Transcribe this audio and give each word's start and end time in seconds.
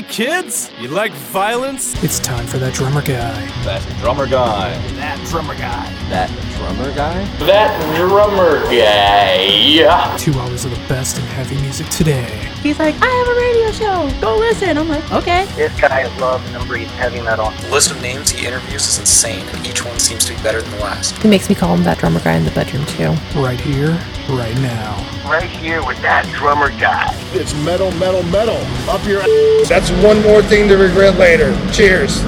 Hey 0.00 0.08
kids, 0.08 0.70
you 0.80 0.88
like 0.88 1.12
violence? 1.12 2.02
It's 2.02 2.18
time 2.18 2.46
for 2.46 2.56
that 2.56 2.72
drummer 2.72 3.02
guy. 3.02 3.44
That 3.64 3.86
drummer 4.00 4.26
guy. 4.26 4.70
That 4.94 5.22
drummer 5.28 5.52
guy. 5.52 5.84
That 6.08 6.30
drummer 6.56 6.90
guy? 6.94 7.24
That 7.44 7.96
drummer 7.96 8.62
guy. 8.70 10.16
Two 10.16 10.32
hours 10.40 10.64
of 10.64 10.70
the 10.70 10.88
best 10.88 11.18
in 11.18 11.24
heavy 11.24 11.60
music 11.60 11.86
today. 11.88 12.30
He's 12.62 12.78
like, 12.78 12.94
I 13.02 13.06
have 13.06 13.28
a 13.28 13.34
radio 13.40 13.72
show. 13.72 14.20
Go 14.22 14.38
listen. 14.38 14.78
I'm 14.78 14.88
like, 14.88 15.12
okay. 15.12 15.44
This 15.54 15.78
guy 15.78 16.06
loves 16.16 16.48
and 16.54 16.66
breathes 16.66 16.90
heavy 16.92 17.20
metal. 17.20 17.50
The 17.60 17.70
list 17.70 17.90
of 17.90 18.00
names 18.00 18.30
he 18.30 18.46
interviews 18.46 18.86
is 18.86 18.98
insane, 18.98 19.46
and 19.48 19.66
each 19.66 19.84
one 19.84 19.98
seems 19.98 20.24
to 20.24 20.34
be 20.34 20.42
better 20.42 20.62
than 20.62 20.70
the 20.70 20.78
last. 20.78 21.18
He 21.18 21.28
makes 21.28 21.50
me 21.50 21.54
call 21.54 21.74
him 21.74 21.84
that 21.84 21.98
drummer 21.98 22.20
guy 22.20 22.36
in 22.36 22.46
the 22.46 22.50
bedroom 22.52 22.86
too. 22.86 23.10
Right 23.38 23.60
here, 23.60 24.00
right 24.30 24.56
now. 24.62 24.96
Right 25.28 25.48
here 25.48 25.84
with 25.86 26.00
that 26.02 26.26
drummer 26.34 26.70
guy. 26.80 27.14
It's 27.32 27.54
metal, 27.64 27.92
metal, 27.92 28.22
metal. 28.24 28.56
Up 28.90 29.04
your 29.06 29.20
ass. 29.20 29.68
One 30.02 30.22
more 30.22 30.40
thing 30.40 30.66
to 30.68 30.76
regret 30.76 31.18
later. 31.18 31.54
Cheers. 31.72 32.22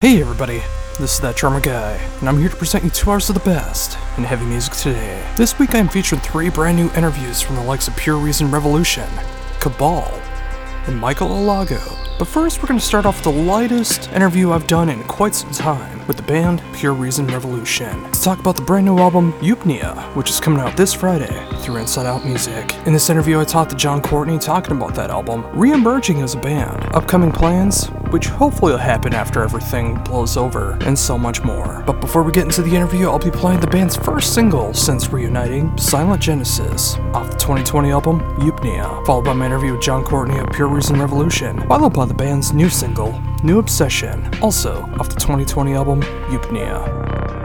Hey 0.00 0.20
everybody, 0.20 0.62
this 0.98 1.14
is 1.14 1.20
that 1.20 1.36
drummer 1.36 1.60
guy, 1.60 1.94
and 2.20 2.28
I'm 2.28 2.38
here 2.38 2.50
to 2.50 2.56
present 2.56 2.84
you 2.84 2.90
two 2.90 3.10
hours 3.10 3.30
of 3.30 3.34
the 3.34 3.40
best 3.40 3.96
in 4.18 4.24
heavy 4.24 4.44
music 4.44 4.74
today. 4.74 5.26
This 5.34 5.58
week 5.58 5.74
I'm 5.74 5.88
featuring 5.88 6.20
three 6.20 6.50
brand 6.50 6.76
new 6.76 6.90
interviews 6.90 7.40
from 7.40 7.56
the 7.56 7.62
likes 7.62 7.88
of 7.88 7.96
Pure 7.96 8.18
Reason 8.18 8.50
Revolution, 8.50 9.08
Cabal, 9.60 10.10
and 10.86 10.98
Michael 10.98 11.28
Alago. 11.28 11.80
But 12.18 12.28
first, 12.28 12.62
we're 12.62 12.68
going 12.68 12.78
to 12.78 12.84
start 12.84 13.06
off 13.06 13.16
with 13.16 13.34
the 13.34 13.42
lightest 13.42 14.08
interview 14.12 14.52
I've 14.52 14.66
done 14.68 14.88
in 14.88 15.02
quite 15.04 15.34
some 15.34 15.50
time 15.50 16.06
with 16.06 16.16
the 16.16 16.22
band 16.22 16.62
Pure 16.72 16.94
Reason 16.94 17.26
Revolution 17.26 18.10
to 18.12 18.22
talk 18.22 18.38
about 18.38 18.56
the 18.56 18.62
brand 18.62 18.86
new 18.86 18.98
album 18.98 19.32
Eupnea, 19.34 19.96
which 20.14 20.30
is 20.30 20.38
coming 20.38 20.60
out 20.60 20.76
this 20.76 20.92
Friday 20.92 21.44
through 21.58 21.76
Inside 21.76 22.06
Out 22.06 22.24
Music. 22.24 22.74
In 22.86 22.92
this 22.92 23.10
interview, 23.10 23.40
I 23.40 23.44
talked 23.44 23.70
to 23.70 23.76
Jon 23.76 24.00
Courtney 24.00 24.38
talking 24.38 24.76
about 24.76 24.94
that 24.94 25.10
album, 25.10 25.44
re 25.58 25.72
emerging 25.72 26.22
as 26.22 26.34
a 26.34 26.38
band, 26.38 26.84
upcoming 26.94 27.32
plans, 27.32 27.88
which 28.10 28.26
hopefully 28.26 28.72
will 28.72 28.78
happen 28.78 29.14
after 29.14 29.42
everything 29.42 29.96
blows 30.04 30.36
over, 30.36 30.78
and 30.82 30.96
so 30.96 31.18
much 31.18 31.42
more. 31.42 31.82
But 31.86 32.00
before 32.00 32.22
we 32.22 32.30
get 32.30 32.44
into 32.44 32.62
the 32.62 32.74
interview, 32.74 33.08
I'll 33.08 33.18
be 33.18 33.30
playing 33.30 33.60
the 33.60 33.66
band's 33.66 33.96
first 33.96 34.34
single 34.34 34.72
since 34.72 35.08
reuniting, 35.08 35.76
Silent 35.78 36.22
Genesis, 36.22 36.96
off 37.12 37.30
the 37.30 37.36
2020 37.38 37.90
album 37.90 38.20
Eupnea, 38.38 39.04
followed 39.04 39.24
by 39.24 39.32
my 39.32 39.46
interview 39.46 39.72
with 39.72 39.82
Jon 39.82 40.04
Courtney 40.04 40.38
of 40.38 40.48
Pure 40.50 40.68
Reason 40.74 40.98
Revolution, 40.98 41.60
followed 41.68 41.92
by 41.92 42.04
the 42.04 42.14
band's 42.14 42.52
new 42.52 42.68
single, 42.68 43.12
New 43.44 43.60
Obsession, 43.60 44.28
also 44.42 44.82
off 44.98 45.08
the 45.08 45.14
2020 45.14 45.72
album 45.72 46.02
Eupnea. 46.32 47.43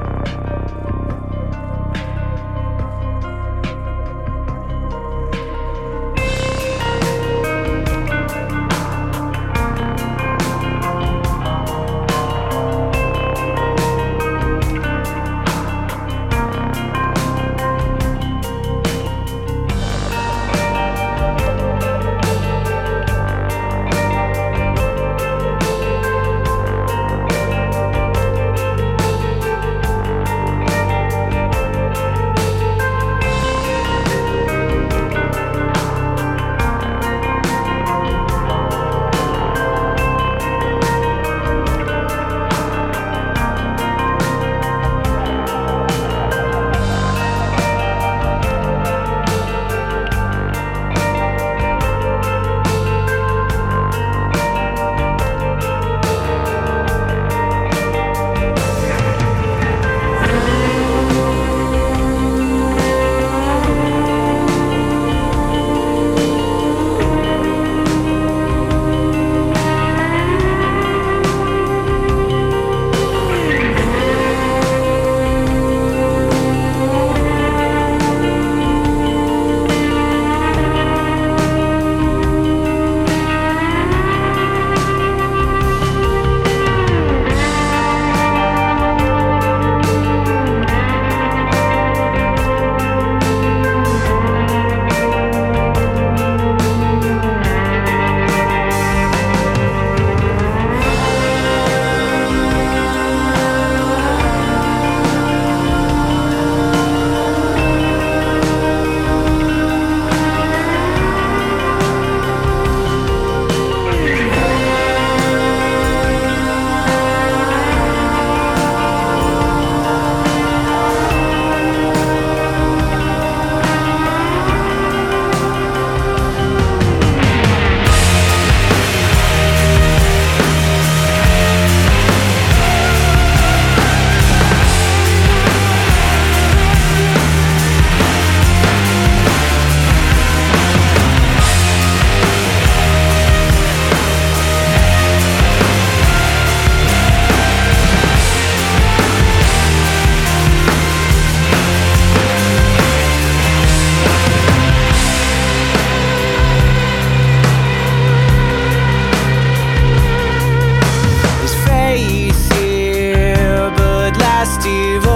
Well, 164.69 165.08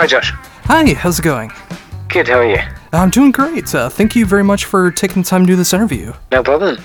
Hi, 0.00 0.06
Josh. 0.06 0.32
Hi, 0.64 0.94
how's 0.94 1.18
it 1.18 1.22
going? 1.22 1.52
Good, 2.08 2.26
how 2.28 2.38
are 2.38 2.48
you? 2.48 2.56
I'm 2.92 3.10
doing 3.10 3.32
great. 3.32 3.74
Uh, 3.74 3.90
thank 3.90 4.16
you 4.16 4.24
very 4.24 4.42
much 4.42 4.64
for 4.64 4.90
taking 4.90 5.22
the 5.22 5.28
time 5.28 5.42
to 5.42 5.46
do 5.46 5.56
this 5.56 5.74
interview. 5.74 6.14
No 6.32 6.42
problem. 6.42 6.78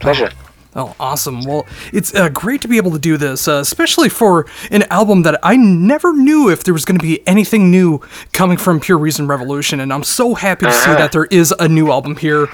Pleasure. 0.00 0.30
Oh, 0.74 0.96
awesome. 0.98 1.42
Well, 1.44 1.66
it's 1.92 2.14
uh, 2.14 2.30
great 2.30 2.62
to 2.62 2.68
be 2.68 2.78
able 2.78 2.92
to 2.92 2.98
do 2.98 3.18
this, 3.18 3.46
uh, 3.46 3.54
especially 3.60 4.08
for 4.08 4.46
an 4.70 4.84
album 4.84 5.20
that 5.22 5.38
I 5.42 5.56
never 5.56 6.14
knew 6.14 6.48
if 6.48 6.64
there 6.64 6.72
was 6.72 6.84
going 6.86 6.98
to 6.98 7.02
be 7.02 7.26
anything 7.28 7.70
new 7.70 8.00
coming 8.32 8.56
from 8.56 8.80
Pure 8.80 8.98
Reason 8.98 9.26
Revolution, 9.26 9.78
and 9.80 9.92
I'm 9.92 10.02
so 10.04 10.34
happy 10.34 10.64
to 10.64 10.72
see 10.72 10.90
Uh-huh. 10.90 10.96
that 10.98 11.12
there 11.12 11.26
is 11.26 11.52
a 11.58 11.68
new 11.68 11.90
album 11.90 12.16
here 12.16 12.48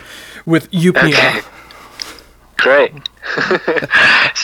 with 0.44 0.68
Eupnea. 0.72 1.12
Okay. 1.12 1.40
Great. 2.56 2.92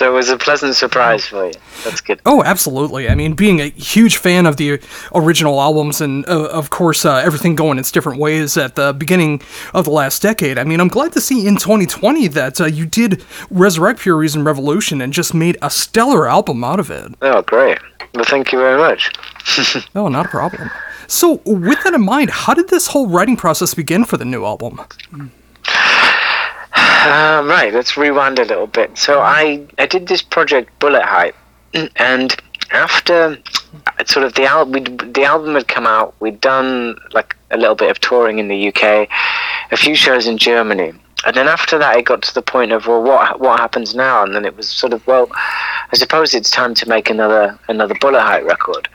So 0.02 0.10
it 0.10 0.16
was 0.16 0.30
a 0.30 0.36
pleasant 0.36 0.74
surprise 0.74 1.26
for 1.26 1.46
you. 1.46 1.52
That's 1.84 2.00
good. 2.00 2.20
Oh, 2.26 2.42
absolutely. 2.42 3.08
I 3.08 3.14
mean, 3.14 3.34
being 3.34 3.60
a 3.60 3.68
huge 3.70 4.16
fan 4.16 4.46
of 4.46 4.56
the 4.56 4.80
original 5.14 5.60
albums 5.60 6.00
and, 6.00 6.28
uh, 6.28 6.46
of 6.46 6.70
course, 6.70 7.04
uh, 7.04 7.18
everything 7.18 7.54
going 7.54 7.78
its 7.78 7.92
different 7.92 8.18
ways 8.18 8.56
at 8.56 8.74
the 8.74 8.92
beginning 8.92 9.42
of 9.72 9.84
the 9.84 9.92
last 9.92 10.20
decade, 10.20 10.58
I 10.58 10.64
mean, 10.64 10.80
I'm 10.80 10.88
glad 10.88 11.12
to 11.12 11.20
see 11.20 11.46
in 11.46 11.54
2020 11.54 12.26
that 12.28 12.60
uh, 12.60 12.64
you 12.64 12.84
did 12.84 13.24
resurrect 13.48 14.00
Pure 14.00 14.16
Reason 14.16 14.42
Revolution 14.42 15.00
and 15.00 15.12
just 15.12 15.34
made 15.34 15.56
a 15.62 15.70
stellar 15.70 16.28
album 16.28 16.64
out 16.64 16.80
of 16.80 16.90
it. 16.90 17.14
Oh, 17.22 17.42
great. 17.42 17.78
Well, 18.12 18.24
thank 18.24 18.50
you 18.50 18.58
very 18.58 18.78
much. 18.78 19.12
Oh, 19.94 20.08
not 20.08 20.26
a 20.26 20.28
problem. 20.28 20.70
So, 21.06 21.42
with 21.44 21.82
that 21.84 21.94
in 21.94 22.02
mind, 22.02 22.30
how 22.30 22.54
did 22.54 22.70
this 22.70 22.88
whole 22.88 23.08
writing 23.08 23.36
process 23.36 23.74
begin 23.74 24.04
for 24.04 24.16
the 24.16 24.24
new 24.24 24.44
album? 24.44 24.80
Um, 27.02 27.48
right, 27.48 27.74
let's 27.74 27.96
rewind 27.96 28.38
a 28.38 28.44
little 28.44 28.68
bit. 28.68 28.96
So 28.96 29.20
I, 29.20 29.66
I 29.76 29.86
did 29.86 30.06
this 30.06 30.22
project 30.22 30.78
Bullet 30.78 31.02
Height, 31.02 31.34
and 31.96 32.36
after 32.70 33.36
uh, 33.86 34.04
sort 34.04 34.24
of 34.24 34.34
the 34.34 34.44
album, 34.44 34.84
the 35.12 35.24
album 35.24 35.54
had 35.54 35.66
come 35.66 35.84
out, 35.84 36.14
we'd 36.20 36.40
done 36.40 36.96
like 37.12 37.36
a 37.50 37.56
little 37.56 37.74
bit 37.74 37.90
of 37.90 37.98
touring 37.98 38.38
in 38.38 38.46
the 38.46 38.68
UK, 38.68 39.08
a 39.72 39.76
few 39.76 39.96
shows 39.96 40.28
in 40.28 40.38
Germany, 40.38 40.92
and 41.26 41.34
then 41.34 41.48
after 41.48 41.76
that, 41.76 41.96
it 41.96 42.04
got 42.04 42.22
to 42.22 42.34
the 42.34 42.42
point 42.42 42.70
of 42.70 42.86
well, 42.86 43.02
what 43.02 43.40
what 43.40 43.58
happens 43.58 43.96
now? 43.96 44.22
And 44.22 44.32
then 44.32 44.44
it 44.44 44.56
was 44.56 44.68
sort 44.68 44.92
of 44.92 45.04
well, 45.04 45.28
I 45.34 45.96
suppose 45.96 46.34
it's 46.34 46.52
time 46.52 46.72
to 46.74 46.88
make 46.88 47.10
another 47.10 47.58
another 47.66 47.96
Bullet 48.00 48.22
Height 48.22 48.46
record. 48.46 48.88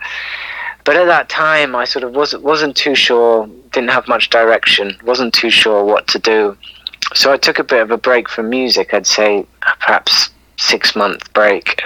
But 0.84 0.96
at 0.96 1.04
that 1.08 1.28
time, 1.28 1.76
I 1.76 1.84
sort 1.84 2.04
of 2.04 2.12
wasn't 2.12 2.42
wasn't 2.42 2.74
too 2.74 2.94
sure, 2.94 3.46
didn't 3.72 3.90
have 3.90 4.08
much 4.08 4.30
direction, 4.30 4.96
wasn't 5.04 5.34
too 5.34 5.50
sure 5.50 5.84
what 5.84 6.06
to 6.08 6.18
do 6.18 6.56
so 7.14 7.32
I 7.32 7.36
took 7.36 7.58
a 7.58 7.64
bit 7.64 7.80
of 7.80 7.90
a 7.90 7.98
break 7.98 8.28
from 8.28 8.50
music. 8.50 8.92
I'd 8.92 9.06
say 9.06 9.46
perhaps 9.80 10.30
six 10.56 10.94
month 10.94 11.32
break, 11.32 11.82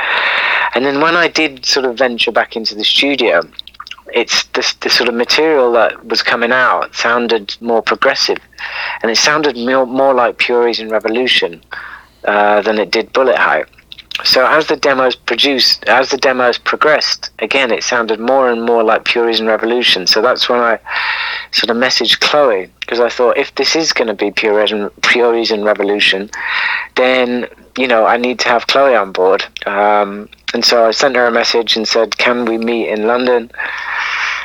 and 0.74 0.84
then 0.84 1.00
when 1.00 1.16
I 1.16 1.28
did 1.28 1.64
sort 1.64 1.86
of 1.86 1.98
venture 1.98 2.32
back 2.32 2.56
into 2.56 2.74
the 2.74 2.84
studio, 2.84 3.42
it's 4.14 4.44
this 4.48 4.74
the 4.74 4.90
sort 4.90 5.08
of 5.08 5.14
material 5.14 5.72
that 5.72 6.04
was 6.06 6.22
coming 6.22 6.52
out 6.52 6.94
sounded 6.94 7.56
more 7.60 7.82
progressive, 7.82 8.38
and 9.02 9.10
it 9.10 9.16
sounded 9.16 9.56
more, 9.56 9.86
more 9.86 10.14
like 10.14 10.38
Pure 10.38 10.64
Reason 10.64 10.88
Revolution 10.88 11.62
uh, 12.24 12.60
than 12.62 12.78
it 12.78 12.90
did 12.90 13.12
Bullet 13.12 13.36
Height. 13.36 13.66
So 14.24 14.46
as 14.46 14.66
the 14.66 14.76
demos 14.76 15.16
produced, 15.16 15.84
as 15.84 16.10
the 16.10 16.16
demos 16.16 16.58
progressed, 16.58 17.30
again 17.38 17.72
it 17.72 17.82
sounded 17.82 18.20
more 18.20 18.50
and 18.50 18.64
more 18.64 18.82
like 18.82 19.14
Reason 19.14 19.46
Revolution. 19.46 20.06
So 20.06 20.20
that's 20.20 20.48
when 20.48 20.60
I 20.60 20.78
sort 21.50 21.70
of 21.70 21.76
messaged 21.76 22.20
Chloe 22.20 22.70
because 22.80 23.00
I 23.00 23.08
thought 23.08 23.38
if 23.38 23.54
this 23.54 23.74
is 23.74 23.92
going 23.92 24.08
to 24.08 24.14
be 24.14 24.30
Pure 24.30 25.32
Reason 25.32 25.64
Revolution, 25.64 26.30
then 26.96 27.48
you 27.76 27.88
know 27.88 28.04
I 28.04 28.16
need 28.16 28.38
to 28.40 28.48
have 28.48 28.66
Chloe 28.66 28.94
on 28.94 29.12
board. 29.12 29.44
Um, 29.66 30.28
and 30.54 30.64
so 30.64 30.86
I 30.86 30.90
sent 30.90 31.16
her 31.16 31.26
a 31.26 31.32
message 31.32 31.76
and 31.76 31.88
said, 31.88 32.18
"Can 32.18 32.44
we 32.44 32.58
meet 32.58 32.88
in 32.90 33.06
London?" 33.06 33.50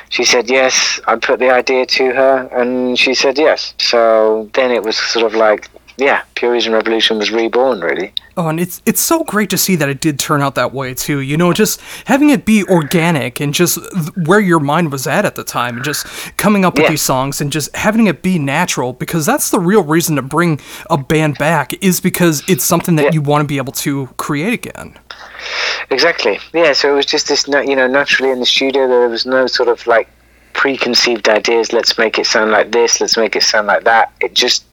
She 0.09 0.23
said 0.23 0.49
yes. 0.49 0.99
I 1.05 1.17
put 1.17 1.39
the 1.39 1.49
idea 1.49 1.85
to 1.85 2.13
her, 2.13 2.49
and 2.51 2.97
she 2.97 3.13
said 3.13 3.37
yes. 3.37 3.73
So 3.79 4.49
then 4.53 4.71
it 4.71 4.83
was 4.83 4.97
sort 4.97 5.25
of 5.25 5.35
like, 5.35 5.69
yeah, 5.97 6.21
Pure 6.35 6.51
Reason 6.51 6.71
Revolution 6.73 7.17
was 7.17 7.31
reborn, 7.31 7.81
really. 7.81 8.13
Oh, 8.37 8.47
and 8.49 8.59
it's 8.59 8.81
it's 8.85 9.01
so 9.01 9.23
great 9.23 9.49
to 9.49 9.57
see 9.57 9.75
that 9.77 9.89
it 9.89 9.99
did 9.99 10.19
turn 10.19 10.41
out 10.43 10.53
that 10.55 10.71
way 10.71 10.93
too. 10.93 11.19
You 11.21 11.37
know, 11.37 11.53
just 11.53 11.81
having 12.05 12.29
it 12.29 12.45
be 12.45 12.63
organic 12.65 13.39
and 13.39 13.51
just 13.53 13.79
th- 13.91 14.09
where 14.27 14.39
your 14.39 14.59
mind 14.59 14.91
was 14.91 15.07
at 15.07 15.25
at 15.25 15.33
the 15.35 15.43
time, 15.43 15.77
and 15.77 15.83
just 15.85 16.05
coming 16.37 16.63
up 16.63 16.75
with 16.75 16.83
Yeah. 16.83 16.89
these 16.91 17.01
songs 17.01 17.41
and 17.41 17.51
just 17.51 17.75
having 17.75 18.05
it 18.07 18.21
be 18.21 18.37
natural. 18.37 18.93
Because 18.93 19.25
that's 19.25 19.49
the 19.49 19.59
real 19.59 19.83
reason 19.83 20.15
to 20.17 20.21
bring 20.21 20.59
a 20.89 20.97
band 20.97 21.37
back 21.39 21.73
is 21.83 21.99
because 21.99 22.43
it's 22.47 22.63
something 22.63 22.95
that 22.97 23.05
Yeah. 23.05 23.11
you 23.13 23.21
want 23.21 23.41
to 23.41 23.47
be 23.47 23.57
able 23.57 23.73
to 23.73 24.07
create 24.17 24.53
again. 24.53 24.97
Exactly. 25.89 26.39
Yeah. 26.53 26.73
So 26.73 26.91
it 26.91 26.95
was 26.95 27.05
just 27.05 27.27
this, 27.27 27.47
you 27.47 27.75
know, 27.75 27.87
naturally 27.87 28.31
in 28.31 28.39
the 28.39 28.45
studio 28.45 28.87
there 28.87 29.09
was 29.09 29.25
no 29.25 29.47
sort 29.47 29.69
of 29.69 29.85
like 29.87 30.07
preconceived 30.57 31.29
ideas. 31.29 31.71
Let's 31.71 31.97
make 31.97 32.19
it 32.19 32.25
sound 32.25 32.51
like 32.51 32.71
this. 32.71 32.99
Let's 32.99 33.15
make 33.15 33.35
it 33.35 33.43
sound 33.43 33.67
like 33.67 33.85
that. 33.85 34.11
It 34.19 34.33
just, 34.33 34.65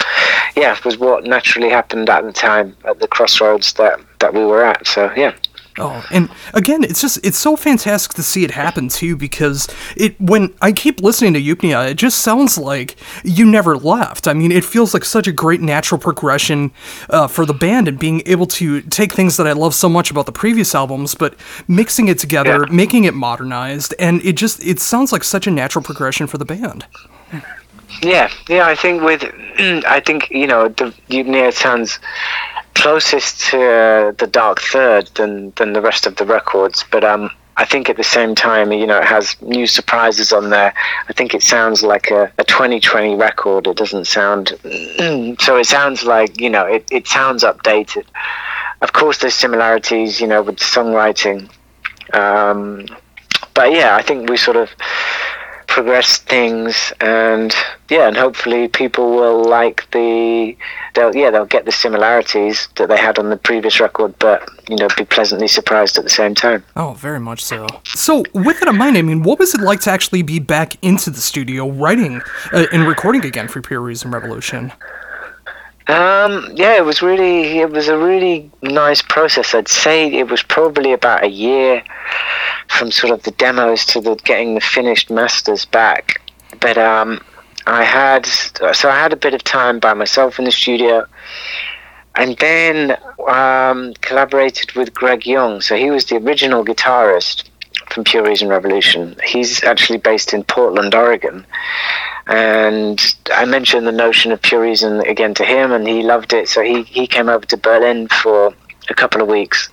yeah, 0.56 0.76
was 0.84 0.98
what 0.98 1.24
naturally 1.24 1.70
happened 1.70 2.10
at 2.10 2.24
the 2.24 2.32
time 2.32 2.76
at 2.84 2.98
the 2.98 3.06
crossroads 3.06 3.74
that 3.74 4.00
that 4.18 4.34
we 4.34 4.44
were 4.44 4.64
at. 4.64 4.86
So 4.86 5.12
yeah. 5.14 5.34
Oh, 5.76 6.04
and 6.12 6.28
again, 6.52 6.84
it's 6.84 7.00
just 7.00 7.18
it's 7.26 7.36
so 7.38 7.56
fantastic 7.56 8.14
to 8.14 8.22
see 8.22 8.44
it 8.44 8.52
happen 8.52 8.88
too 8.88 9.16
because 9.16 9.66
it 9.96 10.18
when 10.20 10.54
I 10.62 10.70
keep 10.70 11.00
listening 11.00 11.32
to 11.34 11.42
Eupnea, 11.42 11.90
it 11.90 11.94
just 11.94 12.18
sounds 12.18 12.56
like 12.56 12.94
you 13.24 13.44
never 13.44 13.76
left. 13.76 14.28
I 14.28 14.34
mean, 14.34 14.52
it 14.52 14.64
feels 14.64 14.94
like 14.94 15.04
such 15.04 15.26
a 15.26 15.32
great 15.32 15.60
natural 15.60 15.98
progression 16.00 16.70
uh, 17.10 17.26
for 17.26 17.44
the 17.44 17.54
band 17.54 17.88
and 17.88 17.98
being 17.98 18.22
able 18.26 18.46
to 18.46 18.82
take 18.82 19.12
things 19.12 19.36
that 19.36 19.48
I 19.48 19.52
love 19.52 19.74
so 19.74 19.88
much 19.88 20.12
about 20.12 20.26
the 20.26 20.32
previous 20.32 20.74
albums, 20.76 21.16
but 21.16 21.34
mixing 21.66 22.06
it 22.06 22.18
together, 22.20 22.66
Yeah. 22.68 22.72
making 22.74 23.02
it 23.04 23.14
modernized, 23.14 23.94
and 23.98 24.24
it 24.24 24.34
just 24.36 24.64
it 24.64 24.78
sounds 24.78 25.12
like 25.12 25.24
such 25.24 25.48
a 25.48 25.50
natural 25.50 25.82
progression 25.82 26.28
for 26.28 26.38
the 26.38 26.44
band. 26.44 26.86
Yeah, 28.02 28.30
yeah. 28.48 28.66
I 28.66 28.74
think 28.74 29.02
with, 29.02 29.22
I 29.86 30.00
think 30.04 30.30
you 30.30 30.46
know, 30.46 30.68
the 30.68 30.92
Eupnea 31.10 31.52
sounds 31.52 31.98
closest 32.84 33.40
to 33.40 34.14
the 34.18 34.26
Dark 34.26 34.60
Third 34.60 35.06
than 35.14 35.52
than 35.56 35.72
the 35.72 35.80
rest 35.80 36.06
of 36.06 36.16
the 36.16 36.26
records. 36.26 36.84
But 36.90 37.02
um, 37.02 37.30
I 37.56 37.64
think 37.64 37.88
at 37.88 37.96
the 37.96 38.04
same 38.04 38.34
time, 38.34 38.72
you 38.72 38.86
know, 38.86 38.98
it 38.98 39.06
has 39.06 39.40
new 39.40 39.66
surprises 39.66 40.34
on 40.34 40.50
there. 40.50 40.74
I 41.08 41.12
think 41.14 41.32
it 41.32 41.42
sounds 41.42 41.82
like 41.82 42.10
a, 42.10 42.30
a 42.36 42.44
2020 42.44 43.14
record. 43.14 43.66
It 43.66 43.78
doesn't 43.78 44.06
sound, 44.06 44.48
so 45.40 45.56
it 45.56 45.66
sounds 45.66 46.04
like 46.04 46.38
you 46.38 46.50
know, 46.50 46.66
it, 46.66 46.84
it 46.90 47.06
sounds 47.06 47.42
updated. 47.42 48.04
Of 48.82 48.92
course, 48.92 49.16
there's 49.16 49.34
similarities, 49.34 50.20
you 50.20 50.26
know, 50.26 50.42
with 50.42 50.58
songwriting. 50.58 51.48
Um, 52.12 52.86
but 53.54 53.72
yeah, 53.72 53.96
I 53.96 54.02
think 54.02 54.28
we 54.28 54.36
sort 54.36 54.58
of 54.58 54.68
progress 55.74 56.18
things 56.18 56.92
and 57.00 57.52
yeah 57.90 58.06
and 58.06 58.16
hopefully 58.16 58.68
people 58.68 59.16
will 59.16 59.42
like 59.42 59.90
the 59.90 60.56
they'll 60.94 61.12
yeah 61.16 61.32
they'll 61.32 61.44
get 61.56 61.64
the 61.64 61.72
similarities 61.72 62.68
that 62.76 62.88
they 62.88 62.96
had 62.96 63.18
on 63.18 63.28
the 63.28 63.36
previous 63.36 63.80
record 63.80 64.16
but 64.20 64.48
you 64.68 64.76
know 64.76 64.86
be 64.96 65.04
pleasantly 65.04 65.48
surprised 65.48 65.98
at 65.98 66.04
the 66.04 66.10
same 66.10 66.32
time 66.32 66.62
Oh, 66.76 66.92
very 66.92 67.18
much 67.18 67.42
so. 67.44 67.66
So, 67.84 68.22
with 68.34 68.60
that 68.60 68.68
in 68.68 68.76
mind, 68.76 68.96
I 68.96 69.02
mean, 69.02 69.22
what 69.22 69.38
was 69.38 69.54
it 69.54 69.60
like 69.60 69.80
to 69.80 69.90
actually 69.90 70.22
be 70.22 70.38
back 70.38 70.76
into 70.82 71.10
the 71.10 71.20
studio 71.20 71.70
writing 71.70 72.20
uh, 72.52 72.66
and 72.72 72.86
recording 72.86 73.24
again 73.24 73.48
for 73.48 73.60
Pure 73.60 73.80
Reason 73.80 74.10
Revolution? 74.10 74.72
Um, 75.86 76.50
yeah, 76.54 76.76
it 76.76 76.84
was 76.84 77.02
really, 77.02 77.58
it 77.58 77.70
was 77.70 77.88
a 77.88 77.98
really 77.98 78.50
nice 78.62 79.02
process. 79.02 79.54
I'd 79.54 79.68
say 79.68 80.10
it 80.12 80.30
was 80.30 80.42
probably 80.42 80.92
about 80.92 81.24
a 81.24 81.28
year 81.28 81.82
from 82.68 82.90
sort 82.90 83.12
of 83.12 83.22
the 83.24 83.32
demos 83.32 83.84
to 83.86 84.00
the 84.00 84.14
getting 84.24 84.54
the 84.54 84.62
finished 84.62 85.10
masters 85.10 85.66
back. 85.66 86.22
But 86.60 86.78
um, 86.78 87.20
I 87.66 87.84
had, 87.84 88.24
so 88.24 88.88
I 88.88 88.96
had 88.96 89.12
a 89.12 89.16
bit 89.16 89.34
of 89.34 89.44
time 89.44 89.78
by 89.78 89.92
myself 89.92 90.38
in 90.38 90.46
the 90.46 90.52
studio, 90.52 91.06
and 92.14 92.36
then 92.38 92.96
um, 93.28 93.92
collaborated 94.00 94.72
with 94.72 94.94
Greg 94.94 95.26
Young. 95.26 95.60
So 95.60 95.76
he 95.76 95.90
was 95.90 96.06
the 96.06 96.16
original 96.16 96.64
guitarist 96.64 97.44
from 97.90 98.04
Pure 98.04 98.24
Reason 98.24 98.48
Revolution. 98.48 99.16
He's 99.22 99.62
actually 99.64 99.98
based 99.98 100.32
in 100.32 100.44
Portland, 100.44 100.94
Oregon. 100.94 101.44
And 102.26 103.00
I 103.32 103.44
mentioned 103.44 103.86
the 103.86 103.92
notion 103.92 104.32
of 104.32 104.40
Pure 104.40 104.62
Reason 104.62 105.00
again 105.00 105.34
to 105.34 105.44
him, 105.44 105.72
and 105.72 105.86
he 105.86 106.02
loved 106.02 106.32
it. 106.32 106.48
So 106.48 106.62
he, 106.62 106.82
he 106.84 107.06
came 107.06 107.28
over 107.28 107.44
to 107.46 107.56
Berlin 107.56 108.08
for 108.08 108.54
a 108.88 108.94
couple 108.94 109.20
of 109.20 109.28
weeks, 109.28 109.68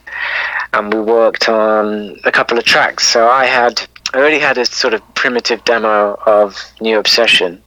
and 0.73 0.93
we 0.93 0.99
worked 1.01 1.47
on 1.49 2.17
a 2.23 2.31
couple 2.31 2.57
of 2.57 2.65
tracks. 2.65 3.07
So 3.07 3.27
I 3.27 3.45
had 3.45 3.81
I 4.13 4.17
already 4.17 4.39
had 4.39 4.57
a 4.57 4.65
sort 4.65 4.93
of 4.93 5.01
primitive 5.15 5.63
demo 5.63 6.19
of 6.25 6.57
New 6.81 6.99
Obsession, 6.99 7.61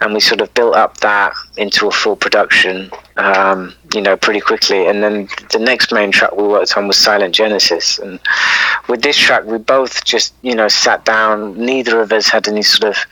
and 0.00 0.12
we 0.12 0.20
sort 0.20 0.40
of 0.40 0.52
built 0.54 0.74
up 0.74 0.98
that 0.98 1.32
into 1.56 1.86
a 1.86 1.90
full 1.90 2.16
production, 2.16 2.90
um, 3.16 3.74
you 3.94 4.00
know, 4.00 4.16
pretty 4.16 4.40
quickly. 4.40 4.86
And 4.86 5.02
then 5.02 5.28
the 5.52 5.58
next 5.58 5.92
main 5.92 6.12
track 6.12 6.36
we 6.36 6.46
worked 6.46 6.76
on 6.76 6.86
was 6.86 6.98
Silent 6.98 7.34
Genesis, 7.34 7.98
and 7.98 8.20
with 8.88 9.02
this 9.02 9.16
track, 9.16 9.44
we 9.44 9.58
both 9.58 10.04
just, 10.04 10.34
you 10.42 10.54
know, 10.54 10.68
sat 10.68 11.04
down. 11.04 11.56
Neither 11.58 12.00
of 12.00 12.12
us 12.12 12.28
had 12.28 12.46
any 12.48 12.62
sort 12.62 12.94
of 12.94 13.04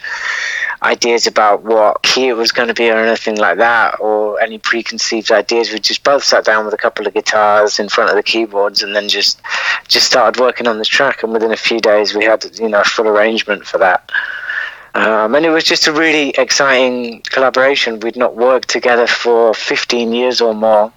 ideas 0.82 1.26
about 1.26 1.62
what 1.62 2.02
key 2.02 2.28
it 2.28 2.34
was 2.34 2.52
going 2.52 2.68
to 2.68 2.74
be 2.74 2.90
or 2.90 2.98
anything 2.98 3.36
like 3.36 3.56
that, 3.56 3.98
or 4.00 4.38
any 4.40 4.58
preconceived 4.58 5.32
ideas. 5.32 5.72
We 5.72 5.78
just 5.78 6.04
both 6.04 6.22
sat 6.22 6.44
down 6.44 6.64
with 6.64 6.74
a 6.74 6.78
couple 6.78 7.06
of 7.06 7.14
guitars 7.14 7.78
in 7.78 7.88
front 7.88 8.10
of 8.10 8.16
the 8.16 8.22
keyboards, 8.22 8.82
and 8.82 8.94
then 8.94 9.08
just 9.08 9.40
just 9.88 10.06
started 10.06 10.40
working 10.40 10.66
on 10.66 10.78
this 10.78 10.88
track. 10.88 11.22
And 11.22 11.32
within 11.32 11.52
a 11.52 11.56
few 11.56 11.80
days, 11.80 12.14
we 12.14 12.24
had 12.24 12.44
you 12.58 12.68
know 12.68 12.82
a 12.82 12.84
full 12.84 13.08
arrangement 13.08 13.66
for 13.66 13.78
that. 13.78 14.10
Um, 14.94 15.34
and 15.34 15.44
it 15.44 15.50
was 15.50 15.64
just 15.64 15.88
a 15.88 15.92
really 15.92 16.30
exciting 16.30 17.20
collaboration. 17.30 17.98
We'd 18.00 18.16
not 18.16 18.36
worked 18.36 18.68
together 18.68 19.08
for 19.08 19.52
15 19.52 20.12
years 20.12 20.40
or 20.40 20.54
more, 20.54 20.92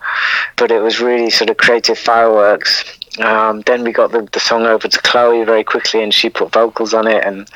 but 0.56 0.72
it 0.72 0.82
was 0.82 1.00
really 1.02 1.32
sort 1.32 1.50
of 1.50 1.58
creative 1.58 1.98
fireworks. 1.98 2.97
Um, 3.20 3.62
then 3.62 3.84
we 3.84 3.92
got 3.92 4.12
the, 4.12 4.28
the 4.32 4.40
song 4.40 4.66
over 4.66 4.88
to 4.88 5.02
Chloe 5.02 5.44
very 5.44 5.64
quickly, 5.64 6.04
and 6.04 6.14
she 6.14 6.30
put 6.30 6.52
vocals 6.52 6.94
on 6.94 7.08
it, 7.08 7.24
and 7.24 7.48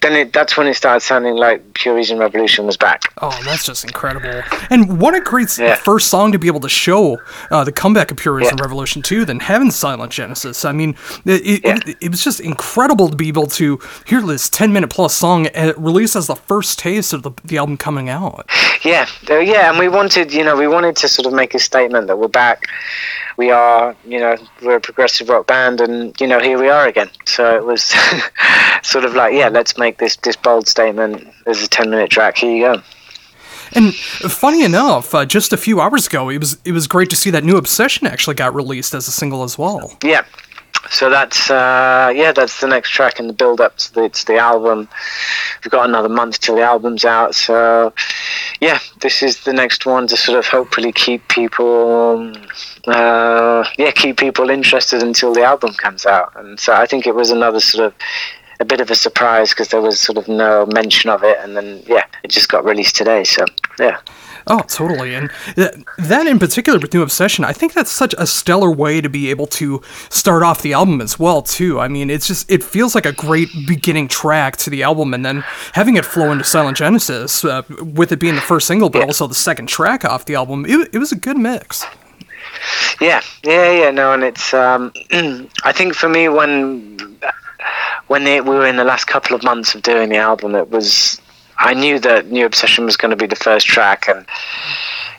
then 0.00 0.14
it, 0.14 0.32
that's 0.32 0.56
when 0.56 0.66
it 0.66 0.74
started 0.74 1.00
sounding 1.00 1.36
like 1.36 1.74
Pure 1.74 1.94
Reason 1.94 2.18
Revolution 2.18 2.66
was 2.66 2.76
back. 2.76 3.02
Oh, 3.22 3.38
that's 3.44 3.64
just 3.64 3.84
incredible! 3.84 4.42
And 4.70 5.00
what 5.00 5.14
a 5.14 5.20
great 5.20 5.56
Yeah. 5.58 5.76
first 5.76 6.08
song 6.08 6.32
to 6.32 6.38
be 6.38 6.48
able 6.48 6.60
to 6.60 6.68
show 6.68 7.18
uh, 7.50 7.62
the 7.62 7.72
comeback 7.72 8.10
of 8.10 8.16
Pure 8.16 8.34
Reason 8.34 8.56
Yeah. 8.58 8.62
Revolution 8.64 9.00
too. 9.02 9.24
Than 9.24 9.40
having 9.40 9.70
Silent 9.70 10.10
Genesis. 10.12 10.64
I 10.64 10.72
mean, 10.72 10.96
it, 11.24 11.64
it, 11.64 11.88
it, 11.88 11.96
it 12.00 12.10
was 12.10 12.24
just 12.24 12.40
incredible 12.40 13.08
to 13.08 13.16
be 13.16 13.28
able 13.28 13.46
to 13.46 13.78
hear 14.06 14.20
this 14.22 14.48
ten 14.48 14.72
minute 14.72 14.90
plus 14.90 15.14
song 15.14 15.46
uh, 15.54 15.72
released 15.76 16.16
as 16.16 16.26
the 16.26 16.36
first 16.36 16.78
taste 16.78 17.12
of 17.12 17.22
the, 17.22 17.30
the 17.44 17.58
album 17.58 17.76
coming 17.76 18.08
out. 18.08 18.48
Yeah, 18.84 19.06
uh, 19.30 19.38
yeah, 19.38 19.70
and 19.70 19.78
we 19.78 19.88
wanted, 19.88 20.32
you 20.32 20.42
know, 20.44 20.56
we 20.56 20.66
wanted 20.68 20.96
to 20.96 21.08
sort 21.08 21.26
of 21.26 21.32
make 21.32 21.54
a 21.54 21.58
statement 21.58 22.06
that 22.08 22.18
we're 22.18 22.28
back. 22.28 22.66
We 23.36 23.50
are, 23.50 23.94
you 24.06 24.18
know, 24.18 24.36
we're 24.62 24.76
a 24.76 24.80
progressive 24.96 25.28
rock 25.28 25.46
band, 25.46 25.82
and 25.82 26.18
you 26.18 26.26
know, 26.26 26.40
here 26.40 26.58
we 26.58 26.70
are 26.70 26.88
again. 26.88 27.10
So 27.26 27.54
it 27.54 27.64
was 27.64 27.82
sort 28.82 29.04
of 29.04 29.14
like, 29.14 29.34
yeah, 29.34 29.48
let's 29.48 29.76
make 29.76 29.98
this 29.98 30.16
this 30.16 30.36
bold 30.36 30.66
statement. 30.66 31.28
There's 31.44 31.62
a 31.62 31.68
ten 31.68 31.90
minute 31.90 32.10
track. 32.10 32.38
Here 32.38 32.50
you 32.50 32.62
go. 32.62 32.82
And 33.74 33.94
funny 33.94 34.64
enough, 34.64 35.14
uh, 35.14 35.26
just 35.26 35.52
a 35.52 35.58
few 35.58 35.82
hours 35.82 36.06
ago, 36.06 36.30
it 36.30 36.38
was 36.38 36.58
it 36.64 36.72
was 36.72 36.86
great 36.86 37.10
to 37.10 37.16
see 37.16 37.30
that 37.30 37.44
new 37.44 37.58
Obsession 37.58 38.06
actually 38.06 38.36
got 38.36 38.54
released 38.54 38.94
as 38.94 39.06
a 39.06 39.12
single 39.12 39.42
as 39.42 39.58
well. 39.58 39.98
Yeah. 40.02 40.24
So 40.90 41.10
that's 41.10 41.50
uh, 41.50 42.12
yeah, 42.14 42.32
that's 42.32 42.60
the 42.60 42.66
next 42.66 42.90
track 42.90 43.18
in 43.18 43.26
the 43.26 43.32
build 43.32 43.60
up 43.60 43.76
to 43.78 43.94
the, 43.94 44.08
to 44.08 44.26
the 44.26 44.36
album. 44.36 44.88
We've 45.64 45.70
got 45.70 45.88
another 45.88 46.08
month 46.08 46.40
till 46.40 46.56
the 46.56 46.62
album's 46.62 47.04
out, 47.04 47.34
so 47.34 47.92
yeah, 48.60 48.78
this 49.00 49.22
is 49.22 49.44
the 49.44 49.52
next 49.52 49.86
one 49.86 50.06
to 50.08 50.16
sort 50.16 50.38
of 50.38 50.46
hopefully 50.46 50.92
keep 50.92 51.26
people, 51.28 52.32
uh, 52.86 53.64
yeah, 53.78 53.90
keep 53.90 54.16
people 54.16 54.50
interested 54.50 55.02
until 55.02 55.34
the 55.34 55.42
album 55.42 55.74
comes 55.74 56.06
out. 56.06 56.32
And 56.36 56.58
so 56.58 56.72
I 56.72 56.86
think 56.86 57.06
it 57.06 57.14
was 57.14 57.30
another 57.30 57.60
sort 57.60 57.86
of 57.86 57.94
a 58.60 58.64
bit 58.64 58.80
of 58.80 58.90
a 58.90 58.94
surprise 58.94 59.50
because 59.50 59.68
there 59.68 59.82
was 59.82 60.00
sort 60.00 60.18
of 60.18 60.28
no 60.28 60.66
mention 60.66 61.10
of 61.10 61.22
it, 61.22 61.38
and 61.40 61.56
then 61.56 61.82
yeah, 61.86 62.04
it 62.22 62.30
just 62.30 62.48
got 62.48 62.64
released 62.64 62.96
today. 62.96 63.24
So 63.24 63.44
yeah. 63.78 63.98
Oh, 64.48 64.60
totally. 64.60 65.14
And 65.14 65.30
th- 65.56 65.74
that 65.98 66.26
in 66.26 66.38
particular 66.38 66.78
with 66.78 66.94
New 66.94 67.02
Obsession, 67.02 67.44
I 67.44 67.52
think 67.52 67.72
that's 67.72 67.90
such 67.90 68.14
a 68.16 68.26
stellar 68.26 68.70
way 68.70 69.00
to 69.00 69.08
be 69.08 69.28
able 69.30 69.48
to 69.48 69.82
start 70.08 70.44
off 70.44 70.62
the 70.62 70.72
album 70.72 71.00
as 71.00 71.18
well, 71.18 71.42
too. 71.42 71.80
I 71.80 71.88
mean, 71.88 72.10
it's 72.10 72.28
just, 72.28 72.48
it 72.50 72.62
feels 72.62 72.94
like 72.94 73.06
a 73.06 73.12
great 73.12 73.48
beginning 73.66 74.06
track 74.06 74.56
to 74.58 74.70
the 74.70 74.84
album, 74.84 75.14
and 75.14 75.24
then 75.24 75.40
having 75.72 75.96
it 75.96 76.04
flow 76.04 76.30
into 76.30 76.44
Silent 76.44 76.76
Genesis, 76.76 77.44
uh, 77.44 77.62
with 77.82 78.12
it 78.12 78.20
being 78.20 78.36
the 78.36 78.40
first 78.40 78.68
single, 78.68 78.88
but 78.88 79.02
also 79.02 79.26
the 79.26 79.34
second 79.34 79.66
track 79.68 80.04
off 80.04 80.26
the 80.26 80.36
album, 80.36 80.64
it, 80.64 80.90
it 80.92 80.98
was 80.98 81.10
a 81.10 81.16
good 81.16 81.36
mix. 81.36 81.84
Yeah, 83.00 83.22
yeah, 83.44 83.72
yeah. 83.72 83.90
No, 83.90 84.12
and 84.12 84.22
it's. 84.22 84.54
Um, 84.54 84.92
I 85.64 85.72
think 85.72 85.94
for 85.94 86.08
me, 86.08 86.28
when 86.28 87.18
when 88.06 88.24
we 88.24 88.40
were 88.40 88.66
in 88.66 88.76
the 88.76 88.84
last 88.84 89.06
couple 89.06 89.34
of 89.34 89.42
months 89.42 89.74
of 89.74 89.82
doing 89.82 90.08
the 90.10 90.16
album, 90.16 90.54
it 90.54 90.70
was. 90.70 91.20
I 91.58 91.74
knew 91.74 91.98
that 92.00 92.26
New 92.30 92.46
Obsession 92.46 92.84
was 92.84 92.96
going 92.96 93.10
to 93.10 93.16
be 93.16 93.26
the 93.26 93.36
first 93.36 93.66
track, 93.66 94.08
and 94.08 94.26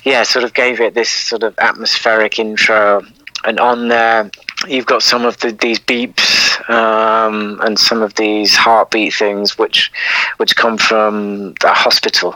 yeah, 0.04 0.24
sort 0.24 0.46
of 0.46 0.54
gave 0.54 0.80
it 0.80 0.94
this 0.94 1.10
sort 1.10 1.44
of 1.44 1.58
atmospheric 1.60 2.40
intro. 2.40 3.06
And 3.44 3.60
on 3.60 3.88
there, 3.88 4.30
you've 4.68 4.88
got 4.88 5.04
some 5.04 5.24
of 5.26 5.40
the, 5.40 5.52
these 5.52 5.80
beeps 5.80 6.70
um, 6.70 7.60
and 7.62 7.78
some 7.80 8.02
of 8.02 8.16
these 8.16 8.56
heartbeat 8.56 9.14
things, 9.14 9.58
which 9.58 9.92
which 10.38 10.56
come 10.56 10.78
from 10.78 11.54
the 11.62 11.70
hospital. 11.70 12.36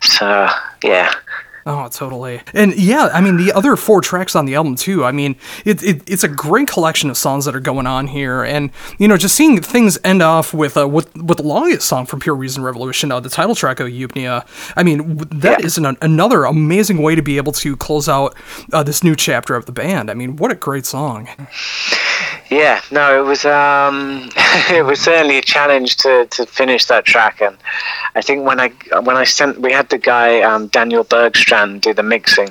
So 0.00 0.48
yeah. 0.82 1.12
Oh, 1.64 1.86
totally. 1.88 2.40
And 2.54 2.74
yeah, 2.74 3.08
I 3.12 3.20
mean, 3.20 3.36
the 3.36 3.52
other 3.52 3.76
four 3.76 4.00
tracks 4.00 4.34
on 4.34 4.46
the 4.46 4.54
album, 4.56 4.74
too. 4.74 5.04
I 5.04 5.12
mean, 5.12 5.36
it, 5.64 5.82
it, 5.82 6.02
it's 6.10 6.24
a 6.24 6.28
great 6.28 6.66
collection 6.68 7.08
of 7.08 7.16
songs 7.16 7.44
that 7.44 7.54
are 7.54 7.60
going 7.60 7.86
on 7.86 8.08
here. 8.08 8.42
And, 8.42 8.70
you 8.98 9.06
know, 9.06 9.16
just 9.16 9.36
seeing 9.36 9.60
things 9.62 9.96
end 10.02 10.22
off 10.22 10.52
with 10.52 10.76
uh, 10.76 10.88
with, 10.88 11.14
with 11.16 11.38
the 11.38 11.44
longest 11.44 11.86
song 11.86 12.06
from 12.06 12.18
Pure 12.18 12.34
Reason 12.34 12.64
Revolution, 12.64 13.12
uh, 13.12 13.20
the 13.20 13.28
title 13.28 13.54
track 13.54 13.78
of 13.78 13.86
Eupnea, 13.88 14.44
I 14.76 14.82
mean, 14.82 15.18
that 15.30 15.60
Yeah. 15.60 15.66
is 15.66 15.78
an, 15.78 15.96
another 16.02 16.44
amazing 16.44 17.00
way 17.00 17.14
to 17.14 17.22
be 17.22 17.36
able 17.36 17.52
to 17.52 17.76
close 17.76 18.08
out 18.08 18.34
uh, 18.72 18.82
this 18.82 19.04
new 19.04 19.14
chapter 19.14 19.54
of 19.54 19.66
the 19.66 19.72
band. 19.72 20.10
I 20.10 20.14
mean, 20.14 20.36
what 20.36 20.50
a 20.50 20.56
great 20.56 20.84
song. 20.84 21.28
Yeah, 22.52 22.82
no, 22.90 23.18
it 23.18 23.26
was 23.26 23.46
um, 23.46 24.28
it 24.70 24.84
was 24.84 25.00
certainly 25.00 25.38
a 25.38 25.42
challenge 25.42 25.96
to, 25.98 26.26
to 26.26 26.44
finish 26.44 26.84
that 26.84 27.06
track, 27.06 27.40
and 27.40 27.56
I 28.14 28.20
think 28.20 28.44
when 28.44 28.60
I 28.60 28.68
when 29.00 29.16
I 29.16 29.24
sent 29.24 29.62
we 29.62 29.72
had 29.72 29.88
the 29.88 29.96
guy 29.96 30.42
um, 30.42 30.66
Daniel 30.66 31.02
Bergstrand 31.02 31.80
do 31.80 31.94
the 31.94 32.02
mixing, 32.02 32.50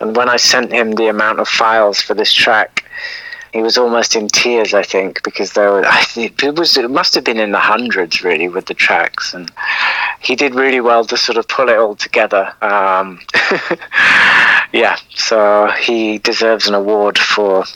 and 0.00 0.16
when 0.16 0.30
I 0.30 0.38
sent 0.38 0.72
him 0.72 0.92
the 0.92 1.08
amount 1.08 1.38
of 1.38 1.48
files 1.48 2.00
for 2.00 2.14
this 2.14 2.32
track, 2.32 2.82
he 3.52 3.60
was 3.60 3.76
almost 3.76 4.16
in 4.16 4.28
tears. 4.28 4.72
I 4.72 4.84
think 4.84 5.22
because 5.22 5.52
there 5.52 5.70
were 5.70 5.84
it 6.16 6.58
was 6.58 6.78
it 6.78 6.90
must 6.90 7.14
have 7.14 7.24
been 7.24 7.38
in 7.38 7.52
the 7.52 7.60
hundreds 7.60 8.24
really 8.24 8.48
with 8.48 8.66
the 8.66 8.74
tracks, 8.74 9.34
and 9.34 9.52
he 10.20 10.34
did 10.34 10.54
really 10.54 10.80
well 10.80 11.04
to 11.04 11.18
sort 11.18 11.36
of 11.36 11.46
pull 11.46 11.68
it 11.68 11.76
all 11.76 11.94
together. 11.94 12.54
Um, 12.62 13.20
yeah, 14.72 14.96
so 15.14 15.70
he 15.78 16.16
deserves 16.16 16.68
an 16.68 16.74
award 16.74 17.18
for 17.18 17.66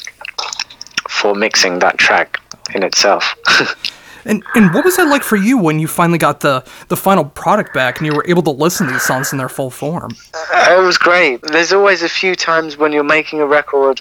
for 1.15 1.35
mixing 1.35 1.79
that 1.79 1.99
track 1.99 2.41
in 2.75 2.83
itself. 2.83 3.35
And 4.27 4.43
and 4.55 4.73
what 4.73 4.85
was 4.85 4.97
that 4.97 5.09
like 5.09 5.23
for 5.23 5.37
you 5.37 5.59
when 5.59 5.79
you 5.79 5.87
finally 5.87 6.19
got 6.19 6.41
the, 6.41 6.65
the 6.89 6.97
final 6.97 7.25
product 7.25 7.75
back 7.75 7.99
and 7.99 8.07
you 8.07 8.15
were 8.15 8.25
able 8.27 8.43
to 8.45 8.51
listen 8.51 8.87
to 8.87 8.93
these 8.93 9.03
songs 9.03 9.33
in 9.33 9.39
their 9.39 9.49
full 9.49 9.71
form? 9.71 10.17
it 10.35 10.81
was 10.81 10.97
great. 10.97 11.43
There's 11.43 11.73
always 11.73 12.03
a 12.03 12.09
few 12.09 12.35
times 12.35 12.77
when 12.77 12.93
you're 12.93 13.05
making 13.05 13.41
a 13.41 13.47
record, 13.47 14.01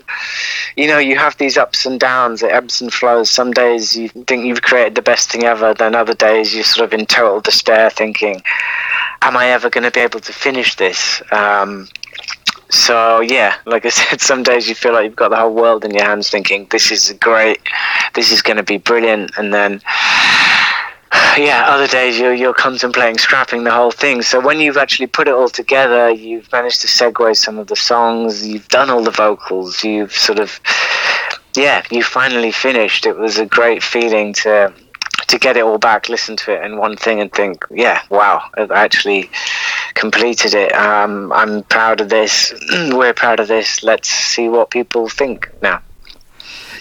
you 0.76 0.88
know, 0.88 0.97
you 0.97 1.17
have 1.17 1.38
these 1.38 1.58
ups 1.58 1.86
and 1.86 1.99
downs, 1.99 2.41
it 2.41 2.52
ebbs 2.52 2.82
and 2.82 2.93
flows. 2.93 3.30
Some 3.30 3.52
days 3.52 3.95
you 3.95 4.10
think 4.10 4.45
you've 4.45 4.62
created 4.62 4.95
the 4.95 5.02
best 5.02 5.32
thing 5.32 5.43
ever, 5.43 5.73
then 5.73 5.95
other 5.95 6.13
days 6.13 6.56
you're 6.56 6.63
sort 6.63 6.86
of 6.86 6.97
in 6.97 7.06
total 7.06 7.41
despair 7.41 7.89
thinking, 7.89 8.41
am 9.21 9.36
I 9.36 9.47
ever 9.47 9.69
going 9.69 9.84
to 9.84 9.91
be 9.91 9.99
able 9.99 10.21
to 10.21 10.34
finish 10.34 10.76
this? 10.76 11.21
Um, 11.32 11.89
so 12.73 13.21
yeah, 13.21 13.55
like 13.65 13.86
I 13.86 13.89
said, 13.99 14.19
some 14.19 14.43
days 14.43 14.67
you 14.67 14.75
feel 14.75 14.93
like 14.93 15.05
you've 15.05 15.15
got 15.15 15.29
the 15.29 15.38
whole 15.38 15.53
world 15.53 15.86
in 15.86 15.91
your 15.91 16.03
hands, 16.03 16.29
thinking 16.29 16.67
this 16.71 16.91
is 16.91 17.13
great, 17.19 17.59
this 18.15 18.31
is 18.31 18.41
going 18.41 18.57
to 18.57 18.63
be 18.63 18.77
brilliant, 18.77 19.31
and 19.38 19.53
then 19.53 19.73
yeah, 21.38 21.65
other 21.67 21.88
days 21.88 22.17
you're 22.17 22.33
you're 22.33 22.53
contemplating 22.53 23.17
scrapping 23.17 23.63
the 23.63 23.71
whole 23.71 23.91
thing. 23.91 24.21
So 24.21 24.39
when 24.39 24.59
you've 24.59 24.77
actually 24.77 25.07
put 25.07 25.27
it 25.27 25.33
all 25.33 25.49
together, 25.49 26.09
you've 26.09 26.51
managed 26.51 26.81
to 26.81 26.88
segue 26.88 27.36
some 27.36 27.59
of 27.59 27.67
the 27.67 27.75
songs, 27.75 28.45
you've 28.45 28.67
done 28.69 28.89
all 28.89 29.03
the 29.03 29.12
vocals, 29.12 29.83
you've 29.83 30.13
sort 30.13 30.39
of 30.39 30.59
yeah, 31.55 31.83
you 31.91 32.03
finally 32.03 32.51
finished. 32.51 33.05
It 33.05 33.17
was 33.17 33.38
a 33.38 33.45
great 33.45 33.83
feeling 33.83 34.33
to 34.33 34.73
to 35.27 35.39
get 35.39 35.57
it 35.57 35.63
all 35.63 35.77
back, 35.77 36.09
listen 36.09 36.36
to 36.38 36.53
it 36.53 36.63
in 36.63 36.77
one 36.77 36.97
thing, 36.97 37.19
and 37.19 37.31
think, 37.31 37.65
yeah, 37.71 38.01
wow, 38.09 38.49
I 38.57 38.67
actually 38.71 39.29
completed 39.93 40.53
it. 40.53 40.73
Um, 40.73 41.31
I'm 41.33 41.63
proud 41.63 42.01
of 42.01 42.09
this. 42.09 42.53
We're 42.91 43.13
proud 43.13 43.39
of 43.39 43.47
this. 43.47 43.83
Let's 43.83 44.09
see 44.09 44.49
what 44.49 44.69
people 44.69 45.09
think 45.09 45.49
now. 45.62 45.81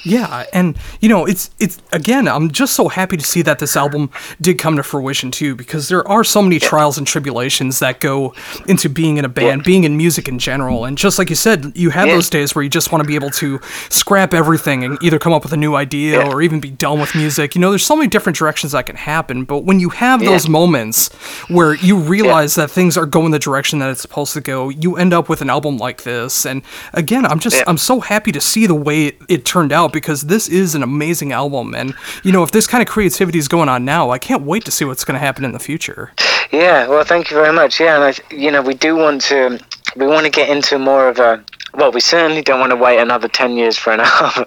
Yeah, 0.05 0.47
and 0.53 0.77
you 1.01 1.09
know, 1.09 1.27
it's 1.27 1.51
it's 1.59 1.81
again, 1.93 2.27
I'm 2.29 2.51
just 2.51 2.75
so 2.75 2.89
happy 2.89 3.17
to 3.17 3.25
see 3.25 3.43
that 3.43 3.59
this 3.59 3.77
album 3.77 4.11
did 4.41 4.59
come 4.59 4.77
to 4.77 4.83
fruition 4.83 5.31
too, 5.31 5.55
because 5.55 5.89
there 5.89 6.07
are 6.09 6.25
so 6.25 6.43
many 6.43 6.59
trials 6.59 6.99
and 6.99 7.07
tribulations 7.07 7.79
that 7.79 8.01
go 8.01 8.35
into 8.67 8.89
being 8.89 9.17
in 9.17 9.25
a 9.25 9.29
band, 9.29 9.65
being 9.65 9.85
in 9.85 9.97
music 9.97 10.29
in 10.29 10.39
general, 10.39 10.85
and 10.85 10.99
just 10.99 11.19
like 11.19 11.31
you 11.31 11.37
said, 11.37 11.73
you 11.77 11.91
have 11.91 12.09
those 12.09 12.29
days 12.29 12.55
where 12.55 12.63
you 12.63 12.71
just 12.71 12.91
want 12.93 13.03
to 13.03 13.07
be 13.07 13.15
able 13.15 13.31
to 13.31 13.61
scrap 13.91 14.35
everything 14.35 14.85
and 14.85 15.03
either 15.03 15.19
come 15.19 15.33
up 15.33 15.43
with 15.43 15.53
a 15.53 15.57
new 15.57 15.75
idea 15.75 16.21
or 16.21 16.43
even 16.43 16.61
be 16.61 16.71
done 16.71 17.01
with 17.01 17.15
music. 17.15 17.55
You 17.55 17.61
know, 17.61 17.71
there's 17.71 17.87
so 17.87 17.97
many 17.97 18.09
different 18.09 18.37
directions 18.37 18.73
that 18.73 18.87
can 18.87 18.97
happen, 18.97 19.45
but 19.45 19.65
when 19.65 19.81
you 19.81 19.91
have 19.91 20.21
those 20.21 20.49
moments 20.49 21.13
where 21.49 21.75
you 21.75 21.97
realize 21.99 22.55
that 22.57 22.71
things 22.71 22.97
are 22.97 23.07
going 23.07 23.31
the 23.31 23.39
direction 23.39 23.79
that 23.79 23.91
it's 23.91 24.03
supposed 24.03 24.33
to 24.35 24.41
go, 24.41 24.69
you 24.69 24.97
end 24.97 25.13
up 25.13 25.29
with 25.29 25.43
an 25.43 25.51
album 25.51 25.79
like 25.79 26.03
this. 26.03 26.45
And 26.45 26.63
again, 26.93 27.25
I'm 27.25 27.39
just. 27.39 27.63
I'm 27.67 27.79
so 27.79 28.01
happy 28.01 28.33
to 28.33 28.41
see 28.41 28.67
the 28.67 28.75
way 28.75 29.17
it 29.29 29.45
turned 29.45 29.73
out 29.73 29.92
because 29.93 30.23
this 30.23 30.49
is 30.49 30.75
an 30.75 30.83
amazing 30.83 31.33
album, 31.33 31.75
and 31.75 31.95
you 32.23 32.33
know 32.33 32.43
if 32.43 32.51
this 32.51 32.67
kind 32.67 32.83
of 32.83 32.89
creativity 32.89 33.39
is 33.39 33.49
going 33.49 33.69
on 33.69 33.85
now, 33.85 34.11
I 34.11 34.19
can't 34.19 34.43
wait 34.43 34.65
to 34.65 34.71
see 34.71 34.85
what's 34.85 35.05
going 35.05 35.15
to 35.15 35.21
happen 35.21 35.45
in 35.45 35.53
the 35.53 35.59
future. 35.59 36.13
Yeah, 36.53 36.87
well, 36.87 37.05
thank 37.05 37.31
you 37.31 37.37
very 37.37 37.53
much. 37.53 37.81
Yeah, 37.81 37.97
and 37.97 38.05
I, 38.05 38.35
you 38.35 38.51
know, 38.51 38.61
we 38.61 38.75
do 38.75 38.95
want 38.95 39.23
to, 39.23 39.59
we 39.97 40.07
want 40.07 40.25
to 40.27 40.31
get 40.31 40.51
into 40.51 40.79
more 40.79 41.09
of 41.09 41.19
a. 41.19 41.43
Well, 41.75 41.91
we 41.91 42.01
certainly 42.01 42.43
don't 42.43 42.61
want 42.61 42.71
to 42.71 42.77
wait 42.77 42.99
another 42.99 43.29
ten 43.29 43.57
years 43.57 43.79
for 43.79 43.93
an 43.93 44.01
album, 44.05 44.45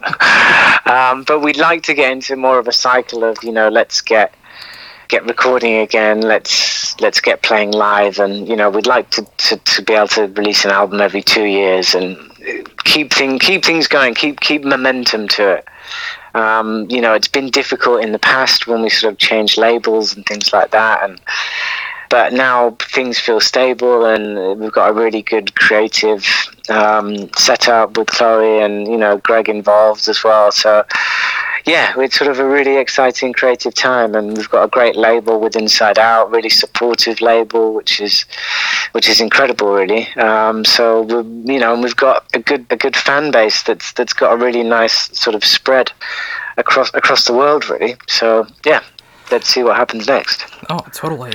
um, 0.86 1.24
but 1.24 1.40
we'd 1.40 1.58
like 1.58 1.82
to 1.84 1.96
get 1.96 2.12
into 2.12 2.36
more 2.36 2.60
of 2.60 2.68
a 2.68 2.72
cycle 2.72 3.24
of, 3.24 3.44
you 3.44 3.52
know, 3.52 3.70
let's 3.70 4.02
get 4.02 4.36
get 5.08 5.26
recording 5.26 5.78
again. 5.78 6.22
Let's 6.22 7.00
let's 7.02 7.20
get 7.20 7.42
playing 7.42 7.72
live, 7.72 8.20
and 8.20 8.48
you 8.48 8.56
know, 8.56 8.70
we'd 8.70 8.86
like 8.86 9.10
to, 9.12 9.26
to, 9.38 9.58
to 9.58 9.82
be 9.82 9.94
able 9.94 10.08
to 10.10 10.28
release 10.28 10.66
an 10.66 10.72
album 10.72 11.02
every 11.02 11.24
two 11.24 11.46
years 11.46 11.96
and 11.96 12.18
keep 12.84 13.14
thing 13.14 13.40
keep 13.40 13.64
things 13.64 13.88
going, 13.88 14.14
keep 14.14 14.40
keep 14.40 14.64
momentum 14.64 15.28
to 15.30 15.58
it. 15.58 15.68
Um, 16.34 16.90
you 16.90 17.00
know, 17.00 17.14
it's 17.14 17.30
been 17.30 17.50
difficult 17.50 18.04
in 18.04 18.12
the 18.12 18.20
past 18.20 18.68
when 18.68 18.82
we 18.82 18.90
sort 18.90 19.14
of 19.14 19.20
changed 19.20 19.58
labels 19.58 20.16
and 20.16 20.26
things 20.26 20.52
like 20.52 20.72
that, 20.72 21.04
and 21.04 21.20
but 22.10 22.34
now 22.34 22.72
things 22.80 23.20
feel 23.20 23.40
stable 23.40 24.06
and 24.06 24.60
we've 24.60 24.72
got 24.72 24.90
a 24.90 24.94
really 24.94 25.22
good 25.22 25.56
creative 25.56 26.24
um, 26.70 27.30
setup 27.36 27.98
with 27.98 28.08
Chloe 28.08 28.62
and 28.62 28.88
you 28.88 28.98
know 28.98 29.18
Greg 29.18 29.50
involved 29.50 30.08
as 30.08 30.24
well. 30.24 30.52
So 30.52 30.86
yeah, 31.66 31.94
it's 31.98 32.18
sort 32.18 32.30
of 32.30 32.40
a 32.40 32.48
really 32.48 32.78
exciting 32.78 33.34
creative 33.34 33.74
time, 33.74 34.14
and 34.14 34.38
we've 34.38 34.50
got 34.50 34.64
a 34.64 34.68
great 34.68 34.96
label 34.96 35.40
with 35.40 35.56
Inside 35.56 35.98
Out, 35.98 36.30
really 36.30 36.50
supportive 36.50 37.22
label, 37.22 37.74
which 37.74 38.00
is 38.00 38.26
which 38.92 39.10
is 39.10 39.20
incredible, 39.20 39.74
really. 39.74 40.08
Um, 40.14 40.64
so 40.64 41.02
we're, 41.02 41.24
you 41.52 41.60
know, 41.60 41.74
and 41.74 41.82
we've 41.82 41.96
got 41.96 42.26
a 42.34 42.40
good 42.40 42.68
a 42.70 42.76
good 42.76 42.96
fan 42.96 43.32
base 43.32 43.64
that's 43.64 43.94
that's 43.94 44.14
got 44.14 44.34
a 44.34 44.38
really 44.38 44.64
nice 44.64 45.18
sort 45.18 45.36
of 45.36 45.44
spread 45.44 45.92
across 46.58 46.94
across 46.94 47.26
the 47.26 47.34
world, 47.34 47.68
really. 47.68 47.96
So 48.08 48.46
yeah, 48.64 48.84
let's 49.32 49.48
see 49.48 49.64
what 49.64 49.76
happens 49.76 50.08
next. 50.08 50.46
Oh, 50.70 50.80
totally. 50.94 51.34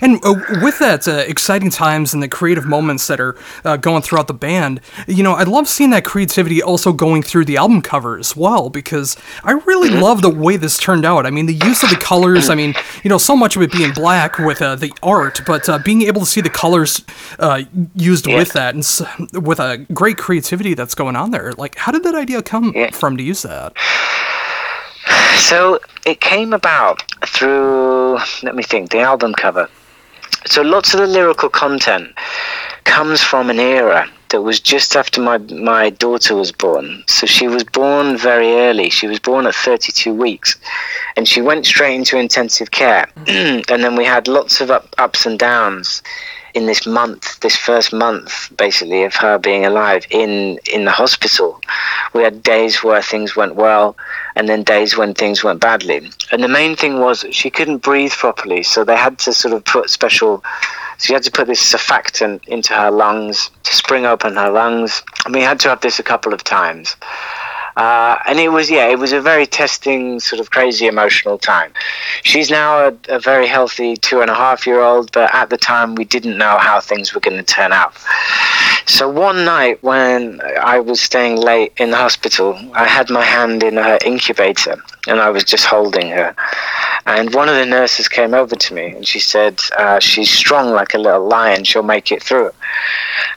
And 0.00 0.18
uh, 0.24 0.34
with 0.62 0.78
that 0.80 1.06
uh, 1.06 1.12
exciting 1.28 1.70
times 1.70 2.12
and 2.14 2.22
the 2.22 2.28
creative 2.28 2.64
moments 2.64 3.06
that 3.06 3.20
are 3.20 3.36
uh, 3.64 3.76
going 3.76 4.02
throughout 4.02 4.26
the 4.26 4.34
band, 4.34 4.80
you 5.06 5.22
know, 5.22 5.32
I 5.34 5.44
love 5.44 5.68
seeing 5.68 5.90
that 5.90 6.04
creativity 6.04 6.62
also 6.62 6.92
going 6.92 7.22
through 7.22 7.44
the 7.44 7.56
album 7.58 7.82
cover 7.82 8.18
as 8.18 8.34
well 8.34 8.70
because 8.70 9.16
I 9.44 9.52
really 9.52 9.90
love 9.90 10.22
the 10.22 10.30
way 10.30 10.56
this 10.56 10.78
turned 10.78 11.04
out. 11.04 11.26
I 11.26 11.30
mean, 11.30 11.46
the 11.46 11.54
use 11.54 11.82
of 11.84 11.90
the 11.90 11.96
colors. 11.96 12.48
I 12.50 12.54
mean, 12.56 12.74
you 13.04 13.10
know, 13.10 13.18
so 13.18 13.36
much 13.36 13.54
of 13.54 13.62
it 13.62 13.70
being 13.70 13.92
black 13.92 14.38
with 14.38 14.60
uh, 14.62 14.74
the 14.76 14.92
art, 15.02 15.42
but 15.46 15.68
uh, 15.68 15.78
being 15.78 16.02
able 16.02 16.20
to 16.22 16.26
see 16.26 16.40
the 16.40 16.50
colors 16.50 17.04
uh, 17.38 17.62
used 17.94 18.26
Yeah. 18.26 18.36
with 18.36 18.52
that 18.54 18.74
and 18.74 18.82
s- 18.82 19.02
with 19.32 19.60
a 19.60 19.78
great 19.92 20.16
creativity 20.18 20.74
that's 20.74 20.94
going 20.94 21.14
on 21.16 21.30
there. 21.30 21.52
Like, 21.52 21.76
how 21.76 21.92
did 21.92 22.02
that 22.04 22.14
idea 22.14 22.42
come 22.42 22.72
Yeah. 22.74 22.90
from 22.92 23.16
to 23.18 23.22
use 23.22 23.42
that? 23.42 23.74
So 25.36 25.80
it 26.06 26.20
came 26.20 26.52
about 26.52 27.02
through, 27.26 28.18
let 28.42 28.54
me 28.54 28.62
think, 28.62 28.90
the 28.90 29.00
album 29.00 29.34
cover. 29.34 29.68
So 30.46 30.62
lots 30.62 30.92
of 30.94 31.00
the 31.00 31.06
lyrical 31.06 31.48
content 31.48 32.12
comes 32.84 33.22
from 33.22 33.48
an 33.48 33.60
era 33.60 34.08
that 34.32 34.42
was 34.42 34.58
just 34.60 34.96
after 34.96 35.20
my 35.20 35.38
my 35.38 35.90
daughter 35.90 36.34
was 36.34 36.50
born. 36.50 37.04
So 37.06 37.26
she 37.26 37.46
was 37.46 37.64
born 37.64 38.16
very 38.16 38.52
early. 38.52 38.90
She 38.90 39.06
was 39.06 39.20
born 39.20 39.46
at 39.46 39.54
32 39.54 40.12
weeks, 40.12 40.56
and 41.16 41.28
she 41.28 41.40
went 41.40 41.66
straight 41.66 41.94
into 41.94 42.18
intensive 42.18 42.70
care. 42.70 43.06
Mm. 43.24 43.64
and 43.70 43.84
then 43.84 43.94
we 43.94 44.04
had 44.04 44.26
lots 44.26 44.60
of 44.60 44.70
up, 44.70 44.88
ups 44.98 45.26
and 45.26 45.38
downs 45.38 46.02
in 46.54 46.66
this 46.66 46.86
month, 46.86 47.40
this 47.40 47.56
first 47.56 47.92
month, 47.92 48.50
basically 48.56 49.04
of 49.04 49.14
her 49.14 49.38
being 49.38 49.64
alive 49.64 50.06
in 50.10 50.58
in 50.72 50.84
the 50.84 50.90
hospital. 50.90 51.60
We 52.14 52.22
had 52.22 52.42
days 52.42 52.82
where 52.82 53.02
things 53.02 53.36
went 53.36 53.54
well, 53.54 53.96
and 54.36 54.48
then 54.48 54.62
days 54.62 54.96
when 54.96 55.14
things 55.14 55.44
went 55.44 55.60
badly. 55.60 56.10
And 56.30 56.42
the 56.42 56.48
main 56.48 56.76
thing 56.76 57.00
was 57.00 57.24
she 57.30 57.50
couldn't 57.50 57.78
breathe 57.78 58.12
properly, 58.12 58.62
so 58.62 58.84
they 58.84 58.96
had 58.96 59.18
to 59.20 59.32
sort 59.32 59.54
of 59.54 59.64
put 59.64 59.90
special. 59.90 60.42
You 61.08 61.14
had 61.14 61.24
to 61.24 61.32
put 61.32 61.48
this 61.48 61.72
surfactant 61.72 62.46
into 62.46 62.74
her 62.74 62.90
lungs 62.90 63.50
to 63.64 63.74
spring 63.74 64.06
open 64.06 64.36
her 64.36 64.50
lungs. 64.50 65.02
And 65.24 65.34
we 65.34 65.40
had 65.40 65.58
to 65.60 65.68
have 65.68 65.80
this 65.80 65.98
a 65.98 66.02
couple 66.04 66.32
of 66.32 66.44
times. 66.44 66.94
Uh, 67.76 68.18
and 68.26 68.38
it 68.38 68.50
was, 68.50 68.70
yeah, 68.70 68.86
it 68.86 68.98
was 68.98 69.12
a 69.12 69.20
very 69.20 69.46
testing, 69.46 70.20
sort 70.20 70.40
of 70.40 70.50
crazy 70.50 70.86
emotional 70.86 71.38
time. 71.38 71.72
She's 72.22 72.50
now 72.50 72.88
a, 72.88 72.94
a 73.08 73.18
very 73.18 73.46
healthy 73.46 73.96
two 73.96 74.20
and 74.20 74.30
a 74.30 74.34
half 74.34 74.66
year 74.66 74.80
old, 74.80 75.10
but 75.12 75.34
at 75.34 75.50
the 75.50 75.56
time 75.56 75.94
we 75.94 76.04
didn't 76.04 76.36
know 76.36 76.58
how 76.58 76.80
things 76.80 77.14
were 77.14 77.20
going 77.20 77.38
to 77.38 77.42
turn 77.42 77.72
out. 77.72 77.94
So 78.86 79.08
one 79.08 79.44
night 79.44 79.82
when 79.82 80.40
I 80.60 80.80
was 80.80 81.00
staying 81.00 81.36
late 81.36 81.72
in 81.76 81.90
the 81.92 81.96
hospital, 81.96 82.58
I 82.74 82.86
had 82.86 83.10
my 83.10 83.22
hand 83.22 83.62
in 83.62 83.76
her 83.76 83.98
incubator 84.04 84.82
and 85.06 85.20
I 85.20 85.30
was 85.30 85.44
just 85.44 85.66
holding 85.66 86.08
her. 86.10 86.34
And 87.06 87.34
one 87.34 87.48
of 87.48 87.56
the 87.56 87.66
nurses 87.66 88.08
came 88.08 88.34
over 88.34 88.54
to 88.54 88.74
me 88.74 88.86
and 88.86 89.06
she 89.06 89.20
said, 89.20 89.60
uh, 89.78 90.00
She's 90.00 90.30
strong 90.30 90.70
like 90.70 90.94
a 90.94 90.98
little 90.98 91.26
lion, 91.26 91.64
she'll 91.64 91.82
make 91.82 92.12
it 92.12 92.22
through. 92.22 92.50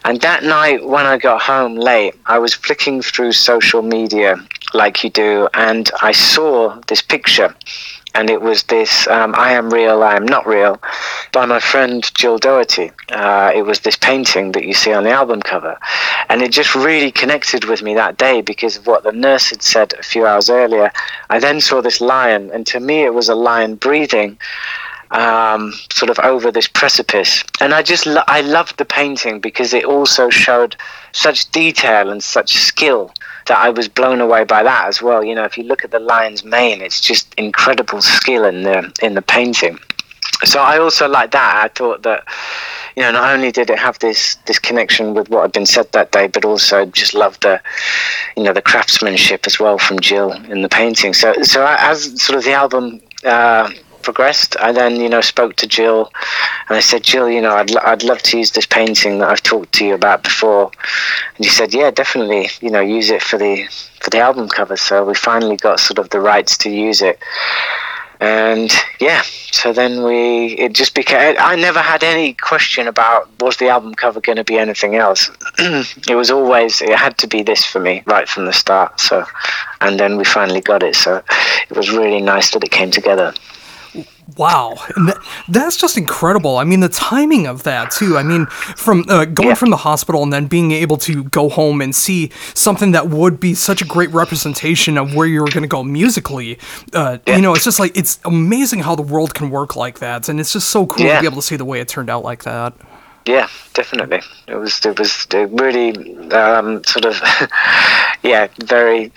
And 0.03 0.21
that 0.21 0.43
night, 0.43 0.86
when 0.86 1.05
I 1.05 1.17
got 1.17 1.41
home 1.41 1.75
late, 1.75 2.15
I 2.25 2.39
was 2.39 2.53
flicking 2.53 3.01
through 3.01 3.31
social 3.34 3.81
media 3.81 4.38
like 4.73 5.03
you 5.03 5.10
do, 5.10 5.47
and 5.53 5.89
I 6.01 6.12
saw 6.12 6.79
this 6.88 7.01
picture. 7.01 7.55
And 8.15 8.30
it 8.30 8.41
was 8.41 8.63
this 8.63 9.08
um, 9.08 9.36
I 9.38 9.51
Am 9.51 9.69
Real, 9.69 10.01
I 10.01 10.15
Am 10.15 10.25
Not 10.25 10.47
Real 10.47 10.82
by 11.34 11.45
my 11.45 11.60
friend 11.60 12.10
Jill 12.15 12.38
Doherty. 12.38 12.89
Uh, 13.10 13.51
it 13.54 13.63
was 13.63 13.82
this 13.82 13.97
painting 13.97 14.54
that 14.54 14.63
you 14.63 14.73
see 14.73 14.93
on 14.93 15.04
the 15.04 15.12
album 15.12 15.41
cover. 15.41 15.78
And 16.30 16.41
it 16.41 16.54
just 16.54 16.75
really 16.75 17.12
connected 17.12 17.65
with 17.65 17.84
me 17.84 17.93
that 17.95 18.17
day 18.17 18.41
because 18.41 18.78
of 18.78 18.88
what 18.88 19.04
the 19.04 19.12
nurse 19.12 19.49
had 19.49 19.62
said 19.62 19.93
a 19.99 20.04
few 20.04 20.25
hours 20.25 20.49
earlier. 20.49 20.93
I 21.30 21.39
then 21.39 21.60
saw 21.60 21.82
this 21.82 21.99
lion, 21.99 22.51
and 22.51 22.65
to 22.67 22.80
me, 22.80 23.04
it 23.04 23.13
was 23.13 23.28
a 23.28 23.36
lion 23.36 23.75
breathing 23.75 24.38
um, 25.12 25.73
sort 25.91 26.10
of 26.10 26.17
over 26.19 26.51
this 26.51 26.69
precipice. 26.69 27.43
And 27.60 27.73
I 27.73 27.82
just 27.84 28.06
lo- 28.06 28.23
I 28.28 28.41
loved 28.41 28.78
the 28.78 28.86
painting 28.86 29.41
because 29.41 29.73
it 29.73 29.84
also 29.84 30.30
showed 30.30 30.78
such 31.12 31.51
detail 31.51 32.10
and 32.10 32.23
such 32.23 32.54
skill 32.54 33.12
that 33.45 33.58
I 33.58 33.69
was 33.69 33.88
blown 33.88 34.21
away 34.21 34.43
by 34.43 34.63
that 34.63 34.88
as 34.88 35.01
well. 35.01 35.23
You 35.23 35.36
know, 35.36 35.43
if 35.43 35.58
you 35.58 35.63
look 35.63 35.84
at 35.84 35.91
the 35.91 35.99
lion's 35.99 36.43
mane, 36.43 36.81
it's 36.81 36.99
just 36.99 37.34
incredible 37.36 38.01
skill 38.01 38.45
in 38.45 38.63
the 38.63 38.91
in 39.01 39.13
the 39.13 39.21
painting. 39.21 39.79
So 40.43 40.60
I 40.60 40.77
also 40.79 41.08
like 41.08 41.31
that. 41.31 41.63
I 41.63 41.67
thought 41.69 42.03
that 42.03 42.25
you 42.95 43.03
know 43.03 43.12
not 43.12 43.34
only 43.34 43.51
did 43.51 43.69
it 43.69 43.79
have 43.79 43.99
this 43.99 44.36
this 44.47 44.60
connection 44.60 45.13
with 45.13 45.29
what 45.29 45.43
had 45.43 45.51
been 45.51 45.65
said 45.65 45.91
that 45.91 46.12
day, 46.12 46.27
but 46.27 46.43
also 46.43 46.86
just 46.86 47.13
loved 47.13 47.43
the 47.43 47.62
you 48.36 48.43
know 48.43 48.53
the 48.53 48.62
craftsmanship 48.62 49.45
as 49.45 49.60
well 49.60 49.77
from 49.77 49.99
Jill 49.99 50.31
in 50.31 50.62
the 50.62 50.69
painting. 50.69 51.13
So 51.13 51.34
so 51.43 51.65
as 51.65 52.21
sort 52.21 52.38
of 52.38 52.43
the 52.43 52.53
album. 52.53 53.01
Uh, 53.23 53.71
progressed. 54.06 54.56
I 54.60 54.72
then 54.72 54.96
you 54.96 55.10
know 55.10 55.22
spoke 55.22 55.56
to 55.58 55.68
jill 55.68 56.12
and 56.70 56.78
i 56.78 56.80
said 56.80 57.04
jill 57.04 57.28
you 57.30 57.41
know 57.41 57.56
I'd, 57.56 57.72
lo- 57.72 57.82
I'd 57.84 58.04
love 58.04 58.22
to 58.30 58.38
use 58.38 58.52
this 58.52 58.68
painting 58.68 59.18
that 59.20 59.30
i've 59.30 59.44
talked 59.44 59.74
to 59.74 59.86
you 59.86 59.96
about 59.96 60.24
before. 60.24 60.72
And 61.36 61.46
she 61.46 61.52
said 61.52 61.74
yeah 61.74 61.91
definitely 61.91 62.50
you 62.62 62.70
know 62.70 62.82
use 62.82 63.10
it 63.10 63.22
for 63.22 63.38
the 63.38 63.65
for 64.00 64.12
the 64.12 64.20
album 64.20 64.48
cover. 64.48 64.78
So 64.78 65.04
we 65.04 65.15
finally 65.15 65.58
got 65.58 65.80
sort 65.80 65.98
of 65.98 66.10
the 66.12 66.22
rights 66.22 66.58
to 66.60 66.70
use 66.70 67.02
it. 67.02 67.18
And 68.22 68.72
yeah 69.02 69.24
so 69.52 69.74
then 69.74 70.04
we 70.04 70.54
it 70.65 70.74
just 70.74 70.94
became 70.96 71.36
i 71.39 71.56
never 71.56 71.80
had 71.80 72.04
any 72.04 72.34
question 72.34 72.88
about 72.88 73.28
was 73.39 73.58
the 73.58 73.68
album 73.68 73.94
cover 73.94 74.22
going 74.22 74.36
to 74.38 74.44
be 74.44 74.58
anything 74.58 74.96
else? 74.96 75.30
It 76.12 76.15
was 76.15 76.30
always 76.32 76.82
it 76.82 76.98
had 77.06 77.18
to 77.24 77.28
be 77.28 77.41
this 77.44 77.65
for 77.65 77.80
me 77.80 78.04
right 78.06 78.28
from 78.30 78.46
the 78.46 78.54
start 78.54 79.00
so 79.00 79.26
and 79.82 80.00
then 80.00 80.18
we 80.18 80.24
finally 80.24 80.62
got 80.62 80.82
it 80.84 80.96
so 80.96 81.12
it 81.70 81.76
was 81.76 81.89
really 81.89 82.22
nice 82.22 82.52
that 82.52 82.63
it 82.63 82.72
came 82.72 82.91
together 82.91 83.34
Wow, 84.38 84.75
that's 85.47 85.77
just 85.77 85.97
incredible. 85.97 86.57
I 86.57 86.63
mean, 86.63 86.79
the 86.79 86.89
timing 86.89 87.45
of 87.45 87.61
that 87.63 87.91
too. 87.91 88.17
I 88.17 88.23
mean, 88.23 88.47
from 88.47 89.05
uh, 89.07 89.25
going 89.25 89.49
Yeah. 89.49 89.53
from 89.55 89.69
the 89.69 89.77
hospital 89.77 90.23
and 90.23 90.33
then 90.33 90.47
being 90.47 90.71
able 90.71 90.97
to 90.97 91.23
go 91.25 91.47
home 91.47 91.79
and 91.79 91.93
see 91.95 92.31
something 92.55 92.91
that 92.91 93.07
would 93.09 93.39
be 93.39 93.53
such 93.53 93.81
a 93.83 93.85
great 93.85 94.11
representation 94.11 94.97
of 94.97 95.13
where 95.13 95.27
you 95.27 95.41
were 95.41 95.51
going 95.51 95.61
to 95.61 95.67
go 95.67 95.83
musically. 95.83 96.57
Uh, 96.93 97.19
You 97.27 97.41
know, 97.41 97.53
it's 97.53 97.63
just 97.63 97.79
like 97.79 97.95
it's 97.95 98.19
amazing 98.25 98.79
how 98.79 98.95
the 98.95 99.03
world 99.03 99.35
can 99.35 99.51
work 99.51 99.75
like 99.75 99.99
that, 99.99 100.27
and 100.27 100.39
it's 100.39 100.53
just 100.53 100.69
so 100.69 100.88
cool 100.88 101.05
to 101.05 101.19
be 101.19 101.25
able 101.27 101.35
to 101.41 101.47
see 101.47 101.55
the 101.57 101.65
way 101.65 101.79
it 101.79 101.88
turned 101.88 102.09
out 102.09 102.23
like 102.23 102.43
that. 102.45 102.73
Yeah, 103.27 103.47
definitely. 103.73 104.21
It 104.47 104.55
was 104.55 104.83
it 104.85 104.97
was 104.99 105.27
it 105.33 105.49
really 105.51 105.93
um, 106.31 106.83
sort 106.83 107.05
of 107.05 107.21
yeah 108.23 108.47
very 108.65 109.11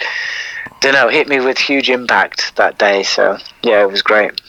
don't 0.81 0.93
know 0.95 1.09
hit 1.09 1.29
me 1.29 1.41
with 1.41 1.59
huge 1.59 1.91
impact 1.91 2.55
that 2.57 2.79
day. 2.79 3.03
So 3.03 3.39
yeah, 3.63 3.83
it 3.83 3.91
was 3.91 4.03
great. 4.03 4.41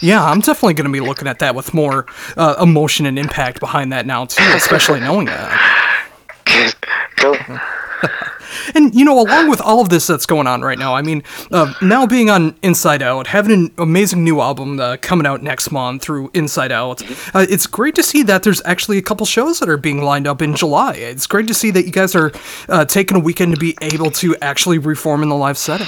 Yeah, 0.00 0.24
I'm 0.24 0.40
definitely 0.40 0.74
going 0.74 0.86
to 0.86 0.92
be 0.92 1.00
looking 1.00 1.28
at 1.28 1.40
that 1.40 1.54
with 1.54 1.74
more 1.74 2.06
uh, 2.36 2.56
emotion 2.60 3.06
and 3.06 3.18
impact 3.18 3.60
behind 3.60 3.92
that 3.92 4.06
now 4.06 4.26
too, 4.26 4.44
especially 4.54 5.00
knowing 5.00 5.26
that. 5.26 6.74
cool. 7.16 7.36
And 8.74 8.94
you 8.94 9.04
know, 9.04 9.20
along 9.20 9.50
with 9.50 9.60
all 9.60 9.80
of 9.80 9.88
this 9.88 10.06
that's 10.06 10.26
going 10.26 10.46
on 10.46 10.62
right 10.62 10.78
now, 10.78 10.94
I 10.94 11.02
mean, 11.02 11.22
uh, 11.50 11.72
now 11.82 12.06
being 12.06 12.30
on 12.30 12.56
Inside 12.62 13.02
Out, 13.02 13.26
having 13.26 13.52
an 13.52 13.74
amazing 13.78 14.24
new 14.24 14.40
album 14.40 14.80
uh, 14.80 14.96
coming 15.00 15.26
out 15.26 15.42
next 15.42 15.70
month 15.70 16.02
through 16.02 16.30
Inside 16.34 16.72
Out, 16.72 17.02
uh, 17.34 17.46
it's 17.48 17.66
great 17.66 17.94
to 17.96 18.02
see 18.02 18.22
that 18.24 18.42
there's 18.42 18.62
actually 18.64 18.98
a 18.98 19.02
couple 19.02 19.26
shows 19.26 19.60
that 19.60 19.68
are 19.68 19.76
being 19.76 20.02
lined 20.02 20.26
up 20.26 20.42
in 20.42 20.54
July. 20.54 20.94
It's 20.94 21.26
great 21.26 21.48
to 21.48 21.54
see 21.54 21.70
that 21.70 21.84
you 21.84 21.92
guys 21.92 22.14
are 22.14 22.32
uh, 22.68 22.84
taking 22.84 23.16
a 23.16 23.20
weekend 23.20 23.54
to 23.54 23.60
be 23.60 23.76
able 23.80 24.10
to 24.12 24.36
actually 24.42 24.78
reform 24.78 25.22
in 25.22 25.28
the 25.28 25.36
live 25.36 25.58
setting. 25.58 25.86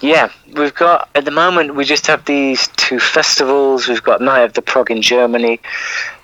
Yeah, 0.00 0.32
we've 0.54 0.74
got 0.74 1.10
at 1.14 1.24
the 1.26 1.30
moment 1.30 1.74
we 1.74 1.84
just 1.84 2.06
have 2.06 2.24
these 2.24 2.68
two 2.68 2.98
festivals. 2.98 3.86
We've 3.86 4.02
got 4.02 4.22
Night 4.22 4.40
of 4.40 4.54
the 4.54 4.62
Prog 4.62 4.90
in 4.90 5.02
Germany, 5.02 5.60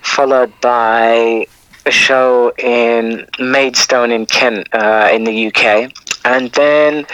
followed 0.01 0.51
by 0.61 1.45
a 1.85 1.91
show 1.91 2.53
in 2.57 3.27
Maidstone 3.39 4.11
in 4.11 4.25
Kent 4.25 4.67
uh, 4.73 5.09
in 5.11 5.25
the 5.25 5.47
UK, 5.47 5.91
and 6.25 6.51
then 6.53 7.05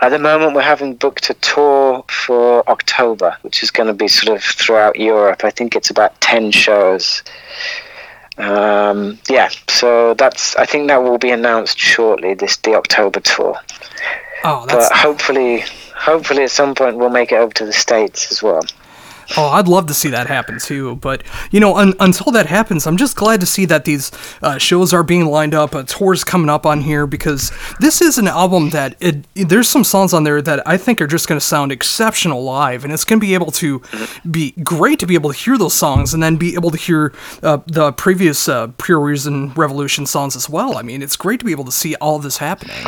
at 0.00 0.10
the 0.10 0.18
moment 0.18 0.54
we're 0.54 0.62
having 0.62 0.94
booked 0.94 1.28
a 1.28 1.34
tour 1.34 2.04
for 2.08 2.68
October, 2.68 3.36
which 3.42 3.62
is 3.64 3.72
going 3.72 3.88
to 3.88 3.94
be 3.94 4.06
sort 4.06 4.36
of 4.36 4.44
throughout 4.44 4.96
Europe. 4.96 5.44
I 5.44 5.50
think 5.50 5.74
it's 5.74 5.90
about 5.90 6.20
ten 6.20 6.52
shows. 6.52 7.24
Um, 8.38 9.18
yeah, 9.28 9.48
so 9.68 10.14
that's 10.14 10.54
I 10.56 10.66
think 10.66 10.86
that 10.88 11.02
will 11.02 11.18
be 11.18 11.30
announced 11.30 11.78
shortly. 11.78 12.34
This 12.34 12.58
the 12.58 12.74
October 12.74 13.18
tour. 13.18 13.58
Oh, 14.44 14.66
that's 14.66 14.88
but 14.88 14.98
hopefully, 14.98 15.64
hopefully 15.96 16.44
at 16.44 16.50
some 16.50 16.74
point 16.74 16.96
we'll 16.96 17.10
make 17.10 17.32
it 17.32 17.36
over 17.36 17.52
to 17.54 17.66
the 17.66 17.72
states 17.72 18.30
as 18.30 18.42
well. 18.42 18.62
Oh, 19.36 19.48
I'd 19.48 19.66
love 19.66 19.86
to 19.86 19.94
see 19.94 20.10
that 20.10 20.28
happen 20.28 20.58
too. 20.58 20.96
But 20.96 21.22
you 21.50 21.58
know, 21.58 21.76
un- 21.76 21.94
until 21.98 22.30
that 22.32 22.46
happens, 22.46 22.86
I'm 22.86 22.96
just 22.96 23.16
glad 23.16 23.40
to 23.40 23.46
see 23.46 23.64
that 23.64 23.84
these 23.84 24.12
uh, 24.40 24.58
shows 24.58 24.92
are 24.94 25.02
being 25.02 25.26
lined 25.26 25.54
up. 25.54 25.74
A 25.74 25.82
tour's 25.82 26.22
coming 26.22 26.48
up 26.48 26.64
on 26.64 26.80
here 26.80 27.06
because 27.06 27.50
this 27.80 28.00
is 28.00 28.18
an 28.18 28.28
album 28.28 28.70
that 28.70 28.94
it, 29.00 29.26
there's 29.34 29.68
some 29.68 29.82
songs 29.82 30.12
on 30.14 30.24
there 30.24 30.40
that 30.42 30.66
I 30.66 30.76
think 30.76 31.00
are 31.00 31.06
just 31.06 31.26
going 31.26 31.40
to 31.40 31.44
sound 31.44 31.72
exceptional 31.72 32.44
live, 32.44 32.84
and 32.84 32.92
it's 32.92 33.04
going 33.04 33.18
to 33.18 33.26
be 33.26 33.34
able 33.34 33.50
to 33.52 33.82
be 34.30 34.52
great 34.62 35.00
to 35.00 35.06
be 35.06 35.14
able 35.14 35.32
to 35.32 35.36
hear 35.36 35.58
those 35.58 35.74
songs 35.74 36.14
and 36.14 36.22
then 36.22 36.36
be 36.36 36.54
able 36.54 36.70
to 36.70 36.78
hear 36.78 37.12
uh, 37.42 37.58
the 37.66 37.92
previous 37.92 38.48
uh, 38.48 38.68
Pure 38.78 39.00
Reason 39.00 39.52
Revolution 39.54 40.06
songs 40.06 40.36
as 40.36 40.48
well. 40.48 40.78
I 40.78 40.82
mean, 40.82 41.02
it's 41.02 41.16
great 41.16 41.40
to 41.40 41.44
be 41.44 41.52
able 41.52 41.64
to 41.64 41.72
see 41.72 41.96
all 41.96 42.20
this 42.20 42.38
happening. 42.38 42.86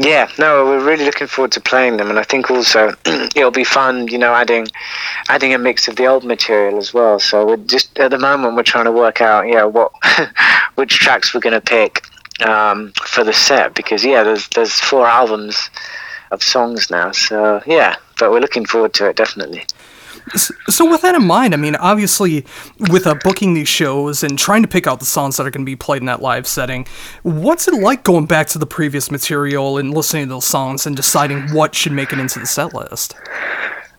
Yeah, 0.00 0.30
no, 0.38 0.64
we're 0.64 0.84
really 0.84 1.04
looking 1.04 1.26
forward 1.26 1.50
to 1.52 1.60
playing 1.60 1.96
them, 1.96 2.08
and 2.08 2.20
I 2.20 2.22
think 2.22 2.52
also 2.52 2.92
it'll 3.34 3.50
be 3.50 3.64
fun, 3.64 4.06
you 4.06 4.16
know, 4.16 4.32
adding 4.32 4.68
adding 5.28 5.52
a 5.54 5.58
mix 5.58 5.88
of 5.88 5.96
the 5.96 6.06
old 6.06 6.24
material 6.24 6.78
as 6.78 6.94
well. 6.94 7.18
So 7.18 7.44
we're 7.44 7.56
just 7.56 7.98
at 7.98 8.12
the 8.12 8.18
moment 8.18 8.54
we're 8.54 8.62
trying 8.62 8.84
to 8.84 8.92
work 8.92 9.20
out, 9.20 9.48
yeah, 9.48 9.64
what 9.64 9.90
which 10.76 11.00
tracks 11.00 11.34
we're 11.34 11.40
going 11.40 11.60
to 11.60 11.60
pick 11.60 12.04
um, 12.46 12.92
for 13.02 13.24
the 13.24 13.32
set 13.32 13.74
because 13.74 14.04
yeah, 14.04 14.22
there's 14.22 14.46
there's 14.50 14.78
four 14.78 15.04
albums 15.04 15.68
of 16.30 16.44
songs 16.44 16.90
now, 16.92 17.10
so 17.10 17.60
yeah, 17.66 17.96
but 18.20 18.30
we're 18.30 18.38
looking 18.38 18.66
forward 18.66 18.94
to 18.94 19.08
it 19.08 19.16
definitely. 19.16 19.64
So 20.36 20.88
with 20.90 21.02
that 21.02 21.14
in 21.14 21.26
mind, 21.26 21.54
I 21.54 21.56
mean, 21.56 21.76
obviously, 21.76 22.44
with 22.90 23.06
uh, 23.06 23.14
booking 23.22 23.54
these 23.54 23.68
shows 23.68 24.22
and 24.22 24.38
trying 24.38 24.62
to 24.62 24.68
pick 24.68 24.86
out 24.86 25.00
the 25.00 25.06
songs 25.06 25.36
that 25.36 25.46
are 25.46 25.50
going 25.50 25.64
to 25.64 25.70
be 25.70 25.76
played 25.76 26.02
in 26.02 26.06
that 26.06 26.22
live 26.22 26.46
setting, 26.46 26.86
what's 27.22 27.68
it 27.68 27.74
like 27.74 28.04
going 28.04 28.26
back 28.26 28.46
to 28.48 28.58
the 28.58 28.66
previous 28.66 29.10
material 29.10 29.78
and 29.78 29.94
listening 29.94 30.24
to 30.24 30.30
those 30.30 30.46
songs 30.46 30.86
and 30.86 30.96
deciding 30.96 31.52
what 31.52 31.74
should 31.74 31.92
make 31.92 32.12
it 32.12 32.18
into 32.18 32.38
the 32.38 32.46
set 32.46 32.74
list? 32.74 33.14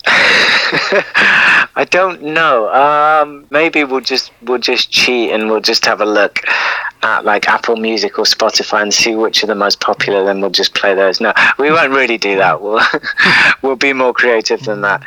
I 1.80 1.86
don't 1.86 2.22
know. 2.22 2.70
Um, 2.74 3.48
maybe 3.52 3.86
we'll 3.86 4.02
just 4.02 4.34
we'll 4.42 4.58
just 4.58 4.92
cheat 4.92 5.32
and 5.32 5.50
we'll 5.50 5.62
just 5.62 5.86
have 5.86 6.02
a 6.02 6.06
look 6.06 6.42
at 7.04 7.24
like 7.24 7.48
Apple 7.48 7.78
Music 7.78 8.20
or 8.20 8.26
Spotify 8.26 8.82
and 8.82 8.94
see 8.94 9.15
which 9.15 9.46
are 9.46 9.48
the 9.48 9.56
most 9.56 9.80
popular. 9.80 10.26
Then 10.26 10.42
we'll 10.42 10.50
just 10.50 10.76
play 10.76 10.94
those. 10.94 11.22
No, 11.22 11.32
we 11.58 11.72
won't 11.72 11.94
really 11.94 12.18
do 12.18 12.36
that. 12.36 12.62
We'll 12.62 12.82
we'll 13.62 13.78
be 13.78 13.94
more 13.94 14.12
creative 14.12 14.62
than 14.63 14.82
that. 14.82 15.06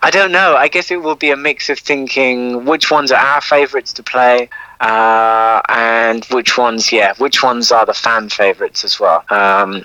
I 0.00 0.10
don't 0.10 0.32
know. 0.32 0.56
I 0.56 0.68
guess 0.68 0.90
it 0.90 1.02
will 1.02 1.14
be 1.14 1.30
a 1.30 1.36
mix 1.36 1.68
of 1.68 1.78
thinking 1.78 2.64
which 2.64 2.90
ones 2.90 3.12
are 3.12 3.20
our 3.20 3.42
favorites 3.42 3.92
to 3.92 4.02
play. 4.02 4.48
Uh, 4.80 5.60
and 5.68 6.24
which 6.26 6.56
ones, 6.56 6.90
yeah, 6.90 7.12
which 7.18 7.42
ones 7.42 7.70
are 7.70 7.84
the 7.84 7.94
fan 7.94 8.30
favorites 8.30 8.82
as 8.82 8.98
well. 8.98 9.24
Um, 9.28 9.84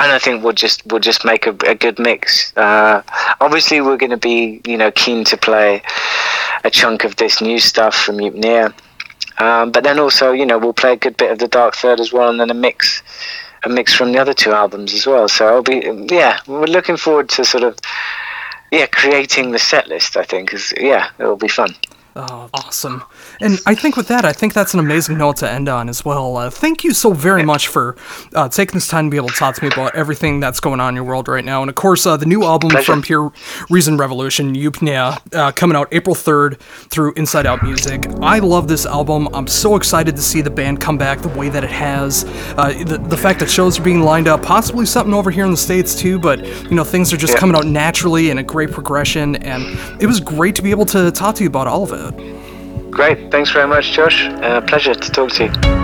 and 0.00 0.12
I 0.12 0.18
think 0.18 0.42
we'll 0.42 0.54
just 0.54 0.84
we'll 0.86 1.00
just 1.00 1.24
make 1.24 1.46
a, 1.46 1.54
a 1.66 1.74
good 1.74 1.98
mix. 1.98 2.56
Uh, 2.56 3.02
obviously, 3.40 3.80
we're 3.80 3.98
going 3.98 4.10
to 4.10 4.16
be 4.16 4.60
you 4.66 4.76
know 4.76 4.90
keen 4.90 5.24
to 5.24 5.36
play 5.36 5.82
a 6.64 6.70
chunk 6.70 7.04
of 7.04 7.16
this 7.16 7.40
new 7.40 7.58
stuff 7.58 7.94
from 7.94 8.16
Eupnea, 8.16 8.72
um, 9.38 9.70
but 9.70 9.84
then 9.84 9.98
also 9.98 10.32
you 10.32 10.46
know 10.46 10.58
we'll 10.58 10.72
play 10.72 10.94
a 10.94 10.96
good 10.96 11.16
bit 11.16 11.30
of 11.30 11.38
the 11.38 11.48
Dark 11.48 11.76
Third 11.76 12.00
as 12.00 12.12
well, 12.12 12.30
and 12.30 12.40
then 12.40 12.50
a 12.50 12.54
mix 12.54 13.02
a 13.64 13.68
mix 13.68 13.92
from 13.92 14.12
the 14.12 14.18
other 14.18 14.32
two 14.32 14.52
albums 14.52 14.94
as 14.94 15.06
well. 15.06 15.28
So 15.28 15.46
I'll 15.46 15.62
be 15.62 15.82
yeah, 16.10 16.38
we're 16.46 16.64
looking 16.64 16.96
forward 16.96 17.28
to 17.30 17.44
sort 17.44 17.64
of 17.64 17.78
yeah 18.72 18.86
creating 18.86 19.52
the 19.52 19.58
set 19.58 19.86
list. 19.86 20.16
I 20.16 20.24
think 20.24 20.48
because 20.48 20.72
yeah, 20.80 21.10
it'll 21.18 21.36
be 21.36 21.48
fun. 21.48 21.74
Oh, 22.16 22.48
awesome. 22.54 23.04
And 23.40 23.58
I 23.66 23.74
think 23.74 23.96
with 23.96 24.08
that, 24.08 24.24
I 24.24 24.32
think 24.32 24.52
that's 24.52 24.74
an 24.74 24.80
amazing 24.80 25.16
note 25.18 25.36
to 25.38 25.50
end 25.50 25.68
on 25.68 25.88
as 25.88 26.04
well. 26.04 26.36
Uh, 26.36 26.50
thank 26.50 26.84
you 26.84 26.92
so 26.92 27.12
very 27.12 27.42
much 27.42 27.68
for 27.68 27.96
uh, 28.34 28.48
taking 28.48 28.74
this 28.74 28.86
time 28.88 29.06
to 29.06 29.10
be 29.10 29.16
able 29.16 29.28
to 29.28 29.34
talk 29.34 29.54
to 29.56 29.62
me 29.64 29.70
about 29.72 29.94
everything 29.94 30.40
that's 30.40 30.60
going 30.60 30.78
on 30.80 30.90
in 30.90 30.94
your 30.96 31.04
world 31.04 31.26
right 31.28 31.44
now. 31.44 31.62
And 31.62 31.68
of 31.68 31.74
course, 31.74 32.04
uh, 32.06 32.16
the 32.16 32.26
new 32.26 32.44
album 32.44 32.70
Pleasure. 32.70 32.84
from 32.92 33.02
Pure 33.02 33.32
Reason 33.70 33.96
Revolution, 33.96 34.54
Eupnea, 34.54 35.18
uh, 35.34 35.52
coming 35.52 35.76
out 35.76 35.88
April 35.92 36.14
3rd 36.14 36.58
through 36.90 37.14
Inside 37.14 37.46
Out 37.46 37.62
Music. 37.62 38.04
I 38.20 38.40
love 38.40 38.68
this 38.68 38.84
album. 38.84 39.28
I'm 39.32 39.46
so 39.46 39.76
excited 39.76 40.16
to 40.16 40.22
see 40.22 40.40
the 40.42 40.50
band 40.50 40.80
come 40.80 40.98
back 40.98 41.20
the 41.20 41.28
way 41.28 41.48
that 41.48 41.64
it 41.64 41.70
has. 41.70 42.24
Uh, 42.58 42.72
the, 42.84 42.98
the 42.98 43.16
fact 43.16 43.40
that 43.40 43.48
shows 43.50 43.78
are 43.78 43.82
being 43.82 44.02
lined 44.02 44.28
up, 44.28 44.42
possibly 44.42 44.84
something 44.86 45.14
over 45.14 45.30
here 45.30 45.44
in 45.44 45.50
the 45.50 45.56
States 45.56 45.94
too, 45.94 46.18
but, 46.18 46.44
you 46.64 46.76
know, 46.76 46.84
things 46.84 47.12
are 47.12 47.16
just 47.16 47.32
Yeah. 47.34 47.38
coming 47.40 47.56
out 47.56 47.66
naturally 47.66 48.30
in 48.30 48.38
a 48.38 48.42
great 48.42 48.70
progression. 48.70 49.36
And 49.36 49.62
it 50.00 50.06
was 50.06 50.20
great 50.20 50.54
to 50.56 50.62
be 50.62 50.70
able 50.70 50.86
to 50.86 51.10
talk 51.10 51.36
to 51.36 51.42
you 51.42 51.48
about 51.48 51.66
all 51.66 51.84
of 51.84 51.92
it. 51.92 52.39
Great, 52.90 53.30
thanks 53.30 53.50
very 53.50 53.66
much, 53.66 53.92
Josh. 53.92 54.26
Uh, 54.26 54.60
pleasure 54.62 54.94
to 54.94 55.10
talk 55.10 55.30
to 55.32 55.44
you. 55.44 55.79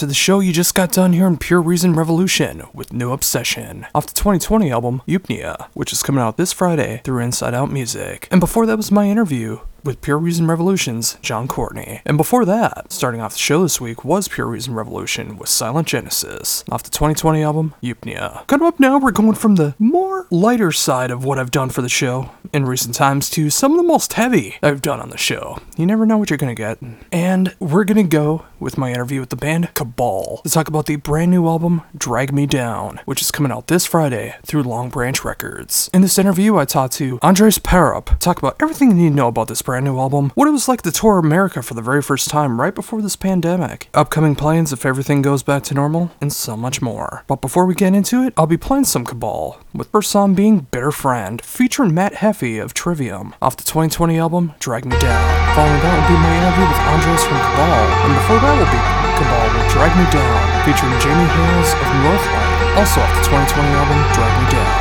To 0.00 0.06
the 0.06 0.14
show. 0.14 0.40
You 0.40 0.54
just 0.54 0.74
got 0.74 0.92
done 0.92 1.12
hearing 1.12 1.36
Pure 1.36 1.60
Reason 1.60 1.92
Revolution 1.92 2.62
with 2.72 2.90
New 2.90 3.12
Obsession 3.12 3.86
off 3.94 4.06
the 4.06 4.14
2020 4.14 4.70
album 4.70 5.02
Eupnea, 5.06 5.68
which 5.74 5.92
is 5.92 6.02
coming 6.02 6.22
out 6.22 6.38
this 6.38 6.54
Friday 6.54 7.02
through 7.04 7.22
Inside 7.22 7.52
Out 7.52 7.70
Music. 7.70 8.26
And 8.30 8.40
before 8.40 8.64
that 8.64 8.78
was 8.78 8.90
my 8.90 9.10
interview 9.10 9.58
with 9.84 10.00
Pure 10.00 10.18
Reason 10.18 10.46
Revolution's 10.46 11.16
Jon 11.22 11.48
Courtney. 11.48 12.00
And 12.04 12.16
before 12.16 12.44
that, 12.44 12.92
starting 12.92 13.20
off 13.20 13.32
the 13.32 13.38
show 13.38 13.62
this 13.62 13.80
week 13.80 14.04
was 14.04 14.28
Pure 14.28 14.48
Reason 14.48 14.74
Revolution 14.74 15.36
with 15.36 15.48
Silent 15.48 15.88
Genesis 15.88 16.64
off 16.70 16.82
the 16.82 16.90
2020 16.90 17.42
album 17.42 17.74
Eupnea. 17.82 18.46
Coming 18.46 18.68
up 18.68 18.80
now, 18.80 18.98
we're 18.98 19.10
going 19.10 19.34
from 19.34 19.56
the 19.56 19.74
more 19.78 20.26
lighter 20.30 20.72
side 20.72 21.10
of 21.10 21.24
what 21.24 21.38
I've 21.38 21.50
done 21.50 21.70
for 21.70 21.82
the 21.82 21.88
show 21.88 22.30
in 22.52 22.64
recent 22.66 22.94
times 22.94 23.30
to 23.30 23.50
some 23.50 23.72
of 23.72 23.78
the 23.78 23.86
most 23.86 24.14
heavy 24.14 24.56
I've 24.62 24.82
done 24.82 25.00
on 25.00 25.10
the 25.10 25.18
show. 25.18 25.58
You 25.76 25.86
never 25.86 26.06
know 26.06 26.18
what 26.18 26.30
you're 26.30 26.36
gonna 26.36 26.54
get. 26.54 26.78
And 27.12 27.54
we're 27.58 27.84
gonna 27.84 28.02
go 28.02 28.44
with 28.58 28.76
my 28.76 28.90
interview 28.90 29.20
with 29.20 29.30
the 29.30 29.36
band 29.36 29.74
Cabal 29.74 30.40
to 30.44 30.50
talk 30.50 30.68
about 30.68 30.86
the 30.86 30.96
brand 30.96 31.30
new 31.30 31.46
album 31.46 31.82
Drag 31.96 32.32
Me 32.32 32.46
Down, 32.46 33.00
which 33.04 33.20
is 33.20 33.30
coming 33.30 33.52
out 33.52 33.68
this 33.68 33.86
Friday 33.86 34.34
through 34.44 34.62
Long 34.62 34.90
Branch 34.90 35.24
Records. 35.24 35.88
In 35.94 36.02
this 36.02 36.18
interview, 36.18 36.56
I 36.56 36.64
talked 36.64 36.94
to 36.94 37.18
Andreas 37.22 37.58
Paarup, 37.58 38.18
talk 38.18 38.38
about 38.38 38.56
everything 38.60 38.90
you 38.90 38.96
need 38.96 39.08
to 39.10 39.14
know 39.14 39.28
about 39.28 39.48
this 39.48 39.62
brand 39.70 39.86
new 39.86 40.00
album, 40.00 40.32
what 40.34 40.48
it 40.48 40.50
was 40.50 40.66
like 40.66 40.82
to 40.82 40.90
tour 40.90 41.20
America 41.20 41.62
for 41.62 41.74
the 41.74 41.80
very 41.80 42.02
first 42.02 42.26
time 42.26 42.60
right 42.60 42.74
before 42.74 43.00
this 43.00 43.14
pandemic, 43.14 43.86
upcoming 43.94 44.34
plans 44.34 44.72
if 44.72 44.84
everything 44.84 45.22
goes 45.22 45.44
back 45.44 45.62
to 45.62 45.74
normal, 45.74 46.10
and 46.20 46.32
so 46.32 46.56
much 46.56 46.82
more. 46.82 47.22
But 47.28 47.40
before 47.40 47.64
we 47.64 47.76
get 47.78 47.94
into 47.94 48.26
it, 48.26 48.34
I'll 48.36 48.50
be 48.50 48.56
playing 48.58 48.90
some 48.90 49.06
Cabal, 49.06 49.60
with 49.72 49.86
first 49.94 50.10
song 50.10 50.34
being 50.34 50.66
Bitter 50.74 50.90
Friend, 50.90 51.40
featuring 51.40 51.94
Matt 51.94 52.14
Heafy 52.14 52.60
of 52.60 52.74
Trivium, 52.74 53.32
off 53.40 53.56
the 53.56 53.62
2020 53.62 54.18
album 54.18 54.54
Drag 54.58 54.84
Me 54.84 54.98
Down. 54.98 55.54
Following 55.54 55.78
that 55.86 55.94
will 56.02 56.10
be 56.10 56.18
my 56.18 56.34
interview 56.34 56.66
with 56.66 56.82
Andreas 56.90 57.22
from 57.22 57.38
Cabal, 57.38 57.86
and 58.10 58.14
before 58.18 58.42
that 58.42 58.54
will 58.58 58.72
be 58.74 58.82
Cabal 59.22 59.46
with 59.54 59.70
Drag 59.70 59.92
Me 59.94 60.06
Down, 60.10 60.42
featuring 60.66 60.98
Jamie 60.98 61.30
Hails 61.30 61.70
of 61.78 61.86
Northlight, 62.02 62.74
also 62.74 62.98
off 63.06 63.14
the 63.22 63.38
2020 63.54 63.70
album 63.78 64.02
Drag 64.18 64.34
Me 64.34 64.50
Down. 64.50 64.79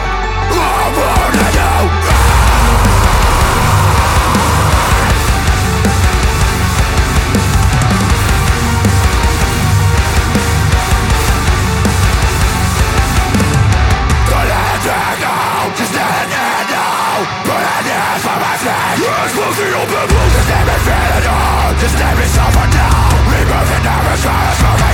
Let 24.80 24.89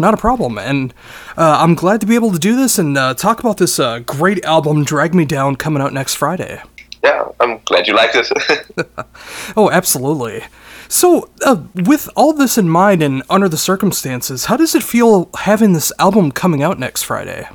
not 0.00 0.14
a 0.14 0.16
problem. 0.16 0.58
And 0.58 0.92
uh, 1.36 1.58
I'm 1.60 1.74
glad 1.74 2.00
to 2.00 2.06
be 2.06 2.14
able 2.14 2.32
to 2.32 2.38
do 2.38 2.56
this 2.56 2.78
and 2.78 2.96
uh, 2.96 3.14
talk 3.14 3.40
about 3.40 3.58
this 3.58 3.78
uh, 3.78 4.00
great 4.00 4.44
album, 4.44 4.84
Drag 4.84 5.14
Me 5.14 5.24
Down, 5.24 5.56
coming 5.56 5.82
out 5.82 5.92
next 5.92 6.14
Friday. 6.14 6.62
Yeah, 7.02 7.28
I'm 7.40 7.60
glad 7.64 7.86
you 7.86 7.94
liked 7.94 8.16
it. 8.16 8.30
oh, 9.56 9.70
absolutely. 9.70 10.44
So, 10.88 11.28
uh, 11.44 11.62
with 11.74 12.08
all 12.16 12.32
this 12.32 12.56
in 12.56 12.68
mind 12.68 13.02
and 13.02 13.22
under 13.28 13.48
the 13.48 13.58
circumstances, 13.58 14.46
how 14.46 14.56
does 14.56 14.74
it 14.74 14.82
feel 14.82 15.28
having 15.38 15.74
this 15.74 15.92
album 15.98 16.32
coming 16.32 16.62
out 16.62 16.78
next 16.78 17.02
Friday? 17.02 17.48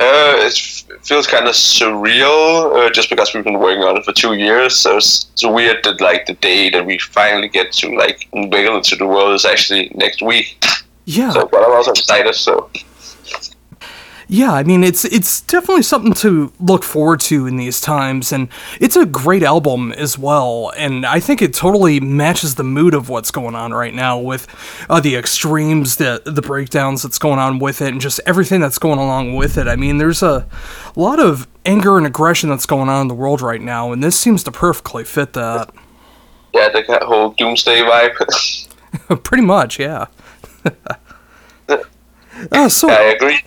Uh, 0.00 0.34
it 0.38 0.54
feels 1.02 1.26
kind 1.26 1.46
of 1.46 1.54
surreal, 1.54 2.74
uh, 2.76 2.90
just 2.90 3.10
because 3.10 3.32
we've 3.32 3.44
been 3.44 3.58
working 3.58 3.82
on 3.82 3.96
it 3.96 4.04
for 4.04 4.12
two 4.12 4.34
years. 4.34 4.76
So 4.76 4.96
it's, 4.96 5.30
it's 5.32 5.44
weird 5.44 5.84
that 5.84 6.00
like 6.00 6.26
the 6.26 6.34
day 6.34 6.68
that 6.70 6.84
we 6.84 6.98
finally 6.98 7.48
get 7.48 7.72
to 7.74 7.94
like 7.96 8.28
unveil 8.32 8.76
it 8.78 8.84
to 8.84 8.96
the 8.96 9.06
world 9.06 9.34
is 9.34 9.44
actually 9.44 9.90
next 9.94 10.22
week. 10.22 10.62
Yeah. 11.04 11.30
So, 11.30 11.46
but 11.46 11.62
also 11.62 11.90
excited. 11.90 12.34
So 12.34 12.70
yeah, 14.28 14.52
I 14.52 14.62
mean 14.62 14.82
it's 14.82 15.04
it's 15.04 15.42
definitely 15.42 15.82
something 15.82 16.14
to 16.14 16.52
look 16.58 16.82
forward 16.82 17.20
to 17.20 17.46
in 17.46 17.56
these 17.56 17.80
times, 17.80 18.32
and 18.32 18.48
it's 18.80 18.96
a 18.96 19.04
great 19.04 19.42
album 19.42 19.92
as 19.92 20.18
well. 20.18 20.72
And 20.76 21.04
I 21.04 21.20
think 21.20 21.42
it 21.42 21.52
totally 21.52 22.00
matches 22.00 22.54
the 22.54 22.64
mood 22.64 22.94
of 22.94 23.08
what's 23.08 23.30
going 23.30 23.54
on 23.54 23.72
right 23.72 23.92
now 23.92 24.18
with 24.18 24.46
uh, 24.88 25.00
the 25.00 25.16
extremes, 25.16 25.96
the 25.96 26.22
the 26.24 26.42
breakdowns 26.42 27.02
that's 27.02 27.18
going 27.18 27.38
on 27.38 27.58
with 27.58 27.82
it, 27.82 27.88
and 27.88 28.00
just 28.00 28.20
everything 28.24 28.60
that's 28.60 28.78
going 28.78 28.98
along 28.98 29.36
with 29.36 29.58
it. 29.58 29.68
I 29.68 29.76
mean, 29.76 29.98
there's 29.98 30.22
a 30.22 30.48
lot 30.96 31.20
of 31.20 31.46
anger 31.66 31.98
and 31.98 32.06
aggression 32.06 32.48
that's 32.48 32.66
going 32.66 32.88
on 32.88 33.02
in 33.02 33.08
the 33.08 33.14
world 33.14 33.42
right 33.42 33.60
now, 33.60 33.92
and 33.92 34.02
this 34.02 34.18
seems 34.18 34.42
to 34.44 34.52
perfectly 34.52 35.04
fit 35.04 35.34
that. 35.34 35.70
Yeah, 36.54 36.68
the 36.70 37.00
whole 37.02 37.30
doomsday 37.30 37.80
vibe. 37.82 38.14
Pretty 39.24 39.44
much, 39.44 39.78
yeah. 39.78 40.06
Uh, 42.50 42.68
so 42.68 42.90
I 42.90 43.14
agree. 43.16 43.40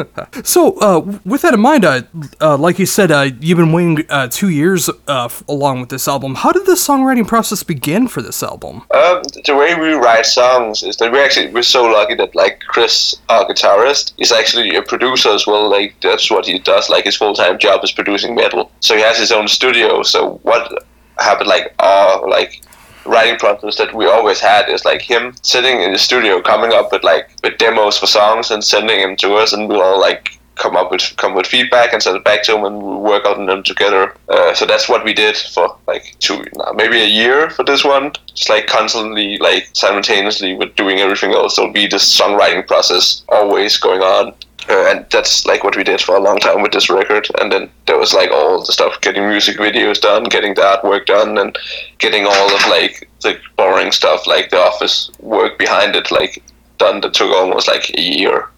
so, 0.44 0.78
uh, 0.78 1.18
with 1.24 1.42
that 1.42 1.54
in 1.54 1.60
mind, 1.60 1.84
uh, 1.84 2.02
uh, 2.40 2.56
like 2.56 2.78
you 2.78 2.86
said, 2.86 3.10
uh, 3.10 3.30
you've 3.40 3.58
been 3.58 3.72
waiting 3.72 4.04
uh, 4.08 4.28
two 4.28 4.48
years 4.48 4.88
uh, 4.88 5.26
f- 5.26 5.42
along 5.48 5.80
with 5.80 5.88
this 5.90 6.08
album. 6.08 6.34
How 6.36 6.52
did 6.52 6.66
the 6.66 6.72
songwriting 6.72 7.26
process 7.26 7.62
begin 7.62 8.08
for 8.08 8.22
this 8.22 8.42
album? 8.42 8.82
Um, 8.94 9.22
the 9.44 9.54
way 9.54 9.74
we 9.74 9.92
write 9.92 10.26
songs 10.26 10.82
is 10.82 10.96
that 10.96 11.12
we 11.12 11.20
actually 11.20 11.48
we're 11.48 11.62
so 11.62 11.84
lucky 11.84 12.14
that 12.14 12.34
like 12.34 12.60
Chris, 12.60 13.14
our 13.28 13.46
guitarist, 13.46 14.12
is 14.18 14.32
actually 14.32 14.74
a 14.76 14.82
producer 14.82 15.30
as 15.30 15.46
well. 15.46 15.68
Like 15.70 15.94
that's 16.00 16.30
what 16.30 16.46
he 16.46 16.58
does. 16.58 16.88
Like 16.88 17.04
his 17.04 17.16
full 17.16 17.34
time 17.34 17.58
job 17.58 17.84
is 17.84 17.92
producing 17.92 18.34
metal. 18.34 18.70
So 18.80 18.96
he 18.96 19.02
has 19.02 19.18
his 19.18 19.32
own 19.32 19.48
studio. 19.48 20.02
So 20.02 20.40
what 20.42 20.72
happened? 21.18 21.48
Like 21.48 21.74
our 21.78 22.28
like 22.28 22.62
writing 23.04 23.38
process 23.38 23.76
that 23.76 23.94
we 23.94 24.06
always 24.06 24.40
had 24.40 24.68
is 24.68 24.84
like 24.84 25.02
him 25.02 25.34
sitting 25.42 25.80
in 25.82 25.92
the 25.92 25.98
studio 25.98 26.40
coming 26.40 26.72
up 26.72 26.92
with 26.92 27.02
like 27.04 27.28
with 27.42 27.58
demos 27.58 27.98
for 27.98 28.06
songs 28.06 28.50
and 28.50 28.62
sending 28.64 29.00
them 29.00 29.16
to 29.16 29.34
us 29.34 29.52
and 29.52 29.68
we'll 29.68 29.82
all 29.82 30.00
like 30.00 30.38
come 30.56 30.76
up 30.76 30.90
with 30.90 31.14
come 31.16 31.34
with 31.34 31.46
feedback 31.46 31.92
and 31.92 32.02
send 32.02 32.16
it 32.16 32.24
back 32.24 32.42
to 32.42 32.56
him 32.56 32.64
and 32.64 32.82
we 32.82 32.96
work 32.96 33.24
on 33.24 33.46
them 33.46 33.62
together. 33.62 34.14
Uh, 34.28 34.54
so 34.54 34.66
that's 34.66 34.88
what 34.88 35.04
we 35.04 35.12
did 35.12 35.36
for 35.36 35.76
like 35.86 36.14
two 36.20 36.44
maybe 36.74 37.00
a 37.00 37.06
year 37.06 37.50
for 37.50 37.64
this 37.64 37.84
one. 37.84 38.12
Just 38.34 38.48
like 38.48 38.66
constantly 38.66 39.38
like 39.38 39.68
simultaneously 39.72 40.54
with 40.54 40.74
doing 40.76 40.98
everything 41.00 41.32
else. 41.32 41.56
There'll 41.56 41.72
be 41.72 41.86
this 41.86 42.18
songwriting 42.18 42.66
process 42.66 43.24
always 43.28 43.76
going 43.78 44.02
on 44.02 44.34
uh, 44.68 44.90
and 44.90 45.06
that's 45.10 45.46
like 45.46 45.64
what 45.64 45.76
we 45.76 45.84
did 45.84 46.00
for 46.00 46.16
a 46.16 46.20
long 46.20 46.38
time 46.38 46.62
with 46.62 46.72
this 46.72 46.90
record 46.90 47.28
and 47.40 47.52
then 47.52 47.70
there 47.86 47.98
was 47.98 48.14
like 48.14 48.30
all 48.30 48.64
the 48.64 48.72
stuff 48.72 49.00
getting 49.00 49.28
music 49.28 49.56
videos 49.56 50.00
done 50.00 50.24
getting 50.24 50.54
the 50.54 50.60
artwork 50.60 51.06
done 51.06 51.38
and 51.38 51.58
getting 51.98 52.26
all 52.26 52.54
of 52.54 52.66
like 52.68 53.08
the 53.22 53.38
boring 53.56 53.92
stuff 53.92 54.26
like 54.26 54.50
the 54.50 54.58
office 54.58 55.10
work 55.20 55.58
behind 55.58 55.96
it 55.96 56.10
like 56.10 56.42
done 56.78 57.00
that 57.00 57.14
took 57.14 57.30
almost 57.30 57.68
like 57.68 57.90
a 57.96 58.00
year 58.00 58.48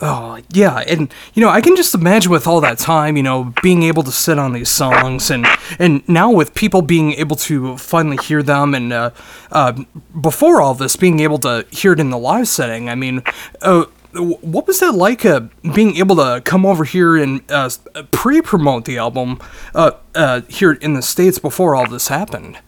Oh, 0.00 0.38
yeah, 0.52 0.84
and 0.86 1.12
you 1.34 1.42
know, 1.42 1.48
I 1.48 1.60
can 1.60 1.74
just 1.74 1.92
imagine 1.92 2.30
with 2.30 2.46
all 2.46 2.60
that 2.60 2.78
time, 2.78 3.16
you 3.16 3.22
know, 3.22 3.52
being 3.62 3.82
able 3.82 4.04
to 4.04 4.12
sit 4.12 4.38
on 4.38 4.52
these 4.52 4.68
songs 4.68 5.28
and 5.28 5.44
and 5.80 6.08
now 6.08 6.30
with 6.30 6.54
people 6.54 6.82
being 6.82 7.14
able 7.14 7.34
to 7.36 7.76
finally 7.78 8.16
hear 8.18 8.40
them 8.40 8.74
and 8.74 8.92
uh, 8.92 9.10
uh, 9.50 9.72
before 10.20 10.60
all 10.60 10.74
this 10.74 10.94
being 10.94 11.18
able 11.18 11.38
to 11.38 11.66
hear 11.72 11.94
it 11.94 12.00
in 12.00 12.10
the 12.10 12.18
live 12.18 12.46
setting. 12.46 12.88
I 12.88 12.94
mean, 12.94 13.24
uh, 13.60 13.86
what 14.14 14.66
was 14.66 14.80
that 14.80 14.92
like 14.92 15.24
uh, 15.24 15.40
being 15.74 15.96
able 15.96 16.16
to 16.16 16.40
come 16.44 16.64
over 16.64 16.84
here 16.84 17.16
and 17.16 17.42
uh, 17.50 17.70
pre-promote 18.10 18.84
the 18.84 18.98
album 18.98 19.38
uh, 19.74 19.92
uh, 20.14 20.40
here 20.48 20.72
in 20.72 20.94
the 20.94 21.02
states 21.02 21.38
before 21.38 21.74
all 21.74 21.86
this 21.86 22.08
happened? 22.08 22.58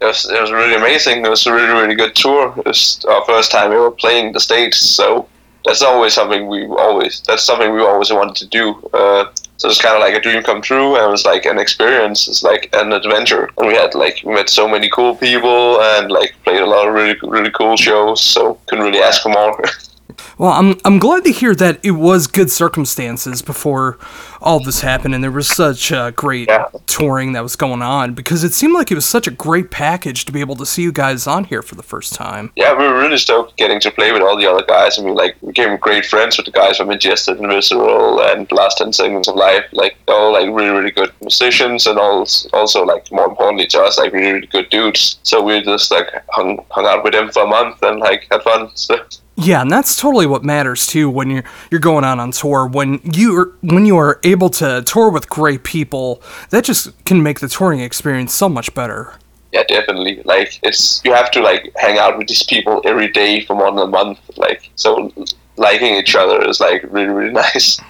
It 0.00 0.06
was, 0.06 0.28
it 0.28 0.40
was 0.40 0.50
really 0.50 0.74
amazing. 0.74 1.24
It 1.24 1.28
was 1.28 1.46
a 1.46 1.52
really 1.52 1.72
really 1.72 1.94
good 1.94 2.14
tour. 2.14 2.52
It 2.58 2.66
was 2.66 3.04
our 3.08 3.24
first 3.24 3.50
time 3.50 3.72
ever 3.72 3.90
playing 3.90 4.32
the 4.32 4.40
states 4.40 4.78
so 4.78 5.28
that's 5.64 5.82
always 5.82 6.12
something 6.12 6.46
we 6.46 6.66
always 6.66 7.22
that's 7.22 7.42
something 7.42 7.72
we 7.72 7.80
always 7.80 8.12
wanted 8.12 8.36
to 8.36 8.46
do. 8.46 8.74
Uh, 8.92 9.30
so 9.56 9.68
it's 9.68 9.80
kind 9.80 9.94
of 9.94 10.00
like 10.00 10.14
a 10.14 10.20
dream 10.20 10.42
come 10.42 10.60
true 10.60 10.96
and 10.96 11.04
it 11.06 11.10
was 11.10 11.24
like 11.24 11.46
an 11.46 11.58
experience. 11.58 12.28
It's 12.28 12.42
like 12.42 12.68
an 12.74 12.92
adventure. 12.92 13.48
And 13.56 13.68
we 13.68 13.74
had 13.74 13.94
like 13.94 14.20
we 14.24 14.34
met 14.34 14.50
so 14.50 14.68
many 14.68 14.90
cool 14.90 15.14
people 15.16 15.80
and 15.80 16.10
like 16.10 16.34
played 16.44 16.60
a 16.60 16.66
lot 16.66 16.86
of 16.86 16.92
really 16.92 17.16
really 17.22 17.50
cool 17.50 17.76
shows 17.76 18.20
so 18.20 18.58
couldn't 18.66 18.84
really 18.84 19.00
ask 19.00 19.22
for 19.22 19.30
more 19.30 19.62
Well, 20.38 20.50
I'm 20.50 20.78
I'm 20.84 20.98
glad 20.98 21.24
to 21.24 21.32
hear 21.32 21.54
that 21.56 21.80
it 21.82 21.92
was 21.92 22.26
good 22.26 22.50
circumstances 22.50 23.42
before 23.42 23.98
all 24.40 24.62
this 24.62 24.80
happened, 24.80 25.14
and 25.14 25.24
there 25.24 25.30
was 25.30 25.48
such 25.48 25.90
uh, 25.92 26.10
great 26.10 26.48
yeah. 26.48 26.66
touring 26.86 27.32
that 27.32 27.42
was 27.42 27.56
going 27.56 27.82
on 27.82 28.14
because 28.14 28.44
it 28.44 28.52
seemed 28.52 28.74
like 28.74 28.90
it 28.90 28.94
was 28.94 29.06
such 29.06 29.26
a 29.26 29.30
great 29.30 29.70
package 29.70 30.24
to 30.26 30.32
be 30.32 30.40
able 30.40 30.56
to 30.56 30.66
see 30.66 30.82
you 30.82 30.92
guys 30.92 31.26
on 31.26 31.44
here 31.44 31.62
for 31.62 31.74
the 31.74 31.82
first 31.82 32.14
time. 32.14 32.52
Yeah, 32.56 32.76
we 32.76 32.84
were 32.84 32.98
really 32.98 33.16
stoked 33.16 33.56
getting 33.56 33.80
to 33.80 33.90
play 33.90 34.12
with 34.12 34.22
all 34.22 34.36
the 34.36 34.46
other 34.46 34.64
guys. 34.66 34.98
I 34.98 35.02
mean, 35.02 35.14
like 35.14 35.36
we 35.40 35.48
became 35.48 35.76
great 35.78 36.04
friends 36.04 36.36
with 36.36 36.46
the 36.46 36.52
guys 36.52 36.76
from 36.76 36.90
Ingested 36.90 37.38
and 37.38 37.48
Visceral 37.48 38.20
and 38.20 38.50
Last 38.52 38.78
Ten 38.78 38.92
Seconds 38.92 39.28
of 39.28 39.36
Life. 39.36 39.64
Like 39.72 39.96
all 40.08 40.32
like 40.32 40.46
really 40.46 40.70
really 40.70 40.90
good 40.90 41.12
musicians 41.20 41.86
and 41.86 41.98
all 41.98 42.26
also 42.52 42.84
like 42.84 43.10
more 43.10 43.26
importantly 43.26 43.66
to 43.68 43.80
us 43.80 43.98
like 43.98 44.12
really 44.12 44.32
really 44.32 44.46
good 44.46 44.68
dudes. 44.70 45.18
So 45.22 45.42
we 45.42 45.62
just 45.62 45.90
like 45.90 46.08
hung 46.30 46.64
hung 46.70 46.86
out 46.86 47.04
with 47.04 47.12
them 47.12 47.30
for 47.30 47.44
a 47.44 47.46
month 47.46 47.82
and 47.82 48.00
like 48.00 48.26
had 48.30 48.42
fun. 48.42 48.70
So. 48.84 48.98
Yeah, 49.36 49.62
and 49.62 49.70
that's 49.70 49.96
totally 49.96 50.26
what 50.26 50.44
matters 50.44 50.86
too 50.86 51.10
when 51.10 51.28
you're 51.28 51.44
you're 51.70 51.80
going 51.80 52.04
out 52.04 52.20
on 52.20 52.30
tour. 52.30 52.66
When 52.66 53.00
you 53.02 53.36
are 53.36 53.52
when 53.62 53.84
you 53.84 53.96
are 53.96 54.20
able 54.22 54.48
to 54.50 54.82
tour 54.82 55.10
with 55.10 55.28
great 55.28 55.64
people, 55.64 56.22
that 56.50 56.64
just 56.64 57.04
can 57.04 57.22
make 57.22 57.40
the 57.40 57.48
touring 57.48 57.80
experience 57.80 58.32
so 58.32 58.48
much 58.48 58.72
better. 58.74 59.14
Yeah, 59.52 59.64
definitely. 59.64 60.22
Like 60.24 60.60
it's 60.62 61.02
you 61.04 61.12
have 61.12 61.30
to 61.32 61.40
like 61.40 61.72
hang 61.76 61.98
out 61.98 62.16
with 62.16 62.28
these 62.28 62.44
people 62.44 62.80
every 62.84 63.10
day 63.10 63.44
for 63.44 63.54
more 63.54 63.70
than 63.70 63.80
a 63.80 63.86
month. 63.86 64.20
Like 64.36 64.70
so, 64.76 65.12
liking 65.56 65.94
each 65.96 66.14
other 66.14 66.48
is 66.48 66.60
like 66.60 66.84
really 66.84 67.08
really 67.08 67.32
nice. 67.44 67.80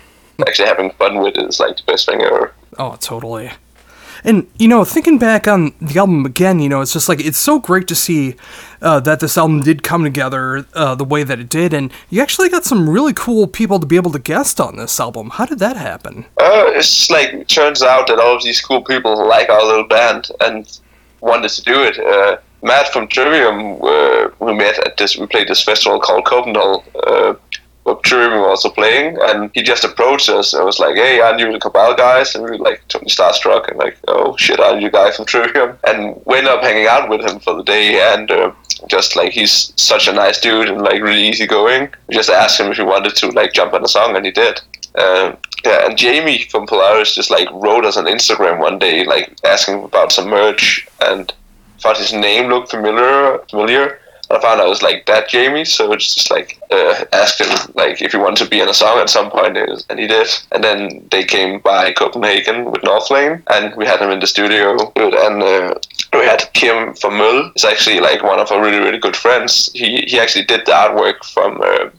Actually, 0.41 0.69
having 0.69 0.91
fun 0.93 1.19
with 1.19 1.37
it 1.37 1.47
is 1.47 1.61
like 1.61 1.77
the 1.77 1.83
best 1.87 2.07
thing 2.07 2.23
ever. 2.23 2.55
Oh, 2.79 2.97
totally. 2.97 3.51
And 4.25 4.51
you 4.59 4.69
know, 4.69 4.85
thinking 4.85 5.19
back 5.19 5.47
on 5.47 5.75
the 5.81 5.99
album 5.99 6.25
again, 6.25 6.59
you 6.59 6.69
know, 6.69 6.81
it's 6.81 6.95
just 6.95 7.09
like 7.09 7.21
it's 7.21 7.37
so 7.39 7.59
great 7.59 7.87
to 7.89 7.95
see 7.95 8.37
uh, 8.81 8.99
that 9.01 9.21
this 9.21 9.37
album 9.37 9.61
did 9.61 9.83
come 9.83 10.03
together 10.03 10.67
uh, 10.73 10.95
the 10.95 11.05
way 11.05 11.25
that 11.25 11.39
it 11.39 11.51
did, 11.51 11.75
and 11.75 11.93
you 12.09 12.23
actually 12.23 12.49
got 12.49 12.65
some 12.65 12.89
really 12.89 13.13
cool 13.13 13.47
people 13.47 13.79
to 13.79 13.87
be 13.87 13.97
able 13.97 14.11
to 14.13 14.19
guest 14.19 14.61
on 14.61 14.77
this 14.77 14.99
album. 14.99 15.31
How 15.31 15.45
did 15.45 15.59
that 15.59 15.77
happen? 15.77 16.25
Uh, 16.41 16.73
it's 16.75 17.11
like 17.11 17.35
it 17.35 17.49
turns 17.49 17.83
out 17.83 18.07
that 18.07 18.19
all 18.19 18.37
of 18.37 18.43
these 18.43 18.63
cool 18.63 18.83
people 18.83 19.29
like 19.29 19.51
our 19.51 19.65
little 19.65 19.87
band 19.87 20.31
and 20.41 20.81
wanted 21.21 21.51
to 21.51 21.63
do 21.63 21.83
it. 21.83 21.99
Uh, 21.99 22.39
Matt 22.63 22.89
from 22.89 23.07
Trivium, 23.09 23.83
uh, 23.83 24.29
we 24.41 24.55
met 24.55 24.79
at 24.87 24.97
this. 24.97 25.19
We 25.19 25.27
played 25.27 25.49
this 25.49 25.63
festival 25.63 26.01
called 26.01 26.25
Copenhell 26.25 27.39
uh, 27.87 27.95
where 28.11 28.41
was 28.41 28.49
also 28.49 28.71
playing, 28.71 29.19
and 29.21 29.51
he 29.55 29.63
just 29.63 29.85
approached 29.85 30.29
us 30.29 30.55
and 30.55 30.65
was 30.65 30.79
like, 30.79 30.97
"Hey, 30.97 31.21
aren't 31.21 31.41
you 31.41 31.53
the 31.53 31.59
Cabal 31.59 31.95
guys?" 31.95 32.35
And 32.35 32.45
we 32.45 32.51
were 32.51 32.59
like 32.59 32.83
totally 32.89 33.11
starstruck 33.11 33.69
and 33.69 33.79
like, 33.79 33.99
"Oh 34.09 34.37
shit, 34.37 34.61
aren't 34.61 34.83
you 34.83 34.91
guys 34.91 35.17
from 35.17 35.27
Trivium?" 35.27 35.79
And 35.87 36.21
we 36.25 36.39
ended 36.39 36.53
up 36.53 36.63
hanging 36.63 36.87
out 36.87 37.09
with 37.09 37.23
him 37.23 37.41
for 37.41 37.55
the 37.55 37.63
day, 37.63 38.01
and 38.15 38.31
uh, 38.31 38.53
just 38.89 39.17
like 39.17 39.33
he's 39.33 39.73
such 39.77 40.09
a 40.09 40.13
nice 40.13 40.41
dude 40.41 40.69
and 40.69 40.81
like 40.81 41.03
really 41.03 41.29
easygoing. 41.29 41.93
We 42.09 42.15
just 42.15 42.31
asked 42.31 42.59
him 42.59 42.71
if 42.71 42.77
he 42.77 42.83
wanted 42.83 43.17
to 43.17 43.29
like 43.31 43.53
jump 43.53 43.75
on 43.75 43.85
a 43.85 43.89
song, 43.89 44.17
and 44.17 44.25
he 44.25 44.33
did. 44.33 44.61
Um, 44.97 45.37
yeah, 45.65 45.87
and 45.87 45.99
Jamie 45.99 46.45
from 46.51 46.67
Polaris 46.67 47.15
just 47.15 47.31
like 47.31 47.49
wrote 47.53 47.85
us 47.85 47.97
on 47.97 48.05
Instagram 48.05 48.61
one 48.61 48.79
day, 48.79 49.05
like 49.05 49.37
asking 49.45 49.83
about 49.83 50.13
some 50.13 50.29
merch, 50.29 50.87
and 51.01 51.33
thought 51.81 51.99
his 51.99 52.13
name 52.13 52.49
looked 52.49 52.71
familiar. 52.71 53.39
Familiar. 53.51 54.01
I 54.31 54.41
found 54.41 54.61
out 54.61 54.67
it 54.67 54.71
was 54.71 54.83
like 54.83 55.07
that 55.07 55.29
Jamie, 55.29 55.65
so 55.65 55.93
it's 55.93 56.15
just 56.15 56.31
like 56.31 56.59
uh, 56.71 57.05
asked 57.13 57.41
him 57.41 57.73
like 57.75 58.01
if 58.03 58.13
he 58.13 58.19
wanted 58.19 58.45
to 58.45 58.51
be 58.51 58.61
in 58.61 58.69
a 58.69 58.75
song 58.75 58.99
at 58.99 59.11
some 59.11 59.31
point, 59.31 59.57
and 59.57 59.99
he 59.99 60.07
did. 60.07 60.29
And 60.53 60.65
then 60.65 61.07
they 61.11 61.25
came 61.25 61.61
by 61.61 61.93
Copenhagen 61.93 62.71
with 62.71 62.83
Northlane, 62.83 63.43
and 63.49 63.75
we 63.77 63.87
had 63.87 64.01
him 64.01 64.11
in 64.11 64.21
the 64.21 64.27
studio. 64.27 64.93
And 64.97 65.43
uh, 65.43 65.75
we 66.13 66.25
had 66.25 66.51
Kim 66.55 66.95
from 66.95 67.15
Møl. 67.15 67.53
He's 67.55 67.65
actually 67.65 68.01
like 68.01 68.23
one 68.23 68.39
of 68.39 68.51
our 68.51 68.63
really 68.63 68.79
really 68.79 68.99
good 68.99 69.17
friends. 69.17 69.71
He 69.75 70.05
he 70.07 70.19
actually 70.19 70.45
did 70.45 70.67
the 70.67 70.73
artwork 70.73 71.25
from 71.25 71.61
uh, 71.63 71.91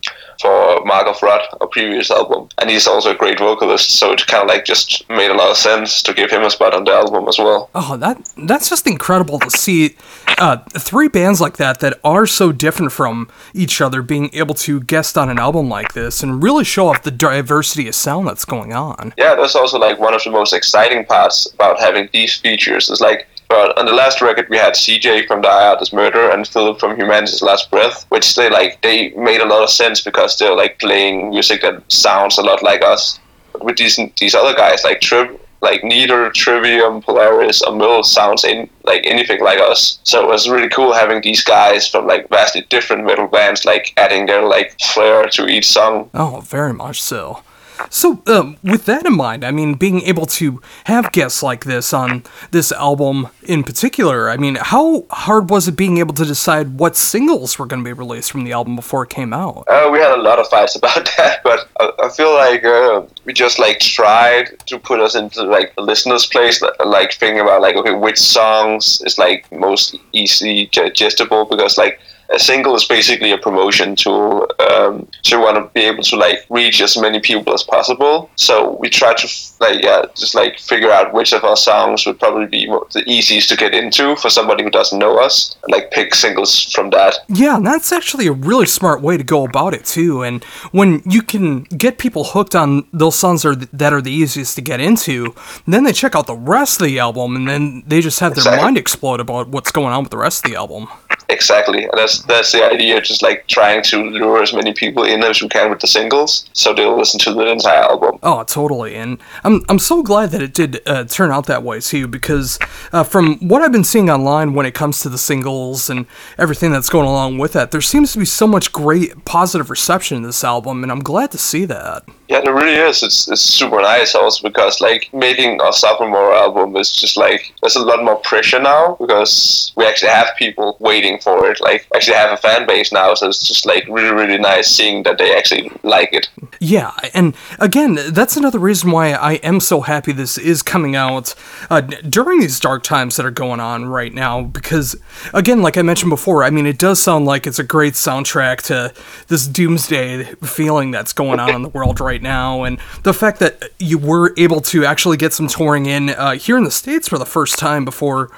for 0.41 0.83
Mark 0.85 1.07
of 1.07 1.21
Rot, 1.21 1.41
our 1.61 1.67
previous 1.67 2.11
album, 2.11 2.49
and 2.59 2.69
he's 2.69 2.87
also 2.87 3.11
a 3.11 3.15
great 3.15 3.39
vocalist. 3.39 3.91
So 3.91 4.11
it 4.11 4.25
kind 4.27 4.43
of 4.43 4.49
like 4.49 4.65
just 4.65 5.07
made 5.09 5.31
a 5.31 5.33
lot 5.33 5.51
of 5.51 5.57
sense 5.57 6.01
to 6.03 6.13
give 6.13 6.31
him 6.31 6.43
a 6.43 6.49
spot 6.49 6.73
on 6.73 6.83
the 6.83 6.91
album 6.91 7.27
as 7.27 7.37
well. 7.37 7.69
Oh, 7.75 7.97
that 7.97 8.17
that's 8.37 8.69
just 8.69 8.87
incredible 8.87 9.39
to 9.39 9.49
see 9.49 9.95
uh, 10.37 10.57
three 10.77 11.07
bands 11.07 11.41
like 11.41 11.57
that 11.57 11.79
that 11.79 11.99
are 12.03 12.25
so 12.25 12.51
different 12.51 12.91
from 12.91 13.29
each 13.53 13.81
other 13.81 14.01
being 14.01 14.29
able 14.33 14.55
to 14.55 14.81
guest 14.81 15.17
on 15.17 15.29
an 15.29 15.39
album 15.39 15.69
like 15.69 15.93
this 15.93 16.23
and 16.23 16.43
really 16.43 16.63
show 16.63 16.87
off 16.87 17.03
the 17.03 17.11
diversity 17.11 17.87
of 17.87 17.95
sound 17.95 18.27
that's 18.27 18.45
going 18.45 18.73
on. 18.73 19.13
Yeah, 19.17 19.35
that's 19.35 19.55
also 19.55 19.79
like 19.79 19.99
one 19.99 20.13
of 20.13 20.23
the 20.23 20.31
most 20.31 20.53
exciting 20.53 21.05
parts 21.05 21.51
about 21.53 21.79
having 21.79 22.09
these 22.11 22.35
features. 22.35 22.89
Is 22.89 23.01
like 23.01 23.27
but 23.47 23.77
on 23.77 23.85
the 23.85 23.93
last 23.93 24.21
record, 24.21 24.47
we 24.49 24.57
had 24.57 24.73
CJ 24.73 25.27
from 25.27 25.41
Thy 25.41 25.67
Art 25.67 25.81
Is 25.81 25.93
Murder 25.93 26.29
and 26.29 26.47
Philip 26.47 26.79
from 26.79 26.97
Humanity's 26.97 27.41
Last 27.41 27.69
Breath, 27.71 28.05
which 28.09 28.35
they 28.35 28.49
like 28.49 28.81
they 28.81 29.09
made 29.11 29.41
a 29.41 29.45
lot 29.45 29.63
of 29.63 29.69
sense 29.69 30.01
because 30.01 30.37
they're 30.37 30.55
like 30.55 30.79
playing 30.79 31.29
music 31.29 31.61
that 31.61 31.83
sounds 31.91 32.37
a 32.37 32.41
lot 32.41 32.63
like 32.63 32.83
us. 32.83 33.19
But 33.53 33.63
with 33.63 33.77
these 33.77 33.99
these 34.19 34.35
other 34.35 34.55
guys 34.55 34.83
like 34.83 35.01
Trip, 35.01 35.39
like 35.61 35.83
neither 35.83 36.29
Trivium, 36.31 37.01
Polaris, 37.01 37.61
or 37.61 37.73
Møl 37.73 38.03
sounds 38.03 38.43
in 38.43 38.69
like 38.83 39.05
anything 39.05 39.41
like 39.41 39.59
us. 39.59 39.99
So 40.03 40.23
it 40.23 40.27
was 40.27 40.49
really 40.49 40.69
cool 40.69 40.93
having 40.93 41.21
these 41.21 41.43
guys 41.43 41.87
from 41.87 42.07
like 42.07 42.29
vastly 42.29 42.65
different 42.69 43.05
metal 43.05 43.27
bands 43.27 43.65
like 43.65 43.93
adding 43.97 44.25
their 44.25 44.43
like 44.43 44.79
flair 44.81 45.27
to 45.29 45.47
each 45.47 45.67
song. 45.67 46.09
Oh, 46.13 46.41
very 46.41 46.73
much 46.73 47.01
so. 47.01 47.41
So, 47.89 48.21
um, 48.27 48.57
with 48.63 48.85
that 48.85 49.05
in 49.05 49.15
mind, 49.15 49.43
I 49.43 49.51
mean, 49.51 49.75
being 49.75 50.01
able 50.01 50.25
to 50.27 50.61
have 50.85 51.11
guests 51.11 51.43
like 51.43 51.65
this 51.65 51.93
on 51.93 52.23
this 52.51 52.71
album 52.71 53.29
in 53.43 53.63
particular, 53.63 54.29
I 54.29 54.37
mean, 54.37 54.55
how 54.55 55.05
hard 55.09 55.49
was 55.49 55.67
it 55.67 55.75
being 55.75 55.97
able 55.97 56.13
to 56.15 56.25
decide 56.25 56.79
what 56.79 56.95
singles 56.95 57.57
were 57.57 57.65
going 57.65 57.83
to 57.83 57.87
be 57.87 57.93
released 57.93 58.31
from 58.31 58.43
the 58.43 58.51
album 58.51 58.75
before 58.75 59.03
it 59.03 59.09
came 59.09 59.33
out? 59.33 59.65
Uh, 59.67 59.89
we 59.91 59.99
had 59.99 60.17
a 60.17 60.21
lot 60.21 60.39
of 60.39 60.47
fights 60.47 60.75
about 60.75 61.09
that, 61.17 61.41
but 61.43 61.67
I, 61.79 61.91
I 62.03 62.09
feel 62.09 62.33
like 62.33 62.63
uh, 62.63 63.03
we 63.25 63.33
just 63.33 63.59
like 63.59 63.79
tried 63.79 64.57
to 64.67 64.79
put 64.79 64.99
us 64.99 65.15
into 65.15 65.43
like 65.43 65.75
the 65.75 65.81
listener's 65.81 66.25
place, 66.25 66.61
like 66.83 67.13
thinking 67.13 67.41
about 67.41 67.61
like 67.61 67.75
okay, 67.75 67.93
which 67.93 68.19
songs 68.19 69.01
is 69.05 69.17
like 69.17 69.49
most 69.51 69.95
easily 70.13 70.67
digestible 70.71 71.45
because 71.45 71.77
like 71.77 71.99
a 72.33 72.39
single 72.39 72.75
is 72.75 72.85
basically 72.85 73.31
a 73.31 73.37
promotion 73.37 73.95
tool. 73.95 74.47
Um, 74.59 75.07
so 75.23 75.37
we 75.37 75.43
want 75.43 75.57
to 75.57 75.71
be 75.73 75.85
able 75.85 76.03
to 76.03 76.15
like 76.15 76.45
reach 76.49 76.81
as 76.81 76.97
many 76.97 77.19
people 77.19 77.53
as 77.53 77.63
possible. 77.63 78.29
So 78.35 78.77
we 78.79 78.89
try 78.89 79.13
to 79.13 79.27
like 79.59 79.83
yeah, 79.83 80.05
just 80.15 80.35
like 80.35 80.59
figure 80.59 80.91
out 80.91 81.13
which 81.13 81.33
of 81.33 81.43
our 81.43 81.57
songs 81.57 82.05
would 82.05 82.19
probably 82.19 82.47
be 82.47 82.65
the 82.65 83.03
easiest 83.05 83.49
to 83.49 83.55
get 83.55 83.73
into 83.73 84.15
for 84.15 84.29
somebody 84.29 84.63
who 84.63 84.69
doesn't 84.69 84.99
know 84.99 85.19
us. 85.19 85.55
And, 85.63 85.71
like 85.71 85.91
pick 85.91 86.15
singles 86.15 86.71
from 86.71 86.89
that. 86.91 87.15
Yeah, 87.27 87.59
that's 87.61 87.91
actually 87.91 88.27
a 88.27 88.31
really 88.31 88.65
smart 88.65 89.01
way 89.01 89.17
to 89.17 89.23
go 89.23 89.45
about 89.45 89.73
it 89.73 89.85
too. 89.85 90.23
And 90.23 90.43
when 90.71 91.01
you 91.05 91.21
can 91.21 91.63
get 91.63 91.97
people 91.97 92.23
hooked 92.23 92.55
on 92.55 92.87
those 92.93 93.15
songs 93.15 93.43
are 93.45 93.55
that 93.55 93.93
are 93.93 94.01
the 94.01 94.11
easiest 94.11 94.55
to 94.55 94.61
get 94.61 94.79
into, 94.79 95.35
then 95.67 95.83
they 95.83 95.93
check 95.93 96.15
out 96.15 96.27
the 96.27 96.35
rest 96.35 96.81
of 96.81 96.87
the 96.87 96.99
album, 96.99 97.35
and 97.35 97.47
then 97.47 97.83
they 97.85 98.01
just 98.01 98.19
have 98.19 98.33
their 98.33 98.41
exactly. 98.41 98.63
mind 98.63 98.77
explode 98.77 99.19
about 99.19 99.49
what's 99.49 99.71
going 99.71 99.93
on 99.93 100.03
with 100.03 100.11
the 100.11 100.17
rest 100.17 100.45
of 100.45 100.51
the 100.51 100.57
album. 100.57 100.87
Exactly, 101.29 101.87
that's 101.93 102.21
that's 102.23 102.51
the 102.51 102.63
idea. 102.63 103.01
Just 103.01 103.21
like 103.23 103.47
trying 103.47 103.81
to 103.83 104.03
lure 104.03 104.43
as 104.43 104.53
many 104.53 104.73
people 104.73 105.03
in 105.03 105.23
as 105.23 105.41
we 105.41 105.49
can 105.49 105.69
with 105.69 105.79
the 105.79 105.87
singles, 105.87 106.47
so 106.53 106.73
they'll 106.73 106.97
listen 106.97 107.19
to 107.21 107.33
the 107.33 107.47
entire 107.47 107.81
album. 107.81 108.19
Oh, 108.21 108.43
totally. 108.43 108.95
And 108.95 109.17
I'm 109.43 109.63
I'm 109.67 109.79
so 109.79 110.03
glad 110.03 110.31
that 110.31 110.41
it 110.41 110.53
did 110.53 110.81
uh, 110.85 111.05
turn 111.05 111.31
out 111.31 111.47
that 111.47 111.63
way 111.63 111.79
too, 111.79 112.07
because 112.07 112.59
uh, 112.93 113.03
from 113.03 113.37
what 113.47 113.61
I've 113.61 113.71
been 113.71 113.83
seeing 113.83 114.09
online 114.09 114.53
when 114.53 114.65
it 114.65 114.73
comes 114.73 114.99
to 115.01 115.09
the 115.09 115.17
singles 115.17 115.89
and 115.89 116.05
everything 116.37 116.71
that's 116.71 116.89
going 116.89 117.07
along 117.07 117.37
with 117.37 117.53
that, 117.53 117.71
there 117.71 117.81
seems 117.81 118.13
to 118.13 118.19
be 118.19 118.25
so 118.25 118.45
much 118.45 118.71
great 118.71 119.25
positive 119.25 119.69
reception 119.69 120.17
in 120.17 120.23
this 120.23 120.43
album, 120.43 120.83
and 120.83 120.91
I'm 120.91 121.01
glad 121.01 121.31
to 121.31 121.37
see 121.37 121.65
that. 121.65 122.03
Yeah, 122.27 122.41
there 122.41 122.53
really 122.53 122.73
is. 122.73 123.03
It's, 123.03 123.27
it's 123.27 123.41
super 123.41 123.81
nice 123.81 124.15
also 124.15 124.47
because 124.47 124.81
like 124.81 125.13
making 125.13 125.61
a 125.61 125.71
sophomore 125.71 126.33
album 126.33 126.75
is 126.75 126.91
just 126.91 127.17
like 127.17 127.53
there's 127.61 127.75
a 127.75 127.85
lot 127.85 128.03
more 128.03 128.15
pressure 128.17 128.59
now 128.59 128.95
because 128.99 129.71
we 129.75 129.85
actually 129.85 130.09
have 130.09 130.29
people 130.37 130.75
waiting 130.79 131.19
for 131.19 131.49
it. 131.49 131.61
Like 131.61 131.87
actually 131.95 132.17
have 132.17 132.31
a 132.31 132.37
fan 132.37 132.65
base 132.65 132.91
now, 132.91 133.13
so 133.13 133.27
it's 133.27 133.47
just 133.47 133.65
like 133.65 133.85
really 133.87 134.11
really 134.11 134.39
nice 134.39 134.67
seeing 134.67 135.03
that 135.03 135.19
they 135.19 135.35
actually 135.35 135.71
like 135.83 136.13
it. 136.13 136.29
Yeah, 136.59 136.91
and 137.13 137.35
again, 137.59 137.99
that's 138.09 138.37
another 138.37 138.59
reason 138.59 138.89
why 138.89 139.11
I 139.11 139.33
am 139.35 139.59
so 139.59 139.81
happy 139.81 140.11
this 140.11 140.37
is 140.37 140.63
coming 140.63 140.95
out 140.95 141.35
uh, 141.69 141.81
during 141.81 142.39
these 142.39 142.59
dark 142.59 142.83
times 142.83 143.17
that 143.17 143.25
are 143.25 143.31
going 143.31 143.59
on 143.59 143.85
right 143.85 144.13
now. 144.13 144.41
Because 144.41 144.95
again, 145.33 145.61
like 145.61 145.77
I 145.77 145.83
mentioned 145.83 146.09
before, 146.09 146.43
I 146.43 146.49
mean 146.49 146.65
it 146.65 146.79
does 146.79 147.01
sound 147.01 147.25
like 147.25 147.45
it's 147.45 147.59
a 147.59 147.63
great 147.63 147.93
soundtrack 147.93 148.61
to 148.63 148.93
this 149.27 149.45
doomsday 149.45 150.23
feeling 150.43 150.89
that's 150.89 151.13
going 151.13 151.39
on 151.39 151.53
in 151.53 151.61
the 151.61 151.69
world 151.69 151.99
right 151.99 152.14
right 152.15 152.21
now, 152.21 152.63
and 152.63 152.79
the 153.03 153.13
fact 153.13 153.39
that 153.39 153.71
you 153.77 153.97
were 153.97 154.33
able 154.37 154.61
to 154.61 154.85
actually 154.85 155.17
get 155.17 155.33
some 155.33 155.47
touring 155.47 155.85
in 155.85 156.09
uh, 156.09 156.31
here 156.31 156.57
in 156.57 156.63
the 156.63 156.71
states 156.71 157.09
for 157.09 157.17
the 157.17 157.25
first 157.25 157.59
time 157.59 157.83
before 157.83 158.31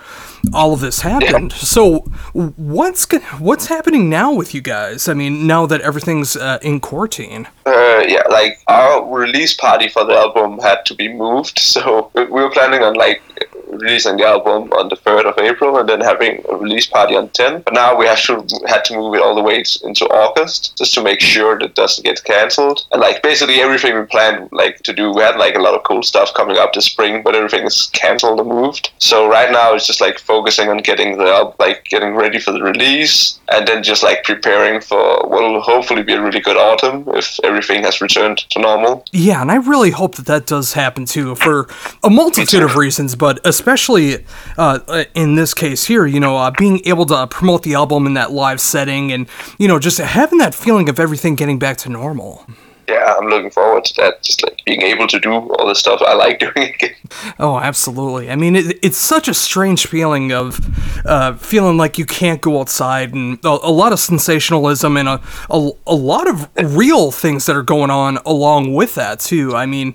all 0.54 0.74
of 0.74 0.80
this 0.80 1.02
happened. 1.02 1.52
Yeah. 1.52 1.58
So 1.58 2.00
what's 2.34 3.06
what's 3.40 3.68
happening 3.68 4.10
now 4.10 4.34
with 4.34 4.56
you 4.56 4.62
guys? 4.62 5.08
I 5.08 5.14
mean, 5.14 5.46
now 5.46 5.68
that 5.68 5.82
everything's 5.82 6.36
uh, 6.36 6.58
in 6.62 6.80
quarantine. 6.80 7.48
Uh, 7.66 8.04
yeah, 8.08 8.24
like 8.30 8.60
our 8.68 9.06
release 9.06 9.54
party 9.54 9.88
for 9.90 10.04
the 10.06 10.14
album 10.14 10.60
had 10.60 10.86
to 10.88 10.96
be 10.96 11.08
moved, 11.08 11.60
so 11.74 12.12
we 12.16 12.26
were 12.26 12.50
planning 12.50 12.82
on 12.82 12.96
like 12.96 13.22
releasing 13.70 14.18
the 14.18 14.26
album 14.26 14.72
on 14.74 14.90
the 14.90 14.96
3rd 14.96 15.26
of 15.26 15.38
April 15.38 15.78
and 15.78 15.88
then 15.88 16.02
having 16.02 16.44
a 16.50 16.56
release 16.56 16.86
party 16.86 17.16
on 17.16 17.30
10. 17.30 17.62
But 17.62 17.74
now 17.74 17.98
we 17.98 18.06
have 18.06 18.22
to 18.24 18.46
had 18.68 18.86
to 18.86 18.96
move 18.96 19.16
it 19.16 19.22
all 19.22 19.36
the 19.36 19.42
way 19.42 19.64
into 19.84 20.06
August 20.06 20.78
just 20.78 20.94
to 20.94 21.04
make 21.04 21.22
sure 21.22 21.58
that 21.60 21.66
it 21.66 21.76
doesn't 21.76 22.04
get 22.04 22.24
cancelled. 22.24 22.86
And 22.92 23.02
like 23.02 23.22
basically 23.24 23.62
everything 23.62 23.98
we 23.98 24.06
planned 24.06 24.50
like 24.52 24.78
to 24.84 24.94
do, 24.94 25.14
we 25.14 25.22
had 25.22 25.38
like 25.38 25.56
a 25.56 25.60
lot 25.60 25.76
of 25.76 25.84
cool 25.84 26.04
stuff 26.04 26.34
coming 26.34 26.58
up 26.58 26.74
this 26.74 26.86
spring, 26.86 27.24
but 27.24 27.36
everything 27.36 27.66
is 27.66 27.90
cancelled 27.94 28.40
and 28.40 28.50
moved. 28.50 28.92
So 29.00 29.28
right 29.28 29.52
now 29.52 29.74
it's 29.74 29.88
just 29.88 30.02
like 30.02 30.20
focusing 30.20 30.70
on 30.70 30.78
getting 30.78 31.18
the 31.18 31.26
album, 31.26 31.56
like 31.60 31.86
getting 31.86 32.16
ready 32.16 32.40
for 32.40 32.52
the 32.52 32.62
release 32.62 33.40
and 33.50 33.68
then 33.68 33.84
just 33.84 34.04
like 34.04 34.24
preparing 34.24 34.82
for 34.82 35.28
what 35.28 35.42
will 35.42 35.62
hopefully 35.62 36.04
be 36.04 36.14
a 36.14 36.22
really 36.22 36.40
good 36.40 36.58
autumn 36.58 37.06
if 37.16 37.40
everything 37.44 37.84
has 37.84 38.02
returned 38.02 38.38
to 38.50 38.60
normal. 38.60 39.06
Yeah, 39.12 39.42
and 39.42 39.52
I 39.52 39.56
really 39.56 39.92
hope 39.92 40.16
that 40.16 40.26
that 40.26 40.46
does 40.46 40.74
happen 40.74 41.06
too 41.06 41.36
for 41.36 41.68
a 42.04 42.10
multitude 42.10 42.64
of 42.64 42.76
reasons, 42.76 43.16
but 43.16 43.40
especially 43.58 44.24
uh, 44.58 45.04
in 45.16 45.34
this 45.34 45.54
case 45.56 45.86
here, 45.86 46.06
you 46.06 46.20
know, 46.20 46.38
uh, 46.38 46.52
being 46.58 46.80
able 46.86 47.06
to 47.08 47.26
promote 47.28 47.64
the 47.64 47.74
album 47.74 48.06
in 48.06 48.14
that 48.14 48.32
live 48.32 48.62
setting 48.62 49.12
and, 49.12 49.28
you 49.58 49.68
know, 49.68 49.80
just 49.80 49.98
having 49.98 50.38
that 50.38 50.54
feeling 50.54 50.88
of 50.90 51.00
everything 51.00 51.34
getting 51.34 51.58
back 51.58 51.76
to 51.78 51.90
normal 51.90 52.46
yeah, 52.88 53.16
I'm 53.18 53.28
looking 53.28 53.52
forward 53.52 53.84
to 53.86 53.94
that. 53.98 54.24
Just 54.24 54.44
like 54.44 54.62
being 54.66 54.82
able 54.82 55.08
to 55.08 55.20
do 55.20 55.32
all 55.34 55.68
the 55.68 55.76
stuff 55.76 56.02
I 56.02 56.14
like 56.14 56.40
doing 56.56 56.74
again. 56.74 56.96
Oh, 57.40 57.58
absolutely. 57.58 58.30
I 58.30 58.36
mean, 58.36 58.56
it, 58.56 58.80
it's 58.82 58.98
such 58.98 59.28
a 59.28 59.34
strange 59.34 59.88
feeling 59.88 60.32
of 60.32 60.60
uh, 61.06 61.34
feeling 61.34 61.78
like 61.78 61.98
you 61.98 62.06
can't 62.06 62.42
go 62.42 62.60
outside, 62.60 63.14
and 63.14 63.44
a, 63.44 63.50
a 63.50 63.72
lot 63.72 63.92
of 63.92 64.00
sensationalism 64.00 64.98
and 64.98 65.10
a, 65.10 65.22
a, 65.50 65.72
a 65.86 65.96
lot 65.96 66.28
of 66.28 66.50
real 66.78 67.12
things 67.12 67.46
that 67.46 67.56
are 67.56 67.64
going 67.64 67.90
on 67.90 68.18
along 68.26 68.74
with 68.74 68.96
that 68.96 69.20
too. 69.20 69.56
I 69.56 69.66
mean, 69.66 69.94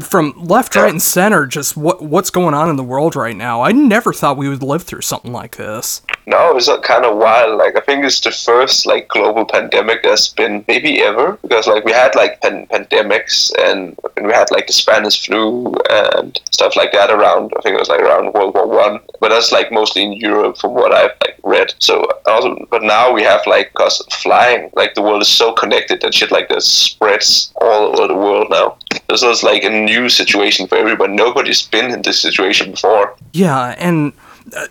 from 0.00 0.34
left, 0.36 0.76
right, 0.76 0.90
and 0.90 1.00
center, 1.00 1.46
just 1.46 1.76
what 1.76 2.02
what's 2.02 2.30
going 2.30 2.54
on 2.54 2.68
in 2.68 2.76
the 2.76 2.84
world 2.84 3.16
right 3.16 3.36
now. 3.36 3.62
I 3.62 3.72
never 3.72 4.12
thought 4.12 4.36
we 4.36 4.48
would 4.48 4.62
live 4.62 4.82
through 4.82 5.02
something 5.02 5.32
like 5.32 5.56
this. 5.56 6.02
No, 6.26 6.56
it's 6.56 6.70
kind 6.82 7.04
of 7.04 7.16
wild. 7.16 7.58
Like 7.58 7.76
I 7.76 7.80
think 7.80 8.04
it's 8.04 8.20
the 8.20 8.30
first 8.30 8.86
like 8.86 9.08
global 9.08 9.44
pandemic 9.44 10.02
that's 10.02 10.28
been 10.28 10.64
maybe 10.68 11.00
ever 11.00 11.38
because 11.42 11.66
like 11.66 11.84
we 11.84 11.92
had 11.92 12.14
like 12.14 12.33
pan- 12.40 12.66
pandemics 12.66 13.52
and, 13.58 13.96
we 14.22 14.32
had 14.32 14.50
like 14.50 14.66
the 14.66 14.72
Spanish 14.72 15.26
flu 15.26 15.74
and 15.90 16.40
stuff 16.50 16.76
like 16.76 16.92
that 16.92 17.10
around. 17.10 17.52
I 17.58 17.60
think 17.60 17.74
it 17.74 17.78
was 17.78 17.88
like 17.88 18.00
around 18.00 18.32
World 18.32 18.54
War 18.54 18.66
One, 18.66 19.00
but 19.20 19.28
that's 19.28 19.52
like 19.52 19.70
mostly 19.70 20.02
in 20.02 20.12
Europe 20.12 20.56
from 20.56 20.72
what 20.72 20.92
I've 20.92 21.10
like 21.20 21.36
read. 21.42 21.74
So 21.78 22.08
also, 22.24 22.56
but 22.70 22.82
now 22.82 23.12
we 23.12 23.22
have 23.22 23.42
like 23.46 23.74
cause 23.74 24.02
flying, 24.22 24.70
like 24.74 24.94
the 24.94 25.02
world 25.02 25.20
is 25.20 25.28
so 25.28 25.52
connected 25.52 26.00
that 26.00 26.14
shit 26.14 26.30
like 26.30 26.48
this 26.48 26.66
spreads 26.66 27.52
all 27.60 27.88
over 27.88 28.06
the 28.06 28.14
world 28.14 28.48
now. 28.50 28.78
This 29.08 29.22
is 29.22 29.42
like 29.42 29.64
a 29.64 29.70
new 29.70 30.08
situation 30.08 30.66
for 30.68 30.76
everybody. 30.76 31.12
Nobody's 31.12 31.62
been 31.62 31.90
in 31.90 32.02
this 32.02 32.20
situation 32.20 32.70
before. 32.70 33.14
Yeah, 33.32 33.74
and 33.78 34.12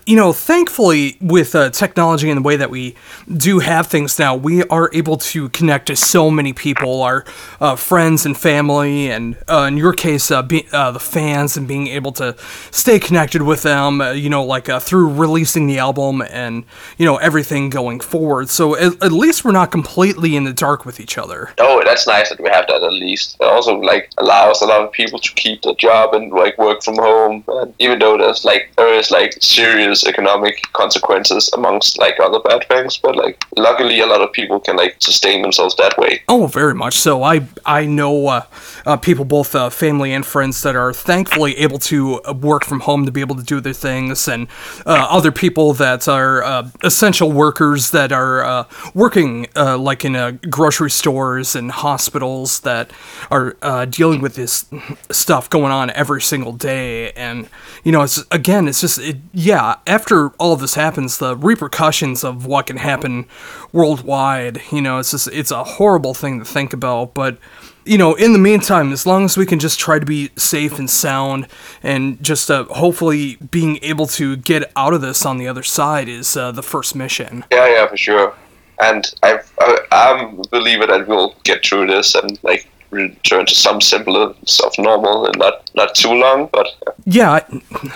you 0.06 0.16
know, 0.16 0.34
thankfully, 0.34 1.18
with 1.22 1.56
uh, 1.56 1.70
technology 1.70 2.30
and 2.30 2.38
the 2.38 2.42
way 2.42 2.56
that 2.56 2.70
we 2.70 2.96
do 3.36 3.60
have 3.60 3.88
things 3.88 4.18
now, 4.20 4.36
we 4.36 4.64
are 4.66 4.90
able 4.94 5.18
to 5.18 5.50
connect 5.50 5.88
to 5.88 5.96
so 5.96 6.30
many 6.30 6.54
people, 6.54 7.02
our 7.02 7.26
uh, 7.60 7.76
friends 7.76 8.26
and 8.26 8.38
family, 8.38 9.10
and 9.10 9.38
uh, 9.48 9.66
in 9.68 9.78
your 9.78 9.94
case, 9.94 10.32
uh, 10.32 10.42
be, 10.42 10.68
uh, 10.72 10.92
the 10.92 11.00
fans, 11.00 11.58
and 11.58 11.68
being 11.68 11.88
able 11.88 12.12
to 12.12 12.36
stay 12.72 13.00
connected 13.00 13.42
with 13.42 13.64
them, 13.64 14.02
you 14.16 14.30
know, 14.30 14.44
like 14.44 14.68
through 14.82 15.14
releasing 15.14 15.68
the 15.68 15.78
album 15.78 16.22
and, 16.22 16.66
you 16.98 17.06
know, 17.06 17.18
everything 17.18 17.70
going 17.70 18.00
forward. 18.00 18.50
So 18.50 18.76
at, 18.76 19.04
at, 19.04 19.12
least 19.12 19.46
we're 19.46 19.52
not 19.52 19.72
completely 19.72 20.36
in 20.36 20.44
the 20.44 20.54
dark 20.54 20.86
with 20.86 21.00
each 21.00 21.18
other. 21.18 21.52
Oh, 21.60 21.82
that's 21.84 22.08
nice 22.08 22.30
that 22.30 22.40
we 22.40 22.50
have 22.50 22.68
that 22.68 22.84
at 22.84 22.94
least. 22.94 23.38
It 23.40 23.46
also, 23.46 23.76
like, 23.76 24.10
allows 24.18 24.62
a 24.62 24.66
lot 24.66 24.82
of 24.82 24.92
people 24.92 25.20
to 25.20 25.34
keep 25.34 25.62
their 25.62 25.76
job 25.76 26.14
and, 26.14 26.32
like, 26.32 26.58
work 26.58 26.84
from 26.84 26.96
home. 26.96 27.44
And 27.48 27.74
even 27.80 28.00
though 28.00 28.18
there's, 28.18 28.44
like, 28.46 28.72
there 28.78 28.94
is, 28.94 29.12
like, 29.12 29.34
serious 29.42 29.73
serious 29.74 30.06
economic 30.06 30.72
consequences 30.74 31.50
amongst 31.54 31.98
like 31.98 32.20
other 32.20 32.40
bad 32.40 32.66
things. 32.68 32.98
But 32.98 33.16
like, 33.16 33.44
luckily, 33.58 34.00
a 34.00 34.06
lot 34.06 34.22
of 34.22 34.32
people 34.32 34.60
can 34.60 34.76
like 34.76 34.96
sustain 35.00 35.42
themselves 35.42 35.76
that 35.78 35.98
way. 35.98 36.22
Oh, 36.28 36.48
very 36.48 36.76
much 36.76 36.96
so. 37.00 37.24
I 37.24 37.42
I 37.66 37.86
know 37.86 38.28
uh, 38.28 38.44
uh, 38.86 38.98
people, 38.98 39.26
both 39.26 39.56
uh, 39.56 39.70
family 39.70 40.14
and 40.14 40.26
friends, 40.26 40.62
that 40.62 40.76
are 40.76 40.94
thankfully 40.94 41.58
able 41.58 41.80
to 41.80 42.22
uh, 42.24 42.34
work 42.34 42.66
from 42.66 42.82
home 42.82 43.06
to 43.06 43.12
be 43.12 43.22
able 43.22 43.36
to 43.36 43.44
do 43.44 43.60
their 43.60 43.74
things, 43.74 44.28
and 44.28 44.48
uh, 44.86 45.08
other 45.10 45.32
people 45.32 45.74
that 45.74 46.08
are 46.08 46.44
uh, 46.44 46.70
essential 46.84 47.32
workers 47.32 47.92
that 47.92 48.12
are 48.12 48.68
working 48.94 49.48
like 49.56 50.06
in 50.06 50.40
grocery 50.50 50.90
stores 50.90 51.56
and 51.56 51.72
hospitals 51.72 52.62
that 52.62 52.92
are 53.32 53.56
dealing 53.86 54.22
with 54.22 54.36
this 54.36 54.66
stuff 55.12 55.50
going 55.50 55.72
on 55.72 55.90
every 55.92 56.22
single 56.22 56.54
day. 56.54 57.12
And 57.14 57.50
you 57.84 57.92
know, 57.92 58.02
it's 58.02 58.24
again, 58.32 58.68
it's 58.68 58.82
just 58.82 59.00
it, 59.00 59.18
yeah. 59.34 59.78
After 59.88 60.30
all 60.40 60.56
this 60.56 60.76
happens, 60.76 61.18
the 61.18 61.36
repercussions 61.36 62.24
of 62.24 62.46
what 62.46 62.68
can 62.68 62.78
happen 62.78 63.26
worldwide, 63.72 64.62
you 64.72 64.82
know, 64.82 65.00
it's 65.00 65.12
just 65.12 65.28
it's 65.30 65.52
a 65.52 65.64
horrible 65.64 66.14
thing 66.14 66.40
to 66.40 66.46
think 66.46 66.74
about, 66.74 67.14
but 67.14 67.38
you 67.86 67.98
know, 67.98 68.14
in 68.16 68.34
the 68.34 68.40
meantime, 68.40 68.92
as 68.94 69.06
long 69.06 69.26
as 69.26 69.38
we 69.38 69.46
can 69.46 69.60
just 69.60 69.80
try 69.80 70.00
to 70.00 70.06
be 70.06 70.30
safe 70.36 70.80
and 70.80 70.90
sound 70.90 71.48
and 71.82 72.22
just 72.24 72.50
uh, 72.50 72.64
hopefully 72.66 73.36
being 73.52 73.80
able 73.84 74.08
to 74.08 74.36
get 74.38 74.72
out 74.76 74.94
of 74.94 75.02
this 75.02 75.26
on 75.26 75.38
the 75.38 75.48
other 75.48 75.64
side 75.64 76.08
is 76.10 76.38
uh, 76.38 76.52
the 76.52 76.64
first 76.64 76.96
mission. 76.96 77.44
Yeah, 77.52 77.68
yeah, 77.68 77.88
for 77.88 77.98
sure. 77.98 78.34
And 78.82 79.06
I, 79.22 79.40
I, 79.60 79.78
I'm 79.92 80.40
a 80.40 80.48
believer 80.50 80.88
that 80.88 81.08
we'll 81.08 81.36
get 81.44 81.66
through 81.66 81.88
this 81.88 82.16
and 82.16 82.40
like 82.44 82.68
return 82.90 83.46
to 83.46 83.56
some 83.56 83.82
semblance 83.82 84.60
of 84.62 84.74
normal 84.78 85.26
and 85.26 85.38
not 85.38 85.70
not 85.76 85.96
too 85.96 86.14
long. 86.14 86.50
But 86.52 86.68
Yeah. 87.06 87.32
I- 87.32 87.92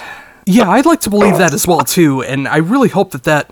yeah, 0.49 0.69
I'd 0.69 0.85
like 0.85 1.01
to 1.01 1.09
believe 1.09 1.37
that 1.39 1.53
as 1.53 1.67
well 1.67 1.81
too, 1.81 2.23
and 2.23 2.47
I 2.47 2.55
really 2.57 2.87
hope 2.87 3.11
that 3.11 3.25
that 3.25 3.51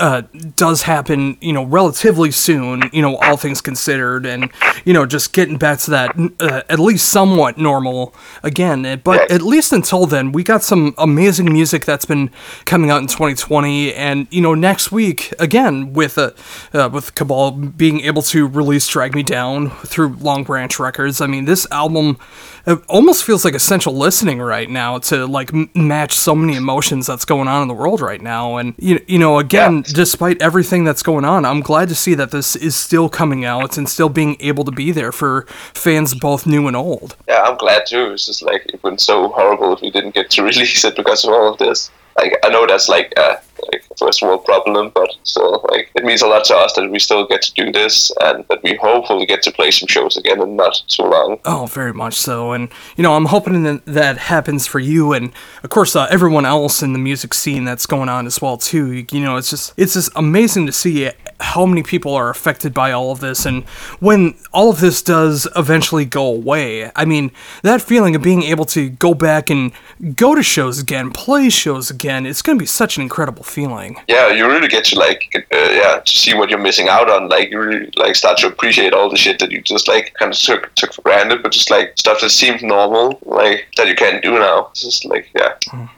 uh, 0.00 0.22
does 0.56 0.82
happen. 0.82 1.36
You 1.40 1.52
know, 1.52 1.64
relatively 1.64 2.30
soon. 2.30 2.82
You 2.92 3.02
know, 3.02 3.16
all 3.18 3.36
things 3.36 3.60
considered, 3.60 4.26
and 4.26 4.50
you 4.84 4.92
know, 4.92 5.06
just 5.06 5.32
getting 5.32 5.58
back 5.58 5.78
to 5.80 5.90
that 5.92 6.16
uh, 6.40 6.62
at 6.68 6.78
least 6.80 7.08
somewhat 7.10 7.58
normal 7.58 8.14
again. 8.42 8.84
Uh, 8.86 8.96
But 8.96 9.30
at 9.30 9.42
least 9.42 9.72
until 9.72 10.06
then, 10.06 10.32
we 10.32 10.42
got 10.42 10.62
some 10.62 10.94
amazing 10.98 11.52
music 11.52 11.84
that's 11.84 12.06
been 12.06 12.30
coming 12.64 12.90
out 12.90 13.00
in 13.02 13.06
2020, 13.06 13.94
and 13.94 14.26
you 14.30 14.40
know, 14.40 14.54
next 14.54 14.90
week 14.90 15.32
again 15.38 15.92
with 15.92 16.18
uh, 16.18 16.30
uh, 16.72 16.88
with 16.92 17.14
Cabal 17.14 17.52
being 17.52 18.00
able 18.00 18.22
to 18.22 18.48
release 18.48 18.88
"Drag 18.88 19.14
Me 19.14 19.22
Down" 19.22 19.70
through 19.86 20.16
Long 20.20 20.44
Branch 20.44 20.78
Records. 20.80 21.20
I 21.20 21.26
mean, 21.26 21.44
this 21.44 21.66
album 21.70 22.18
it 22.66 22.78
almost 22.88 23.24
feels 23.24 23.44
like 23.44 23.54
essential 23.54 23.94
listening 23.96 24.38
right 24.38 24.68
now 24.68 24.98
to 24.98 25.26
like 25.26 25.52
m- 25.54 25.70
match 25.74 26.12
so 26.12 26.34
many 26.34 26.56
emotions 26.56 27.06
that's 27.06 27.24
going 27.24 27.48
on 27.48 27.62
in 27.62 27.68
the 27.68 27.74
world 27.74 28.00
right 28.02 28.20
now 28.20 28.56
and 28.58 28.74
you, 28.78 29.00
you 29.08 29.18
know 29.18 29.38
again 29.38 29.82
despite 29.92 30.40
everything 30.40 30.84
that's 30.84 31.02
going 31.02 31.24
on 31.24 31.44
i'm 31.44 31.60
glad 31.60 31.88
to 31.88 31.94
see 31.94 32.14
that 32.14 32.30
this 32.30 32.56
is 32.56 32.74
still 32.74 33.08
coming 33.08 33.44
out 33.44 33.76
and 33.76 33.88
still 33.88 34.08
being 34.08 34.36
able 34.40 34.64
to 34.64 34.72
be 34.72 34.92
there 34.92 35.12
for 35.12 35.42
fans 35.74 36.14
both 36.14 36.46
new 36.46 36.66
and 36.66 36.76
old 36.76 37.16
yeah, 37.30 37.42
I'm 37.42 37.56
glad 37.56 37.86
too. 37.86 38.12
It's 38.12 38.26
just 38.26 38.42
like 38.42 38.66
it 38.66 38.82
would 38.82 39.00
so 39.00 39.28
horrible 39.28 39.72
if 39.72 39.80
we 39.80 39.90
didn't 39.90 40.14
get 40.14 40.30
to 40.30 40.42
release 40.50 40.84
it 40.84 40.96
because 40.96 41.24
of 41.24 41.32
all 41.32 41.52
of 41.52 41.58
this. 41.58 41.90
Like 42.18 42.36
I 42.44 42.48
know 42.48 42.66
that's 42.66 42.88
like 42.88 43.12
a 43.16 43.40
like 43.72 43.84
first 43.98 44.22
world 44.22 44.44
problem, 44.44 44.90
but 44.94 45.10
still, 45.24 45.64
like 45.70 45.90
it 45.94 46.04
means 46.04 46.22
a 46.22 46.26
lot 46.26 46.44
to 46.44 46.56
us 46.56 46.74
that 46.74 46.90
we 46.90 46.98
still 46.98 47.26
get 47.26 47.42
to 47.42 47.52
do 47.54 47.72
this 47.72 48.10
and 48.20 48.44
that 48.48 48.62
we 48.62 48.76
hopefully 48.76 49.26
get 49.26 49.42
to 49.42 49.52
play 49.52 49.70
some 49.70 49.86
shows 49.86 50.16
again 50.16 50.40
in 50.40 50.56
not 50.56 50.82
too 50.88 51.02
long. 51.02 51.38
Oh, 51.44 51.66
very 51.66 51.92
much 51.92 52.14
so. 52.14 52.52
And, 52.52 52.68
you 52.96 53.02
know, 53.02 53.14
I'm 53.14 53.26
hoping 53.26 53.62
that 53.64 53.86
that 53.86 54.18
happens 54.18 54.66
for 54.66 54.78
you 54.78 55.12
and, 55.12 55.32
of 55.62 55.70
course, 55.70 55.94
uh, 55.94 56.06
everyone 56.10 56.46
else 56.46 56.82
in 56.82 56.92
the 56.92 56.98
music 56.98 57.34
scene 57.34 57.64
that's 57.64 57.86
going 57.86 58.08
on 58.08 58.26
as 58.26 58.40
well, 58.40 58.56
too. 58.56 59.04
You 59.10 59.20
know, 59.20 59.36
it's 59.36 59.50
just, 59.50 59.74
it's 59.76 59.94
just 59.94 60.10
amazing 60.16 60.66
to 60.66 60.72
see 60.72 61.04
how 61.40 61.66
many 61.66 61.82
people 61.82 62.14
are 62.14 62.30
affected 62.30 62.74
by 62.74 62.92
all 62.92 63.10
of 63.10 63.20
this. 63.20 63.46
And 63.46 63.64
when 63.98 64.34
all 64.52 64.70
of 64.70 64.80
this 64.80 65.02
does 65.02 65.48
eventually 65.56 66.04
go 66.04 66.26
away, 66.26 66.90
I 66.94 67.04
mean, 67.04 67.32
that 67.62 67.82
feeling 67.82 68.14
of 68.14 68.22
being 68.22 68.42
able 68.42 68.64
to 68.66 68.90
go 68.90 69.14
back 69.14 69.50
and 69.50 69.72
go 70.14 70.34
to 70.34 70.42
shows 70.42 70.78
again, 70.78 71.10
play 71.10 71.48
shows 71.48 71.90
again, 71.90 72.26
it's 72.26 72.42
going 72.42 72.58
to 72.58 72.62
be 72.62 72.66
such 72.66 72.96
an 72.96 73.02
incredible 73.02 73.42
feeling. 73.42 73.96
Yeah, 74.08 74.28
you 74.28 74.46
really 74.46 74.68
get 74.68 74.84
to 74.86 74.98
like 74.98 75.30
uh, 75.34 75.40
yeah 75.50 76.00
to 76.04 76.12
see 76.12 76.34
what 76.34 76.50
you're 76.50 76.58
missing 76.58 76.88
out 76.88 77.10
on. 77.10 77.28
Like 77.28 77.50
you 77.50 77.60
really 77.60 77.90
like 77.96 78.14
start 78.14 78.38
to 78.38 78.46
appreciate 78.46 78.92
all 78.92 79.10
the 79.10 79.16
shit 79.16 79.38
that 79.38 79.50
you 79.50 79.60
just 79.62 79.88
like 79.88 80.14
kind 80.14 80.32
of 80.32 80.38
took 80.38 80.74
took 80.74 80.92
for 80.92 81.02
granted, 81.02 81.42
but 81.42 81.52
just 81.52 81.70
like 81.70 81.94
stuff 81.98 82.20
that 82.20 82.30
seemed 82.30 82.62
normal, 82.62 83.18
like 83.24 83.68
that 83.76 83.88
you 83.88 83.94
can't 83.94 84.22
do 84.22 84.38
now. 84.38 84.68
It's 84.70 84.82
just 84.82 85.04
like 85.04 85.28
yeah. 85.34 85.88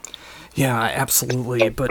Yeah, 0.54 0.78
absolutely. 0.82 1.70
But 1.70 1.90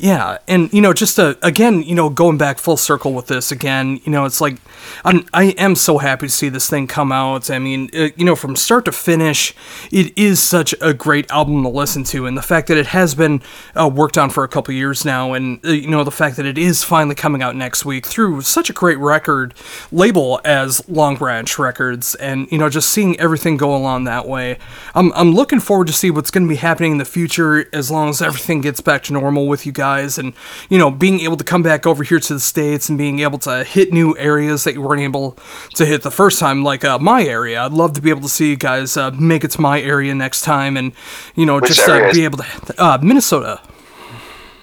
yeah, 0.00 0.38
and 0.46 0.72
you 0.72 0.80
know, 0.80 0.92
just 0.92 1.18
uh, 1.18 1.34
again, 1.42 1.82
you 1.82 1.92
know, 1.92 2.08
going 2.08 2.38
back 2.38 2.58
full 2.58 2.76
circle 2.76 3.12
with 3.14 3.26
this 3.26 3.50
again, 3.50 4.00
you 4.04 4.12
know, 4.12 4.26
it's 4.26 4.40
like 4.40 4.58
I'm 5.04 5.26
I 5.34 5.46
am 5.58 5.74
so 5.74 5.98
happy 5.98 6.28
to 6.28 6.32
see 6.32 6.48
this 6.48 6.70
thing 6.70 6.86
come 6.86 7.10
out. 7.10 7.50
I 7.50 7.58
mean, 7.58 7.90
uh, 7.92 8.10
you 8.14 8.24
know, 8.24 8.36
from 8.36 8.54
start 8.54 8.84
to 8.84 8.92
finish, 8.92 9.52
it 9.90 10.16
is 10.16 10.40
such 10.40 10.72
a 10.80 10.94
great 10.94 11.28
album 11.32 11.64
to 11.64 11.68
listen 11.68 12.04
to, 12.04 12.26
and 12.26 12.38
the 12.38 12.42
fact 12.42 12.68
that 12.68 12.76
it 12.76 12.86
has 12.86 13.16
been 13.16 13.42
uh, 13.74 13.90
worked 13.92 14.16
on 14.16 14.30
for 14.30 14.44
a 14.44 14.48
couple 14.48 14.72
years 14.72 15.04
now, 15.04 15.32
and 15.32 15.58
uh, 15.66 15.70
you 15.70 15.88
know, 15.88 16.04
the 16.04 16.12
fact 16.12 16.36
that 16.36 16.46
it 16.46 16.58
is 16.58 16.84
finally 16.84 17.16
coming 17.16 17.42
out 17.42 17.56
next 17.56 17.84
week 17.84 18.06
through 18.06 18.42
such 18.42 18.70
a 18.70 18.72
great 18.72 18.98
record 18.98 19.52
label 19.90 20.40
as 20.44 20.88
Long 20.88 21.16
Branch 21.16 21.58
Records, 21.58 22.14
and 22.14 22.46
you 22.52 22.58
know, 22.58 22.68
just 22.68 22.90
seeing 22.90 23.18
everything 23.18 23.56
go 23.56 23.74
along 23.74 24.04
that 24.04 24.28
way, 24.28 24.58
I'm 24.94 25.12
I'm 25.14 25.34
looking 25.34 25.58
forward 25.58 25.88
to 25.88 25.92
see 25.92 26.12
what's 26.12 26.30
going 26.30 26.44
to 26.44 26.48
be 26.48 26.54
happening 26.54 26.92
in 26.92 26.98
the 26.98 27.04
future 27.04 27.68
as 27.72 27.90
long 27.90 28.10
as 28.10 28.22
everything 28.22 28.60
gets 28.60 28.80
back 28.80 29.02
to 29.04 29.12
normal 29.12 29.48
with 29.48 29.66
you 29.66 29.72
guys 29.72 29.87
and 29.96 30.34
you 30.68 30.78
know 30.78 30.90
being 30.90 31.20
able 31.20 31.36
to 31.36 31.44
come 31.44 31.62
back 31.62 31.86
over 31.86 32.02
here 32.02 32.20
to 32.20 32.34
the 32.34 32.40
states 32.40 32.88
and 32.88 32.98
being 32.98 33.20
able 33.20 33.38
to 33.38 33.64
hit 33.64 33.92
new 33.92 34.16
areas 34.18 34.64
that 34.64 34.74
you 34.74 34.82
weren't 34.82 35.00
able 35.00 35.36
to 35.74 35.86
hit 35.86 36.02
the 36.02 36.10
first 36.10 36.38
time 36.38 36.62
like 36.62 36.84
uh, 36.84 36.98
my 36.98 37.22
area 37.24 37.62
i'd 37.62 37.72
love 37.72 37.92
to 37.92 38.00
be 38.00 38.10
able 38.10 38.22
to 38.22 38.28
see 38.28 38.50
you 38.50 38.56
guys 38.56 38.96
uh, 38.96 39.10
make 39.12 39.44
it 39.44 39.50
to 39.50 39.60
my 39.60 39.80
area 39.80 40.14
next 40.14 40.42
time 40.42 40.76
and 40.76 40.92
you 41.34 41.46
know 41.46 41.56
Which 41.56 41.74
just 41.74 41.88
uh, 41.88 42.12
be 42.12 42.24
able 42.24 42.38
to 42.38 42.74
uh, 42.78 42.98
minnesota 43.02 43.60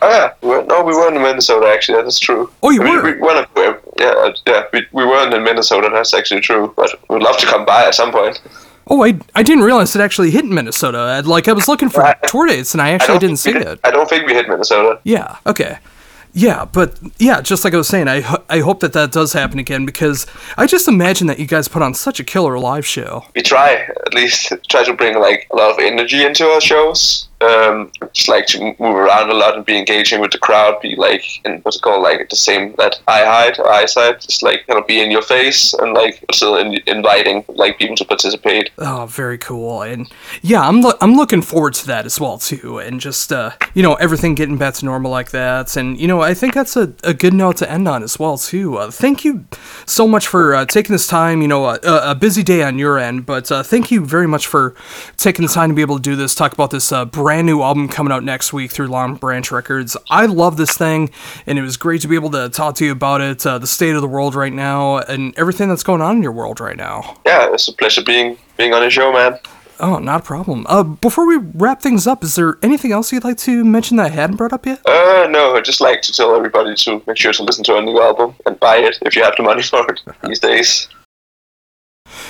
Oh 0.02 0.10
yeah, 0.10 0.34
we 0.42 0.50
were, 0.50 0.64
no, 0.66 0.84
we 0.84 0.94
weren't 0.94 1.16
in 1.16 1.22
Minnesota 1.22 1.68
actually. 1.68 1.98
That 1.98 2.08
is 2.08 2.20
true. 2.20 2.52
Oh, 2.62 2.70
you 2.70 2.82
I 2.82 2.86
mean, 2.86 2.96
were? 2.96 3.04
We, 3.04 3.22
weren't, 3.22 3.50
yeah, 3.98 4.32
yeah, 4.46 4.64
we, 4.72 4.86
we 4.92 5.06
weren't 5.06 5.34
in 5.34 5.44
Minnesota. 5.44 5.90
That's 5.92 6.14
actually 6.14 6.42
true. 6.42 6.74
But 6.76 6.92
we'd 7.10 7.24
love 7.24 7.38
to 7.38 7.48
come 7.48 7.66
by 7.66 7.86
at 7.86 7.96
some 7.96 8.12
point. 8.12 8.42
Oh 8.88 9.04
I, 9.04 9.20
I 9.34 9.44
didn't 9.44 9.64
realize 9.64 9.96
it 9.96 10.02
actually 10.02 10.32
hit 10.32 10.44
in 10.46 10.54
minnesota 10.54 10.98
I, 10.98 11.20
like 11.22 11.48
i 11.48 11.54
was 11.54 11.68
looking 11.68 11.90
for 11.90 12.14
tour 12.28 12.48
dates 12.48 12.74
and 12.74 12.82
i 12.82 12.92
actually 12.92 13.16
don't 13.16 13.22
didn't 13.22 13.38
see 13.38 13.54
we 13.54 13.60
it 13.60 13.80
I 13.84 13.92
don't 13.92 14.10
think 14.10 14.28
we 14.28 14.34
hit 14.34 14.48
Minnesota. 14.48 15.00
Yeah. 15.04 15.38
Okay. 15.46 15.78
Yeah, 16.38 16.66
but 16.66 17.00
yeah, 17.18 17.40
just 17.40 17.64
like 17.64 17.74
I 17.74 17.78
was 17.78 17.88
saying, 17.88 18.10
I 18.10 18.20
ho- 18.20 18.44
I 18.50 18.60
hope 18.60 18.82
that 18.82 18.92
that 18.92 19.14
does 19.14 19.32
happen 19.32 19.58
again 19.58 19.86
because 19.86 20.28
I 20.58 20.68
just 20.68 20.86
imagine 20.90 21.28
that 21.28 21.40
you 21.40 21.46
guys 21.48 21.70
put 21.70 21.82
on 21.82 21.94
such 21.94 22.20
a 22.20 22.26
killer 22.26 22.60
live 22.60 22.86
show. 22.86 23.24
we 23.34 23.42
try 23.42 23.88
at 24.06 24.14
least 24.14 24.52
try 24.70 24.84
to 24.84 24.94
bring 24.94 25.18
like 25.18 25.48
a 25.54 25.56
lot 25.56 25.72
of 25.72 25.80
energy 25.80 26.26
into 26.26 26.46
our 26.46 26.60
shows. 26.60 27.30
Um, 27.42 27.92
just 28.14 28.30
like 28.30 28.46
to 28.48 28.60
move 28.60 28.96
around 28.96 29.30
a 29.30 29.34
lot 29.34 29.56
and 29.56 29.66
be 29.66 29.78
engaging 29.78 30.22
with 30.22 30.32
the 30.32 30.38
crowd. 30.38 30.80
Be 30.82 30.96
like 30.96 31.24
in 31.46 31.60
what's 31.62 31.78
it 31.78 31.82
called, 31.82 32.02
like 32.02 32.30
the 32.30 32.36
same 32.36 32.74
that 32.78 33.00
eye 33.08 33.26
height 33.26 33.60
or 33.60 33.70
eyesight. 33.70 34.22
Just 34.22 34.42
like 34.42 34.66
kind 34.68 34.80
of 34.80 34.88
be 34.88 35.02
in 35.02 35.12
your 35.12 35.22
face 35.22 35.74
and 35.74 35.94
like 35.94 36.24
still 36.34 36.56
in, 36.56 36.80
inviting 36.88 37.44
like 37.50 37.78
people 37.78 37.96
to 37.98 38.06
participate. 38.06 38.70
Oh, 38.78 39.06
very 39.06 39.38
cool. 39.38 39.82
And 39.82 40.10
yeah, 40.42 40.68
I'm 40.68 40.82
lo- 40.82 40.98
I'm 41.02 41.16
looking 41.16 41.42
forward 41.42 41.74
to 41.76 41.88
that 41.88 42.06
as 42.06 42.20
well 42.20 42.38
too. 42.38 42.80
And 42.80 43.02
just 43.02 43.34
uh, 43.34 43.52
you 43.74 43.84
know, 43.84 43.96
everything 43.96 44.36
getting 44.36 44.58
back 44.58 44.76
to 44.76 44.86
normal 44.86 45.12
like 45.12 45.32
that. 45.32 45.76
And 45.76 46.00
you 46.00 46.08
know, 46.08 46.22
I 46.22 46.34
think 46.34 46.54
that's 46.54 46.76
a, 46.78 46.94
a 47.04 47.14
good 47.14 47.34
note 47.34 47.58
to 47.58 47.72
end 47.72 47.88
on 47.88 48.02
as 48.02 48.18
well 48.18 48.38
too. 48.38 48.78
Uh, 48.78 48.92
thank 48.92 49.26
you 49.26 49.46
so 49.86 50.08
much 50.08 50.28
for 50.28 50.56
uh, 50.56 50.66
taking 50.66 50.94
this 50.94 51.08
time. 51.08 51.42
You 51.42 51.48
know, 51.48 51.66
a, 51.66 51.80
a 51.84 52.16
busy 52.16 52.44
day 52.44 52.64
on 52.64 52.80
your 52.80 52.98
end, 52.98 53.26
but 53.26 53.52
uh, 53.52 53.62
thank 53.64 53.92
you 53.92 54.06
very 54.06 54.28
much 54.28 54.48
for 54.48 54.74
taking 55.18 55.46
the 55.46 55.52
time 55.52 55.70
to 55.70 55.76
be 55.76 55.82
able 55.82 55.98
to 55.98 56.02
do 56.02 56.16
this. 56.16 56.34
Talk 56.34 56.54
about 56.54 56.72
this 56.72 56.92
uh, 56.92 57.06
brand 57.26 57.48
new 57.48 57.64
album 57.64 57.90
coming 57.90 58.14
out 58.14 58.24
next 58.24 58.54
week 58.54 58.70
through 58.70 58.86
Long 58.86 59.16
Branch 59.16 59.50
Records. 59.52 59.98
I 60.12 60.28
love 60.28 60.58
this 60.58 60.78
thing, 60.78 61.10
and 61.48 61.58
it 61.58 61.64
was 61.64 61.76
great 61.76 62.02
to 62.02 62.08
be 62.08 62.14
able 62.14 62.30
to 62.30 62.50
talk 62.50 62.76
to 62.76 62.86
you 62.86 62.92
about 62.92 63.20
it, 63.20 63.44
uh, 63.48 63.58
the 63.58 63.66
state 63.66 63.96
of 63.96 64.02
the 64.02 64.08
world 64.08 64.36
right 64.36 64.54
now, 64.54 65.00
and 65.00 65.36
everything 65.36 65.68
that's 65.68 65.82
going 65.82 66.04
on 66.04 66.18
in 66.18 66.22
your 66.22 66.34
world 66.34 66.60
right 66.60 66.78
now. 66.78 67.18
Yeah, 67.26 67.52
it's 67.52 67.68
a 67.68 67.74
pleasure 67.74 68.04
being 68.04 68.38
being 68.58 68.76
on 68.76 68.82
the 68.82 68.92
show, 68.92 69.12
man. 69.12 69.40
Oh, 69.80 69.98
not 69.98 70.20
a 70.20 70.24
problem. 70.24 70.68
Uh, 70.70 70.84
before 70.84 71.26
we 71.26 71.38
wrap 71.56 71.82
things 71.82 72.06
up, 72.06 72.24
is 72.24 72.36
there 72.36 72.60
anything 72.62 72.92
else 72.92 73.12
you'd 73.12 73.24
like 73.24 73.38
to 73.38 73.66
mention 73.66 73.98
that 73.98 74.06
I 74.06 74.10
hadn't 74.10 74.36
brought 74.36 74.54
up 74.54 74.68
yet? 74.68 74.88
Uh, 74.88 75.26
no, 75.28 75.56
I'd 75.56 75.66
just 75.66 75.82
like 75.82 76.04
to 76.04 76.14
tell 76.14 76.36
everybody 76.36 76.76
to 76.76 77.02
make 77.08 77.18
sure 77.18 77.34
to 77.34 77.42
listen 77.42 77.64
to 77.64 77.74
our 77.74 77.82
new 77.82 78.00
album 78.00 78.36
and 78.46 78.60
buy 78.60 78.78
it 78.78 79.00
if 79.02 79.16
you 79.16 79.24
have 79.24 79.34
the 79.36 79.42
money 79.42 79.64
for 79.64 79.84
it 79.90 80.00
these 80.24 80.40
days. 80.40 80.90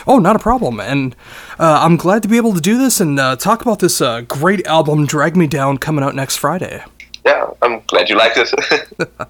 Oh, 0.07 0.19
not 0.19 0.36
a 0.36 0.39
problem. 0.39 0.80
And 0.80 1.15
uh, 1.59 1.80
I'm 1.82 1.97
glad 1.97 2.21
to 2.23 2.30
be 2.30 2.38
able 2.38 2.53
to 2.53 2.61
do 2.61 2.78
this 2.78 2.99
and 2.99 3.19
uh, 3.19 3.36
talk 3.36 3.61
about 3.61 3.80
this 3.80 4.01
uh, 4.01 4.21
great 4.21 4.65
album, 4.67 5.05
Drag 5.05 5.36
Me 5.36 5.47
Down, 5.47 5.78
coming 5.78 6.03
out 6.03 6.15
next 6.15 6.38
Friday. 6.38 6.84
Yeah, 7.26 7.49
I'm 7.61 7.82
glad 7.88 8.09
you 8.09 8.15
liked 8.15 8.38
it. 8.38 9.09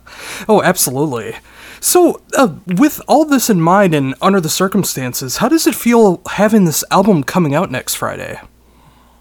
Oh, 0.47 0.61
absolutely. 0.61 1.35
So, 1.79 2.21
uh, 2.37 2.55
with 2.67 3.01
all 3.07 3.25
this 3.25 3.49
in 3.49 3.61
mind 3.61 3.93
and 3.95 4.15
under 4.21 4.39
the 4.41 4.49
circumstances, 4.49 5.37
how 5.37 5.49
does 5.49 5.65
it 5.65 5.75
feel 5.75 6.21
having 6.31 6.65
this 6.65 6.83
album 6.91 7.23
coming 7.23 7.55
out 7.55 7.71
next 7.71 7.95
Friday? 7.95 8.39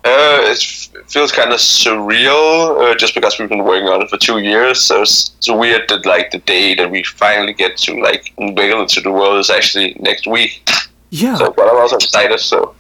Uh, 0.05 0.41
it 0.43 0.61
f- 0.63 1.11
feels 1.11 1.33
kind 1.33 1.53
of 1.53 1.59
surreal, 1.59 2.91
uh, 2.91 2.95
just 2.97 3.15
because 3.15 3.39
we've 3.39 3.49
been 3.49 3.65
working 3.65 3.89
on 3.89 4.03
it 4.03 4.11
for 4.11 4.19
two 4.19 4.39
years. 4.39 4.81
So 4.83 5.03
it's, 5.03 5.35
it's 5.39 5.51
weird 5.51 5.89
that 5.89 6.05
like 6.05 6.31
the 6.31 6.39
day 6.39 6.75
that 6.75 6.91
we 6.91 7.03
finally 7.05 7.55
get 7.55 7.77
to 7.79 7.95
like 8.01 8.33
unveil 8.39 8.83
it 8.83 8.89
to 8.91 9.01
the 9.01 9.11
world 9.13 9.39
is 9.39 9.51
actually 9.51 9.97
next 10.01 10.27
week. 10.27 10.69
Yeah. 11.15 11.37
So, 11.37 11.53
but 11.53 11.69
I'm 11.69 11.77
also 11.77 11.95
excited. 11.95 12.41
So 12.41 12.75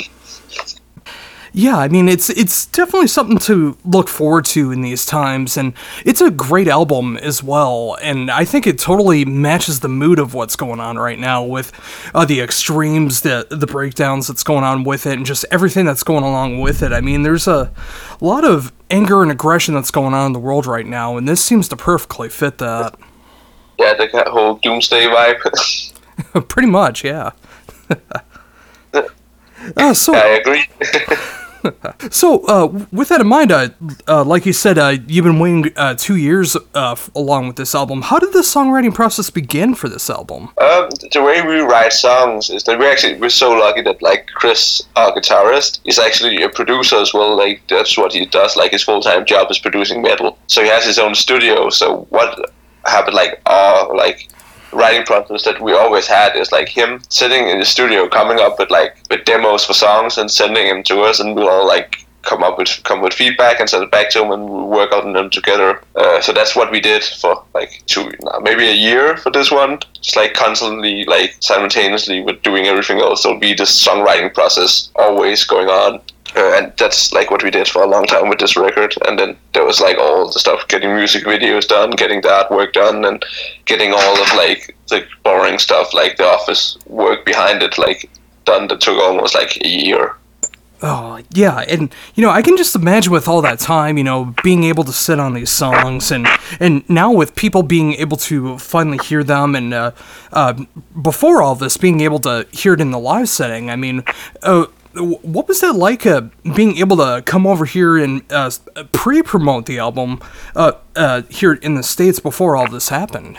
Yeah, 1.52 1.78
I 1.78 1.86
mean 1.86 2.08
it's 2.08 2.30
it's 2.30 2.66
definitely 2.66 3.06
something 3.06 3.38
to 3.38 3.78
look 3.84 4.08
forward 4.08 4.44
to 4.46 4.72
in 4.72 4.80
these 4.80 5.06
times 5.06 5.56
and 5.56 5.72
it's 6.04 6.20
a 6.20 6.32
great 6.32 6.66
album 6.66 7.16
as 7.18 7.44
well 7.44 7.96
and 8.02 8.32
I 8.32 8.44
think 8.44 8.66
it 8.66 8.76
totally 8.76 9.24
matches 9.24 9.80
the 9.80 9.88
mood 9.88 10.18
of 10.18 10.34
what's 10.34 10.56
going 10.56 10.80
on 10.80 10.98
right 10.98 11.16
now 11.16 11.44
with 11.44 11.70
uh, 12.12 12.24
the 12.24 12.40
extremes, 12.40 13.20
the 13.20 13.46
the 13.50 13.68
breakdowns 13.68 14.26
that's 14.26 14.42
going 14.42 14.64
on 14.64 14.82
with 14.82 15.06
it 15.06 15.12
and 15.12 15.24
just 15.24 15.44
everything 15.52 15.84
that's 15.84 16.02
going 16.02 16.24
along 16.24 16.60
with 16.60 16.82
it. 16.82 16.92
I 16.92 17.00
mean, 17.00 17.22
there's 17.22 17.46
a 17.46 17.72
lot 18.20 18.44
of 18.44 18.72
anger 18.90 19.22
and 19.22 19.30
aggression 19.30 19.74
that's 19.74 19.92
going 19.92 20.12
on 20.12 20.26
in 20.26 20.32
the 20.32 20.40
world 20.40 20.66
right 20.66 20.86
now 20.86 21.16
and 21.16 21.28
this 21.28 21.44
seems 21.44 21.68
to 21.68 21.76
perfectly 21.76 22.28
fit 22.28 22.58
that. 22.58 22.98
yeah, 23.78 23.94
the 23.94 24.24
whole 24.26 24.56
doomsday 24.56 25.06
vibe. 25.06 25.38
Pretty 26.48 26.68
much, 26.68 27.04
yeah. 27.04 27.30
Uh, 29.76 29.94
so 29.94 30.14
I 30.14 30.40
agree. 30.40 30.64
So, 32.10 32.44
uh, 32.46 32.66
with 32.92 33.08
that 33.08 33.20
in 33.20 33.26
mind, 33.26 33.50
uh, 33.50 33.68
uh, 34.06 34.24
like 34.24 34.44
you 34.46 34.52
said, 34.52 34.78
uh, 34.78 34.96
you've 35.06 35.24
been 35.24 35.38
waiting 35.38 35.72
uh, 35.76 35.94
two 35.94 36.16
years 36.16 36.56
uh, 36.56 36.92
f- 36.92 37.10
along 37.14 37.46
with 37.46 37.56
this 37.56 37.74
album. 37.74 38.02
How 38.02 38.18
did 38.18 38.32
the 38.32 38.40
songwriting 38.40 38.92
process 38.92 39.30
begin 39.30 39.74
for 39.74 39.88
this 39.88 40.10
album? 40.10 40.50
Um, 40.60 40.90
the 41.12 41.22
way 41.22 41.40
we 41.42 41.60
write 41.60 41.92
songs 41.92 42.50
is 42.50 42.64
that 42.64 42.78
we 42.78 42.86
actually 42.86 43.18
we're 43.18 43.30
so 43.30 43.52
lucky 43.52 43.82
that 43.82 44.02
like 44.02 44.26
Chris, 44.34 44.82
our 44.96 45.12
guitarist, 45.12 45.80
is 45.86 45.98
actually 45.98 46.42
a 46.42 46.48
producer 46.48 46.96
as 46.96 47.14
well. 47.14 47.36
Like 47.36 47.62
that's 47.68 47.96
what 47.96 48.12
he 48.12 48.26
does. 48.26 48.56
Like 48.56 48.72
his 48.72 48.82
full 48.82 49.00
time 49.00 49.24
job 49.24 49.50
is 49.50 49.58
producing 49.58 50.02
metal. 50.02 50.38
So 50.48 50.62
he 50.62 50.68
has 50.68 50.84
his 50.84 50.98
own 50.98 51.14
studio. 51.14 51.70
So 51.70 52.06
what 52.10 52.52
happened? 52.84 53.14
Like 53.16 53.40
our 53.46 53.96
like 53.96 54.28
writing 54.74 55.04
process 55.04 55.44
that 55.44 55.60
we 55.60 55.72
always 55.72 56.06
had 56.06 56.36
is 56.36 56.52
like 56.52 56.68
him 56.68 57.00
sitting 57.08 57.48
in 57.48 57.58
the 57.58 57.64
studio, 57.64 58.08
coming 58.08 58.40
up 58.40 58.58
with 58.58 58.70
like 58.70 58.96
with 59.10 59.24
demos 59.24 59.64
for 59.64 59.74
songs 59.74 60.18
and 60.18 60.30
sending 60.30 60.68
them 60.68 60.82
to 60.84 61.00
us, 61.02 61.20
and 61.20 61.34
we'll 61.34 61.48
all 61.48 61.66
like 61.66 62.04
come 62.22 62.42
up 62.42 62.58
with 62.58 62.80
come 62.84 63.00
with 63.02 63.12
feedback 63.12 63.60
and 63.60 63.68
send 63.68 63.84
it 63.84 63.90
back 63.90 64.10
to 64.10 64.22
him, 64.22 64.30
and 64.32 64.48
we 64.48 64.62
work 64.62 64.92
on 64.92 65.12
them 65.12 65.30
together. 65.30 65.80
Uh, 65.94 66.20
so 66.20 66.32
that's 66.32 66.56
what 66.56 66.70
we 66.70 66.80
did 66.80 67.04
for 67.04 67.44
like 67.54 67.82
two, 67.86 68.10
maybe 68.42 68.66
a 68.66 68.72
year 68.72 69.16
for 69.18 69.30
this 69.30 69.50
one. 69.50 69.78
Just 70.00 70.16
like 70.16 70.34
constantly, 70.34 71.04
like 71.04 71.36
simultaneously 71.40 72.22
with 72.22 72.42
doing 72.42 72.66
everything 72.66 73.00
else. 73.00 73.22
There'll 73.22 73.38
be 73.38 73.54
this 73.54 73.86
songwriting 73.86 74.32
process 74.32 74.90
always 74.96 75.44
going 75.44 75.68
on. 75.68 76.00
Uh, 76.36 76.52
and 76.56 76.72
that's 76.76 77.12
like 77.12 77.30
what 77.30 77.42
we 77.42 77.50
did 77.50 77.68
for 77.68 77.82
a 77.82 77.86
long 77.86 78.06
time 78.06 78.28
with 78.28 78.38
this 78.38 78.56
record. 78.56 78.94
And 79.06 79.18
then 79.18 79.36
there 79.52 79.64
was 79.64 79.80
like 79.80 79.98
all 79.98 80.30
the 80.30 80.38
stuff, 80.38 80.66
getting 80.68 80.94
music 80.94 81.24
videos 81.24 81.66
done, 81.66 81.90
getting 81.92 82.20
the 82.20 82.28
artwork 82.28 82.72
done, 82.72 83.04
and 83.04 83.24
getting 83.66 83.92
all 83.92 84.22
of 84.22 84.28
like 84.34 84.76
the 84.88 85.06
boring 85.22 85.58
stuff, 85.58 85.94
like 85.94 86.16
the 86.16 86.24
office 86.24 86.76
work 86.86 87.24
behind 87.24 87.62
it, 87.62 87.78
like 87.78 88.10
done. 88.44 88.68
That 88.68 88.80
took 88.80 88.98
almost 88.98 89.34
like 89.34 89.58
a 89.64 89.68
year. 89.68 90.16
Oh, 90.86 91.22
yeah, 91.32 91.60
and 91.60 91.94
you 92.14 92.22
know, 92.22 92.28
I 92.28 92.42
can 92.42 92.58
just 92.58 92.76
imagine 92.76 93.10
with 93.10 93.26
all 93.26 93.40
that 93.40 93.58
time, 93.58 93.96
you 93.96 94.04
know, 94.04 94.34
being 94.42 94.64
able 94.64 94.84
to 94.84 94.92
sit 94.92 95.18
on 95.18 95.32
these 95.32 95.48
songs, 95.48 96.10
and 96.10 96.26
and 96.60 96.88
now 96.90 97.10
with 97.10 97.34
people 97.36 97.62
being 97.62 97.94
able 97.94 98.18
to 98.18 98.58
finally 98.58 98.98
hear 98.98 99.24
them, 99.24 99.54
and 99.54 99.72
uh, 99.72 99.92
uh, 100.32 100.52
before 101.00 101.40
all 101.40 101.54
this, 101.54 101.78
being 101.78 102.00
able 102.00 102.18
to 102.18 102.46
hear 102.52 102.74
it 102.74 102.82
in 102.82 102.90
the 102.90 102.98
live 102.98 103.30
setting. 103.30 103.70
I 103.70 103.76
mean, 103.76 104.04
uh, 104.42 104.66
what 104.96 105.48
was 105.48 105.60
that 105.60 105.74
like? 105.74 106.06
Uh, 106.06 106.22
being 106.54 106.76
able 106.78 106.96
to 106.98 107.22
come 107.26 107.46
over 107.46 107.64
here 107.64 107.96
and 107.96 108.22
uh, 108.30 108.50
pre-promote 108.92 109.66
the 109.66 109.78
album 109.78 110.20
uh, 110.54 110.72
uh, 110.96 111.22
here 111.28 111.54
in 111.54 111.74
the 111.74 111.82
states 111.82 112.20
before 112.20 112.56
all 112.56 112.68
this 112.68 112.88
happened. 112.88 113.38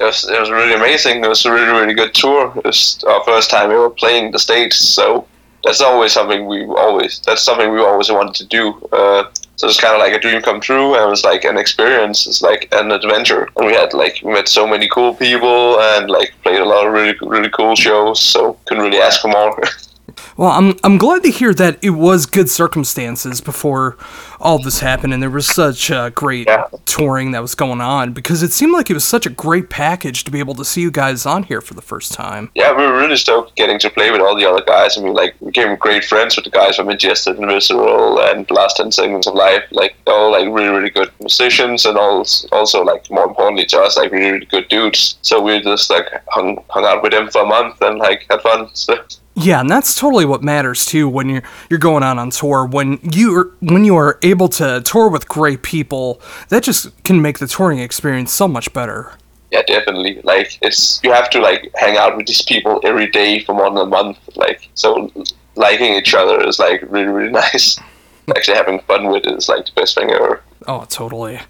It 0.00 0.04
was, 0.04 0.28
it 0.28 0.38
was 0.38 0.50
really 0.50 0.74
amazing. 0.74 1.24
It 1.24 1.28
was 1.28 1.44
a 1.44 1.52
really, 1.52 1.66
really 1.66 1.94
good 1.94 2.14
tour. 2.14 2.52
It 2.56 2.64
was 2.64 3.02
our 3.08 3.24
first 3.24 3.50
time 3.50 3.70
ever 3.70 3.90
playing 3.90 4.30
the 4.30 4.38
States, 4.38 4.76
so 4.76 5.26
that's 5.64 5.80
always 5.80 6.12
something 6.12 6.46
we 6.46 6.64
always, 6.64 7.20
that's 7.26 7.42
something 7.42 7.72
we 7.72 7.80
always 7.80 8.10
wanted 8.10 8.34
to 8.36 8.46
do. 8.46 8.88
Uh, 8.92 9.24
so 9.56 9.66
it's 9.66 9.80
kind 9.80 9.94
of 9.94 9.98
like 9.98 10.12
a 10.12 10.20
dream 10.20 10.40
come 10.40 10.60
true, 10.60 10.94
and 10.94 11.02
it 11.02 11.08
was 11.08 11.24
like 11.24 11.44
an 11.44 11.58
experience. 11.58 12.28
It's 12.28 12.42
like 12.42 12.68
an 12.70 12.92
adventure, 12.92 13.48
and 13.56 13.66
we 13.66 13.72
had 13.72 13.92
like 13.92 14.20
we 14.22 14.32
met 14.32 14.46
so 14.46 14.68
many 14.68 14.88
cool 14.88 15.14
people, 15.14 15.80
and 15.80 16.08
like 16.08 16.32
played 16.44 16.60
a 16.60 16.64
lot 16.64 16.86
of 16.86 16.92
really, 16.92 17.18
really 17.22 17.50
cool 17.50 17.74
shows. 17.74 18.22
So 18.22 18.56
couldn't 18.66 18.84
really 18.84 19.00
ask 19.00 19.20
for 19.20 19.28
more. 19.28 19.60
Well, 20.36 20.50
I'm 20.50 20.76
I'm 20.84 20.98
glad 20.98 21.22
to 21.24 21.30
hear 21.30 21.52
that 21.54 21.78
it 21.82 21.90
was 21.90 22.26
good 22.26 22.48
circumstances 22.48 23.40
before 23.40 23.96
all 24.40 24.58
this 24.62 24.80
happened, 24.80 25.12
and 25.12 25.22
there 25.22 25.30
was 25.30 25.46
such 25.46 25.90
uh, 25.90 26.10
great 26.10 26.48
touring 26.86 27.32
that 27.32 27.42
was 27.42 27.54
going 27.54 27.80
on 27.80 28.12
because 28.12 28.42
it 28.42 28.52
seemed 28.52 28.72
like 28.72 28.88
it 28.90 28.94
was 28.94 29.04
such 29.04 29.26
a 29.26 29.30
great 29.30 29.68
package 29.68 30.24
to 30.24 30.30
be 30.30 30.38
able 30.38 30.54
to 30.54 30.64
see 30.64 30.80
you 30.80 30.90
guys 30.90 31.26
on 31.26 31.42
here 31.44 31.60
for 31.60 31.74
the 31.74 31.82
first 31.82 32.12
time. 32.12 32.50
yeah, 32.54 32.70
we 32.76 32.84
were 32.84 32.96
really 32.96 33.16
stoked 33.16 33.54
getting 33.56 33.78
to 33.80 33.90
play 33.90 34.10
with 34.10 34.20
all 34.20 34.36
the 34.36 34.48
other 34.48 34.64
guys. 34.64 34.96
I 34.96 35.02
mean, 35.02 35.14
like, 35.14 35.34
we 35.40 35.46
became 35.46 35.76
great 35.76 36.04
friends 36.04 36.36
with 36.36 36.44
the 36.44 36.50
guys 36.50 36.76
from 36.76 36.88
Ingested 36.90 37.38
and 37.38 37.46
Visceral 37.50 38.20
and 38.20 38.48
Last 38.50 38.76
10 38.76 38.92
Seconds 38.92 39.26
of 39.26 39.34
Life. 39.34 39.64
Like, 39.70 39.96
all, 40.06 40.32
like, 40.32 40.46
really, 40.46 40.68
really 40.68 40.90
good 40.90 41.10
musicians 41.20 41.84
and 41.86 41.98
all, 41.98 42.24
also, 42.52 42.82
like, 42.84 43.10
more 43.10 43.24
importantly 43.26 43.66
to 43.66 43.80
us, 43.80 43.96
like, 43.96 44.12
really, 44.12 44.30
really 44.32 44.46
good 44.46 44.68
dudes. 44.68 45.18
So 45.22 45.40
we 45.40 45.60
just, 45.60 45.90
like, 45.90 46.06
hung, 46.28 46.62
hung 46.68 46.84
out 46.84 47.02
with 47.02 47.12
them 47.12 47.28
for 47.30 47.42
a 47.42 47.46
month 47.46 47.80
and, 47.82 47.98
like, 47.98 48.26
had 48.30 48.42
fun. 48.42 48.68
So, 48.78 48.96
Yeah, 49.40 49.60
and 49.60 49.70
that's 49.70 49.94
totally 49.94 50.24
what 50.24 50.42
matters 50.42 50.84
too 50.84 51.08
when 51.08 51.28
you're 51.28 51.42
you're 51.70 51.78
going 51.78 52.02
out 52.02 52.18
on 52.18 52.30
tour. 52.30 52.66
When 52.66 52.98
you 53.02 53.54
when 53.60 53.84
you 53.84 53.96
are 53.96 54.18
able 54.22 54.48
to 54.50 54.80
tour 54.84 55.08
with 55.08 55.28
great 55.28 55.62
people, 55.62 56.20
that 56.48 56.62
just 56.62 57.02
can 57.04 57.22
make 57.22 57.38
the 57.38 57.46
touring 57.46 57.78
experience 57.78 58.32
so 58.32 58.48
much 58.48 58.72
better. 58.72 59.12
yeah, 59.50 59.62
definitely. 59.66 60.20
Like, 60.24 60.58
it's, 60.60 61.00
you 61.02 61.10
have 61.12 61.30
to, 61.30 61.40
like, 61.40 61.70
hang 61.76 61.96
out 61.96 62.16
with 62.18 62.26
these 62.26 62.42
people 62.42 62.80
every 62.84 63.10
day 63.10 63.42
for 63.44 63.54
more 63.54 63.70
than 63.70 63.78
a 63.78 63.86
month. 63.86 64.18
Like, 64.36 64.68
so 64.74 65.10
liking 65.54 65.94
each 65.94 66.12
other 66.14 66.46
is, 66.46 66.58
like, 66.58 66.82
really, 66.82 67.06
really 67.06 67.32
nice. 67.44 67.78
Actually 68.36 68.56
having 68.58 68.80
fun 68.80 69.08
with 69.08 69.24
it 69.24 69.34
is, 69.38 69.48
like, 69.48 69.64
the 69.64 69.72
best 69.74 69.94
thing 69.94 70.10
ever. 70.10 70.42
Oh, 70.66 70.84
totally. 70.90 71.40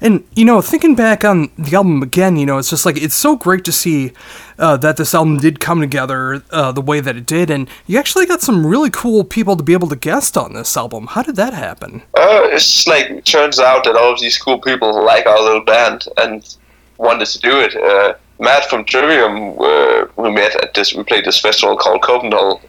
And 0.00 0.24
you 0.34 0.44
know, 0.44 0.60
thinking 0.60 0.94
back 0.94 1.24
on 1.24 1.50
the 1.56 1.76
album 1.76 2.02
again, 2.02 2.36
you 2.36 2.46
know, 2.46 2.58
it's 2.58 2.70
just 2.70 2.86
like 2.86 2.96
it's 2.96 3.14
so 3.14 3.36
great 3.36 3.64
to 3.64 3.72
see 3.72 4.12
uh, 4.58 4.76
that 4.78 4.96
this 4.96 5.14
album 5.14 5.38
did 5.38 5.60
come 5.60 5.80
together 5.80 6.42
uh, 6.50 6.72
the 6.72 6.80
way 6.80 7.00
that 7.00 7.16
it 7.16 7.26
did, 7.26 7.50
and 7.50 7.68
you 7.86 7.98
actually 7.98 8.26
got 8.26 8.42
some 8.42 8.66
really 8.66 8.90
cool 8.90 9.24
people 9.24 9.56
to 9.56 9.62
be 9.62 9.72
able 9.72 9.88
to 9.88 9.96
guest 9.96 10.36
on 10.36 10.54
this 10.54 10.76
album. 10.76 11.06
How 11.08 11.22
did 11.22 11.36
that 11.36 11.54
happen? 11.54 12.02
Uh, 12.14 12.42
it's 12.44 12.72
just 12.72 12.88
like 12.88 13.10
it 13.10 13.24
turns 13.24 13.58
out 13.58 13.84
that 13.84 13.96
all 13.96 14.12
of 14.12 14.20
these 14.20 14.38
cool 14.38 14.58
people 14.58 15.04
like 15.04 15.26
our 15.26 15.42
little 15.42 15.64
band 15.64 16.06
and 16.18 16.56
wanted 16.98 17.26
to 17.26 17.40
do 17.40 17.60
it. 17.60 17.74
Uh, 17.76 18.14
Matt 18.38 18.66
from 18.66 18.84
Trivium, 18.84 19.58
uh, 19.58 20.06
we 20.16 20.30
met 20.30 20.54
at 20.62 20.74
this. 20.74 20.94
We 20.94 21.02
played 21.04 21.24
this 21.24 21.40
festival 21.40 21.76
called 21.76 22.02
Copenhell, 22.02 22.60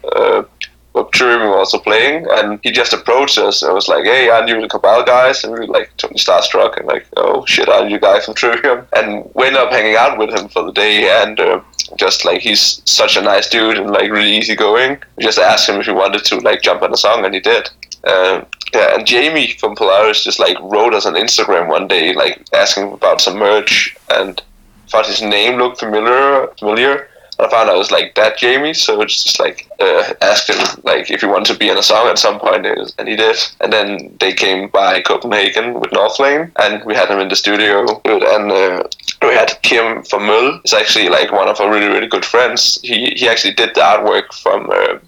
uh, 0.98 1.38
where 1.38 1.50
was 1.50 1.58
also 1.58 1.78
playing, 1.78 2.26
and 2.30 2.60
he 2.62 2.70
just 2.70 2.92
approached 2.92 3.38
us 3.38 3.62
and 3.62 3.74
was 3.74 3.88
like, 3.88 4.04
"Hey, 4.04 4.28
aren't 4.28 4.48
you 4.48 4.60
the 4.60 4.68
Cabal 4.68 5.04
guys?" 5.04 5.44
And 5.44 5.52
we 5.52 5.60
were 5.60 5.66
like 5.66 5.90
totally 5.96 6.20
starstruck 6.20 6.76
and 6.76 6.86
like, 6.86 7.06
"Oh 7.16 7.44
shit, 7.46 7.68
aren't 7.68 7.90
you 7.90 7.98
guys 7.98 8.24
from 8.24 8.34
Trivium?" 8.34 8.86
And 8.96 9.30
we 9.34 9.46
ended 9.46 9.62
up 9.62 9.70
hanging 9.70 9.96
out 9.96 10.18
with 10.18 10.30
him 10.30 10.48
for 10.48 10.64
the 10.64 10.72
day, 10.72 11.08
and 11.22 11.38
uh, 11.40 11.60
just 11.96 12.24
like 12.24 12.40
he's 12.40 12.82
such 12.84 13.16
a 13.16 13.22
nice 13.22 13.48
dude 13.48 13.78
and 13.78 13.90
like 13.90 14.10
really 14.10 14.36
easygoing. 14.36 14.98
We 15.16 15.24
just 15.24 15.38
asked 15.38 15.68
him 15.68 15.80
if 15.80 15.86
he 15.86 15.92
wanted 15.92 16.24
to 16.24 16.38
like 16.38 16.62
jump 16.62 16.82
on 16.82 16.92
a 16.92 16.96
song, 16.96 17.24
and 17.24 17.34
he 17.34 17.40
did. 17.40 17.68
Um, 18.04 18.46
yeah, 18.74 18.94
and 18.94 19.06
Jamie 19.06 19.52
from 19.58 19.74
Polaris 19.74 20.24
just 20.24 20.38
like 20.38 20.58
wrote 20.60 20.94
us 20.94 21.06
on 21.06 21.14
Instagram 21.14 21.68
one 21.68 21.88
day, 21.88 22.14
like 22.14 22.46
asking 22.52 22.92
about 22.92 23.20
some 23.20 23.38
merch, 23.38 23.96
and 24.10 24.40
thought 24.88 25.06
his 25.06 25.22
name 25.22 25.58
looked 25.58 25.80
familiar. 25.80 26.48
Familiar. 26.58 27.08
I 27.40 27.48
found 27.48 27.68
it 27.68 27.76
was 27.76 27.90
like 27.90 28.14
that 28.16 28.36
Jamie, 28.36 28.74
so 28.74 29.00
it's 29.00 29.22
just 29.22 29.38
like 29.38 29.68
uh, 29.78 30.14
asked 30.22 30.50
him 30.50 30.58
like 30.82 31.10
if 31.10 31.20
he 31.20 31.26
wanted 31.26 31.52
to 31.52 31.58
be 31.58 31.68
in 31.68 31.78
a 31.78 31.82
song 31.82 32.08
at 32.08 32.18
some 32.18 32.40
point, 32.40 32.66
and 32.66 33.08
he 33.08 33.16
did. 33.16 33.36
And 33.60 33.72
then 33.72 34.16
they 34.18 34.32
came 34.32 34.68
by 34.68 35.00
Copenhagen 35.02 35.78
with 35.80 35.90
Northlane, 35.90 36.50
and 36.58 36.84
we 36.84 36.94
had 36.94 37.08
him 37.08 37.20
in 37.20 37.28
the 37.28 37.36
studio. 37.36 38.00
And 38.04 38.50
uh, 38.50 38.82
we 39.22 39.28
had 39.28 39.60
Kim 39.62 40.02
from 40.02 40.22
Møl. 40.22 40.60
He's 40.62 40.74
actually 40.74 41.08
like 41.08 41.30
one 41.30 41.48
of 41.48 41.60
our 41.60 41.70
really 41.70 41.88
really 41.88 42.08
good 42.08 42.24
friends. 42.24 42.78
He 42.82 43.12
he 43.16 43.28
actually 43.28 43.54
did 43.54 43.74
the 43.74 43.82
artwork 43.82 44.32
from. 44.42 44.70
Uh, 44.70 44.98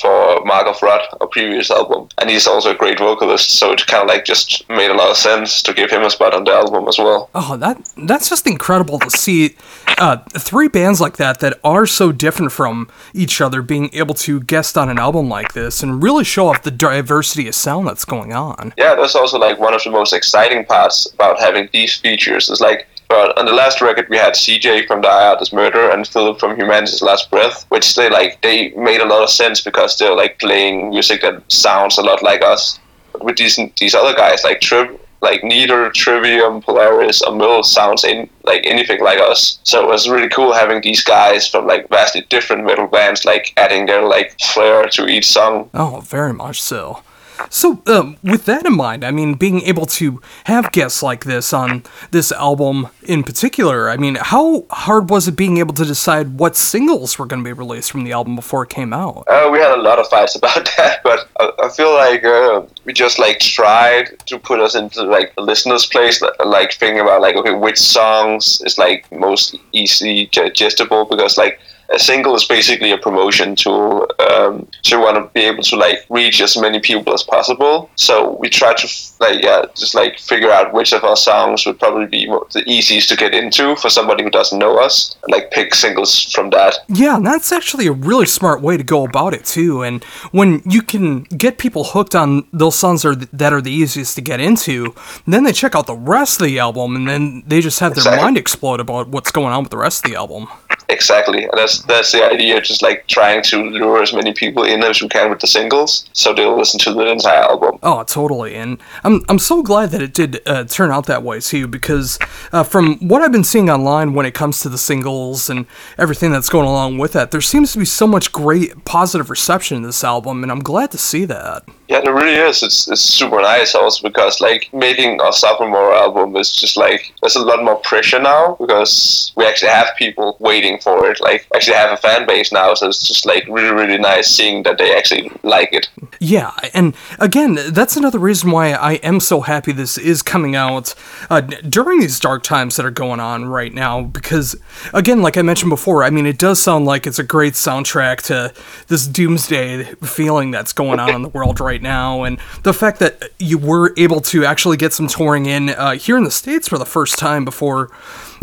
for 0.00 0.44
Mark 0.44 0.66
of 0.66 0.80
Rot, 0.82 1.02
our 1.20 1.26
previous 1.26 1.70
album, 1.70 2.08
and 2.18 2.30
he's 2.30 2.46
also 2.46 2.72
a 2.72 2.74
great 2.74 2.98
vocalist. 2.98 3.50
So 3.50 3.72
it 3.72 3.86
kind 3.86 4.02
of 4.02 4.08
like 4.08 4.24
just 4.24 4.68
made 4.68 4.90
a 4.90 4.94
lot 4.94 5.10
of 5.10 5.16
sense 5.16 5.62
to 5.62 5.72
give 5.72 5.90
him 5.90 6.02
a 6.02 6.10
spot 6.10 6.34
on 6.34 6.44
the 6.44 6.52
album 6.52 6.88
as 6.88 6.98
well. 6.98 7.30
Oh, 7.34 7.56
that 7.56 7.88
that's 7.96 8.28
just 8.28 8.46
incredible 8.46 8.98
to 8.98 9.10
see 9.10 9.56
uh, 9.98 10.18
three 10.36 10.68
bands 10.68 11.00
like 11.00 11.16
that 11.18 11.40
that 11.40 11.58
are 11.62 11.86
so 11.86 12.12
different 12.12 12.52
from 12.52 12.88
each 13.14 13.40
other 13.40 13.62
being 13.62 13.90
able 13.92 14.14
to 14.14 14.40
guest 14.40 14.78
on 14.78 14.88
an 14.88 14.98
album 14.98 15.28
like 15.28 15.52
this 15.52 15.82
and 15.82 16.02
really 16.02 16.24
show 16.24 16.48
off 16.48 16.62
the 16.62 16.70
diversity 16.70 17.48
of 17.48 17.54
sound 17.54 17.86
that's 17.86 18.04
going 18.04 18.32
on. 18.32 18.72
Yeah, 18.76 18.94
that's 18.94 19.14
also 19.14 19.38
like 19.38 19.58
one 19.58 19.74
of 19.74 19.82
the 19.82 19.90
most 19.90 20.12
exciting 20.12 20.64
parts 20.64 21.06
about 21.14 21.38
having 21.38 21.68
these 21.72 21.96
features. 21.96 22.48
Is 22.48 22.60
like 22.60 22.88
But 23.10 23.36
on 23.36 23.44
the 23.44 23.52
last 23.52 23.80
record, 23.80 24.08
we 24.08 24.16
had 24.16 24.34
CJ 24.34 24.86
from 24.86 25.02
Thy 25.02 25.26
Art 25.26 25.42
Is 25.42 25.52
Murder 25.52 25.90
and 25.90 26.06
Philip 26.06 26.38
from 26.38 26.56
Humanity's 26.56 27.02
Last 27.02 27.28
Breath, 27.28 27.66
which 27.68 27.96
they 27.96 28.08
like 28.08 28.40
they 28.40 28.70
made 28.76 29.00
a 29.00 29.04
lot 29.04 29.24
of 29.24 29.30
sense 29.30 29.60
because 29.60 29.98
they're 29.98 30.14
like 30.14 30.38
playing 30.38 30.90
music 30.90 31.22
that 31.22 31.42
sounds 31.50 31.98
a 31.98 32.02
lot 32.02 32.22
like 32.22 32.40
us. 32.44 32.78
But 33.12 33.24
with 33.24 33.36
these 33.36 33.58
these 33.80 33.96
other 33.96 34.14
guys 34.14 34.44
like 34.44 34.60
Trip, 34.60 34.88
like 35.22 35.42
neither 35.42 35.90
Trivium, 35.90 36.62
Polaris, 36.62 37.20
or 37.22 37.32
Møl 37.32 37.64
sounds 37.64 38.04
in 38.04 38.30
like 38.44 38.64
anything 38.64 39.00
like 39.02 39.18
us. 39.18 39.58
So 39.64 39.82
it 39.82 39.88
was 39.88 40.08
really 40.08 40.28
cool 40.28 40.52
having 40.52 40.80
these 40.80 41.02
guys 41.02 41.48
from 41.48 41.66
like 41.66 41.88
vastly 41.88 42.24
different 42.28 42.64
metal 42.64 42.86
bands 42.86 43.24
like 43.24 43.52
adding 43.56 43.86
their 43.86 44.04
like 44.06 44.38
flair 44.40 44.86
to 44.90 45.08
each 45.08 45.26
song. 45.26 45.68
Oh, 45.74 45.98
very 45.98 46.32
much 46.32 46.62
so. 46.62 47.02
So, 47.48 47.82
um, 47.86 48.16
with 48.22 48.44
that 48.46 48.66
in 48.66 48.76
mind, 48.76 49.04
I 49.04 49.10
mean, 49.10 49.34
being 49.34 49.62
able 49.62 49.86
to 49.86 50.20
have 50.44 50.72
guests 50.72 51.02
like 51.02 51.24
this 51.24 51.52
on 51.52 51.84
this 52.10 52.32
album 52.32 52.88
in 53.02 53.22
particular, 53.22 53.88
I 53.88 53.96
mean, 53.96 54.16
how 54.16 54.66
hard 54.70 55.10
was 55.10 55.28
it 55.28 55.36
being 55.36 55.58
able 55.58 55.74
to 55.74 55.84
decide 55.84 56.38
what 56.38 56.56
singles 56.56 57.18
were 57.18 57.26
going 57.26 57.42
to 57.42 57.48
be 57.48 57.52
released 57.52 57.90
from 57.90 58.04
the 58.04 58.12
album 58.12 58.36
before 58.36 58.64
it 58.64 58.68
came 58.68 58.92
out? 58.92 59.24
Uh, 59.28 59.48
we 59.52 59.58
had 59.58 59.76
a 59.76 59.80
lot 59.80 59.98
of 59.98 60.06
fights 60.08 60.34
about 60.40 60.68
that, 60.76 61.02
but 61.02 61.28
I, 61.38 61.50
I 61.64 61.68
feel 61.70 61.92
like 61.94 62.24
uh, 62.24 62.62
we 62.84 62.92
just 62.92 63.18
like 63.18 63.40
tried 63.40 64.18
to 64.26 64.38
put 64.38 64.60
us 64.60 64.74
into 64.74 65.02
like 65.02 65.34
the 65.34 65.42
listener's 65.42 65.86
place, 65.86 66.22
like 66.44 66.72
thinking 66.74 67.00
about 67.00 67.20
like 67.20 67.36
okay, 67.36 67.54
which 67.54 67.78
songs 67.78 68.60
is 68.64 68.78
like 68.78 69.10
most 69.12 69.56
easily 69.72 70.26
digestible 70.32 71.04
because 71.04 71.38
like 71.38 71.60
a 71.92 71.98
single 71.98 72.34
is 72.34 72.44
basically 72.44 72.90
a 72.92 72.98
promotion 72.98 73.56
tool. 73.56 74.06
Um, 74.30 74.66
so 74.82 74.96
you 74.96 75.02
want 75.02 75.16
to 75.16 75.32
be 75.32 75.40
able 75.40 75.62
to 75.64 75.76
like 75.76 75.98
reach 76.08 76.40
as 76.40 76.56
many 76.56 76.80
people 76.80 77.12
as 77.12 77.22
possible. 77.22 77.90
So 77.96 78.36
we 78.40 78.48
try 78.48 78.74
to 78.74 78.88
like 79.18 79.42
yeah, 79.42 79.64
just 79.74 79.94
like 79.94 80.18
figure 80.18 80.50
out 80.50 80.72
which 80.72 80.92
of 80.92 81.04
our 81.04 81.16
songs 81.16 81.66
would 81.66 81.78
probably 81.78 82.06
be 82.06 82.26
the 82.52 82.62
easiest 82.66 83.08
to 83.10 83.16
get 83.16 83.34
into 83.34 83.76
for 83.76 83.90
somebody 83.90 84.22
who 84.22 84.30
doesn't 84.30 84.58
know 84.58 84.78
us. 84.78 85.16
Like 85.28 85.50
pick 85.50 85.74
singles 85.74 86.32
from 86.32 86.50
that. 86.50 86.74
Yeah, 86.88 87.16
and 87.16 87.26
that's 87.26 87.52
actually 87.52 87.86
a 87.86 87.92
really 87.92 88.26
smart 88.26 88.62
way 88.62 88.76
to 88.76 88.84
go 88.84 89.04
about 89.04 89.34
it 89.34 89.44
too. 89.44 89.82
And 89.82 90.04
when 90.32 90.62
you 90.64 90.82
can 90.82 91.22
get 91.24 91.58
people 91.58 91.84
hooked 91.84 92.14
on 92.14 92.46
those 92.52 92.76
songs 92.76 93.04
are 93.04 93.14
that 93.14 93.52
are 93.52 93.60
the 93.60 93.72
easiest 93.72 94.14
to 94.14 94.20
get 94.20 94.40
into, 94.40 94.94
then 95.26 95.44
they 95.44 95.52
check 95.52 95.74
out 95.74 95.86
the 95.86 95.96
rest 95.96 96.40
of 96.40 96.46
the 96.46 96.58
album, 96.58 96.94
and 96.94 97.08
then 97.08 97.42
they 97.46 97.60
just 97.60 97.80
have 97.80 97.94
their 97.94 98.02
exactly. 98.02 98.22
mind 98.22 98.38
explode 98.38 98.80
about 98.80 99.08
what's 99.08 99.30
going 99.30 99.52
on 99.52 99.64
with 99.64 99.70
the 99.70 99.76
rest 99.76 100.04
of 100.04 100.10
the 100.10 100.16
album. 100.16 100.48
Exactly, 100.90 101.48
that's 101.54 101.82
that's 101.82 102.10
the 102.12 102.24
idea. 102.24 102.60
Just 102.60 102.82
like 102.82 103.06
trying 103.06 103.42
to 103.44 103.62
lure 103.62 104.02
as 104.02 104.12
many 104.12 104.32
people 104.34 104.64
in 104.64 104.82
as 104.82 105.00
we 105.00 105.08
can 105.08 105.30
with 105.30 105.38
the 105.38 105.46
singles, 105.46 106.08
so 106.12 106.34
they'll 106.34 106.58
listen 106.58 106.80
to 106.80 106.92
the 106.92 107.06
entire 107.06 107.42
album. 107.42 107.78
Oh, 107.82 108.02
totally. 108.02 108.56
And 108.56 108.78
I'm 109.04 109.22
I'm 109.28 109.38
so 109.38 109.62
glad 109.62 109.90
that 109.92 110.02
it 110.02 110.12
did 110.12 110.40
uh, 110.46 110.64
turn 110.64 110.90
out 110.90 111.06
that 111.06 111.22
way 111.22 111.40
too, 111.40 111.68
because 111.68 112.18
uh, 112.52 112.64
from 112.64 112.98
what 113.08 113.22
I've 113.22 113.32
been 113.32 113.44
seeing 113.44 113.70
online 113.70 114.14
when 114.14 114.26
it 114.26 114.34
comes 114.34 114.60
to 114.60 114.68
the 114.68 114.78
singles 114.78 115.48
and 115.48 115.66
everything 115.96 116.32
that's 116.32 116.48
going 116.48 116.66
along 116.66 116.98
with 116.98 117.12
that, 117.12 117.30
there 117.30 117.40
seems 117.40 117.72
to 117.72 117.78
be 117.78 117.84
so 117.84 118.06
much 118.06 118.32
great 118.32 118.84
positive 118.84 119.30
reception 119.30 119.76
in 119.76 119.82
this 119.84 120.02
album, 120.02 120.42
and 120.42 120.50
I'm 120.50 120.62
glad 120.62 120.90
to 120.90 120.98
see 120.98 121.24
that. 121.26 121.64
Yeah, 121.90 122.00
there 122.02 122.14
really 122.14 122.36
is. 122.36 122.62
It's, 122.62 122.86
it's 122.86 123.00
super 123.00 123.42
nice 123.42 123.74
also 123.74 124.08
because 124.08 124.40
like 124.40 124.72
making 124.72 125.20
a 125.20 125.32
sophomore 125.32 125.92
album 125.92 126.36
is 126.36 126.54
just 126.54 126.76
like 126.76 127.12
there's 127.20 127.34
a 127.34 127.44
lot 127.44 127.64
more 127.64 127.78
pressure 127.78 128.20
now 128.20 128.54
because 128.60 129.32
we 129.34 129.44
actually 129.44 129.72
have 129.72 129.88
people 129.98 130.36
waiting 130.38 130.78
for 130.78 131.10
it. 131.10 131.20
Like 131.20 131.48
actually 131.52 131.78
have 131.78 131.90
a 131.90 131.96
fan 131.96 132.28
base 132.28 132.52
now, 132.52 132.74
so 132.74 132.86
it's 132.86 133.08
just 133.08 133.26
like 133.26 133.44
really 133.48 133.74
really 133.74 133.98
nice 133.98 134.28
seeing 134.28 134.62
that 134.62 134.78
they 134.78 134.94
actually 134.96 135.32
like 135.42 135.72
it. 135.72 135.88
Yeah, 136.20 136.52
and 136.74 136.94
again, 137.18 137.58
that's 137.70 137.96
another 137.96 138.20
reason 138.20 138.52
why 138.52 138.70
I 138.70 138.92
am 139.02 139.18
so 139.18 139.40
happy 139.40 139.72
this 139.72 139.98
is 139.98 140.22
coming 140.22 140.54
out 140.54 140.94
uh, 141.28 141.40
during 141.40 141.98
these 141.98 142.20
dark 142.20 142.44
times 142.44 142.76
that 142.76 142.86
are 142.86 142.92
going 142.92 143.18
on 143.18 143.46
right 143.46 143.74
now. 143.74 144.02
Because 144.02 144.54
again, 144.94 145.22
like 145.22 145.36
I 145.36 145.42
mentioned 145.42 145.70
before, 145.70 146.04
I 146.04 146.10
mean 146.10 146.26
it 146.26 146.38
does 146.38 146.62
sound 146.62 146.84
like 146.84 147.04
it's 147.04 147.18
a 147.18 147.24
great 147.24 147.54
soundtrack 147.54 148.22
to 148.26 148.54
this 148.86 149.08
doomsday 149.08 149.82
feeling 150.04 150.52
that's 150.52 150.72
going 150.72 151.00
on 151.00 151.16
in 151.16 151.22
the 151.22 151.28
world 151.30 151.58
right 151.58 151.79
right 151.80 151.88
now, 151.88 152.24
and 152.24 152.38
the 152.62 152.72
fact 152.72 152.98
that 153.00 153.30
you 153.38 153.58
were 153.58 153.92
able 153.96 154.20
to 154.20 154.44
actually 154.44 154.76
get 154.76 154.92
some 154.92 155.06
touring 155.06 155.46
in 155.46 155.70
uh, 155.70 155.92
here 155.92 156.16
in 156.16 156.24
the 156.24 156.30
states 156.30 156.68
for 156.68 156.78
the 156.78 156.86
first 156.86 157.18
time 157.18 157.44
before 157.44 157.90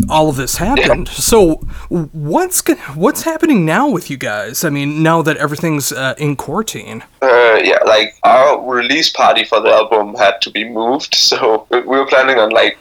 all 0.08 0.28
of 0.28 0.36
this 0.36 0.56
happened. 0.56 1.08
So, 1.08 1.56
what's 1.88 2.62
what's 2.94 3.22
happening 3.22 3.64
now 3.64 3.88
with 3.88 4.10
you 4.10 4.16
guys? 4.16 4.64
I 4.64 4.70
mean, 4.70 5.02
now 5.02 5.22
that 5.22 5.36
everything's 5.36 5.92
uh, 5.92 6.14
in 6.18 6.36
quarantine. 6.36 7.04
Uh, 7.20 7.58
yeah, 7.62 7.78
like 7.84 8.14
our 8.22 8.60
release 8.68 9.10
party 9.10 9.44
for 9.44 9.60
the 9.60 9.70
album 9.70 10.14
had 10.14 10.40
to 10.42 10.50
be 10.50 10.64
moved, 10.64 11.14
so 11.28 11.66
we 11.70 11.80
were 11.80 12.06
planning 12.06 12.38
on 12.38 12.50
like 12.50 12.78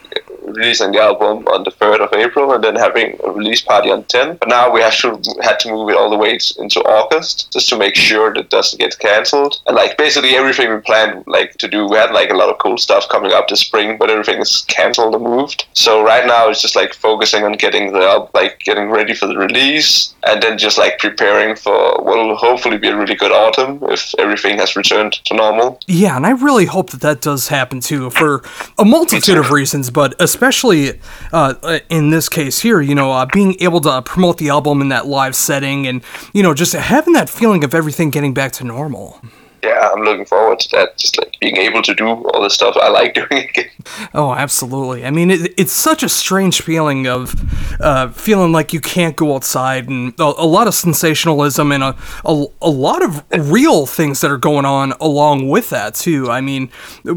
releasing 0.48 0.92
the 0.92 1.02
album 1.02 1.48
on 1.48 1.64
the 1.64 1.72
3rd 1.72 2.00
of 2.00 2.14
April 2.14 2.54
and 2.54 2.64
then 2.64 2.76
having 2.76 3.20
a 3.24 3.32
release 3.32 3.62
party 3.62 3.92
on 3.92 4.04
10. 4.06 4.38
But 4.38 4.50
now 4.50 4.72
we 4.72 4.82
have 4.82 4.96
to 4.98 5.20
had 5.42 5.60
to 5.62 5.70
move 5.70 5.90
it 5.90 5.98
all 5.98 6.10
the 6.10 6.18
way 6.18 6.38
into 6.58 6.80
August 6.82 7.52
just 7.52 7.70
to 7.70 7.78
make 7.78 7.96
sure 7.96 8.34
that 8.34 8.40
it 8.40 8.50
doesn't 8.50 8.80
get 8.80 8.98
cancelled. 9.00 9.62
And 9.68 9.76
like 9.76 9.98
basically 9.98 10.36
everything 10.36 10.74
we 10.74 10.80
planned 10.82 11.24
like 11.28 11.58
to 11.58 11.68
do, 11.68 11.88
we 11.88 11.98
had 11.98 12.12
like 12.12 12.30
a 12.30 12.36
lot 12.36 12.50
of 12.50 12.58
cool 12.60 12.78
stuff 12.78 13.10
coming 13.10 13.32
up 13.32 13.48
this 13.48 13.62
spring, 13.62 13.98
but 13.98 14.10
everything 14.10 14.40
is 14.40 14.66
cancelled 14.68 15.16
and 15.16 15.24
moved. 15.24 15.66
So 15.74 16.02
right 16.04 16.26
now 16.26 16.50
it's 16.50 16.62
just 16.62 16.76
like 16.76 16.94
focusing 17.10 17.44
on 17.48 17.54
getting 17.54 17.86
the 17.94 18.08
like 18.40 18.54
getting 18.70 18.88
ready 18.98 19.14
for 19.20 19.28
the 19.32 19.38
release 19.48 19.90
and 20.28 20.38
then 20.44 20.58
just 20.58 20.78
like 20.84 20.96
preparing 21.06 21.56
for 21.56 21.78
what 22.06 22.16
will 22.18 22.36
hopefully 22.48 22.78
be 22.78 22.90
a 22.94 22.98
really 23.02 23.18
good 23.24 23.34
autumn 23.44 23.80
if 23.96 24.02
everything 24.26 24.56
has 24.58 24.76
returned 24.82 25.14
to 25.28 25.34
normal. 25.44 25.80
Yeah, 25.88 26.18
and 26.18 26.26
I 26.26 26.32
really 26.48 26.68
hope 26.76 26.88
that 26.94 27.02
that 27.08 27.20
does 27.22 27.44
happen 27.48 27.80
too 27.80 28.10
for 28.10 28.32
a 28.78 28.86
multitude 28.86 29.38
of 29.38 29.52
reasons, 29.52 29.90
but 29.90 30.10
especially 30.20 30.48
especially 30.48 31.00
uh, 31.34 31.80
in 31.90 32.10
this 32.10 32.30
case 32.30 32.60
here, 32.60 32.82
you 32.82 32.96
know, 32.96 33.12
uh, 33.12 33.26
being 33.34 33.56
able 33.60 33.82
to 33.82 34.02
promote 34.02 34.38
the 34.38 34.50
album 34.50 34.82
in 34.82 34.90
that 34.90 35.06
live 35.08 35.36
setting 35.36 35.88
and, 35.88 36.04
you 36.34 36.44
know, 36.44 36.54
just 36.54 36.74
having 36.74 37.14
that 37.14 37.30
feeling 37.30 37.64
of 37.64 37.74
everything 37.74 38.10
getting 38.10 38.34
back 38.34 38.52
to 38.54 38.64
normal 38.64 39.20
yeah, 39.64 39.90
I'm 39.94 40.04
looking 40.04 40.26
forward 40.26 40.60
to 40.60 40.70
that. 40.72 40.98
Just 40.98 41.18
like 41.18 41.38
being 41.40 41.58
able 41.58 41.82
to 41.82 41.94
do 41.94 42.08
all 42.08 42.42
the 42.42 42.50
stuff 42.50 42.76
I 42.80 42.90
like 42.90 43.14
doing 43.30 43.50
again. 43.50 43.70
Oh, 44.14 44.34
absolutely. 44.34 45.06
I 45.06 45.12
mean, 45.12 45.32
it, 45.32 45.54
it's 45.58 45.72
such 45.72 46.04
a 46.04 46.10
strange 46.10 46.62
feeling 46.62 47.08
of 47.08 47.36
uh, 47.82 48.10
feeling 48.10 48.52
like 48.52 48.74
you 48.74 48.82
can't 48.82 49.16
go 49.16 49.36
outside, 49.36 49.88
and 49.88 50.14
a, 50.20 50.24
a 50.24 50.46
lot 50.46 50.68
of 50.68 50.74
sensationalism 50.74 51.72
and 51.72 51.84
a, 51.84 51.96
a, 52.26 52.46
a 52.62 52.70
lot 52.70 53.04
of 53.04 53.24
real 53.52 53.86
things 53.86 54.22
that 54.22 54.32
are 54.32 54.38
going 54.38 54.66
on 54.66 54.94
along 54.94 55.50
with 55.50 55.70
that 55.70 55.96
too. 55.96 56.30
I 56.30 56.42
mean, 56.42 56.68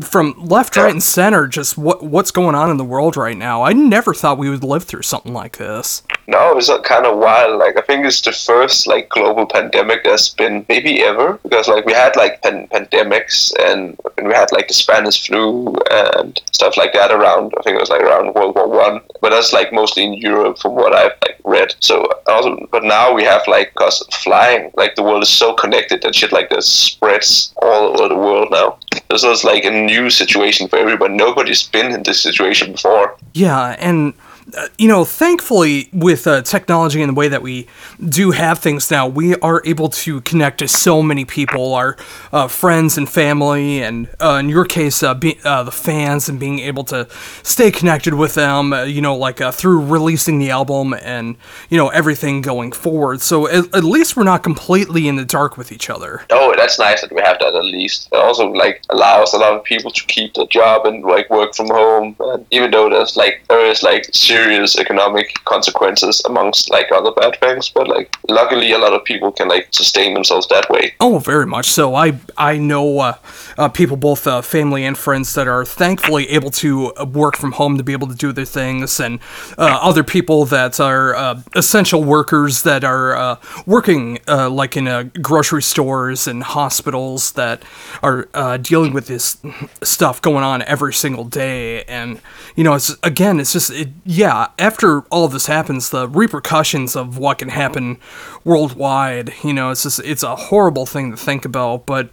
from 0.03 0.34
left, 0.38 0.76
right, 0.76 0.91
and 0.91 1.03
center, 1.03 1.47
just 1.47 1.76
what 1.76 2.03
what's 2.03 2.30
going 2.30 2.55
on 2.55 2.70
in 2.70 2.76
the 2.76 2.84
world 2.84 3.16
right 3.16 3.36
now. 3.36 3.62
I 3.62 3.72
never 3.72 4.14
thought 4.14 4.38
we 4.38 4.51
would 4.51 4.64
live 4.64 4.84
through 4.84 5.03
something 5.03 5.32
like 5.32 5.59
this. 5.59 6.03
No, 6.26 6.57
it's 6.57 6.70
kind 6.84 7.07
of 7.07 7.18
wild. 7.18 7.59
Like 7.59 7.76
I 7.76 7.82
think 7.82 8.07
it's 8.07 8.20
the 8.20 8.32
first 8.32 8.86
like 8.86 9.09
global 9.09 9.47
pandemic 9.47 10.05
that's 10.05 10.28
been 10.28 10.64
maybe 10.68 11.03
ever 11.03 11.38
because 11.43 11.68
like 11.68 11.84
we 11.84 11.93
had 11.93 12.16
like 12.16 12.39
pan- 12.43 12.68
pandemics 12.68 13.53
and, 13.61 13.99
and 14.16 14.28
we 14.28 14.34
had 14.34 14.53
like 14.53 14.68
the 14.68 14.74
Spanish 14.74 15.26
flu 15.26 15.74
and 15.91 16.41
stuff 16.53 16.76
like 16.76 16.93
that 16.93 17.11
around. 17.11 17.53
I 17.59 17.62
think 17.62 17.76
it 17.76 17.80
was 17.80 17.91
like 17.91 18.03
around 18.03 18.34
World 18.34 18.55
War 18.55 18.68
One, 18.68 19.01
but 19.20 19.30
that's 19.30 19.53
like 19.53 19.72
mostly 19.72 20.05
in 20.05 20.14
Europe 20.14 20.59
from 20.59 20.74
what 20.74 20.95
I've 20.95 21.12
like 21.22 21.38
read. 21.45 21.74
So 21.80 22.09
also, 22.26 22.66
but 22.70 22.84
now 22.84 23.12
we 23.12 23.24
have 23.24 23.43
like 23.47 23.74
cause 23.74 24.07
flying, 24.12 24.70
like 24.74 24.95
the 24.95 25.03
world 25.03 25.22
is 25.22 25.28
so 25.28 25.55
connected 25.55 26.03
that 26.03 26.14
shit 26.14 26.32
like 26.32 26.51
this 26.51 26.68
spreads 26.68 27.53
all 27.62 27.88
over 27.88 28.09
the 28.09 28.16
world 28.16 28.49
now. 28.51 28.78
This 29.09 29.24
is 29.24 29.45
like 29.45 29.64
a 29.64 29.70
new 29.70 30.11
situation 30.11 30.68
for 30.68 30.76
everyone. 30.76 31.16
Nobody's 31.16 31.62
been 31.62 31.93
in 31.93 32.03
this 32.03 32.22
situation 32.22 32.72
before. 32.72 33.16
Yeah, 33.34 33.76
and 33.78 34.14
you 34.78 34.88
know, 34.88 35.05
thankfully, 35.05 35.88
with 35.92 36.26
uh, 36.26 36.42
technology 36.42 37.03
and 37.03 37.11
the 37.11 37.14
way 37.14 37.28
that 37.28 37.42
we 37.42 37.66
do 38.09 38.30
have 38.30 38.59
things 38.59 38.90
now, 38.90 39.07
we 39.07 39.36
are 39.36 39.62
able 39.64 39.88
to 39.88 40.20
connect 40.22 40.59
to 40.59 40.68
so 40.68 41.03
many 41.03 41.24
people, 41.24 41.74
our 41.74 41.96
uh, 42.32 42.48
friends 42.48 42.96
and 42.96 43.09
family, 43.09 43.82
and 43.82 44.09
uh, 44.20 44.38
in 44.40 44.48
your 44.48 44.64
case, 44.64 45.03
uh, 45.03 45.14
be, 45.14 45.38
uh, 45.44 45.62
the 45.62 45.70
fans, 45.70 46.28
and 46.28 46.38
being 46.38 46.59
able 46.61 46.84
to 46.84 47.09
stay 47.42 47.70
connected 47.70 48.14
with 48.14 48.34
them, 48.34 48.72
you 48.86 49.01
know, 49.01 49.16
like 49.16 49.38
through 49.53 49.84
releasing 49.84 50.38
the 50.38 50.51
album 50.51 50.94
and, 50.94 51.36
you 51.68 51.76
know, 51.76 51.88
everything 51.88 52.42
going 52.42 52.72
forward. 52.72 53.20
So 53.20 53.48
at, 53.48 53.74
at, 53.74 53.84
least 53.84 54.16
we're 54.16 54.24
not 54.24 54.42
completely 54.42 55.09
in 55.09 55.16
the 55.16 55.24
dark 55.24 55.57
with 55.57 55.72
each 55.72 55.90
other. 55.90 56.22
Oh, 56.30 56.55
that's 56.57 56.78
nice 56.78 57.01
that 57.01 57.12
we 57.12 57.20
have 57.22 57.38
that 57.40 57.55
at 57.55 57.64
least. 57.64 58.09
It 58.12 58.16
also, 58.16 58.48
like, 58.48 58.82
allows 58.90 59.34
a 59.34 59.38
lot 59.38 59.55
of 59.55 59.64
people 59.64 59.90
to 59.90 60.05
keep 60.07 60.34
their 60.34 60.46
job 60.46 60.86
and, 60.86 61.03
like, 61.05 61.28
work 61.30 61.55
from 61.55 61.68
home. 61.68 62.16
And 62.20 62.46
even 62.51 62.70
though 62.70 62.88
there's, 62.88 63.16
like, 63.16 63.42
there 63.48 63.64
is, 63.66 63.82
like, 63.82 64.07
serious 64.41 64.78
economic 64.78 65.26
consequences 65.45 66.22
amongst 66.24 66.70
like 66.70 66.91
other 66.93 67.12
bad 67.12 67.38
things 67.41 67.68
but 67.68 67.86
like 67.88 68.09
luckily 68.28 68.72
a 68.72 68.78
lot 68.78 68.93
of 68.93 69.05
people 69.05 69.30
can 69.32 69.49
like 69.49 69.68
sustain 69.72 70.14
themselves 70.14 70.47
that 70.49 70.68
way. 70.70 70.95
Oh 71.01 71.18
very 71.18 71.47
much 71.47 71.70
so. 71.70 71.95
I 71.95 72.09
i 72.38 72.57
know 72.57 72.86
uh, 73.01 73.14
uh, 73.61 73.68
people 73.68 73.96
both 73.96 74.26
uh, 74.26 74.40
family 74.40 74.84
and 74.84 74.96
friends 74.96 75.34
that 75.34 75.46
are 75.46 75.64
thankfully 75.64 76.28
able 76.30 76.50
to 76.50 76.92
work 77.12 77.36
from 77.36 77.52
home 77.52 77.76
to 77.76 77.84
be 77.84 77.92
able 77.92 78.06
to 78.06 78.14
do 78.14 78.32
their 78.32 78.46
things 78.46 78.98
and 78.98 79.20
uh, 79.58 79.78
other 79.82 80.02
people 80.02 80.46
that 80.46 80.80
are 80.80 81.14
uh, 81.14 81.42
essential 81.54 82.02
workers 82.02 82.62
that 82.62 82.82
are 82.84 83.14
uh, 83.14 83.36
working 83.66 84.18
like 84.26 84.76
in 84.76 85.12
grocery 85.20 85.62
stores 85.62 86.26
and 86.26 86.42
hospitals 86.42 87.32
that 87.32 87.62
are 88.02 88.26
dealing 88.58 88.94
with 88.94 89.06
this 89.06 89.36
stuff 89.82 90.22
going 90.22 90.42
on 90.42 90.62
every 90.62 90.94
single 90.94 91.24
day. 91.24 91.84
And 91.84 92.20
you 92.56 92.64
know 92.64 92.74
it's 92.74 92.96
again 93.02 93.38
it's 93.38 93.52
just 93.52 93.70
it, 93.70 93.88
yeah, 94.04 94.48
after 94.58 95.02
all 95.11 95.28
this 95.28 95.46
happens, 95.46 95.90
the 95.90 96.08
repercussions 96.08 96.96
of 96.96 97.18
what 97.18 97.38
can 97.38 97.50
happen 97.50 97.98
worldwide, 98.44 99.32
you 99.44 99.52
know, 99.52 99.70
it's 99.70 99.82
just 99.82 100.00
it's 100.00 100.22
a 100.22 100.34
horrible 100.34 100.86
thing 100.86 101.11
to 101.11 101.16
think 101.16 101.44
about, 101.44 101.86
but 101.86 102.11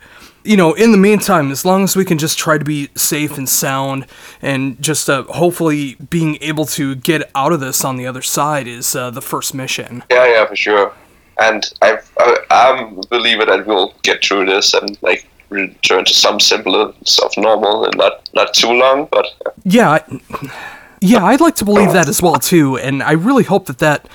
you 0.48 0.56
know, 0.58 0.74
in 0.74 0.92
the 0.92 0.98
meantime, 0.98 1.52
as 1.52 1.66
long 1.66 1.84
as 1.84 1.96
we 1.96 2.06
can 2.06 2.18
just 2.18 2.38
try 2.38 2.58
to 2.58 2.64
be 2.66 2.90
safe 2.96 3.38
and 3.38 3.48
sound 3.50 4.06
and 4.42 4.82
just 4.82 5.10
uh, 5.10 5.24
hopefully 5.24 5.96
being 6.10 6.38
able 6.42 6.66
to 6.66 6.96
get 6.96 7.30
out 7.36 7.52
of 7.52 7.60
this 7.60 7.84
on 7.84 7.98
the 7.98 8.08
other 8.08 8.22
side 8.22 8.68
is 8.68 8.96
uh, 8.96 9.12
the 9.12 9.22
first 9.22 9.54
mission. 9.54 10.04
Yeah, 10.10 10.26
yeah, 10.28 10.46
for 10.46 10.56
sure. 10.56 10.94
And 11.40 11.70
I, 11.82 12.00
I, 12.20 12.38
I'm 12.50 12.98
a 13.00 13.08
believer 13.10 13.46
that 13.46 13.68
we'll 13.68 13.94
get 14.04 14.24
through 14.24 14.46
this 14.46 14.74
and 14.74 14.98
like 15.02 15.28
return 15.50 16.06
to 16.06 16.14
some 16.14 16.40
semblance 16.40 17.20
of 17.20 17.32
normal 17.38 17.86
and 17.86 17.96
not 17.98 18.28
not 18.34 18.54
too 18.54 18.72
long. 18.72 19.08
But 19.12 19.26
yeah. 19.66 19.90
I- 20.00 20.52
yeah, 21.00 21.24
I'd 21.24 21.42
like 21.42 21.56
to 21.58 21.66
believe 21.66 21.94
that 21.94 22.08
as 22.08 22.24
well 22.24 22.38
too, 22.38 22.78
and 22.78 23.04
I 23.04 23.12
really 23.12 23.44
hope 23.44 23.68
that 23.68 23.78
that 23.78 24.10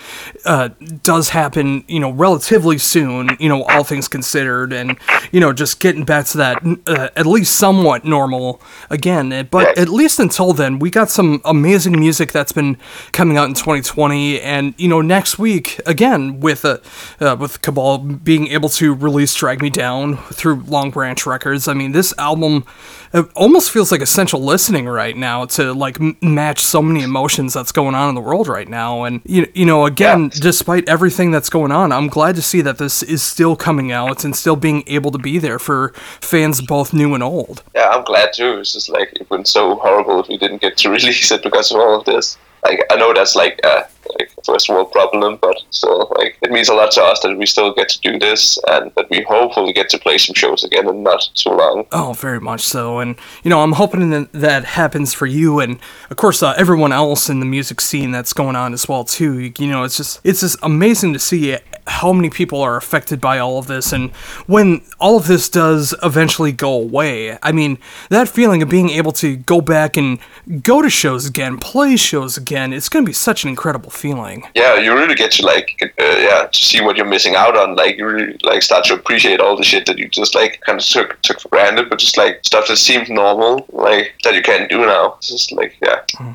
uh, 0.45 0.69
does 1.03 1.31
happen. 1.31 1.85
You 1.89 2.01
know, 2.01 2.11
relatively 2.11 2.79
soon. 2.79 3.37
You 3.39 3.49
know, 3.49 3.65
all 3.65 3.85
things 3.85 4.09
considered, 4.09 4.73
and 4.73 4.99
you 5.31 5.41
know, 5.41 5.53
just 5.53 5.81
getting 5.81 6.05
back 6.05 6.27
to 6.27 6.39
that 6.39 6.63
uh, 6.87 7.09
at 7.17 7.27
least 7.27 7.57
somewhat 7.57 8.05
normal 8.05 8.61
again. 8.91 9.49
But 9.51 9.77
at 9.79 9.89
least 9.89 10.19
until 10.19 10.53
then, 10.53 10.79
we 10.79 10.91
got 10.91 11.11
some 11.11 11.41
amazing 11.45 11.99
music 11.99 12.33
that's 12.33 12.53
been 12.53 12.77
coming 13.13 13.37
out 13.37 13.49
in 13.49 13.55
2020, 13.55 14.41
and 14.41 14.75
you 14.79 14.89
know, 14.89 15.01
next 15.01 15.39
week 15.39 15.81
again 15.87 16.41
with 16.41 16.65
uh, 16.65 16.79
uh, 17.21 17.37
with 17.39 17.63
Cabal 17.63 17.99
being 17.99 18.49
able 18.49 18.69
to 18.71 18.95
release 18.95 19.35
"Drag 19.35 19.63
Me 19.63 19.71
Down" 19.71 20.17
through 20.17 20.63
Long 20.67 20.91
Branch 20.91 21.25
Records. 21.27 21.69
I 21.69 21.75
mean, 21.75 21.93
this 21.93 22.15
album 22.19 22.65
it 23.13 23.31
almost 23.35 23.71
feels 23.71 23.93
like 23.93 24.01
essential 24.01 24.41
listening 24.41 24.87
right 24.87 25.17
now 25.17 25.45
to 25.45 25.73
like 25.73 26.01
m- 26.01 26.17
match 26.23 26.61
so 26.61 26.81
many 26.83 27.03
emotions 27.03 27.53
that's 27.53 27.73
going 27.73 27.95
on 27.95 28.09
in 28.09 28.15
the 28.15 28.21
world 28.21 28.49
right 28.49 28.69
now 28.69 29.05
and 29.05 29.21
you, 29.25 29.51
you 29.55 29.67
know 29.67 29.87
again 29.87 30.31
despite 30.41 30.89
everything 30.89 31.31
that's 31.31 31.51
going 31.51 31.73
on 31.73 31.93
i'm 31.93 32.09
glad 32.09 32.35
to 32.35 32.43
see 32.43 32.61
that 32.61 32.79
this 32.79 33.03
is 33.03 33.23
still 33.23 33.57
coming 33.57 33.93
out 33.93 34.25
and 34.25 34.35
still 34.35 34.57
being 34.57 34.83
able 34.87 35.11
to 35.11 35.19
be 35.19 35.39
there 35.39 35.59
for 35.59 35.93
fans 36.21 36.61
both 36.61 36.93
new 36.93 37.15
and 37.15 37.23
old 37.23 37.63
yeah, 37.75 37.89
I'm 37.89 38.05
glad 38.05 38.33
too. 38.33 38.59
It's 38.59 38.73
just 38.73 38.89
like 38.89 39.13
it 39.15 39.29
would 39.31 39.43
been 39.43 39.45
so 39.47 39.77
horrible 39.77 40.21
if 40.21 40.29
we 40.29 40.39
didn't 40.39 40.61
get 40.61 40.77
to 40.79 40.91
release 40.97 41.31
it 41.31 41.43
because 41.43 41.73
of 41.73 41.81
all 41.81 41.99
of 41.99 42.05
this. 42.05 42.37
Like 42.65 42.85
I 42.91 42.97
know 42.97 43.13
that's 43.13 43.35
like 43.35 43.61
a, 43.65 43.89
like 44.19 44.31
first 44.45 44.69
world 44.69 44.93
problem, 44.93 45.39
but 45.41 45.57
still, 45.71 46.13
like 46.17 46.37
it 46.43 46.51
means 46.51 46.69
a 46.69 46.75
lot 46.75 46.93
to 46.93 47.03
us 47.03 47.21
that 47.21 47.37
we 47.37 47.47
still 47.47 47.73
get 47.75 47.89
to 47.89 48.01
do 48.01 48.19
this 48.19 48.59
and 48.69 48.93
that 48.97 49.11
we 49.11 49.23
hopefully 49.23 49.73
get 49.73 49.89
to 49.91 49.99
play 49.99 50.19
some 50.19 50.35
shows 50.35 50.63
again 50.65 50.89
in 50.89 51.03
not 51.03 51.29
too 51.35 51.51
long. 51.51 51.87
Oh, 51.93 52.13
very 52.13 52.41
much 52.41 52.61
so. 52.61 52.99
And, 53.01 53.17
you 53.43 53.51
know, 53.51 53.63
I'm 53.63 53.73
hoping 53.73 54.11
that 54.11 54.33
that 54.33 54.65
happens 54.65 55.13
for 55.13 55.27
you 55.27 55.61
and, 55.61 55.79
of 56.11 56.17
course, 56.17 56.43
uh, 56.43 56.55
everyone 56.57 56.93
else 56.93 57.29
in 57.29 57.41
the 57.41 57.47
music 57.47 57.81
scene 57.81 58.13
that's 58.13 58.33
going 58.33 58.57
on 58.57 58.73
as 58.73 58.89
well, 58.89 59.05
too. 59.05 59.53
You 59.59 59.69
know, 59.69 59.83
it's 59.85 59.97
just, 59.97 60.21
it's 60.25 60.41
just 60.41 60.59
amazing 60.63 61.13
to 61.15 61.19
see 61.19 61.51
how 61.87 62.13
many 62.13 62.31
people 62.31 62.61
are 62.61 62.77
affected 62.77 63.21
by 63.21 63.39
all 63.39 63.59
of 63.59 63.67
this. 63.67 63.93
And 63.93 64.11
when 64.47 64.83
all 65.01 65.17
of 65.17 65.27
this 65.27 65.49
does 65.49 65.95
eventually 66.03 66.53
go 66.53 66.73
away, 66.73 67.39
I 67.43 67.53
mean, 67.53 67.79
that 68.09 68.29
feeling 68.29 68.63
of 68.63 68.69
being 68.69 68.91
able 68.91 69.13
to 69.13 69.37
go 69.37 69.61
back 69.61 69.97
and 69.97 70.19
go 70.63 70.83
to 70.83 70.91
shows 70.91 71.27
again, 71.27 71.59
play 71.59 71.97
shows 71.97 72.37
again, 72.37 72.73
it's 72.73 72.89
going 72.89 73.05
to 73.05 73.09
be 73.09 73.13
such 73.13 73.43
an 73.43 73.51
incredible 73.51 73.91
feeling. 73.91 74.45
Yeah, 74.55 74.79
you 74.79 74.95
really 74.95 75.15
get 75.15 75.33
to 75.33 75.47
like 75.47 75.77
uh, 75.83 75.89
yeah 75.99 76.49
to 76.51 76.65
see 76.65 76.81
what 76.81 76.97
you're 76.97 77.07
missing 77.07 77.35
out 77.35 77.57
on. 77.57 77.75
Like 77.75 77.97
you 77.97 78.07
really 78.07 78.39
like 78.43 78.63
start 78.63 78.85
to 78.87 78.95
appreciate 78.95 79.41
all 79.41 79.57
the 79.57 79.65
shit 79.65 79.87
that 79.87 79.99
you 79.99 80.09
just 80.09 80.35
like 80.35 80.61
kind 80.61 80.79
of 80.79 80.87
took 80.87 81.21
took 81.23 81.41
for 81.41 81.49
granted, 81.49 81.91
but 81.91 81.99
just 81.99 82.17
like 82.17 82.45
stuff 82.45 82.69
that 82.69 82.77
seemed 82.77 83.09
normal, 83.09 83.67
like 83.73 84.15
that 84.25 84.35
you 84.35 84.43
can't 84.43 84.71
do 84.71 84.87
now. 84.87 85.15
It's 85.19 85.29
just 85.29 85.53
like 85.53 85.77
yeah. 85.83 86.35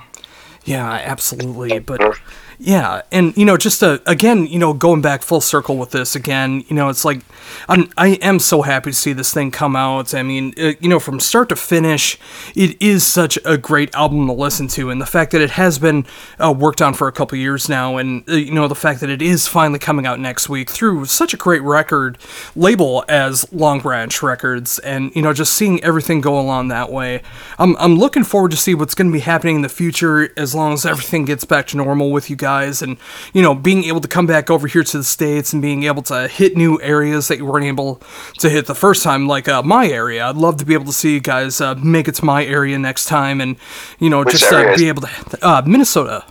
Yeah, 0.66 0.90
absolutely. 0.92 1.80
But 1.80 2.20
yeah, 2.60 3.04
and 3.12 3.38
you 3.38 3.46
know, 3.46 3.56
just 3.56 3.82
to, 3.82 4.02
again, 4.08 4.48
you 4.48 4.58
know, 4.58 4.74
going 4.74 5.02
back 5.02 5.22
full 5.22 5.42
circle 5.42 5.78
with 5.78 5.92
this 5.92 6.16
again, 6.16 6.64
you 6.68 6.76
know, 6.76 6.90
it's 6.90 7.06
like 7.06 7.22
I'm 7.70 7.90
I 7.98 8.10
am 8.22 8.40
so 8.40 8.64
happy 8.64 8.92
to 8.92 8.96
see 8.96 9.14
this 9.14 9.32
thing 9.32 9.52
come 9.52 9.76
out. 9.76 10.16
I 10.16 10.24
mean, 10.24 10.54
uh, 10.58 10.74
you 10.80 10.90
know, 10.90 11.00
from 11.00 11.20
start 11.20 11.50
to 11.50 11.56
finish, 11.56 12.18
it 12.56 12.82
is 12.82 13.06
such 13.06 13.38
a 13.46 13.58
great 13.58 13.94
album 13.94 14.26
to 14.26 14.34
listen 14.34 14.68
to, 14.70 14.90
and 14.90 15.00
the 15.00 15.06
fact 15.06 15.32
that 15.32 15.42
it 15.42 15.52
has 15.52 15.78
been 15.78 16.08
uh, 16.40 16.52
worked 16.52 16.82
on 16.82 16.96
for 16.96 17.08
a 17.08 17.12
couple 17.12 17.38
years 17.38 17.70
now, 17.70 17.98
and 17.98 18.28
uh, 18.28 18.34
you 18.34 18.52
know, 18.52 18.68
the 18.68 18.76
fact 18.76 19.02
that 19.02 19.10
it 19.12 19.22
is 19.22 19.48
finally 19.48 19.80
coming 19.80 20.08
out 20.08 20.20
next 20.20 20.50
week 20.50 20.72
through 20.72 21.06
such 21.06 21.36
a 21.36 21.38
great 21.38 21.62
record 21.62 22.18
label 22.56 23.06
as 23.08 23.52
Long 23.54 23.82
Branch 23.82 24.24
Records, 24.24 24.80
and 24.80 25.16
you 25.16 25.22
know, 25.22 25.32
just 25.32 25.54
seeing 25.54 25.84
everything 25.84 26.22
go 26.22 26.40
along 26.40 26.70
that 26.70 26.92
way, 26.92 27.22
I'm 27.60 27.78
I'm 27.78 27.98
looking 27.98 28.24
forward 28.24 28.50
to 28.52 28.58
see 28.58 28.74
what's 28.74 28.96
going 28.96 29.12
to 29.12 29.14
be 29.14 29.20
happening 29.20 29.58
in 29.58 29.62
the 29.62 29.70
future 29.70 30.30
as 30.36 30.56
long 30.56 30.74
as 30.74 30.88
everything 30.88 31.26
gets 31.26 31.46
back 31.46 31.68
to 31.68 31.78
normal 31.78 32.12
with 32.12 32.32
you 32.32 32.36
guys, 32.36 32.47
and 32.48 32.98
you 33.34 33.42
know, 33.42 33.54
being 33.54 33.84
able 33.86 34.02
to 34.02 34.08
come 34.08 34.26
back 34.26 34.50
over 34.50 34.68
here 34.68 34.84
to 34.84 34.98
the 34.98 35.04
states 35.04 35.54
and 35.54 35.62
being 35.62 35.84
able 35.84 36.02
to 36.04 36.28
hit 36.28 36.56
new 36.56 36.80
areas 36.82 37.28
that 37.28 37.38
you 37.38 37.46
weren't 37.46 37.66
able 37.66 38.02
to 38.40 38.50
hit 38.50 38.66
the 38.66 38.76
first 38.76 39.04
time, 39.04 39.28
like 39.28 39.48
uh, 39.48 39.62
my 39.64 39.88
area. 39.88 40.26
I'd 40.26 40.36
love 40.36 40.58
to 40.58 40.66
be 40.66 40.74
able 40.74 40.86
to 40.86 40.94
see 40.94 41.14
you 41.14 41.20
guys 41.20 41.62
uh, 41.62 41.76
make 41.76 42.08
it 42.08 42.16
to 42.16 42.26
my 42.26 42.46
area 42.46 42.78
next 42.80 43.06
time, 43.06 43.42
and 43.42 43.58
you 44.00 44.10
know, 44.10 44.20
Which 44.20 44.32
just 44.32 44.52
uh, 44.52 44.76
be 44.76 44.88
able 44.88 45.04
to 45.04 45.38
uh, 45.42 45.62
Minnesota. 45.66 46.26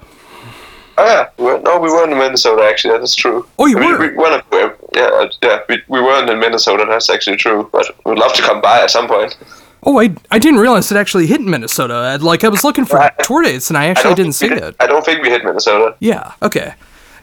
Oh 0.99 1.05
yeah, 1.05 1.29
we 1.37 1.45
were, 1.45 1.59
no, 1.61 1.79
we 1.79 1.89
weren't 1.91 2.13
in 2.13 2.19
Minnesota 2.19 2.63
actually. 2.63 2.99
That's 2.99 3.15
true. 3.15 3.47
Oh, 3.59 3.67
you 3.67 3.77
I 3.77 3.81
mean, 3.81 3.93
were? 3.93 3.99
We, 3.99 4.17
weren't, 4.17 4.45
yeah, 4.95 5.03
uh, 5.03 5.31
yeah, 5.43 5.61
we, 5.69 5.83
we 5.89 6.01
weren't 6.01 6.31
in 6.31 6.39
Minnesota. 6.39 6.87
That's 6.89 7.11
actually 7.11 7.37
true. 7.37 7.69
But 7.71 7.91
we'd 8.07 8.19
love 8.19 8.33
to 8.35 8.43
come 8.43 8.63
by 8.63 8.81
at 8.81 8.91
some 8.91 9.07
point. 9.07 9.37
Oh, 9.89 10.01
I, 10.01 10.15
I 10.33 10.39
didn't 10.41 10.59
realize 10.59 10.91
it 10.91 10.97
actually 10.99 11.27
hit 11.29 11.41
Minnesota. 11.41 11.95
I'd- 11.95 12.23
Like 12.25 12.43
I 12.45 12.49
was 12.49 12.65
looking 12.65 12.85
for 12.85 13.09
tour 13.23 13.43
dates, 13.43 13.71
and 13.71 13.79
I 13.79 13.87
actually 13.87 14.11
don't 14.11 14.17
didn't 14.17 14.33
see 14.33 14.49
think 14.49 14.61
it. 14.61 14.77
I 14.81 14.87
don't 14.87 15.05
think 15.05 15.23
we 15.23 15.31
hit 15.31 15.45
Minnesota. 15.45 15.95
Yeah. 16.01 16.33
Okay. 16.43 16.75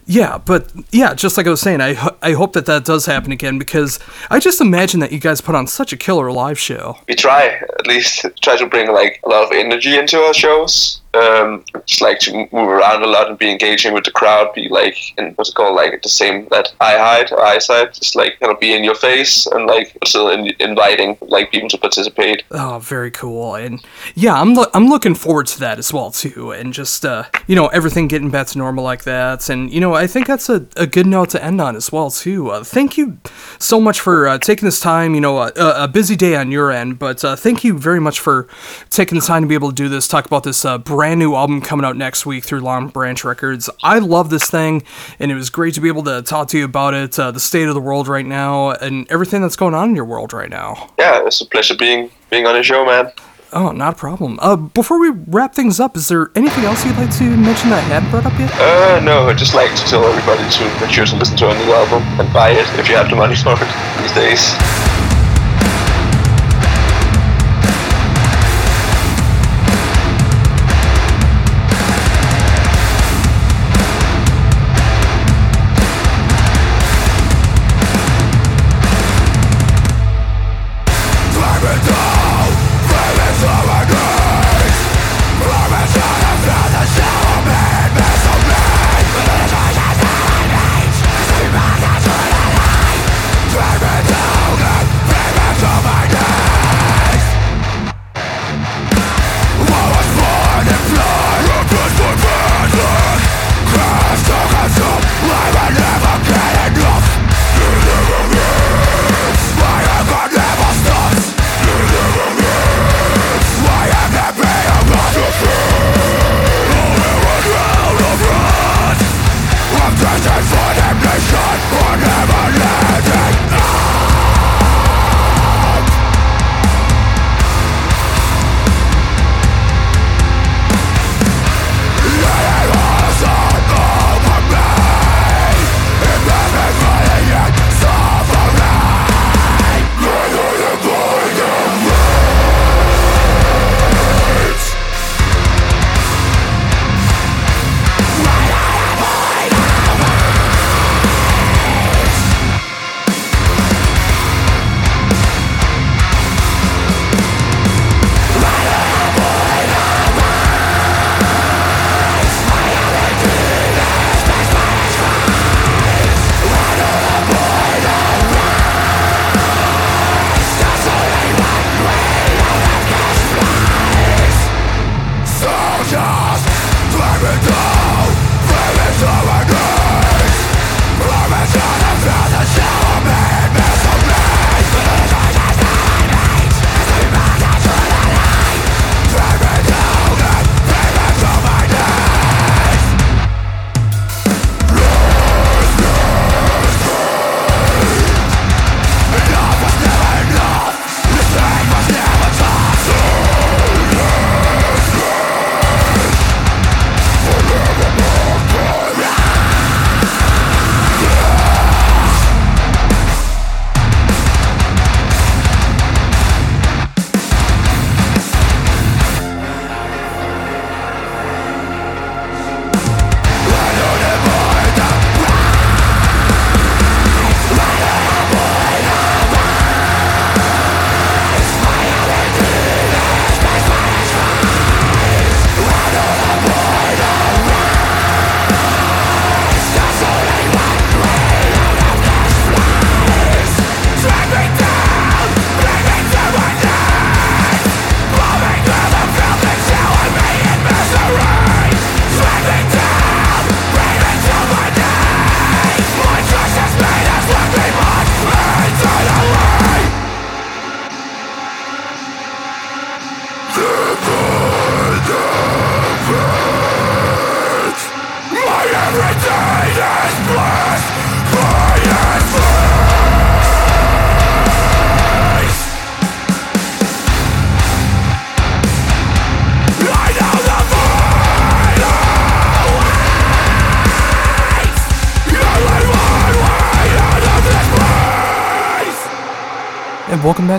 Yeah, 0.06 0.38
but 0.38 0.70
yeah, 0.92 1.14
just 1.14 1.38
like 1.38 1.48
I 1.48 1.50
was 1.50 1.62
saying, 1.62 1.80
I 1.80 1.94
ho- 1.94 2.16
I 2.22 2.34
hope 2.34 2.52
that 2.54 2.66
that 2.66 2.84
does 2.84 3.06
happen 3.06 3.32
again 3.32 3.58
because 3.58 4.00
I 4.30 4.40
just 4.40 4.60
imagine 4.60 5.00
that 5.00 5.14
you 5.14 5.20
guys 5.20 5.40
put 5.40 5.56
on 5.56 5.66
such 5.68 5.94
a 5.94 5.98
killer 5.98 6.30
live 6.30 6.60
show. 6.60 6.98
We 7.08 7.16
try 7.16 7.48
at 7.80 7.88
least 7.88 8.26
try 8.42 8.58
to 8.58 8.66
bring 8.66 8.92
like 8.92 9.22
a 9.26 9.30
lot 9.30 9.44
of 9.46 9.52
energy 9.54 9.98
into 9.98 10.18
our 10.20 10.34
shows. 10.34 11.00
Um, 11.14 11.64
just 11.86 12.02
like 12.02 12.18
to 12.20 12.34
move 12.34 12.68
around 12.68 13.04
a 13.04 13.08
lot 13.08 13.30
and 13.30 13.38
be 13.38 13.52
engaging 13.52 13.94
with 13.94 14.04
the 14.04 14.12
crowd. 14.12 14.52
Be 14.56 14.68
like 14.68 14.98
in 15.18 15.34
what's 15.36 15.52
it 15.52 15.56
called 15.56 15.76
like 15.76 16.02
the 16.02 16.10
same 16.10 16.48
that 16.50 16.74
eye 16.82 16.98
height 16.98 17.32
or 17.32 17.40
eyesight. 17.44 17.94
Just 17.94 18.16
like 18.16 18.40
kind 18.40 18.52
of 18.52 18.60
be 18.60 18.74
in 18.74 18.84
your 18.84 18.96
face 18.96 19.46
and 19.46 19.68
like 19.68 19.96
still 20.06 20.30
in, 20.30 20.52
inviting 20.60 21.16
like 21.22 21.52
people 21.52 21.70
to 21.70 21.78
participate. 21.78 22.44
Oh, 22.50 22.80
very 22.80 23.12
cool. 23.12 23.54
And 23.54 23.84
yeah, 24.16 24.34
I'm 24.34 24.56
lo- 24.56 24.72
I'm 24.74 24.88
looking 24.88 25.14
forward 25.14 25.46
to 25.48 25.60
that 25.60 25.78
as 25.78 25.94
well 25.94 26.10
too. 26.10 26.52
And 26.52 26.74
just 26.74 27.06
uh, 27.06 27.26
you 27.46 27.56
know, 27.56 27.68
everything 27.68 28.08
getting 28.08 28.32
back 28.32 28.48
to 28.48 28.58
normal 28.58 28.84
like 28.84 29.04
that. 29.04 29.50
And 29.50 29.72
you 29.72 29.80
know, 29.80 29.94
I 29.94 30.08
think 30.08 30.26
that's 30.26 30.50
a, 30.50 30.66
a 30.76 30.88
good 30.88 31.06
note 31.06 31.30
to 31.32 31.44
end 31.44 31.62
on 31.62 31.76
as 31.76 31.92
well 31.92 32.10
too. 32.10 32.50
Uh, 32.50 32.64
thank 32.64 32.98
you 32.98 33.20
so 33.60 33.80
much 33.80 34.00
for 34.00 34.28
uh, 34.28 34.40
taking 34.40 34.66
this 34.66 34.80
time. 34.80 35.14
You 35.14 35.22
know, 35.22 35.38
a, 35.38 35.52
a 35.56 35.88
busy 35.88 36.16
day 36.16 36.36
on 36.36 36.52
your 36.52 36.72
end, 36.72 36.98
but 36.98 37.24
uh, 37.24 37.36
thank 37.36 37.64
you 37.64 37.78
very 37.78 38.00
much 38.00 38.20
for 38.20 38.48
taking 38.90 39.20
the 39.20 39.26
time 39.26 39.44
to 39.44 39.48
be 39.48 39.54
able 39.54 39.70
to 39.70 39.76
do 39.76 39.90
this. 39.90 40.08
Talk 40.08 40.26
about 40.26 40.44
this 40.44 40.66
uh, 40.66 40.80
brand 40.80 41.03
new 41.12 41.36
album 41.36 41.62
coming 41.62 41.86
out 41.86 41.98
next 41.98 42.26
week 42.26 42.44
through 42.44 42.62
Long 42.62 42.88
Branch 42.88 43.24
Records. 43.24 43.70
I 43.84 44.00
love 44.00 44.30
this 44.30 44.50
thing, 44.50 44.84
and 45.20 45.32
it 45.32 45.36
was 45.36 45.50
great 45.50 45.74
to 45.76 45.82
be 45.82 45.88
able 45.88 46.04
to 46.04 46.22
talk 46.22 46.48
to 46.50 46.58
you 46.58 46.66
about 46.66 46.94
it, 46.94 47.20
uh, 47.20 47.32
the 47.32 47.40
state 47.40 47.68
of 47.68 47.74
the 47.74 47.82
world 47.82 48.08
right 48.08 48.26
now, 48.26 48.72
and 48.72 49.06
everything 49.12 49.42
that's 49.42 49.56
going 49.56 49.74
on 49.74 49.90
in 49.90 49.96
your 49.96 50.06
world 50.06 50.34
right 50.34 50.50
now. 50.50 50.92
Yeah, 50.98 51.26
it's 51.26 51.42
a 51.42 51.46
pleasure 51.46 51.76
being 51.76 52.10
being 52.30 52.48
on 52.48 52.56
the 52.56 52.64
show, 52.64 52.86
man. 52.86 53.12
Oh, 53.52 53.72
not 53.72 53.94
a 53.94 53.98
problem. 53.98 54.40
Uh, 54.42 54.56
before 54.56 55.00
we 55.00 55.12
wrap 55.28 55.54
things 55.54 55.80
up, 55.80 55.96
is 55.96 56.08
there 56.08 56.32
anything 56.36 56.64
else 56.64 56.84
you'd 56.86 56.98
like 56.98 57.16
to 57.18 57.24
mention 57.38 57.70
that 57.70 57.84
I 57.84 57.88
hadn't 58.00 58.10
brought 58.10 58.26
up 58.26 58.38
yet? 58.40 58.52
Uh, 58.56 59.00
no, 59.02 59.30
I'd 59.30 59.38
just 59.38 59.54
like 59.54 59.70
to 59.76 59.84
tell 59.86 60.04
everybody 60.06 60.50
to 60.50 60.64
make 60.82 60.90
sure 60.90 61.06
to 61.06 61.16
listen 61.16 61.38
to 61.38 61.50
our 61.50 61.56
new 61.56 61.72
album 61.72 62.02
and 62.20 62.34
buy 62.34 62.50
it 62.50 62.66
if 62.80 62.90
you 62.90 62.96
have 62.96 63.10
the 63.10 63.16
money 63.16 63.36
for 63.36 63.54
it 63.54 63.70
these 64.02 64.14
days. 64.14 64.93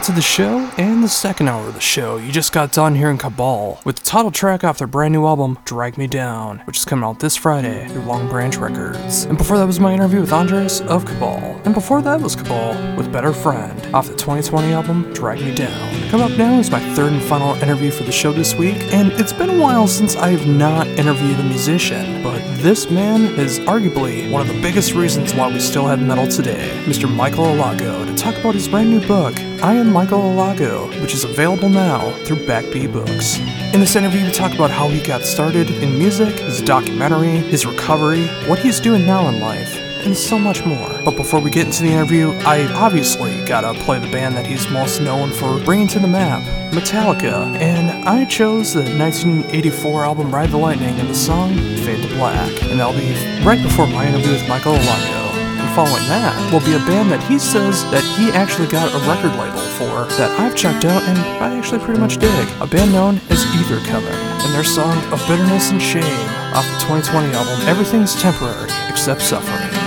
To 0.05 0.13
the 0.13 0.21
show 0.21 0.59
and 0.77 1.03
the 1.03 1.09
second 1.09 1.49
hour 1.49 1.67
of 1.67 1.73
the 1.73 1.81
show. 1.81 2.19
You 2.19 2.31
just 2.31 2.53
got 2.53 2.73
done 2.73 2.95
hearing 2.95 3.17
Cabal 3.17 3.81
with 3.87 3.97
the 3.97 4.05
title 4.05 4.31
track 4.31 4.63
off 4.63 4.77
their 4.77 4.87
brand 4.87 5.15
new 5.15 5.25
album, 5.25 5.57
Drag 5.65 5.97
Me 5.97 6.07
Down, 6.07 6.59
which 6.67 6.77
is 6.77 6.85
coming 6.85 7.07
out 7.07 7.21
this 7.21 7.37
Friday 7.37 7.89
through 7.89 8.03
Long 8.03 8.29
Branch 8.29 8.55
Records. 8.59 9.25
And 9.25 9.39
before 9.39 9.57
that 9.57 9.67
was 9.67 9.81
my 9.81 9.95
interview 9.95 10.21
with 10.21 10.31
Andreas 10.31 10.83
of 10.83 11.07
Cabal. 11.07 11.59
And 11.65 11.73
before 11.73 12.03
that 12.03 12.21
was 12.21 12.37
Cabal 12.37 12.75
with 12.99 13.11
Bitter 13.11 13.33
Friend 13.33 13.95
off 13.95 14.07
the 14.09 14.13
2020 14.13 14.75
album, 14.75 15.11
Drag 15.15 15.41
Me 15.41 15.55
Down. 15.55 16.11
Coming 16.11 16.31
up 16.31 16.37
now 16.37 16.59
is 16.59 16.71
my 16.71 16.81
third 16.95 17.15
and 17.15 17.23
final 17.23 17.55
interview 17.63 17.91
for 17.91 18.03
the 18.03 18.13
show 18.13 18.31
this 18.31 18.55
week, 18.55 18.77
and 18.93 19.11
it's 19.13 19.33
been 19.33 19.49
a 19.49 19.59
while 19.59 19.89
since 19.89 20.17
I 20.17 20.29
have 20.29 20.47
not 20.47 20.87
interviewed 20.87 21.41
a 21.41 21.45
musician, 21.45 22.23
but 22.23 22.34
this 22.65 22.91
man 22.91 23.27
is 23.39 23.59
arguably 23.59 24.31
one 24.31 24.41
of 24.41 24.49
the 24.49 24.59
biggest 24.63 24.95
reasons 24.95 25.35
why 25.35 25.47
we 25.47 25.61
still 25.61 25.87
have 25.87 26.01
metal 26.01 26.27
today, 26.27 26.71
Mr. 26.87 27.15
Michael 27.15 27.45
Alago, 27.45 28.07
to 28.07 28.15
talk 28.15 28.35
about 28.39 28.55
his 28.55 28.69
brand 28.69 28.89
new 28.89 29.07
book, 29.07 29.39
I 29.63 29.75
Am 29.75 29.93
Michael 29.93 30.21
Alago, 30.21 30.89
which 31.03 31.13
is 31.13 31.25
available 31.25 31.69
now 31.69 32.11
through 32.25 32.39
Backbeat 32.47 32.91
Books. 32.91 33.39
In 33.75 33.81
this 33.81 33.97
interview, 33.97 34.25
we 34.25 34.33
talk 34.33 34.55
about 34.55 34.71
how 34.71 34.89
he 34.89 35.03
got 35.03 35.25
started 35.25 35.71
in 35.71 35.99
music, 35.99 36.39
his 36.39 36.63
documentary, 36.63 37.37
his 37.37 37.67
recovery, 37.67 38.29
what 38.49 38.59
he's 38.59 38.81
doing 38.81 39.05
now 39.05 39.29
in 39.29 39.41
life, 39.41 39.84
and 40.05 40.17
so 40.17 40.39
much 40.39 40.65
more. 40.65 40.89
But 41.05 41.17
before 41.17 41.41
we 41.41 41.51
get 41.51 41.67
into 41.67 41.83
the 41.83 41.91
interview, 41.91 42.31
I 42.45 42.67
obviously 42.75 43.45
gotta 43.45 43.79
play 43.81 43.99
the 43.99 44.11
band 44.11 44.37
that 44.37 44.47
he's 44.47 44.69
most 44.71 45.01
known 45.01 45.31
for 45.31 45.59
bringing 45.65 45.89
to 45.89 45.99
the 45.99 46.09
map, 46.09 46.43
Metallica, 46.73 47.55
and 47.57 47.91
I 48.07 48.25
chose 48.25 48.73
the 48.75 48.83
1984 48.83 50.05
album 50.05 50.35
Ride 50.35 50.51
the 50.51 50.57
Lightning 50.57 50.99
and 50.99 51.09
the 51.09 51.15
song 51.15 51.55
Fade 51.55 52.03
to 52.03 52.15
Black, 52.17 52.51
and 52.65 52.79
that'll 52.81 52.93
be 52.93 53.15
right 53.45 53.63
before 53.63 53.87
my 53.87 54.07
interview 54.07 54.33
with 54.33 54.49
Michael. 54.49 54.75
And 54.75 55.75
following 55.75 56.07
that 56.09 56.35
will 56.53 56.61
be 56.61 56.75
a 56.75 56.87
band 56.87 57.11
that 57.11 57.23
he 57.25 57.39
says 57.39 57.85
that 57.91 58.03
he 58.19 58.31
actually 58.33 58.69
got 58.69 58.93
a 58.93 58.99
record 59.09 59.39
label 59.39 59.65
for 59.79 60.05
that 60.17 60.31
I've 60.39 60.57
checked 60.57 60.85
out 60.85 61.03
and 61.03 61.19
I 61.43 61.57
actually 61.57 61.81
pretty 61.81 62.01
much 62.01 62.19
dig. 62.19 62.49
A 62.61 62.67
band 62.67 62.93
known 62.93 63.21
as 63.31 63.45
Ether 63.57 63.81
Coven, 63.87 64.13
and 64.13 64.55
their 64.55 64.65
song 64.65 64.97
of 65.13 65.19
bitterness 65.27 65.71
and 65.71 65.81
shame 65.81 66.29
off 66.55 66.67
the 66.67 66.79
2020 66.87 67.33
album 67.35 67.69
Everything's 67.69 68.21
Temporary 68.21 68.71
Except 68.89 69.21
Suffering. 69.21 69.84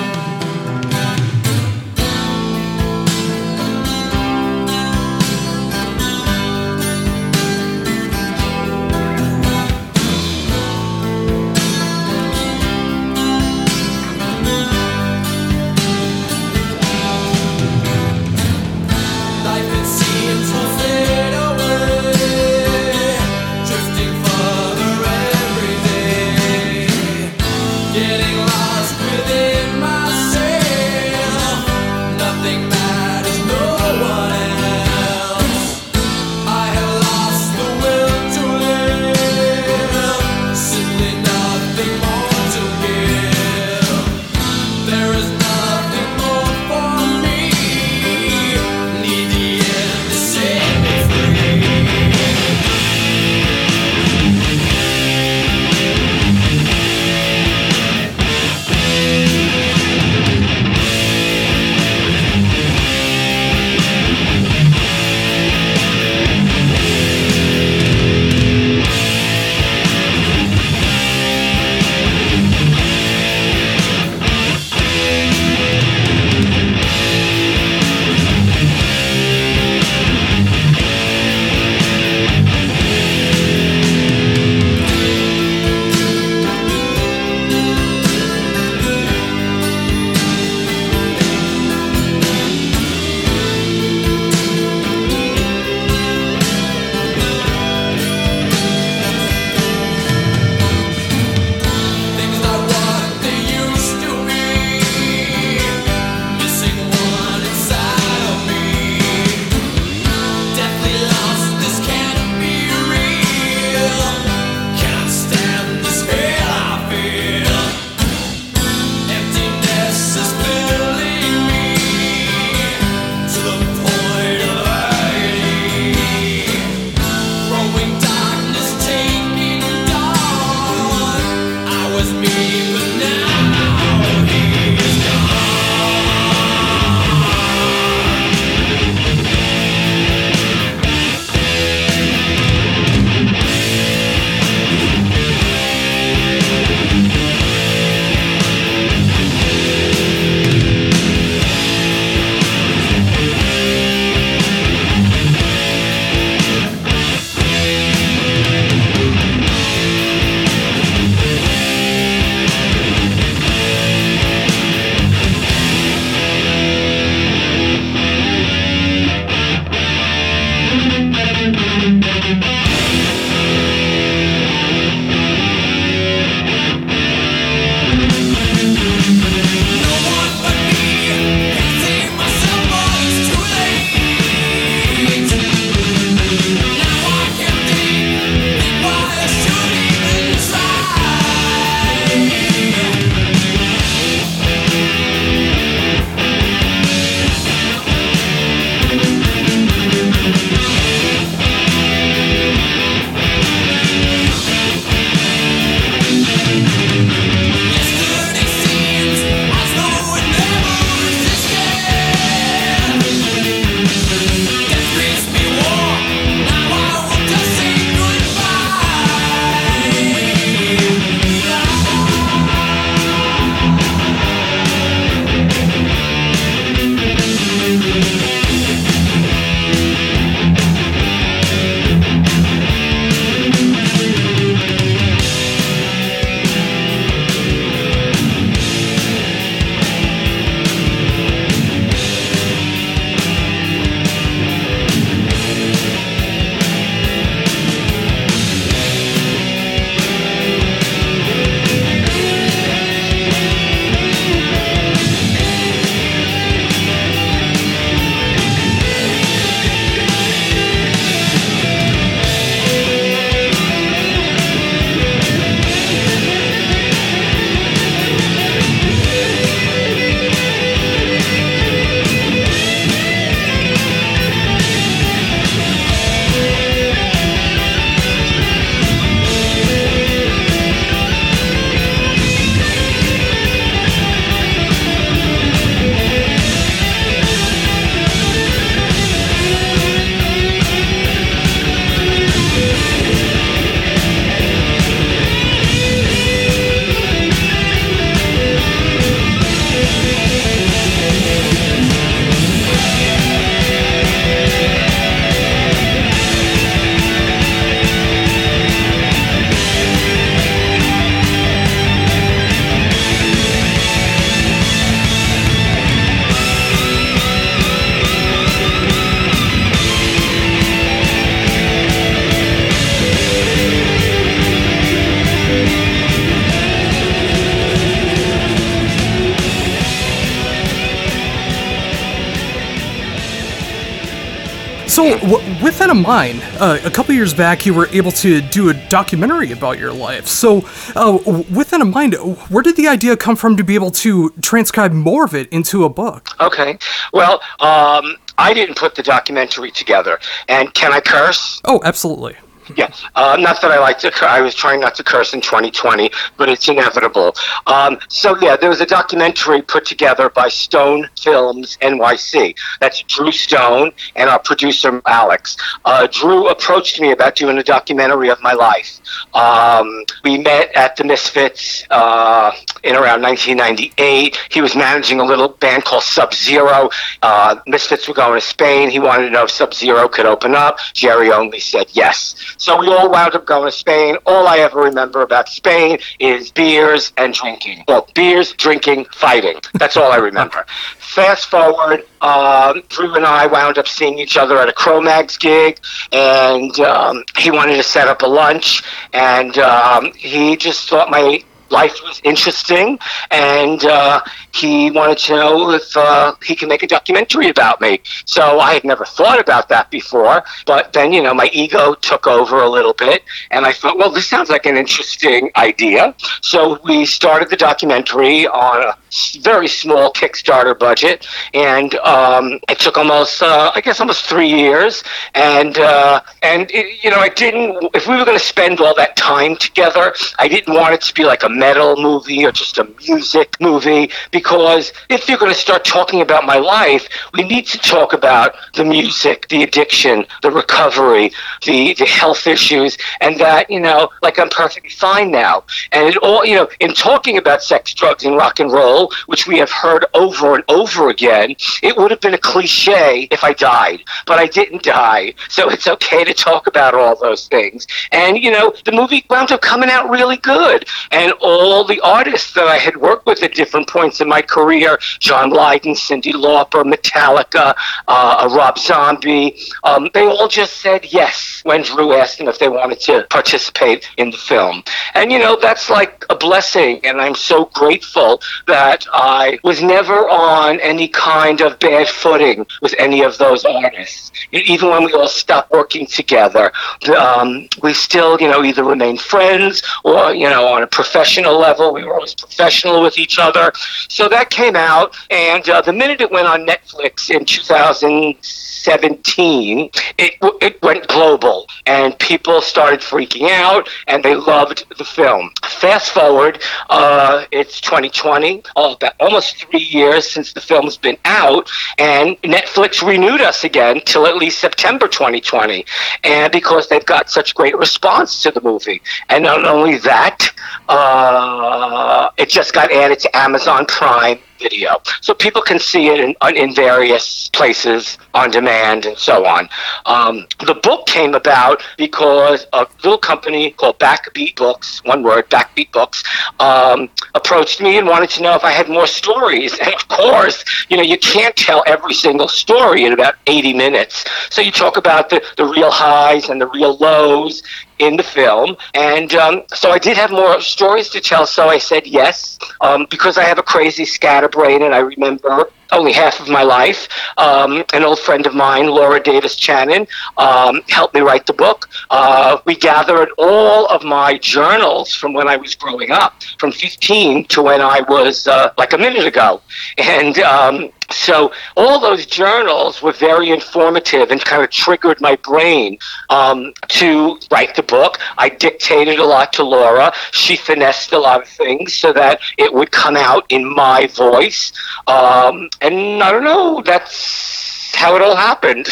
W- 336.03 336.15
with 336.15 336.27
that 336.27 336.31
in 336.31 336.41
mind, 336.41 336.61
uh, 336.61 336.79
a 336.87 336.91
couple 336.91 337.13
years 337.15 337.33
back, 337.33 337.65
you 337.65 337.73
were 337.73 337.87
able 337.91 338.11
to 338.11 338.41
do 338.41 338.69
a 338.69 338.73
documentary 338.89 339.51
about 339.51 339.79
your 339.79 339.93
life. 339.93 340.27
So, 340.27 340.65
uh, 340.95 341.17
with 341.51 341.69
that 341.71 341.81
in 341.81 341.91
mind, 341.91 342.15
where 342.49 342.63
did 342.63 342.75
the 342.75 342.87
idea 342.87 343.17
come 343.17 343.35
from 343.35 343.57
to 343.57 343.63
be 343.63 343.75
able 343.75 343.91
to 343.91 344.29
transcribe 344.41 344.91
more 344.91 345.25
of 345.25 345.33
it 345.33 345.49
into 345.49 345.83
a 345.83 345.89
book? 345.89 346.29
Okay. 346.39 346.77
Well, 347.13 347.41
um, 347.59 348.17
I 348.37 348.53
didn't 348.53 348.77
put 348.77 348.95
the 348.95 349.03
documentary 349.03 349.71
together. 349.71 350.19
And 350.47 350.73
can 350.73 350.93
I 350.93 350.99
curse? 350.99 351.61
Oh, 351.65 351.81
absolutely. 351.83 352.35
Yeah, 352.75 352.93
uh, 353.15 353.37
not 353.39 353.61
that 353.61 353.71
I 353.71 353.79
like 353.79 353.99
to. 353.99 354.11
I 354.21 354.41
was 354.41 354.53
trying 354.53 354.79
not 354.79 354.95
to 354.95 355.03
curse 355.03 355.33
in 355.33 355.41
2020, 355.41 356.09
but 356.35 356.49
it's 356.49 356.67
inevitable. 356.67 357.33
Um, 357.65 357.99
so 358.09 358.37
yeah, 358.41 358.55
there 358.57 358.69
was 358.69 358.81
a 358.81 358.85
documentary 358.85 359.61
put 359.61 359.85
together 359.85 360.29
by 360.29 360.49
Stone 360.49 361.09
Films 361.21 361.77
NYC. 361.81 362.55
That's 362.81 363.03
Drew 363.03 363.31
Stone 363.31 363.91
and 364.15 364.29
our 364.29 364.39
producer 364.39 365.01
Alex. 365.05 365.55
Uh, 365.85 366.07
Drew 366.07 366.47
approached 366.49 366.99
me 366.99 367.11
about 367.11 367.35
doing 367.35 367.57
a 367.57 367.63
documentary 367.63 368.29
of 368.29 368.41
my 368.41 368.53
life. 368.53 368.99
Um, 369.33 370.03
we 370.23 370.37
met 370.37 370.73
at 370.75 370.95
the 370.95 371.03
Misfits 371.03 371.85
uh, 371.89 372.51
in 372.83 372.95
around 372.95 373.21
1998. 373.21 374.37
He 374.49 374.61
was 374.61 374.75
managing 374.75 375.19
a 375.19 375.23
little 375.23 375.49
band 375.49 375.85
called 375.85 376.03
Sub 376.03 376.33
Zero. 376.33 376.89
Uh, 377.21 377.57
Misfits 377.67 378.07
were 378.07 378.13
going 378.13 378.39
to 378.39 378.45
Spain. 378.45 378.89
He 378.89 378.99
wanted 378.99 379.25
to 379.25 379.29
know 379.31 379.43
if 379.43 379.51
Sub 379.51 379.73
Zero 379.73 380.07
could 380.07 380.25
open 380.25 380.55
up. 380.55 380.79
Jerry 380.93 381.31
Only 381.31 381.59
said 381.59 381.87
yes. 381.91 382.35
So 382.57 382.79
we 382.79 382.87
all 382.87 383.09
wound 383.09 383.35
up 383.35 383.45
going 383.45 383.71
to 383.71 383.71
Spain. 383.71 384.17
All 384.25 384.47
I 384.47 384.57
ever 384.59 384.79
remember 384.79 385.21
about 385.21 385.47
Spain 385.47 385.99
is 386.19 386.51
beers 386.51 387.13
and 387.17 387.33
drinking. 387.33 387.83
Well, 387.87 388.07
beers, 388.13 388.53
drinking, 388.53 389.05
fighting. 389.13 389.59
That's 389.75 389.97
all 389.97 390.11
I 390.11 390.17
remember. 390.17 390.65
Fast 390.97 391.49
forward, 391.49 392.05
um, 392.21 392.83
Drew 392.89 393.15
and 393.15 393.25
I 393.25 393.47
wound 393.47 393.77
up 393.77 393.87
seeing 393.87 394.19
each 394.19 394.37
other 394.37 394.57
at 394.57 394.69
a 394.69 394.73
Cro-Mags 394.73 395.37
gig, 395.37 395.79
and 396.11 396.79
um, 396.79 397.23
he 397.37 397.49
wanted 397.49 397.75
to 397.77 397.83
set 397.83 398.07
up 398.07 398.21
a 398.21 398.27
lunch, 398.27 398.83
and 399.13 399.57
um, 399.57 400.11
he 400.13 400.55
just 400.57 400.89
thought 400.89 401.09
my 401.09 401.43
life 401.69 401.95
was 402.03 402.21
interesting, 402.23 402.99
and 403.31 403.83
uh, 403.85 404.21
he 404.53 404.91
wanted 404.91 405.17
to 405.19 405.35
know 405.35 405.71
if 405.71 405.95
uh, 405.95 406.33
he 406.43 406.55
could 406.55 406.69
make 406.69 406.83
a 406.83 406.87
documentary 406.87 407.49
about 407.49 407.81
me. 407.81 407.99
So 408.25 408.59
I 408.59 408.73
had 408.73 408.83
never 408.83 409.05
thought 409.05 409.39
about 409.39 409.69
that 409.69 409.89
before, 409.91 410.43
but 410.65 410.93
then, 410.93 411.13
you 411.13 411.21
know, 411.21 411.33
my 411.33 411.49
ego 411.53 411.93
took 411.95 412.27
over 412.27 412.61
a 412.61 412.69
little 412.69 412.93
bit, 412.93 413.23
and 413.51 413.65
I 413.65 413.73
thought, 413.73 413.97
well, 413.97 414.11
this 414.11 414.27
sounds 414.27 414.49
like 414.49 414.65
an 414.65 414.77
interesting 414.77 415.51
idea. 415.55 416.15
So 416.41 416.79
we 416.83 417.05
started 417.05 417.49
the 417.49 417.57
documentary 417.57 418.47
on 418.47 418.83
a 418.83 418.97
very 419.41 419.67
small 419.67 420.11
Kickstarter 420.13 420.77
budget, 420.77 421.27
and 421.53 421.95
um, 421.95 422.59
it 422.69 422.79
took 422.79 422.97
almost, 422.97 423.41
uh, 423.41 423.71
I 423.73 423.81
guess, 423.81 423.99
almost 423.99 424.25
three 424.25 424.49
years. 424.49 425.03
And 425.33 425.77
uh, 425.77 426.21
and 426.43 426.69
it, 426.71 427.03
you 427.03 427.09
know, 427.09 427.17
I 427.17 427.29
didn't. 427.29 427.89
If 427.93 428.07
we 428.07 428.15
were 428.15 428.25
going 428.25 428.37
to 428.37 428.43
spend 428.43 428.79
all 428.79 428.95
that 428.95 429.15
time 429.15 429.55
together, 429.55 430.13
I 430.39 430.47
didn't 430.47 430.73
want 430.73 430.93
it 430.93 431.01
to 431.01 431.13
be 431.13 431.25
like 431.25 431.43
a 431.43 431.49
metal 431.57 431.95
movie 431.97 432.45
or 432.45 432.51
just 432.51 432.77
a 432.77 432.87
music 433.07 433.55
movie 433.59 434.09
because 434.31 434.93
if 435.09 435.27
you're 435.27 435.37
going 435.37 435.51
to 435.51 435.57
start 435.57 435.83
talking 435.83 436.21
about 436.21 436.45
my 436.45 436.57
life, 436.57 437.07
we 437.33 437.43
need 437.43 437.65
to 437.65 437.77
talk 437.79 438.13
about 438.13 438.55
the 438.75 438.85
music, 438.85 439.47
the 439.49 439.63
addiction, 439.63 440.25
the 440.41 440.51
recovery, 440.51 441.31
the 441.65 441.93
the 441.95 442.05
health 442.05 442.47
issues, 442.47 442.97
and 443.21 443.39
that 443.39 443.69
you 443.69 443.79
know, 443.79 444.09
like 444.21 444.39
I'm 444.39 444.49
perfectly 444.49 444.89
fine 444.89 445.31
now. 445.31 445.63
And 445.91 446.07
it 446.07 446.17
all, 446.17 446.45
you 446.45 446.55
know, 446.55 446.67
in 446.79 446.93
talking 446.93 447.37
about 447.37 447.63
sex, 447.63 447.93
drugs, 447.93 448.23
and 448.25 448.35
rock 448.35 448.59
and 448.59 448.71
roll, 448.71 449.11
which 449.27 449.47
we 449.47 449.57
have 449.57 449.71
heard 449.71 450.05
over 450.13 450.55
and 450.55 450.63
over 450.67 451.09
again, 451.09 451.55
it 451.81 451.97
would 451.97 452.11
have 452.11 452.21
been 452.21 452.33
a 452.33 452.37
cliche 452.37 453.27
if 453.31 453.43
I 453.43 453.53
died, 453.53 454.03
but 454.25 454.39
I 454.39 454.47
didn't 454.47 454.83
die, 454.83 455.33
so 455.49 455.69
it's 455.69 455.87
okay 455.87 456.23
to 456.23 456.33
talk 456.33 456.67
about 456.67 456.93
all 456.93 457.15
those 457.15 457.47
things. 457.47 457.87
And 458.11 458.37
you 458.37 458.51
know, 458.51 458.73
the 458.85 458.91
movie 458.91 459.25
wound 459.29 459.51
up 459.51 459.61
coming 459.61 459.89
out 459.89 460.09
really 460.09 460.37
good, 460.37 460.87
and 461.11 461.33
all 461.47 461.85
the 461.85 462.01
artists 462.01 462.53
that 462.53 462.67
I 462.67 462.77
had 462.77 462.97
worked 462.97 463.25
with 463.25 463.41
at 463.41 463.53
different 463.53 463.87
points 463.87 464.19
in 464.19 464.27
my 464.27 464.41
career, 464.41 464.99
John 465.19 465.49
Lydon, 465.49 465.93
Cyndi 465.93 466.33
Lauper, 466.33 466.83
Metallica, 466.83 467.73
uh, 468.07 468.49
Rob 468.51 468.77
Zombie, 468.77 469.57
um, 469.85 470.09
they 470.13 470.25
all 470.25 470.49
just 470.49 470.81
said 470.81 471.05
yes 471.05 471.61
when 471.63 471.83
Drew 471.83 472.13
asked 472.13 472.37
them 472.37 472.49
if 472.49 472.59
they 472.59 472.67
wanted 472.67 472.99
to 473.01 473.25
participate 473.29 474.09
in 474.17 474.29
the 474.31 474.37
film. 474.37 474.83
And 475.13 475.31
you 475.31 475.39
know, 475.39 475.57
that's 475.59 475.89
like 475.89 476.25
a 476.29 476.35
blessing, 476.35 476.99
and 477.05 477.21
I'm 477.21 477.35
so 477.35 477.65
grateful 477.73 478.41
that 478.67 479.05
I 479.13 479.57
was 479.63 479.81
never 479.81 480.29
on 480.29 480.81
any 480.81 481.07
kind 481.07 481.61
of 481.61 481.79
bad 481.79 482.09
footing 482.09 482.65
with 482.81 482.93
any 482.97 483.21
of 483.21 483.37
those 483.37 483.63
artists. 483.63 484.31
Even 484.51 484.89
when 484.89 485.05
we 485.05 485.13
all 485.13 485.29
stopped 485.29 485.71
working 485.71 486.05
together, 486.07 486.71
um, 487.17 487.69
we 487.81 487.93
still, 487.93 488.39
you 488.41 488.49
know, 488.49 488.63
either 488.65 488.83
remained 488.83 489.21
friends 489.21 489.81
or, 490.03 490.33
you 490.33 490.49
know, 490.49 490.67
on 490.67 490.83
a 490.83 490.87
professional 490.87 491.36
level, 491.45 491.93
we 491.93 492.03
were 492.03 492.15
always 492.15 492.35
professional 492.35 493.01
with 493.01 493.17
each 493.17 493.39
other. 493.39 493.71
So 494.09 494.27
that 494.29 494.49
came 494.49 494.75
out, 494.75 495.15
and 495.29 495.69
uh, 495.69 495.81
the 495.81 495.93
minute 495.93 496.21
it 496.21 496.31
went 496.31 496.47
on 496.47 496.65
Netflix 496.65 497.29
in 497.29 497.45
2017, 497.45 499.89
it, 500.17 500.33
it 500.61 500.81
went 500.81 501.07
global, 501.07 501.67
and 501.85 502.17
people 502.19 502.61
started 502.61 503.01
freaking 503.01 503.49
out, 503.49 503.89
and 504.07 504.23
they 504.23 504.35
loved 504.35 504.85
the 504.97 505.05
film. 505.05 505.51
Fast 505.63 506.11
forward, 506.11 506.61
uh, 506.89 507.45
it's 507.51 507.79
2020, 507.81 508.63
about 508.75 509.13
almost 509.19 509.57
three 509.57 509.79
years 509.79 510.29
since 510.29 510.53
the 510.53 510.61
film's 510.61 510.97
been 510.97 511.17
out, 511.25 511.69
and 511.97 512.39
Netflix 512.41 513.05
renewed 513.05 513.41
us 513.41 513.63
again 513.63 514.01
till 514.05 514.25
at 514.25 514.37
least 514.37 514.59
September 514.59 515.07
2020, 515.07 515.85
and 516.23 516.51
because 516.51 516.87
they've 516.87 517.05
got 517.05 517.29
such 517.29 517.53
great 517.55 517.77
response 517.77 518.41
to 518.43 518.51
the 518.51 518.61
movie, 518.61 519.01
and 519.29 519.43
not 519.43 519.65
only 519.65 519.97
that, 519.99 520.49
uh, 520.87 521.26
Uh, 521.35 522.29
it 522.37 522.49
just 522.49 522.73
got 522.73 522.91
added 522.91 523.19
to 523.19 523.35
Amazon 523.35 523.85
Prime 523.85 524.39
video. 524.59 525.01
So 525.21 525.33
people 525.33 525.61
can 525.61 525.79
see 525.79 526.07
it 526.07 526.19
in, 526.19 526.35
in 526.55 526.73
various 526.73 527.49
places 527.49 528.17
on 528.33 528.51
demand 528.51 529.05
and 529.05 529.17
so 529.17 529.45
on. 529.45 529.69
Um, 530.05 530.47
the 530.65 530.75
book 530.75 531.05
came 531.07 531.33
about 531.33 531.83
because 531.97 532.67
a 532.73 532.87
little 533.03 533.17
company 533.17 533.71
called 533.71 533.99
Backbeat 533.99 534.55
Books, 534.55 535.03
one 535.05 535.23
word, 535.23 535.49
Backbeat 535.49 535.91
Books, 535.91 536.23
um, 536.59 537.09
approached 537.35 537.81
me 537.81 537.97
and 537.97 538.07
wanted 538.07 538.29
to 538.31 538.43
know 538.43 538.55
if 538.55 538.63
I 538.63 538.71
had 538.71 538.89
more 538.89 539.07
stories. 539.07 539.77
And 539.79 539.93
of 539.93 540.07
course, 540.07 540.63
you 540.89 540.97
know, 540.97 541.03
you 541.03 541.17
can't 541.17 541.55
tell 541.55 541.83
every 541.87 542.13
single 542.13 542.47
story 542.47 543.05
in 543.05 543.13
about 543.13 543.35
80 543.47 543.73
minutes. 543.73 544.25
So 544.49 544.61
you 544.61 544.71
talk 544.71 544.97
about 544.97 545.29
the, 545.29 545.41
the 545.57 545.65
real 545.65 545.91
highs 545.91 546.49
and 546.49 546.59
the 546.59 546.67
real 546.67 546.97
lows 546.97 547.63
in 547.99 548.15
the 548.15 548.23
film. 548.23 548.77
And 548.93 549.33
um, 549.35 549.63
so 549.73 549.91
I 549.91 549.99
did 549.99 550.17
have 550.17 550.31
more 550.31 550.61
stories 550.61 551.09
to 551.09 551.19
tell, 551.19 551.45
so 551.45 551.67
I 551.67 551.77
said 551.77 552.05
yes, 552.05 552.59
um, 552.81 553.07
because 553.09 553.37
I 553.37 553.43
have 553.43 553.57
a 553.57 553.63
crazy 553.63 554.05
scatterbrain 554.47 554.83
and 554.83 554.93
I 554.93 554.99
remember 554.99 555.69
only 555.91 556.11
half 556.11 556.39
of 556.39 556.49
my 556.49 556.63
life. 556.63 557.07
Um, 557.37 557.83
an 557.93 558.03
old 558.03 558.19
friend 558.19 558.45
of 558.45 558.53
mine, 558.53 558.87
Laura 558.87 559.21
Davis 559.21 559.55
Channon, 559.55 560.07
um, 560.37 560.81
helped 560.89 561.13
me 561.13 561.21
write 561.21 561.45
the 561.45 561.53
book. 561.53 561.89
Uh, 562.09 562.57
we 562.65 562.75
gathered 562.75 563.29
all 563.37 563.85
of 563.87 564.03
my 564.03 564.37
journals 564.37 565.13
from 565.13 565.33
when 565.33 565.47
I 565.47 565.55
was 565.55 565.75
growing 565.75 566.11
up, 566.11 566.43
from 566.59 566.71
15 566.71 567.45
to 567.45 567.61
when 567.61 567.81
I 567.81 568.01
was 568.01 568.47
uh, 568.47 568.73
like 568.77 568.93
a 568.93 568.97
minute 568.97 569.25
ago. 569.25 569.61
And 569.97 570.39
um, 570.39 570.89
so 571.11 571.51
all 571.75 571.99
those 571.99 572.25
journals 572.25 573.01
were 573.01 573.13
very 573.13 573.49
informative 573.49 574.31
and 574.31 574.43
kind 574.43 574.63
of 574.63 574.69
triggered 574.69 575.21
my 575.21 575.35
brain 575.37 575.97
um, 576.29 576.73
to 576.89 577.39
write 577.51 577.75
the 577.75 577.83
book. 577.83 578.19
I 578.37 578.49
dictated 578.49 579.19
a 579.19 579.25
lot 579.25 579.53
to 579.53 579.63
Laura. 579.63 580.13
She 580.31 580.55
finessed 580.55 581.13
a 581.13 581.19
lot 581.19 581.41
of 581.41 581.47
things 581.47 581.93
so 581.93 582.11
that 582.13 582.39
it 582.57 582.73
would 582.73 582.91
come 582.91 583.15
out 583.15 583.45
in 583.49 583.63
my 583.65 584.07
voice. 584.07 584.71
Um, 585.07 585.69
and 585.81 586.21
I 586.21 586.31
don't 586.31 586.43
know, 586.43 586.81
that's 586.83 587.76
how 587.93 588.15
it 588.15 588.21
all 588.21 588.35
happened. 588.35 588.87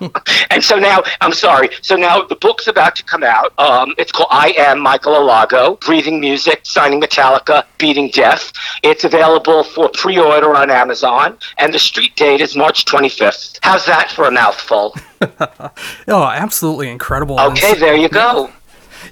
and 0.50 0.62
so 0.62 0.78
now, 0.78 1.02
I'm 1.20 1.32
sorry. 1.32 1.70
So 1.82 1.96
now 1.96 2.22
the 2.22 2.36
book's 2.36 2.66
about 2.66 2.96
to 2.96 3.04
come 3.04 3.22
out. 3.22 3.58
Um, 3.58 3.94
it's 3.98 4.12
called 4.12 4.28
I 4.30 4.54
Am 4.56 4.80
Michael 4.80 5.14
Alago, 5.14 5.80
Breathing 5.80 6.20
Music, 6.20 6.60
Signing 6.64 7.00
Metallica, 7.00 7.64
Beating 7.78 8.10
Death. 8.10 8.52
It's 8.82 9.04
available 9.04 9.64
for 9.64 9.88
pre 9.90 10.18
order 10.18 10.54
on 10.54 10.70
Amazon, 10.70 11.38
and 11.58 11.72
the 11.72 11.78
street 11.78 12.16
date 12.16 12.40
is 12.40 12.56
March 12.56 12.84
25th. 12.84 13.58
How's 13.62 13.86
that 13.86 14.10
for 14.10 14.24
a 14.24 14.30
mouthful? 14.30 14.94
oh, 16.08 16.24
absolutely 16.24 16.90
incredible. 16.90 17.38
Okay, 17.40 17.74
there 17.74 17.96
you 17.96 18.08
go. 18.08 18.50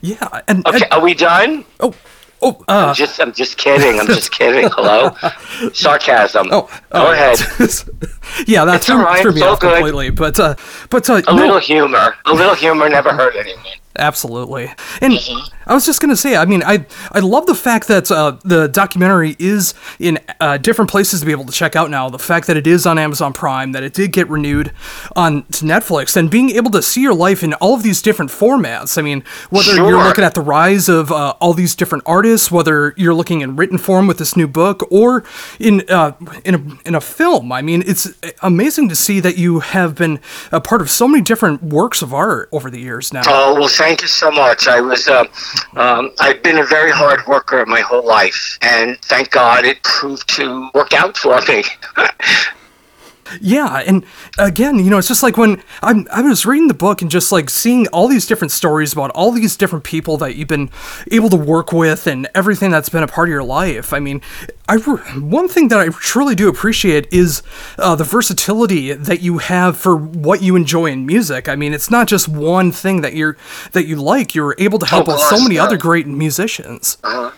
Yeah, 0.01 0.41
and 0.49 0.67
okay, 0.67 0.85
and, 0.85 0.93
are 0.93 1.01
we 1.01 1.15
done? 1.15 1.65
Oh, 1.81 1.95
oh, 2.41 2.65
uh, 2.69 2.89
I'm 2.89 2.95
just, 2.95 3.21
I'm 3.21 3.33
just 3.33 3.57
kidding. 3.57 4.01
I'm 4.01 4.07
just 4.07 4.33
kidding. 4.33 4.69
Hello, 4.73 5.15
sarcasm. 5.73 6.49
Oh, 6.51 6.69
go 6.91 7.09
uh, 7.09 7.13
ahead. 7.13 7.39
Yeah, 8.47 8.65
that's 8.65 8.89
all 8.91 8.99
right, 8.99 9.23
threw 9.23 9.33
me 9.33 9.43
off 9.43 9.61
good. 9.61 9.75
completely. 9.75 10.11
But 10.11 10.39
uh, 10.39 10.55
but 10.91 11.09
uh, 11.09 11.23
A 11.27 11.35
no, 11.35 11.43
little 11.43 11.59
humor. 11.59 12.17
A 12.27 12.33
little 12.33 12.55
humor 12.55 12.89
never 12.89 13.13
hurt 13.13 13.35
anyone. 13.37 13.63
Absolutely. 13.99 14.73
And 15.03 15.13
Mm-hmm. 15.13 15.55
I 15.65 15.75
was 15.75 15.87
just 15.87 16.01
going 16.01 16.09
to 16.11 16.17
say, 16.17 16.35
I 16.35 16.45
mean, 16.45 16.63
I 16.65 16.87
I 17.13 17.21
love 17.21 17.47
the 17.47 17.55
fact 17.55 17.87
that 17.87 18.11
uh, 18.11 18.37
the 18.43 18.67
documentary 18.67 19.37
is 19.39 19.75
in 20.01 20.19
uh, 20.41 20.57
different 20.57 20.91
places 20.91 21.21
to 21.21 21.27
be 21.27 21.31
able 21.31 21.45
to 21.45 21.53
check 21.53 21.77
out 21.77 21.89
now. 21.89 22.09
The 22.09 22.19
fact 22.19 22.49
that 22.49 22.57
it 22.57 22.67
is 22.67 22.85
on 22.85 22.99
Amazon 22.99 23.33
Prime, 23.33 23.71
that 23.73 23.85
it 23.85 23.95
did 23.95 24.11
get 24.13 24.29
renewed 24.29 24.73
on 25.15 25.45
to 25.53 25.65
Netflix, 25.65 26.17
and 26.17 26.29
being 26.31 26.51
able 26.51 26.71
to 26.73 26.83
see 26.83 27.01
your 27.01 27.15
life 27.15 27.45
in 27.45 27.55
all 27.55 27.75
of 27.75 27.85
these 27.85 28.03
different 28.03 28.33
formats. 28.33 28.99
I 28.99 29.03
mean, 29.03 29.23
whether 29.51 29.73
you're 29.77 30.03
looking 30.03 30.25
at 30.25 30.35
the 30.35 30.41
rise 30.41 30.89
of 30.89 31.13
uh, 31.13 31.35
all 31.41 31.55
these 31.55 31.77
different 31.77 32.03
artists, 32.07 32.51
whether 32.51 32.95
you're 32.97 33.15
looking 33.15 33.41
in 33.43 33.55
written 33.55 33.79
form 33.79 34.09
with 34.09 34.19
this 34.19 34.37
new 34.37 34.49
book, 34.49 34.85
or 34.91 35.23
in 35.61 35.85
uh, 35.89 36.13
in 36.45 36.55
a 36.57 36.89
in 36.89 36.95
a 36.97 37.01
film. 37.01 37.53
I 37.53 37.63
mean, 37.63 37.85
it's 37.87 38.12
amazing 38.43 38.89
to 38.89 38.97
see 38.97 39.21
that 39.21 39.37
you 39.37 39.61
have 39.61 39.95
been 39.95 40.21
a 40.51 40.61
part 40.61 40.81
of 40.81 40.91
so 40.91 41.07
many 41.09 41.23
different 41.23 41.63
works 41.63 42.03
of 42.03 42.13
art 42.15 42.49
over 42.53 42.71
the 42.71 42.81
years 42.81 43.13
now. 43.13 43.23
Oh 43.27 43.55
well, 43.55 43.69
thank 43.69 44.03
you 44.03 44.09
so 44.09 44.31
much. 44.31 44.69
I 44.69 44.81
was, 44.81 45.09
uh, 45.09 45.25
um, 45.75 46.13
I've 46.21 46.43
been 46.43 46.59
a 46.59 46.65
very 46.65 46.91
hard 46.91 47.27
worker 47.27 47.65
my 47.67 47.81
whole 47.81 48.07
life, 48.07 48.59
and 48.63 48.99
thank 49.03 49.31
God 49.31 49.65
it 49.65 49.83
proved 49.83 50.29
to 50.37 50.71
work 50.75 50.93
out 50.93 51.17
for 51.17 51.41
me. 51.49 51.65
Yeah, 53.41 53.83
and 53.87 54.05
again, 54.39 54.79
you 54.79 54.91
know, 54.91 54.99
it's 54.99 55.09
just 55.09 55.23
like 55.23 55.37
when 55.37 55.63
I'm 55.83 56.07
I 56.13 56.23
was 56.23 56.47
reading 56.47 56.69
the 56.69 56.75
book 56.75 57.03
and 57.03 57.11
just 57.11 57.33
like 57.33 57.51
seeing 57.51 57.87
all 57.89 58.09
these 58.09 58.27
different 58.27 58.53
stories 58.53 58.93
about 58.93 59.11
all 59.11 59.33
these 59.33 59.57
different 59.57 59.85
people 59.85 60.17
that 60.19 60.37
you've 60.37 60.49
been 60.49 60.71
able 61.11 61.31
to 61.31 61.37
work 61.37 61.73
with 61.73 62.07
and 62.07 62.29
everything 62.35 62.71
that's 62.71 62.89
been 62.89 63.03
a 63.03 63.09
part 63.09 63.29
of 63.29 63.33
your 63.33 63.43
life. 63.45 63.93
I 63.93 64.01
mean, 64.01 64.21
I 64.69 64.77
one 64.77 65.49
thing 65.49 65.69
that 65.69 65.81
I 65.81 65.89
truly 65.89 66.35
do 66.35 66.49
appreciate 66.49 67.13
is 67.13 67.43
uh, 67.79 67.95
the 67.95 68.05
versatility 68.05 68.93
that 68.93 69.21
you 69.21 69.39
have 69.39 69.77
for 69.77 69.97
what 69.97 70.43
you 70.43 70.57
enjoy 70.57 70.87
in 70.87 71.07
music. 71.07 71.49
I 71.49 71.57
mean, 71.57 71.75
it's 71.75 71.91
not 71.91 72.09
just 72.09 72.29
one 72.29 72.73
thing 72.73 73.01
that 73.03 73.15
you're 73.15 73.37
that 73.73 73.87
you 73.87 73.97
like. 73.97 74.35
You're 74.35 74.55
able 74.59 74.79
to 74.79 74.87
help 74.87 75.09
Of 75.09 75.15
out 75.15 75.21
so 75.31 75.41
many 75.43 75.57
yeah. 75.57 75.65
other 75.65 75.77
great 75.77 76.07
musicians. 76.07 76.99
Uh-huh. 77.03 77.33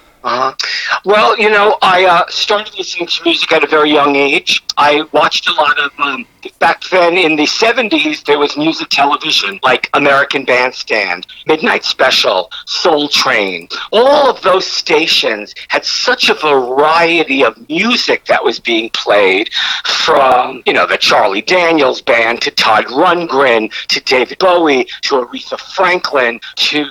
Well, 1.05 1.38
you 1.38 1.51
know, 1.51 1.76
I 1.82 2.06
uh, 2.06 2.24
started 2.28 2.74
listening 2.78 3.09
to 3.09 3.24
music 3.24 3.52
at 3.52 3.62
a 3.62 3.66
very 3.66 3.92
young 3.92 4.16
age. 4.16 4.62
I 4.78 5.06
watched 5.12 5.48
a 5.48 5.52
lot 5.52 5.78
of. 5.78 5.92
Um, 5.98 6.26
back 6.59 6.82
then 6.90 7.16
in 7.16 7.36
the 7.36 7.44
70s, 7.44 8.24
there 8.24 8.38
was 8.38 8.56
music 8.56 8.88
television 8.90 9.60
like 9.62 9.88
American 9.94 10.44
Bandstand, 10.44 11.26
Midnight 11.46 11.84
Special, 11.84 12.51
Soul 12.66 13.09
Train. 13.09 13.68
All 13.92 14.30
of 14.30 14.40
those 14.42 14.66
stations 14.66 15.55
had 15.68 15.84
such 15.84 16.28
a 16.28 16.34
variety 16.34 17.44
of 17.44 17.68
music 17.68 18.24
that 18.26 18.42
was 18.42 18.60
being 18.60 18.90
played 18.90 19.51
from, 19.84 20.62
you 20.66 20.72
know, 20.72 20.86
the 20.86 20.98
Charlie 20.98 21.42
Daniels 21.42 22.01
Band 22.01 22.40
to 22.42 22.51
Todd 22.51 22.86
Rundgren 22.86 23.70
to 23.88 24.01
David 24.01 24.38
Bowie 24.38 24.84
to 25.02 25.16
Aretha 25.16 25.59
Franklin 25.59 26.40
to 26.56 26.86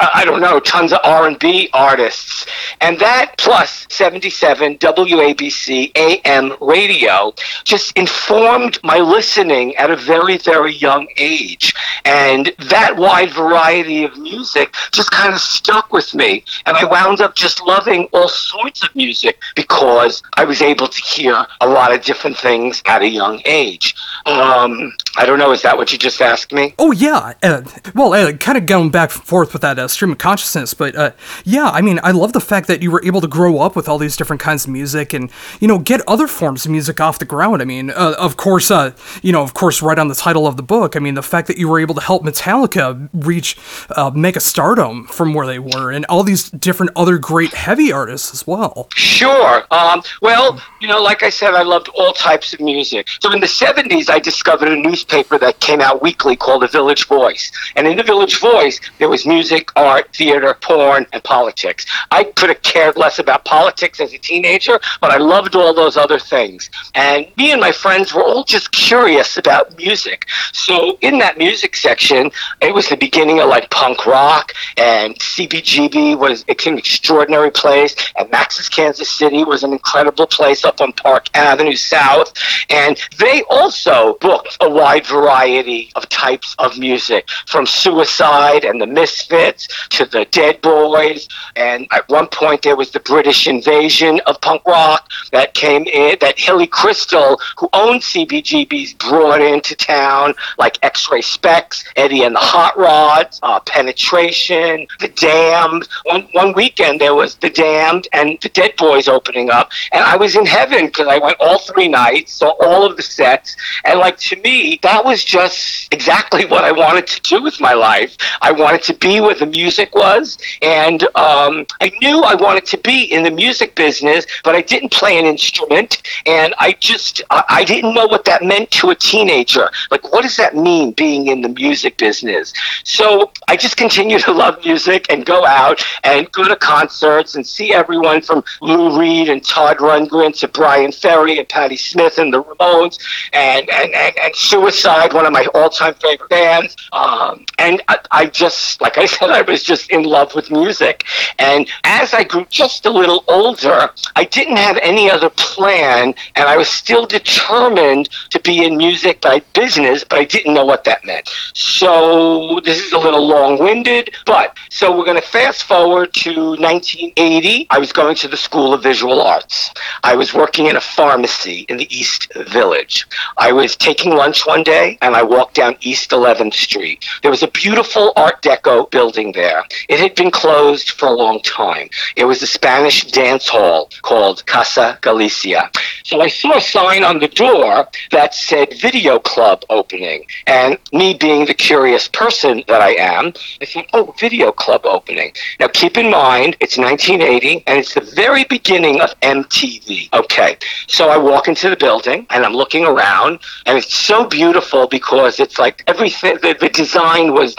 I 0.00 0.22
don't 0.24 0.40
know, 0.40 0.60
tons 0.60 0.92
of 0.92 1.00
R&B 1.02 1.70
artists. 1.72 2.46
And 2.80 2.98
that 3.00 3.34
plus 3.38 3.86
77 3.90 4.78
WABC 4.78 5.96
AM 5.96 6.56
radio 6.60 7.32
just 7.64 7.96
informed 7.96 8.78
my 8.84 8.98
listening 8.98 9.74
at 9.76 9.90
a 9.90 9.96
very, 9.96 10.38
very 10.38 10.74
young 10.74 11.08
age. 11.16 11.74
And 12.04 12.52
that 12.58 12.96
wide 12.96 13.32
variety 13.32 14.04
of 14.04 14.16
music 14.18 14.74
just 14.92 15.10
kind 15.10 15.32
of 15.32 15.40
stuck 15.40 15.92
with 15.92 16.14
me. 16.14 16.44
And 16.66 16.76
I 16.76 16.84
wound 16.84 17.20
up 17.20 17.34
just 17.34 17.60
loving 17.62 18.04
all 18.12 18.28
sorts 18.28 18.82
of 18.84 18.94
music 18.94 19.40
because 19.56 20.22
I 20.34 20.44
was 20.44 20.62
able 20.62 20.88
to 20.88 21.02
hear 21.02 21.46
a 21.60 21.66
lot 21.66 21.92
of 21.92 22.02
different 22.02 22.36
things 22.36 22.82
at 22.86 23.02
a 23.02 23.08
young 23.08 23.42
age. 23.44 23.94
Um, 24.26 24.92
I 25.16 25.26
don't 25.26 25.38
know, 25.38 25.52
is 25.52 25.62
that 25.62 25.76
what 25.76 25.92
you 25.92 25.98
just 25.98 26.20
asked 26.20 26.52
me? 26.52 26.74
Oh 26.78 26.92
yeah, 26.92 27.34
uh, 27.42 27.62
well, 27.94 28.12
uh, 28.12 28.32
kind 28.34 28.58
of 28.58 28.66
going 28.66 28.90
back 28.90 28.97
and 28.98 29.10
forth 29.12 29.52
with 29.52 29.62
that 29.62 29.78
uh, 29.78 29.88
stream 29.88 30.12
of 30.12 30.18
consciousness, 30.18 30.74
but 30.74 30.94
uh, 30.96 31.12
yeah, 31.44 31.70
I 31.70 31.80
mean, 31.80 32.00
I 32.02 32.10
love 32.10 32.32
the 32.32 32.40
fact 32.40 32.68
that 32.68 32.82
you 32.82 32.90
were 32.90 33.04
able 33.04 33.20
to 33.20 33.28
grow 33.28 33.60
up 33.60 33.76
with 33.76 33.88
all 33.88 33.98
these 33.98 34.16
different 34.16 34.40
kinds 34.40 34.64
of 34.64 34.70
music 34.70 35.12
and 35.12 35.30
you 35.60 35.68
know 35.68 35.78
get 35.78 36.00
other 36.06 36.26
forms 36.26 36.64
of 36.64 36.72
music 36.72 37.00
off 37.00 37.18
the 37.18 37.24
ground. 37.24 37.62
I 37.62 37.64
mean, 37.64 37.90
uh, 37.90 38.14
of 38.18 38.36
course, 38.36 38.70
uh, 38.70 38.92
you 39.22 39.32
know, 39.32 39.42
of 39.42 39.54
course, 39.54 39.82
right 39.82 39.98
on 39.98 40.08
the 40.08 40.14
title 40.14 40.46
of 40.46 40.56
the 40.56 40.62
book. 40.62 40.96
I 40.96 40.98
mean, 40.98 41.14
the 41.14 41.22
fact 41.22 41.48
that 41.48 41.58
you 41.58 41.68
were 41.68 41.80
able 41.80 41.94
to 41.94 42.00
help 42.00 42.24
Metallica 42.24 43.08
reach 43.12 43.56
uh, 43.90 44.10
mega 44.14 44.40
stardom 44.40 45.06
from 45.06 45.34
where 45.34 45.46
they 45.46 45.58
were, 45.58 45.90
and 45.90 46.04
all 46.06 46.22
these 46.22 46.50
different 46.50 46.92
other 46.96 47.18
great 47.18 47.52
heavy 47.54 47.92
artists 47.92 48.32
as 48.32 48.46
well. 48.46 48.88
Sure. 48.94 49.64
Um, 49.70 50.02
well, 50.22 50.60
you 50.80 50.88
know, 50.88 51.02
like 51.02 51.22
I 51.22 51.30
said, 51.30 51.54
I 51.54 51.62
loved 51.62 51.88
all 51.94 52.12
types 52.12 52.52
of 52.52 52.60
music. 52.60 53.08
So 53.20 53.32
in 53.32 53.40
the 53.40 53.46
70s, 53.46 54.10
I 54.10 54.18
discovered 54.18 54.68
a 54.68 54.76
newspaper 54.76 55.38
that 55.38 55.60
came 55.60 55.80
out 55.80 56.02
weekly 56.02 56.36
called 56.36 56.62
The 56.62 56.68
Village 56.68 57.06
Voice. 57.06 57.50
And 57.76 57.86
in 57.86 57.96
The 57.96 58.02
Village 58.02 58.40
Voice, 58.40 58.80
there 58.98 59.08
was 59.08 59.26
music, 59.26 59.70
art, 59.76 60.14
theater, 60.14 60.54
porn, 60.60 61.06
and 61.12 61.22
politics. 61.24 61.86
I 62.10 62.24
could 62.24 62.48
have 62.48 62.62
cared 62.62 62.96
less 62.96 63.18
about 63.18 63.44
politics 63.44 64.00
as 64.00 64.12
a 64.12 64.18
teenager, 64.18 64.80
but 65.00 65.10
I 65.10 65.18
loved 65.18 65.54
all 65.54 65.74
those 65.74 65.96
other 65.96 66.18
things. 66.18 66.70
And 66.94 67.26
me 67.36 67.52
and 67.52 67.60
my 67.60 67.72
friends 67.72 68.14
were 68.14 68.22
all 68.22 68.44
just 68.44 68.72
curious 68.72 69.36
about 69.36 69.76
music. 69.76 70.26
So 70.52 70.98
in 71.00 71.18
that 71.18 71.38
music 71.38 71.76
section, 71.76 72.30
it 72.60 72.74
was 72.74 72.88
the 72.88 72.96
beginning 72.96 73.40
of 73.40 73.48
like 73.48 73.70
punk 73.70 74.06
rock, 74.06 74.52
and 74.76 75.14
CBGB 75.18 76.18
was 76.18 76.44
it's 76.48 76.66
an 76.66 76.78
extraordinary 76.78 77.50
place, 77.50 77.94
and 78.16 78.30
Max's 78.30 78.68
Kansas 78.68 79.10
City 79.10 79.44
was 79.44 79.62
an 79.62 79.72
incredible 79.72 80.26
place 80.26 80.64
up 80.64 80.80
on 80.80 80.92
Park 80.92 81.28
Avenue 81.34 81.76
South. 81.76 82.32
And 82.70 82.98
they 83.18 83.42
also 83.50 84.16
booked 84.20 84.56
a 84.60 84.68
wide 84.68 85.06
variety 85.06 85.90
of 85.94 86.08
types 86.08 86.54
of 86.58 86.78
music, 86.78 87.28
from 87.46 87.66
Suicide 87.66 88.64
and 88.64 88.77
the 88.78 88.86
Misfits 88.86 89.68
to 89.90 90.04
the 90.04 90.24
Dead 90.26 90.60
Boys. 90.60 91.28
And 91.56 91.86
at 91.90 92.08
one 92.08 92.28
point, 92.28 92.62
there 92.62 92.76
was 92.76 92.90
the 92.90 93.00
British 93.00 93.46
invasion 93.46 94.20
of 94.26 94.40
punk 94.40 94.64
rock 94.66 95.10
that 95.32 95.54
came 95.54 95.84
in, 95.84 96.16
that 96.20 96.38
Hilly 96.38 96.66
Kristal, 96.66 97.38
who 97.58 97.68
owned 97.72 98.02
CBGB's, 98.02 98.94
brought 98.94 99.40
into 99.40 99.74
town, 99.74 100.34
like 100.58 100.78
X-Ray 100.82 101.20
Spex, 101.22 101.84
Eddie 101.96 102.22
and 102.22 102.34
the 102.34 102.40
Hot 102.40 102.76
Rods, 102.78 103.40
uh, 103.42 103.60
Penetration, 103.60 104.86
The 105.00 105.08
Damned. 105.08 105.88
One, 106.04 106.28
one 106.32 106.52
weekend, 106.54 107.00
there 107.00 107.14
was 107.14 107.36
The 107.36 107.50
Damned 107.50 108.08
and 108.12 108.38
The 108.40 108.48
Dead 108.50 108.74
Boys 108.76 109.08
opening 109.08 109.50
up. 109.50 109.70
And 109.92 110.02
I 110.04 110.16
was 110.16 110.36
in 110.36 110.46
heaven 110.46 110.86
because 110.86 111.06
I 111.06 111.18
went 111.18 111.36
all 111.40 111.58
three 111.58 111.88
nights, 111.88 112.34
saw 112.34 112.50
all 112.60 112.84
of 112.84 112.96
the 112.96 113.02
sets. 113.02 113.56
And, 113.84 113.98
like, 113.98 114.18
to 114.18 114.36
me, 114.40 114.78
that 114.82 115.04
was 115.04 115.24
just 115.24 115.92
exactly 115.92 116.44
what 116.52 116.64
I 116.64 116.72
wanted 116.72 117.06
to 117.08 117.20
do 117.22 117.42
with 117.42 117.60
my 117.60 117.74
life. 117.74 118.16
I 118.40 118.52
wanted 118.52 118.67
to 118.76 118.94
be 118.94 119.20
where 119.20 119.34
the 119.34 119.46
music 119.46 119.94
was. 119.94 120.36
And 120.60 121.02
um, 121.14 121.66
I 121.80 121.90
knew 122.00 122.22
I 122.22 122.34
wanted 122.34 122.66
to 122.66 122.78
be 122.78 123.04
in 123.04 123.22
the 123.22 123.30
music 123.30 123.74
business, 123.74 124.26
but 124.44 124.54
I 124.54 124.62
didn't 124.62 124.92
play 124.92 125.18
an 125.18 125.24
instrument. 125.24 126.02
And 126.26 126.54
I 126.58 126.72
just, 126.72 127.22
I, 127.30 127.44
I 127.48 127.64
didn't 127.64 127.94
know 127.94 128.06
what 128.06 128.24
that 128.26 128.42
meant 128.42 128.70
to 128.72 128.90
a 128.90 128.94
teenager. 128.94 129.70
Like, 129.90 130.12
what 130.12 130.22
does 130.22 130.36
that 130.36 130.54
mean, 130.56 130.92
being 130.92 131.28
in 131.28 131.40
the 131.40 131.48
music 131.48 131.96
business? 131.96 132.52
So 132.84 133.30
I 133.46 133.56
just 133.56 133.76
continued 133.76 134.22
to 134.22 134.32
love 134.32 134.62
music 134.64 135.06
and 135.10 135.24
go 135.24 135.46
out 135.46 135.84
and 136.04 136.30
go 136.32 136.46
to 136.46 136.56
concerts 136.56 137.34
and 137.34 137.46
see 137.46 137.72
everyone 137.72 138.20
from 138.22 138.42
Lou 138.60 138.98
Reed 138.98 139.28
and 139.28 139.44
Todd 139.44 139.78
Rundgren 139.78 140.36
to 140.40 140.48
Bryan 140.48 140.92
Ferry 140.92 141.38
and 141.38 141.48
Patti 141.48 141.76
Smith 141.76 142.18
and 142.18 142.32
the 142.32 142.42
Ramones 142.42 142.98
and, 143.32 143.68
and, 143.70 143.94
and, 143.94 144.18
and 144.22 144.34
Suicide, 144.34 145.12
one 145.12 145.26
of 145.26 145.32
my 145.32 145.46
all-time 145.54 145.94
favorite 145.94 146.28
bands. 146.28 146.76
Um, 146.92 147.44
and 147.58 147.82
I, 147.88 147.98
I 148.10 148.26
just, 148.26 148.57
like 148.80 148.98
I 148.98 149.06
said, 149.06 149.30
I 149.30 149.42
was 149.42 149.62
just 149.62 149.90
in 149.90 150.02
love 150.02 150.34
with 150.34 150.50
music. 150.50 151.04
And 151.38 151.68
as 151.84 152.14
I 152.14 152.24
grew 152.24 152.46
just 152.50 152.86
a 152.86 152.90
little 152.90 153.24
older, 153.28 153.90
I 154.16 154.24
didn't 154.24 154.56
have 154.56 154.78
any 154.82 155.10
other 155.10 155.30
plan, 155.30 156.14
and 156.36 156.48
I 156.48 156.56
was 156.56 156.68
still 156.68 157.06
determined 157.06 158.08
to 158.30 158.40
be 158.40 158.64
in 158.64 158.76
music 158.76 159.20
by 159.20 159.40
business, 159.54 160.04
but 160.04 160.18
I 160.18 160.24
didn't 160.24 160.54
know 160.54 160.64
what 160.64 160.84
that 160.84 161.04
meant. 161.04 161.28
So 161.54 162.60
this 162.64 162.84
is 162.84 162.92
a 162.92 162.98
little 162.98 163.26
long-winded, 163.26 164.14
but 164.26 164.56
so 164.70 164.96
we're 164.96 165.04
going 165.04 165.20
to 165.20 165.26
fast 165.26 165.64
forward 165.64 166.12
to 166.14 166.30
1980. 166.56 167.66
I 167.70 167.78
was 167.78 167.92
going 167.92 168.16
to 168.16 168.28
the 168.28 168.36
School 168.36 168.74
of 168.74 168.82
Visual 168.82 169.20
Arts. 169.22 169.72
I 170.04 170.14
was 170.14 170.34
working 170.34 170.66
in 170.66 170.76
a 170.76 170.80
pharmacy 170.80 171.66
in 171.68 171.76
the 171.76 171.92
East 171.94 172.32
Village. 172.34 173.06
I 173.36 173.52
was 173.52 173.76
taking 173.76 174.14
lunch 174.14 174.46
one 174.46 174.62
day 174.62 174.98
and 175.02 175.14
I 175.14 175.22
walked 175.22 175.54
down 175.54 175.76
East 175.80 176.10
11th 176.10 176.54
Street. 176.54 177.04
There 177.22 177.30
was 177.30 177.42
a 177.42 177.48
beautiful 177.48 178.12
Art 178.16 178.42
Deco 178.48 178.90
building 178.90 179.32
there. 179.32 179.62
It 179.90 180.00
had 180.00 180.14
been 180.14 180.30
closed 180.30 180.92
for 180.92 181.06
a 181.06 181.12
long 181.12 181.40
time. 181.42 181.90
It 182.16 182.24
was 182.24 182.42
a 182.42 182.46
Spanish 182.46 183.04
dance 183.04 183.46
hall 183.46 183.90
called 184.00 184.46
Casa 184.46 184.96
Galicia. 185.02 185.70
So 186.04 186.22
I 186.22 186.28
saw 186.28 186.56
a 186.56 186.60
sign 186.60 187.04
on 187.04 187.18
the 187.18 187.28
door 187.28 187.86
that 188.10 188.32
said 188.32 188.72
Video 188.80 189.18
Club 189.18 189.64
opening. 189.68 190.24
And 190.46 190.78
me 190.94 191.12
being 191.12 191.44
the 191.44 191.52
curious 191.52 192.08
person 192.08 192.64
that 192.68 192.80
I 192.80 192.92
am, 192.94 193.34
I 193.60 193.66
thought, 193.66 193.86
oh, 193.92 194.14
Video 194.18 194.50
Club 194.50 194.86
opening. 194.86 195.32
Now 195.60 195.68
keep 195.68 195.98
in 195.98 196.10
mind, 196.10 196.56
it's 196.60 196.78
1980 196.78 197.64
and 197.66 197.78
it's 197.78 197.92
the 197.92 198.00
very 198.00 198.44
beginning 198.44 199.02
of 199.02 199.10
MTV. 199.20 200.08
Okay, 200.14 200.56
so 200.86 201.10
I 201.10 201.18
walk 201.18 201.48
into 201.48 201.68
the 201.68 201.76
building 201.76 202.26
and 202.30 202.46
I'm 202.46 202.54
looking 202.54 202.86
around 202.86 203.40
and 203.66 203.76
it's 203.76 203.92
so 203.92 204.24
beautiful 204.24 204.86
because 204.88 205.38
it's 205.38 205.58
like 205.58 205.84
everything, 205.86 206.38
the, 206.40 206.56
the 206.58 206.70
design 206.70 207.34
was 207.34 207.54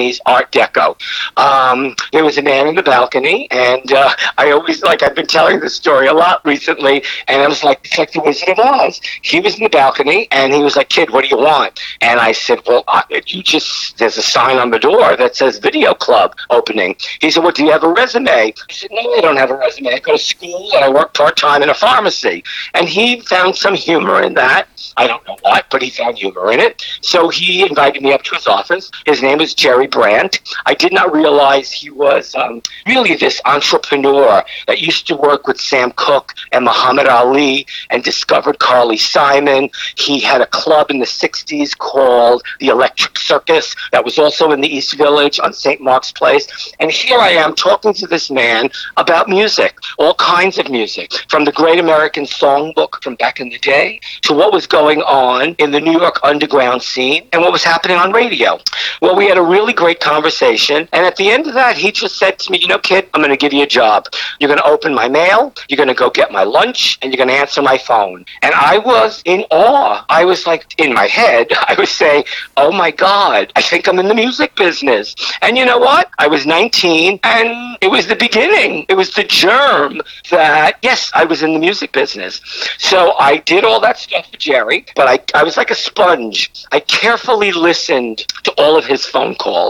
1920s 0.00 0.20
Art 0.26 0.52
Deco. 0.52 0.96
Um, 1.36 1.94
there 2.12 2.24
was 2.24 2.38
a 2.38 2.42
man 2.42 2.66
in 2.66 2.74
the 2.74 2.82
balcony 2.82 3.48
and 3.50 3.92
uh, 3.92 4.14
I 4.38 4.50
always, 4.50 4.82
like, 4.82 5.02
I've 5.02 5.14
been 5.14 5.26
telling 5.26 5.60
this 5.60 5.74
story 5.74 6.06
a 6.06 6.12
lot 6.12 6.44
recently 6.44 7.02
and 7.28 7.42
I 7.42 7.48
was 7.48 7.64
like, 7.64 7.80
it's 7.84 7.98
like 7.98 8.12
the 8.12 8.20
Wizard 8.20 8.50
of 8.50 8.58
Oz. 8.58 9.00
He 9.22 9.40
was 9.40 9.56
in 9.56 9.64
the 9.64 9.70
balcony 9.70 10.28
and 10.30 10.52
he 10.52 10.62
was 10.62 10.76
like, 10.76 10.88
kid, 10.88 11.10
what 11.10 11.22
do 11.22 11.28
you 11.28 11.42
want? 11.42 11.80
And 12.00 12.20
I 12.20 12.32
said, 12.32 12.60
well, 12.66 12.84
uh, 12.88 13.02
you 13.26 13.42
just, 13.42 13.98
there's 13.98 14.18
a 14.18 14.22
sign 14.22 14.58
on 14.58 14.70
the 14.70 14.78
door 14.78 15.16
that 15.16 15.36
says 15.36 15.58
Video 15.58 15.94
Club 15.94 16.34
opening. 16.50 16.96
He 17.20 17.30
said, 17.30 17.42
well, 17.42 17.52
do 17.52 17.64
you 17.64 17.70
have 17.70 17.84
a 17.84 17.92
resume? 17.92 18.30
I 18.30 18.54
said, 18.70 18.90
no, 18.92 19.14
I 19.14 19.20
don't 19.20 19.36
have 19.36 19.50
a 19.50 19.56
resume. 19.56 19.92
I 19.92 19.98
go 19.98 20.12
to 20.12 20.18
school 20.18 20.70
and 20.74 20.84
I 20.84 20.88
work 20.88 21.14
part 21.14 21.36
time 21.36 21.62
in 21.62 21.70
a 21.70 21.74
pharmacy. 21.74 22.44
And 22.74 22.88
he 22.88 23.20
found 23.20 23.56
some 23.56 23.74
humor 23.74 24.22
in 24.22 24.34
that. 24.34 24.68
I 24.96 25.06
don't 25.06 25.26
know 25.26 25.36
what, 25.42 25.66
but 25.70 25.82
he 25.82 25.90
found 25.90 26.18
humor 26.18 26.52
in 26.52 26.60
it. 26.60 26.84
So 27.00 27.28
he 27.28 27.62
invited 27.62 28.02
me 28.02 28.12
up 28.12 28.22
to 28.24 28.34
his 28.34 28.46
office. 28.46 28.90
His 29.06 29.22
name 29.22 29.40
is 29.40 29.54
Jerry 29.54 29.86
Brandt. 29.90 30.40
I 30.66 30.74
did 30.74 30.92
not 30.92 31.12
realize 31.12 31.70
he 31.72 31.90
was 31.90 32.34
um, 32.34 32.62
really 32.86 33.14
this 33.16 33.40
entrepreneur 33.44 34.42
that 34.66 34.80
used 34.80 35.06
to 35.08 35.16
work 35.16 35.46
with 35.46 35.60
Sam 35.60 35.92
Cooke 35.96 36.34
and 36.52 36.64
Muhammad 36.64 37.06
Ali 37.06 37.66
and 37.90 38.02
discovered 38.02 38.58
Carly 38.58 38.96
Simon. 38.96 39.70
He 39.96 40.20
had 40.20 40.40
a 40.40 40.46
club 40.46 40.90
in 40.90 40.98
the 40.98 41.06
60s 41.06 41.76
called 41.76 42.42
the 42.60 42.68
Electric 42.68 43.18
Circus 43.18 43.74
that 43.92 44.04
was 44.04 44.18
also 44.18 44.52
in 44.52 44.60
the 44.60 44.68
East 44.68 44.96
Village 44.96 45.40
on 45.40 45.52
St. 45.52 45.80
Mark's 45.80 46.12
Place. 46.12 46.46
And 46.80 46.90
here 46.90 47.18
I 47.18 47.30
am 47.30 47.54
talking 47.54 47.92
to 47.94 48.06
this 48.06 48.30
man 48.30 48.70
about 48.96 49.28
music, 49.28 49.76
all 49.98 50.14
kinds 50.14 50.58
of 50.58 50.70
music, 50.70 51.12
from 51.28 51.44
the 51.44 51.52
Great 51.52 51.78
American 51.78 52.24
Songbook 52.24 53.02
from 53.02 53.14
back 53.16 53.40
in 53.40 53.48
the 53.48 53.58
day 53.58 54.00
to 54.22 54.32
what 54.32 54.52
was 54.52 54.66
going 54.66 55.02
on 55.02 55.54
in 55.58 55.70
the 55.70 55.80
New 55.80 55.98
York 55.98 56.18
underground 56.22 56.82
scene 56.82 57.28
and 57.32 57.42
what 57.42 57.52
was 57.52 57.64
happening 57.64 57.96
on 57.96 58.12
radio. 58.12 58.58
Well, 59.00 59.16
we 59.16 59.26
had 59.26 59.38
a 59.38 59.42
really 59.42 59.72
great 59.80 60.00
conversation. 60.00 60.86
And 60.92 61.06
at 61.06 61.16
the 61.16 61.30
end 61.30 61.46
of 61.46 61.54
that, 61.54 61.74
he 61.76 61.90
just 61.90 62.18
said 62.18 62.38
to 62.40 62.52
me, 62.52 62.58
You 62.60 62.68
know, 62.68 62.78
kid, 62.78 63.08
I'm 63.14 63.22
going 63.22 63.30
to 63.30 63.42
give 63.44 63.54
you 63.54 63.62
a 63.62 63.72
job. 63.80 64.06
You're 64.38 64.48
going 64.48 64.58
to 64.58 64.72
open 64.74 64.94
my 64.94 65.08
mail, 65.08 65.54
you're 65.68 65.82
going 65.84 65.94
to 65.96 66.00
go 66.04 66.10
get 66.10 66.30
my 66.30 66.44
lunch, 66.44 66.98
and 67.00 67.10
you're 67.10 67.16
going 67.24 67.34
to 67.34 67.40
answer 67.44 67.62
my 67.62 67.78
phone. 67.78 68.26
And 68.42 68.52
I 68.54 68.76
was 68.78 69.22
in 69.24 69.44
awe. 69.50 70.04
I 70.10 70.24
was 70.26 70.46
like, 70.46 70.66
in 70.78 70.92
my 70.92 71.06
head, 71.06 71.46
I 71.70 71.74
was 71.78 71.90
saying, 71.90 72.24
Oh 72.58 72.70
my 72.70 72.90
God, 72.90 73.52
I 73.56 73.62
think 73.62 73.88
I'm 73.88 73.98
in 73.98 74.08
the 74.08 74.14
music 74.14 74.54
business. 74.54 75.14
And 75.40 75.56
you 75.56 75.64
know 75.64 75.78
what? 75.78 76.10
I 76.18 76.26
was 76.26 76.44
19, 76.46 77.20
and 77.24 77.78
it 77.80 77.90
was 77.90 78.06
the 78.06 78.16
beginning. 78.16 78.84
It 78.90 78.94
was 78.94 79.14
the 79.14 79.24
germ 79.24 80.02
that, 80.30 80.78
yes, 80.82 81.10
I 81.14 81.24
was 81.24 81.42
in 81.42 81.54
the 81.54 81.58
music 81.58 81.92
business. 81.92 82.42
So 82.78 83.14
I 83.18 83.38
did 83.38 83.64
all 83.64 83.80
that 83.80 83.98
stuff 83.98 84.30
for 84.30 84.36
Jerry, 84.36 84.84
but 84.94 85.06
I, 85.08 85.40
I 85.40 85.42
was 85.42 85.56
like 85.56 85.70
a 85.70 85.74
sponge. 85.74 86.52
I 86.70 86.80
carefully 86.80 87.52
listened 87.52 88.18
to 88.44 88.50
all 88.58 88.76
of 88.76 88.84
his 88.84 89.06
phone 89.06 89.34
calls. 89.36 89.69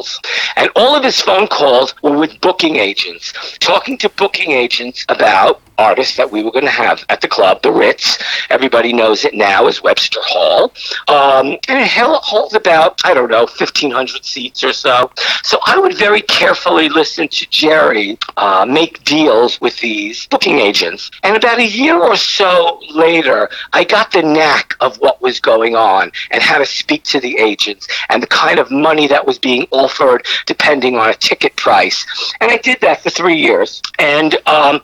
And 0.56 0.70
all 0.76 0.94
of 0.94 1.04
his 1.04 1.20
phone 1.20 1.46
calls 1.46 1.94
were 2.02 2.16
with 2.16 2.40
booking 2.40 2.76
agents, 2.76 3.32
talking 3.58 3.98
to 3.98 4.08
booking 4.08 4.52
agents 4.52 5.04
about 5.08 5.60
artists 5.80 6.16
that 6.16 6.30
we 6.30 6.42
were 6.42 6.50
going 6.50 6.66
to 6.66 6.70
have 6.70 7.04
at 7.08 7.20
the 7.20 7.28
club, 7.28 7.62
the 7.62 7.72
Ritz. 7.72 8.18
Everybody 8.50 8.92
knows 8.92 9.24
it 9.24 9.34
now 9.34 9.66
as 9.66 9.82
Webster 9.82 10.20
Hall. 10.22 10.72
Um, 11.08 11.58
and 11.68 11.78
it 11.78 11.88
holds 11.88 12.54
about, 12.54 13.00
I 13.04 13.14
don't 13.14 13.30
know, 13.30 13.40
1,500 13.40 14.24
seats 14.24 14.62
or 14.62 14.72
so. 14.72 15.10
So 15.42 15.58
I 15.64 15.78
would 15.78 15.96
very 15.96 16.20
carefully 16.22 16.88
listen 16.88 17.28
to 17.28 17.46
Jerry 17.48 18.18
uh, 18.36 18.66
make 18.68 19.02
deals 19.04 19.60
with 19.60 19.78
these 19.80 20.26
booking 20.26 20.58
agents. 20.58 21.10
And 21.22 21.36
about 21.36 21.58
a 21.58 21.66
year 21.66 21.96
or 21.96 22.16
so 22.16 22.80
later, 22.94 23.48
I 23.72 23.84
got 23.84 24.12
the 24.12 24.22
knack 24.22 24.74
of 24.80 24.96
what 24.98 25.22
was 25.22 25.40
going 25.40 25.76
on 25.76 26.12
and 26.30 26.42
how 26.42 26.58
to 26.58 26.66
speak 26.66 27.04
to 27.04 27.20
the 27.20 27.38
agents 27.38 27.88
and 28.10 28.22
the 28.22 28.26
kind 28.26 28.58
of 28.58 28.70
money 28.70 29.06
that 29.06 29.26
was 29.26 29.38
being 29.38 29.66
offered 29.70 30.26
depending 30.46 30.96
on 30.96 31.08
a 31.08 31.14
ticket 31.14 31.56
price. 31.56 32.06
And 32.40 32.50
I 32.50 32.58
did 32.58 32.80
that 32.80 33.02
for 33.02 33.10
three 33.10 33.36
years. 33.36 33.80
And 33.98 34.36
um, 34.46 34.82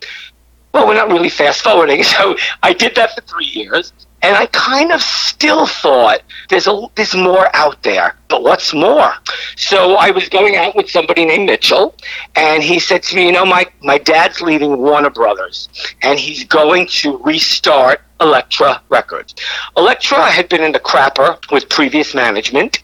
well, 0.77 0.87
we're 0.87 0.95
not 0.95 1.09
really 1.09 1.31
fast 1.31 1.63
forwarding. 1.63 2.05
So 2.17 2.37
I 2.63 2.73
did 2.73 2.95
that 2.95 3.15
for 3.15 3.21
three 3.23 3.47
years. 3.47 3.93
And 4.23 4.37
I 4.37 4.47
kind 4.47 4.93
of 4.93 5.03
still 5.03 5.67
thought 5.67 6.21
there's 6.49 6.67
a 6.67 6.87
there's 6.95 7.15
more 7.15 7.55
out 7.55 7.83
there, 7.83 8.17
but 8.29 8.43
what's 8.43 8.73
more? 8.73 9.13
So 9.57 9.97
I 9.97 10.11
was 10.11 10.29
going 10.29 10.57
out 10.57 10.75
with 10.75 10.89
somebody 10.91 11.25
named 11.27 11.47
Mitchell, 11.47 11.95
and 12.35 12.63
he 12.63 12.81
said 12.81 13.03
to 13.05 13.17
me, 13.17 13.27
you 13.27 13.33
know, 13.33 13.45
my 13.45 13.67
my 13.83 13.99
dad's 13.99 14.41
leaving 14.41 14.79
Warner 14.79 15.11
Brothers, 15.11 15.69
and 16.03 16.19
he's 16.19 16.45
going 16.45 16.87
to 17.03 17.19
restart 17.19 18.01
Elektra 18.21 18.83
Records. 18.89 19.35
Elektra 19.77 20.31
had 20.31 20.49
been 20.49 20.63
in 20.63 20.73
the 20.73 20.81
crapper 20.81 21.39
with 21.53 21.69
previous 21.69 22.15
management, 22.15 22.83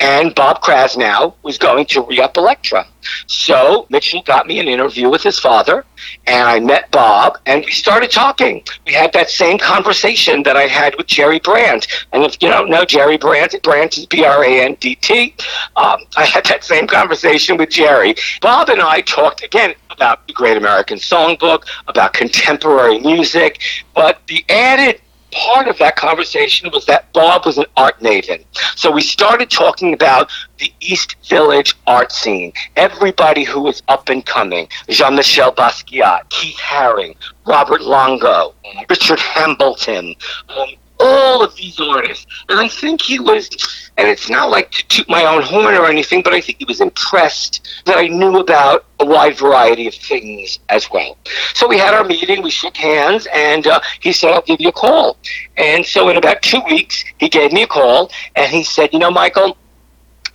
and 0.00 0.34
Bob 0.34 0.62
Krasnow 0.62 1.34
was 1.42 1.56
going 1.56 1.86
to 1.86 2.02
re-up 2.02 2.36
Elektra. 2.36 2.86
So 3.26 3.86
Mitchell 3.90 4.22
got 4.22 4.46
me 4.46 4.58
an 4.60 4.68
interview 4.68 5.08
with 5.10 5.22
his 5.22 5.38
father, 5.38 5.84
and 6.26 6.48
I 6.48 6.60
met 6.60 6.90
Bob, 6.90 7.38
and 7.46 7.64
we 7.64 7.70
started 7.70 8.10
talking. 8.10 8.62
We 8.86 8.92
had 8.92 9.12
that 9.12 9.30
same 9.30 9.58
conversation 9.58 10.42
that 10.44 10.56
I 10.56 10.66
had 10.66 10.94
with 10.96 11.06
Jerry 11.06 11.40
Brandt. 11.40 11.86
And 12.12 12.22
if 12.24 12.40
you 12.40 12.48
don't 12.48 12.70
know 12.70 12.84
Jerry 12.84 13.16
Brandt, 13.16 13.54
Brandt 13.62 13.98
is 13.98 14.06
B-R-A-N-D-T. 14.06 15.34
Um, 15.76 15.98
I 16.16 16.24
had 16.24 16.44
that 16.46 16.64
same 16.64 16.86
conversation 16.86 17.56
with 17.56 17.70
Jerry. 17.70 18.14
Bob 18.40 18.68
and 18.68 18.80
I 18.80 19.00
talked 19.02 19.42
again 19.42 19.74
about 19.90 20.26
the 20.26 20.32
Great 20.32 20.56
American 20.56 20.98
Songbook, 20.98 21.64
about 21.88 22.12
contemporary 22.12 22.98
music, 23.00 23.60
but 23.94 24.20
the 24.26 24.44
added 24.48 25.00
part 25.34 25.68
of 25.68 25.76
that 25.78 25.96
conversation 25.96 26.70
was 26.72 26.86
that 26.86 27.12
Bob 27.12 27.44
was 27.44 27.58
an 27.58 27.66
art 27.76 27.98
maven. 28.00 28.44
So 28.76 28.90
we 28.90 29.02
started 29.02 29.50
talking 29.50 29.92
about 29.92 30.30
the 30.58 30.72
East 30.80 31.16
Village 31.28 31.74
art 31.86 32.12
scene. 32.12 32.52
Everybody 32.76 33.44
who 33.44 33.60
was 33.60 33.82
up 33.88 34.08
and 34.08 34.24
coming. 34.24 34.68
Jean-Michel 34.88 35.52
Basquiat, 35.52 36.28
Keith 36.30 36.56
Haring, 36.56 37.16
Robert 37.46 37.82
Longo, 37.82 38.54
Richard 38.88 39.18
Hambleton, 39.18 40.14
um, 40.48 40.68
all 41.04 41.44
of 41.44 41.54
these 41.56 41.78
artists. 41.78 42.26
And 42.48 42.58
I 42.58 42.68
think 42.68 43.02
he 43.02 43.18
was, 43.18 43.48
and 43.96 44.08
it's 44.08 44.30
not 44.30 44.50
like 44.50 44.70
to 44.72 44.86
toot 44.88 45.08
my 45.08 45.24
own 45.24 45.42
horn 45.42 45.74
or 45.74 45.86
anything, 45.86 46.22
but 46.22 46.32
I 46.32 46.40
think 46.40 46.58
he 46.58 46.64
was 46.64 46.80
impressed 46.80 47.68
that 47.84 47.98
I 47.98 48.08
knew 48.08 48.38
about 48.38 48.86
a 49.00 49.04
wide 49.04 49.36
variety 49.36 49.86
of 49.86 49.94
things 49.94 50.58
as 50.68 50.90
well. 50.90 51.16
So 51.54 51.68
we 51.68 51.78
had 51.78 51.94
our 51.94 52.04
meeting, 52.04 52.42
we 52.42 52.50
shook 52.50 52.76
hands, 52.76 53.26
and 53.34 53.66
uh, 53.66 53.80
he 54.00 54.12
said, 54.12 54.32
I'll 54.32 54.42
give 54.42 54.60
you 54.60 54.68
a 54.68 54.72
call. 54.72 55.16
And 55.56 55.84
so 55.84 56.08
in 56.08 56.16
about 56.16 56.42
two 56.42 56.60
weeks, 56.66 57.04
he 57.18 57.28
gave 57.28 57.52
me 57.52 57.62
a 57.62 57.66
call, 57.66 58.10
and 58.36 58.50
he 58.50 58.64
said, 58.64 58.92
You 58.92 58.98
know, 58.98 59.10
Michael, 59.10 59.56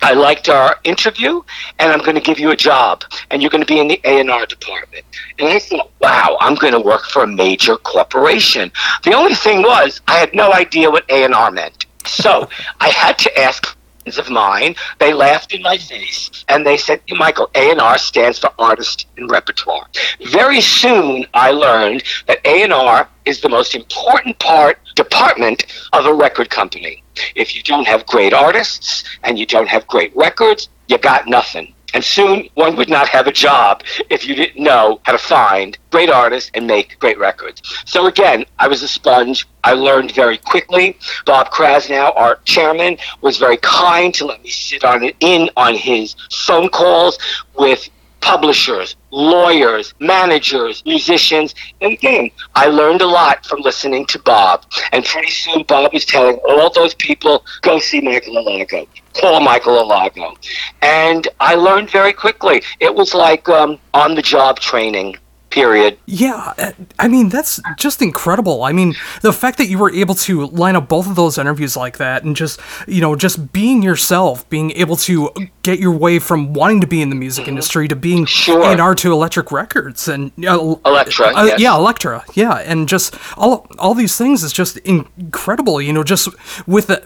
I 0.02 0.14
liked 0.14 0.48
our 0.48 0.76
interview, 0.84 1.42
and 1.78 1.92
I'm 1.92 2.00
going 2.00 2.14
to 2.14 2.20
give 2.20 2.38
you 2.38 2.50
a 2.50 2.56
job, 2.56 3.04
and 3.30 3.42
you're 3.42 3.50
going 3.50 3.62
to 3.62 3.66
be 3.66 3.80
in 3.80 3.88
the 3.88 4.00
A&R 4.04 4.46
department. 4.46 5.04
And 5.38 5.48
I 5.48 5.58
thought, 5.58 5.90
wow, 6.00 6.36
I'm 6.40 6.54
going 6.54 6.72
to 6.72 6.80
work 6.80 7.04
for 7.04 7.22
a 7.22 7.26
major 7.26 7.76
corporation. 7.76 8.72
The 9.04 9.12
only 9.12 9.34
thing 9.34 9.62
was, 9.62 10.00
I 10.08 10.18
had 10.18 10.34
no 10.34 10.52
idea 10.52 10.90
what 10.90 11.04
A&R 11.10 11.50
meant. 11.50 11.86
So 12.06 12.48
I 12.80 12.88
had 12.88 13.18
to 13.18 13.38
ask 13.38 13.76
friends 14.02 14.18
of 14.18 14.30
mine. 14.30 14.74
They 14.98 15.12
laughed 15.12 15.52
in 15.52 15.62
my 15.62 15.76
face, 15.76 16.44
and 16.48 16.66
they 16.66 16.76
said, 16.76 17.00
Michael, 17.10 17.50
A&R 17.54 17.98
stands 17.98 18.38
for 18.38 18.52
Artist 18.58 19.06
and 19.16 19.30
Repertoire. 19.30 19.86
Very 20.30 20.60
soon, 20.60 21.26
I 21.34 21.50
learned 21.50 22.02
that 22.26 22.40
A&R 22.44 23.08
is 23.24 23.40
the 23.40 23.48
most 23.48 23.74
important 23.74 24.38
part 24.38 24.78
department 24.96 25.66
of 25.92 26.06
a 26.06 26.14
record 26.14 26.50
company. 26.50 27.02
If 27.34 27.54
you 27.54 27.62
don't 27.62 27.86
have 27.86 28.06
great 28.06 28.32
artists 28.32 29.04
and 29.24 29.38
you 29.38 29.46
don't 29.46 29.68
have 29.68 29.86
great 29.86 30.14
records, 30.16 30.68
you 30.88 30.98
got 30.98 31.26
nothing. 31.26 31.74
And 31.92 32.04
soon 32.04 32.48
one 32.54 32.76
would 32.76 32.88
not 32.88 33.08
have 33.08 33.26
a 33.26 33.32
job 33.32 33.82
if 34.10 34.26
you 34.26 34.34
didn't 34.34 34.62
know 34.62 35.00
how 35.04 35.12
to 35.12 35.18
find 35.18 35.76
great 35.90 36.08
artists 36.08 36.50
and 36.54 36.66
make 36.66 36.98
great 37.00 37.18
records. 37.18 37.62
So 37.84 38.06
again, 38.06 38.44
I 38.58 38.68
was 38.68 38.82
a 38.82 38.88
sponge. 38.88 39.46
I 39.64 39.72
learned 39.72 40.12
very 40.12 40.38
quickly. 40.38 40.96
Bob 41.26 41.50
Krasnow, 41.50 42.16
our 42.16 42.36
chairman, 42.44 42.96
was 43.22 43.38
very 43.38 43.56
kind 43.58 44.14
to 44.14 44.26
let 44.26 44.42
me 44.42 44.50
sit 44.50 44.84
on 44.84 45.04
in 45.20 45.50
on 45.56 45.74
his 45.74 46.14
phone 46.30 46.68
calls 46.68 47.18
with 47.58 47.88
publishers, 48.20 48.96
lawyers, 49.10 49.94
managers, 49.98 50.82
musicians. 50.86 51.54
And 51.80 51.92
again, 51.92 52.30
I 52.54 52.66
learned 52.66 53.02
a 53.02 53.06
lot 53.06 53.44
from 53.46 53.60
listening 53.60 54.06
to 54.06 54.18
Bob. 54.20 54.64
And 54.92 55.04
pretty 55.04 55.30
soon, 55.30 55.64
Bob 55.64 55.92
was 55.92 56.04
telling 56.04 56.36
all 56.48 56.70
those 56.70 56.94
people, 56.94 57.44
go 57.62 57.78
see 57.78 58.00
Michael 58.00 58.34
Alago, 58.34 58.86
call 59.14 59.40
Michael 59.40 59.82
Alago. 59.82 60.36
And 60.82 61.28
I 61.40 61.54
learned 61.54 61.90
very 61.90 62.12
quickly. 62.12 62.62
It 62.78 62.94
was 62.94 63.14
like 63.14 63.48
um, 63.48 63.78
on 63.94 64.14
the 64.14 64.22
job 64.22 64.60
training 64.60 65.16
period. 65.50 65.98
Yeah, 66.06 66.72
I 66.98 67.08
mean 67.08 67.28
that's 67.28 67.60
just 67.76 68.00
incredible. 68.02 68.62
I 68.62 68.72
mean, 68.72 68.94
the 69.22 69.32
fact 69.32 69.58
that 69.58 69.66
you 69.66 69.78
were 69.78 69.92
able 69.92 70.14
to 70.16 70.46
line 70.46 70.76
up 70.76 70.88
both 70.88 71.06
of 71.08 71.16
those 71.16 71.38
interviews 71.38 71.76
like 71.76 71.98
that 71.98 72.22
and 72.24 72.34
just, 72.36 72.60
you 72.86 73.00
know, 73.00 73.16
just 73.16 73.52
being 73.52 73.82
yourself, 73.82 74.48
being 74.48 74.70
able 74.72 74.96
to 74.96 75.30
get 75.62 75.78
your 75.78 75.92
way 75.92 76.18
from 76.18 76.52
wanting 76.52 76.80
to 76.80 76.86
be 76.86 77.02
in 77.02 77.10
the 77.10 77.16
music 77.16 77.40
Mm-hmm. 77.44 77.48
industry 77.50 77.88
to 77.88 77.96
being 77.96 78.26
Sure. 78.26 78.62
A&R 78.62 78.94
to 78.96 79.12
Electric 79.12 79.50
Records 79.50 80.08
and 80.08 80.30
uh, 80.46 80.74
Elektra, 80.84 81.28
uh, 81.28 81.44
yes. 81.44 81.60
yeah, 81.60 81.74
Elektra, 81.74 82.24
yeah, 82.34 82.54
and 82.58 82.88
just 82.88 83.16
all 83.38 83.66
all 83.78 83.94
these 83.94 84.16
things 84.16 84.42
is 84.42 84.52
just 84.52 84.76
incredible. 84.78 85.80
You 85.80 85.92
know, 85.92 86.02
just 86.04 86.28
with 86.66 86.88
the, 86.88 87.02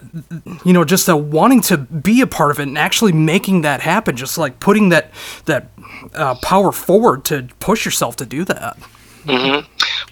you 0.65 0.73
know, 0.73 0.83
just 0.83 1.07
uh, 1.09 1.15
wanting 1.15 1.61
to 1.61 1.77
be 1.77 2.21
a 2.21 2.27
part 2.27 2.51
of 2.51 2.59
it 2.59 2.67
and 2.67 2.77
actually 2.77 3.11
making 3.13 3.61
that 3.61 3.81
happen, 3.81 4.15
just 4.17 4.37
like 4.37 4.59
putting 4.59 4.89
that 4.89 5.11
that 5.45 5.69
uh, 6.13 6.35
power 6.35 6.71
forward 6.71 7.25
to 7.25 7.47
push 7.59 7.85
yourself 7.85 8.15
to 8.17 8.25
do 8.25 8.43
that. 8.45 8.77
hmm 9.25 9.59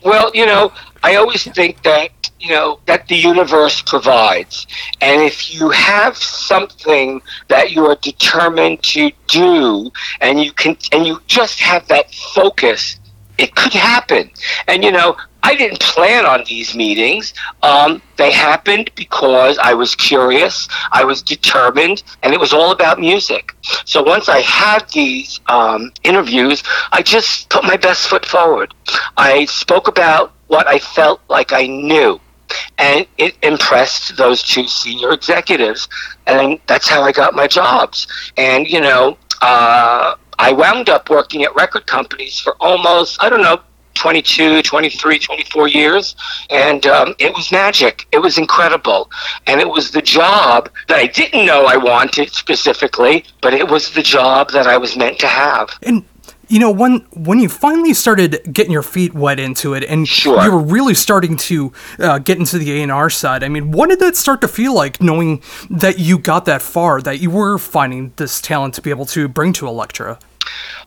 Well, 0.04 0.32
you 0.34 0.46
know, 0.46 0.72
I 1.04 1.16
always 1.16 1.44
think 1.44 1.82
that 1.84 2.10
you 2.40 2.50
know 2.50 2.80
that 2.86 3.08
the 3.08 3.16
universe 3.16 3.82
provides, 3.82 4.68
and 5.02 5.22
if 5.22 5.54
you 5.54 5.70
have 5.70 6.18
something 6.18 7.22
that 7.48 7.72
you 7.72 7.86
are 7.86 7.96
determined 7.96 8.84
to 8.84 9.12
do, 9.28 9.92
and 10.22 10.42
you 10.44 10.52
can, 10.52 10.78
and 10.92 11.06
you 11.06 11.22
just 11.28 11.60
have 11.60 11.88
that 11.88 12.14
focus, 12.14 13.00
it 13.38 13.56
could 13.56 13.74
happen. 13.74 14.30
And 14.68 14.84
you 14.84 14.92
know, 14.92 15.16
I 15.44 15.56
didn't 15.56 15.82
plan 15.82 16.26
on 16.26 16.44
these 16.48 16.74
meetings. 16.74 17.34
Um, 17.62 18.02
they 18.18 18.32
happened 18.32 18.90
because 18.96 19.58
I 19.58 19.74
was 19.74 19.94
curious, 19.96 20.68
I 20.92 21.04
was 21.04 21.22
determined, 21.22 22.04
and 22.24 22.34
it 22.34 22.40
was 22.40 22.54
all 22.54 22.72
about 22.72 23.00
music. 23.00 23.54
So 23.86 24.02
once 24.02 24.30
I 24.30 24.40
had 24.40 24.90
these 24.90 25.42
um, 25.48 25.92
interviews, 26.04 26.64
I 26.92 27.02
just 27.02 27.50
put 27.50 27.64
my 27.64 27.78
best 27.78 28.08
foot 28.08 28.26
forward. 28.26 28.74
I 29.18 29.46
spoke 29.46 29.88
about 29.88 30.34
what 30.48 30.68
I 30.68 30.80
felt 30.80 31.22
like 31.30 31.52
I 31.52 31.68
knew. 31.68 32.20
And 32.78 33.06
it 33.18 33.36
impressed 33.42 34.16
those 34.16 34.44
two 34.44 34.68
senior 34.68 35.12
executives. 35.12 35.90
And 36.28 36.60
that's 36.68 36.88
how 36.88 37.02
I 37.02 37.12
got 37.12 37.34
my 37.34 37.48
jobs. 37.48 38.08
And, 38.38 38.68
you 38.68 38.80
know, 38.80 39.18
uh, 39.42 40.16
I 40.40 40.52
wound 40.52 40.90
up 40.90 41.10
working 41.10 41.44
at 41.44 41.56
record 41.56 41.88
companies 41.88 42.40
for 42.40 42.56
almost, 42.60 43.22
I 43.22 43.30
don't 43.30 43.42
know, 43.42 43.62
22, 43.96 44.62
23, 44.62 45.20
24 45.20 45.68
years. 45.68 46.16
And 46.50 46.86
um, 46.86 47.16
it 47.20 47.34
was 47.34 47.52
magic. 47.52 48.08
It 48.12 48.20
was 48.20 48.38
incredible. 48.38 49.10
And 49.48 49.60
it 49.60 49.68
was 49.68 49.92
the 49.92 50.02
job 50.02 50.70
that 50.88 50.98
I 50.98 51.08
didn't 51.08 51.46
know 51.46 51.66
I 51.66 51.78
wanted 51.78 52.32
specifically, 52.32 53.26
but 53.42 53.54
it 53.54 53.68
was 53.68 53.94
the 53.94 54.04
job 54.04 54.52
that 54.52 54.68
I 54.68 54.78
was 54.78 54.96
meant 54.98 55.20
to 55.20 55.28
have. 55.28 55.70
And 55.84 56.06
you 56.50 56.60
know 56.60 56.70
when 56.70 57.00
when 57.14 57.40
you 57.40 57.48
finally 57.50 57.94
started 57.94 58.42
getting 58.52 58.72
your 58.72 58.84
feet 58.84 59.14
wet 59.14 59.40
into 59.40 59.74
it 59.74 59.84
and 59.86 60.08
Sure. 60.08 60.44
you 60.44 60.52
were 60.52 60.60
really 60.60 60.94
starting 60.94 61.38
to 61.38 61.72
uh, 62.00 62.20
get 62.20 62.38
into 62.38 62.58
the 62.58 62.84
A&R 62.84 63.10
side 63.10 63.44
I 63.44 63.50
mean 63.50 63.72
what 63.72 63.90
did 63.90 64.00
that 64.02 64.16
start 64.16 64.42
to 64.42 64.48
feel 64.48 64.74
like 64.76 65.02
knowing 65.02 65.42
that 65.70 66.00
you 66.00 66.18
got 66.20 66.46
that 66.46 66.62
far 66.62 67.02
that 67.02 67.20
you 67.20 67.32
were 67.32 67.58
finding 67.58 68.12
this 68.18 68.42
talent 68.42 68.74
to 68.76 68.82
be 68.82 68.90
able 68.90 69.06
to 69.08 69.28
bring 69.28 69.54
to 69.54 69.68
Elektra 69.68 70.20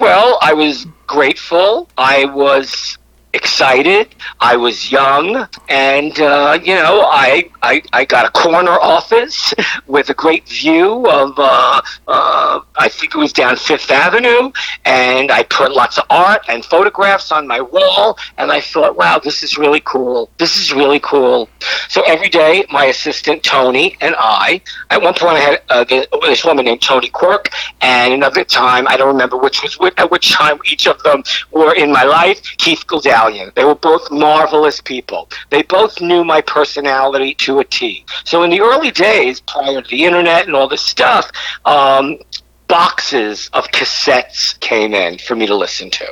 Well, 0.01 0.39
I 0.43 0.53
was 0.53 0.87
grateful. 1.07 1.89
I 1.97 2.27
was 2.27 2.99
excited. 3.37 4.15
I 4.41 4.57
was 4.57 4.91
young, 4.91 5.47
and 5.69 6.19
uh, 6.19 6.59
you 6.63 6.75
know, 6.75 7.03
I, 7.03 7.51
I 7.63 7.83
I 7.93 8.05
got 8.05 8.25
a 8.27 8.31
corner 8.31 8.77
office 8.97 9.55
with 9.87 10.11
a 10.11 10.15
great 10.15 10.49
view 10.49 11.07
of. 11.09 11.35
Uh, 11.39 11.81
uh, 12.09 12.61
I 12.77 12.89
think 12.89 13.15
it 13.15 13.19
was 13.19 13.33
down 13.33 13.57
Fifth 13.57 13.91
Avenue, 13.91 14.51
and 14.85 15.31
I 15.31 15.43
put 15.45 15.73
lots 15.73 15.99
of 15.99 16.05
art 16.11 16.43
and 16.49 16.65
photographs 16.65 17.31
on 17.31 17.47
my 17.47 17.61
wall, 17.61 18.19
and 18.39 18.51
I 18.51 18.61
thought, 18.61 18.97
wow, 18.97 19.19
this 19.19 19.43
is 19.43 19.57
really 19.59 19.83
cool. 19.85 20.31
This 20.39 20.57
is 20.59 20.73
really 20.73 21.01
cool. 21.01 21.49
So 21.89 22.03
every 22.03 22.29
day, 22.29 22.65
my 22.71 22.87
assistant 22.87 23.43
Tony 23.43 23.97
and 24.01 24.15
I. 24.19 24.61
At 24.91 25.03
one 25.03 25.15
point, 25.15 25.37
I 25.37 25.41
had 25.41 25.63
uh, 25.71 25.85
this 26.23 26.45
woman 26.45 26.65
named 26.65 26.83
Tony 26.83 27.09
Quirk, 27.09 27.51
and 27.81 28.13
another 28.15 28.45
time, 28.45 28.89
I 28.89 28.97
don't 28.97 29.09
remember 29.09 29.37
which 29.37 29.63
was 29.63 29.79
which, 29.79 29.95
at 29.99 30.11
which 30.11 30.33
time 30.33 30.59
each 30.65 30.87
of 30.87 31.03
them 31.03 31.23
were 31.53 31.75
in 31.75 31.93
my 31.93 32.05
life. 32.05 32.41
Keith 32.59 32.87
Goldalion. 33.27 33.55
They 33.55 33.65
were 33.65 33.75
both 33.75 34.11
marvelous 34.11 34.81
people. 34.81 35.29
They 35.51 35.63
both 35.63 36.01
knew 36.01 36.25
my 36.25 36.41
personality 36.41 37.35
to 37.35 37.61
a 37.61 37.65
T. 37.65 38.05
So 38.25 38.43
in 38.43 38.51
the 38.51 38.61
early 38.61 38.91
days, 38.91 39.41
prior 39.41 39.83
to 39.83 39.89
the 39.89 40.05
internet 40.05 40.47
and 40.47 40.55
all 40.55 40.69
this 40.69 40.83
stuff, 40.83 41.31
um, 41.65 42.19
boxes 42.69 43.49
of 43.53 43.67
cassettes 43.69 44.59
came 44.61 44.95
in 44.95 45.19
for 45.19 45.37
me 45.37 45.47
to 45.47 45.55
listen 45.55 45.91
to. 45.91 46.07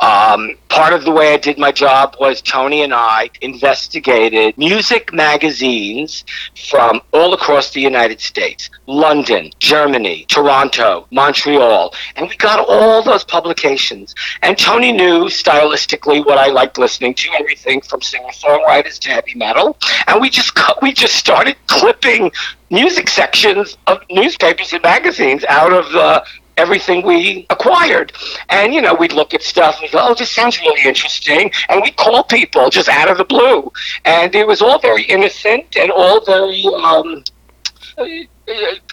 Um, 0.00 0.56
part 0.68 0.92
of 0.92 1.04
the 1.04 1.10
way 1.10 1.32
I 1.32 1.36
did 1.36 1.58
my 1.58 1.72
job 1.72 2.16
was 2.20 2.42
Tony 2.42 2.82
and 2.82 2.92
I 2.92 3.30
investigated 3.40 4.56
music 4.58 5.12
magazines 5.12 6.24
from 6.68 7.00
all 7.12 7.32
across 7.32 7.72
the 7.72 7.80
United 7.80 8.20
States 8.20 8.70
London, 8.86 9.50
Germany, 9.58 10.26
Toronto, 10.28 11.06
Montreal, 11.10 11.94
and 12.16 12.28
we 12.28 12.36
got 12.36 12.64
all 12.68 13.02
those 13.02 13.24
publications. 13.24 14.14
And 14.42 14.56
Tony 14.56 14.92
knew 14.92 15.24
stylistically 15.24 16.24
what 16.24 16.38
I 16.38 16.48
liked 16.48 16.78
listening 16.78 17.14
to, 17.14 17.30
everything 17.38 17.80
from 17.80 18.02
singer 18.02 18.28
songwriters 18.28 18.98
to 19.00 19.10
heavy 19.10 19.34
metal. 19.34 19.76
And 20.06 20.20
we 20.20 20.30
just 20.30 20.56
we 20.82 20.92
just 20.92 21.16
started 21.16 21.56
clipping 21.66 22.30
music 22.70 23.08
sections 23.08 23.76
of 23.86 24.00
newspapers 24.10 24.72
and 24.72 24.82
magazines 24.82 25.44
out 25.48 25.72
of 25.72 25.86
uh, 25.94 26.22
everything 26.56 27.04
we 27.04 27.46
acquired. 27.50 28.12
And, 28.48 28.74
you 28.74 28.80
know, 28.80 28.94
we'd 28.94 29.12
look 29.12 29.34
at 29.34 29.42
stuff 29.42 29.80
and 29.82 29.90
go, 29.90 29.98
oh, 30.00 30.14
this 30.14 30.30
sounds 30.30 30.60
really 30.60 30.82
interesting. 30.84 31.50
And 31.68 31.82
we'd 31.82 31.96
call 31.96 32.24
people 32.24 32.70
just 32.70 32.88
out 32.88 33.10
of 33.10 33.18
the 33.18 33.24
blue. 33.24 33.70
And 34.04 34.34
it 34.34 34.46
was 34.46 34.62
all 34.62 34.78
very 34.78 35.04
innocent 35.04 35.76
and 35.76 35.90
all 35.90 36.24
very, 36.24 36.64
um, 36.82 37.22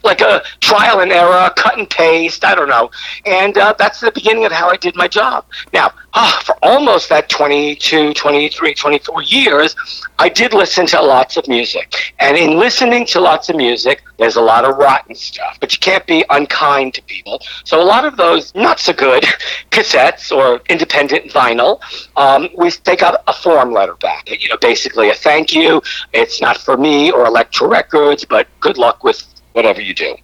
like 0.03 0.21
a 0.21 0.43
trial 0.61 0.99
and 0.99 1.11
error, 1.11 1.49
cut 1.55 1.77
and 1.77 1.89
paste, 1.89 2.43
I 2.43 2.55
don't 2.55 2.69
know. 2.69 2.89
And 3.25 3.57
uh, 3.57 3.73
that's 3.77 3.99
the 3.99 4.11
beginning 4.11 4.45
of 4.45 4.51
how 4.51 4.69
I 4.69 4.77
did 4.77 4.95
my 4.95 5.07
job. 5.07 5.45
Now, 5.73 5.93
ah, 6.13 6.41
for 6.45 6.55
almost 6.61 7.09
that 7.09 7.29
22, 7.29 8.13
23, 8.13 8.73
24 8.73 9.23
years, 9.23 9.75
I 10.19 10.29
did 10.29 10.53
listen 10.53 10.85
to 10.87 11.01
lots 11.01 11.37
of 11.37 11.47
music. 11.47 12.13
And 12.19 12.37
in 12.37 12.57
listening 12.57 13.05
to 13.07 13.19
lots 13.19 13.49
of 13.49 13.55
music, 13.55 14.03
there's 14.17 14.35
a 14.35 14.41
lot 14.41 14.65
of 14.65 14.77
rotten 14.77 15.15
stuff, 15.15 15.57
but 15.59 15.73
you 15.73 15.79
can't 15.79 16.05
be 16.05 16.23
unkind 16.29 16.93
to 16.95 17.01
people. 17.03 17.41
So 17.63 17.81
a 17.81 17.83
lot 17.83 18.05
of 18.05 18.17
those 18.17 18.53
not 18.55 18.79
so 18.79 18.93
good 18.93 19.23
cassettes 19.71 20.31
or 20.35 20.61
independent 20.69 21.31
vinyl, 21.31 21.81
um, 22.15 22.49
we 22.57 22.71
take 22.71 23.01
out 23.01 23.23
a 23.27 23.33
form 23.33 23.71
letter 23.71 23.95
back. 23.95 24.29
You 24.29 24.49
know, 24.49 24.57
basically 24.57 25.09
a 25.09 25.13
thank 25.13 25.53
you. 25.53 25.81
It's 26.13 26.41
not 26.41 26.57
for 26.57 26.77
me 26.77 27.11
or 27.11 27.25
Elektra 27.25 27.67
Records, 27.67 28.25
but 28.25 28.47
good 28.59 28.77
luck 28.77 29.03
with 29.03 29.25
whatever 29.53 29.81
you 29.81 29.93
do. 29.93 30.15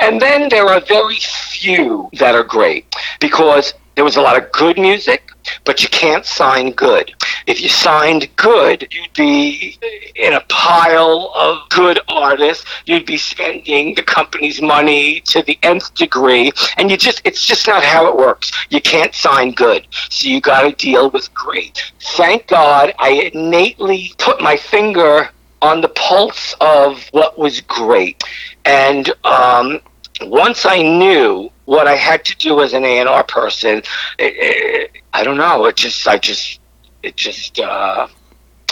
And 0.00 0.20
then 0.20 0.48
there 0.48 0.66
are 0.66 0.80
very 0.80 1.16
few 1.16 2.08
that 2.18 2.34
are 2.34 2.44
great 2.44 2.94
because 3.20 3.74
there 3.96 4.04
was 4.04 4.16
a 4.16 4.22
lot 4.22 4.36
of 4.36 4.50
good 4.50 4.78
music, 4.78 5.30
but 5.64 5.82
you 5.82 5.88
can't 5.88 6.26
sign 6.26 6.72
good. 6.72 7.14
If 7.46 7.60
you 7.60 7.68
signed 7.68 8.28
good, 8.36 8.88
you'd 8.90 9.12
be 9.12 9.78
in 10.16 10.32
a 10.32 10.40
pile 10.48 11.32
of 11.34 11.68
good 11.68 12.00
artists. 12.08 12.64
You'd 12.86 13.06
be 13.06 13.16
spending 13.16 13.94
the 13.94 14.02
company's 14.02 14.60
money 14.60 15.20
to 15.26 15.42
the 15.42 15.58
nth 15.62 15.94
degree, 15.94 16.50
and 16.76 16.90
you 16.90 16.96
just 16.96 17.22
it's 17.24 17.46
just 17.46 17.68
not 17.68 17.84
how 17.84 18.08
it 18.08 18.16
works. 18.16 18.50
You 18.70 18.80
can't 18.80 19.14
sign 19.14 19.52
good. 19.52 19.86
So 20.10 20.28
you 20.28 20.40
got 20.40 20.62
to 20.62 20.72
deal 20.72 21.10
with 21.10 21.32
great. 21.34 21.92
Thank 22.00 22.48
God 22.48 22.94
I 22.98 23.30
innately 23.32 24.12
put 24.18 24.40
my 24.40 24.56
finger 24.56 25.28
on 25.62 25.80
the 25.80 25.88
pulse 25.88 26.54
of 26.60 27.06
what 27.12 27.38
was 27.38 27.60
great. 27.62 28.22
And 28.64 29.12
um, 29.24 29.80
once 30.22 30.64
I 30.66 30.82
knew 30.82 31.50
what 31.66 31.86
I 31.86 31.94
had 31.94 32.24
to 32.24 32.36
do 32.36 32.62
as 32.62 32.72
an 32.72 32.84
A&R 32.84 33.24
person, 33.24 33.78
it, 34.18 34.34
it, 34.36 34.90
I 35.12 35.24
don't 35.24 35.36
know, 35.36 35.66
it 35.66 35.76
just, 35.76 36.06
I 36.06 36.18
just, 36.18 36.60
it 37.02 37.16
just, 37.16 37.58
uh, 37.58 38.06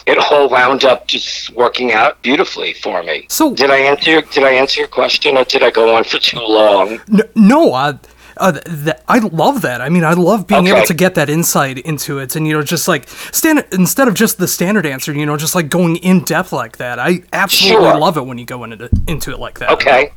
it 0.07 0.19
all 0.19 0.49
wound 0.49 0.85
up 0.85 1.07
just 1.07 1.51
working 1.51 1.93
out 1.93 2.23
beautifully 2.23 2.75
for 2.75 3.03
me. 3.03 3.27
So 3.29 3.55
did 3.55 3.71
I 3.71 3.79
answer 3.79 4.11
your, 4.11 4.23
did 4.23 4.45
I 4.45 4.53
answer 4.53 4.81
your 4.81 4.89
question 4.89 5.37
or 5.37 5.45
did 5.45 5.63
I 5.63 5.71
go 5.71 5.95
on 5.95 6.05
for 6.05 6.19
too 6.19 6.41
long? 6.41 7.01
N- 7.13 7.21
no, 7.35 7.73
uh, 7.75 7.97
uh, 8.37 8.53
th- 8.53 8.97
I 9.09 9.19
love 9.19 9.63
that. 9.63 9.81
I 9.81 9.89
mean, 9.89 10.05
I 10.05 10.13
love 10.15 10.47
being 10.47 10.67
Okay. 10.69 10.77
able 10.77 10.87
to 10.87 10.95
get 10.95 11.15
that 11.17 11.29
insight 11.31 11.79
into 11.79 12.19
it, 12.19 12.35
and 12.37 12.47
you 12.47 12.53
know, 12.55 12.63
just 12.63 12.89
like 12.89 13.09
stand 13.33 13.65
instead 13.73 14.09
of 14.09 14.15
just 14.15 14.39
the 14.39 14.49
standard 14.49 14.87
answer, 14.87 15.13
you 15.13 15.27
know, 15.27 15.37
just 15.37 15.55
like 15.55 15.69
going 15.69 15.97
in 15.97 16.25
depth 16.25 16.53
like 16.53 16.77
that. 16.79 16.99
I 16.99 17.23
absolutely 17.33 17.85
Sure. 17.91 17.99
love 17.99 18.17
it 18.17 18.27
when 18.27 18.39
you 18.39 18.45
go 18.45 18.65
into 18.65 18.89
into 19.07 19.31
it 19.33 19.39
like 19.39 19.59
that. 19.61 19.71
Okay. 19.71 20.13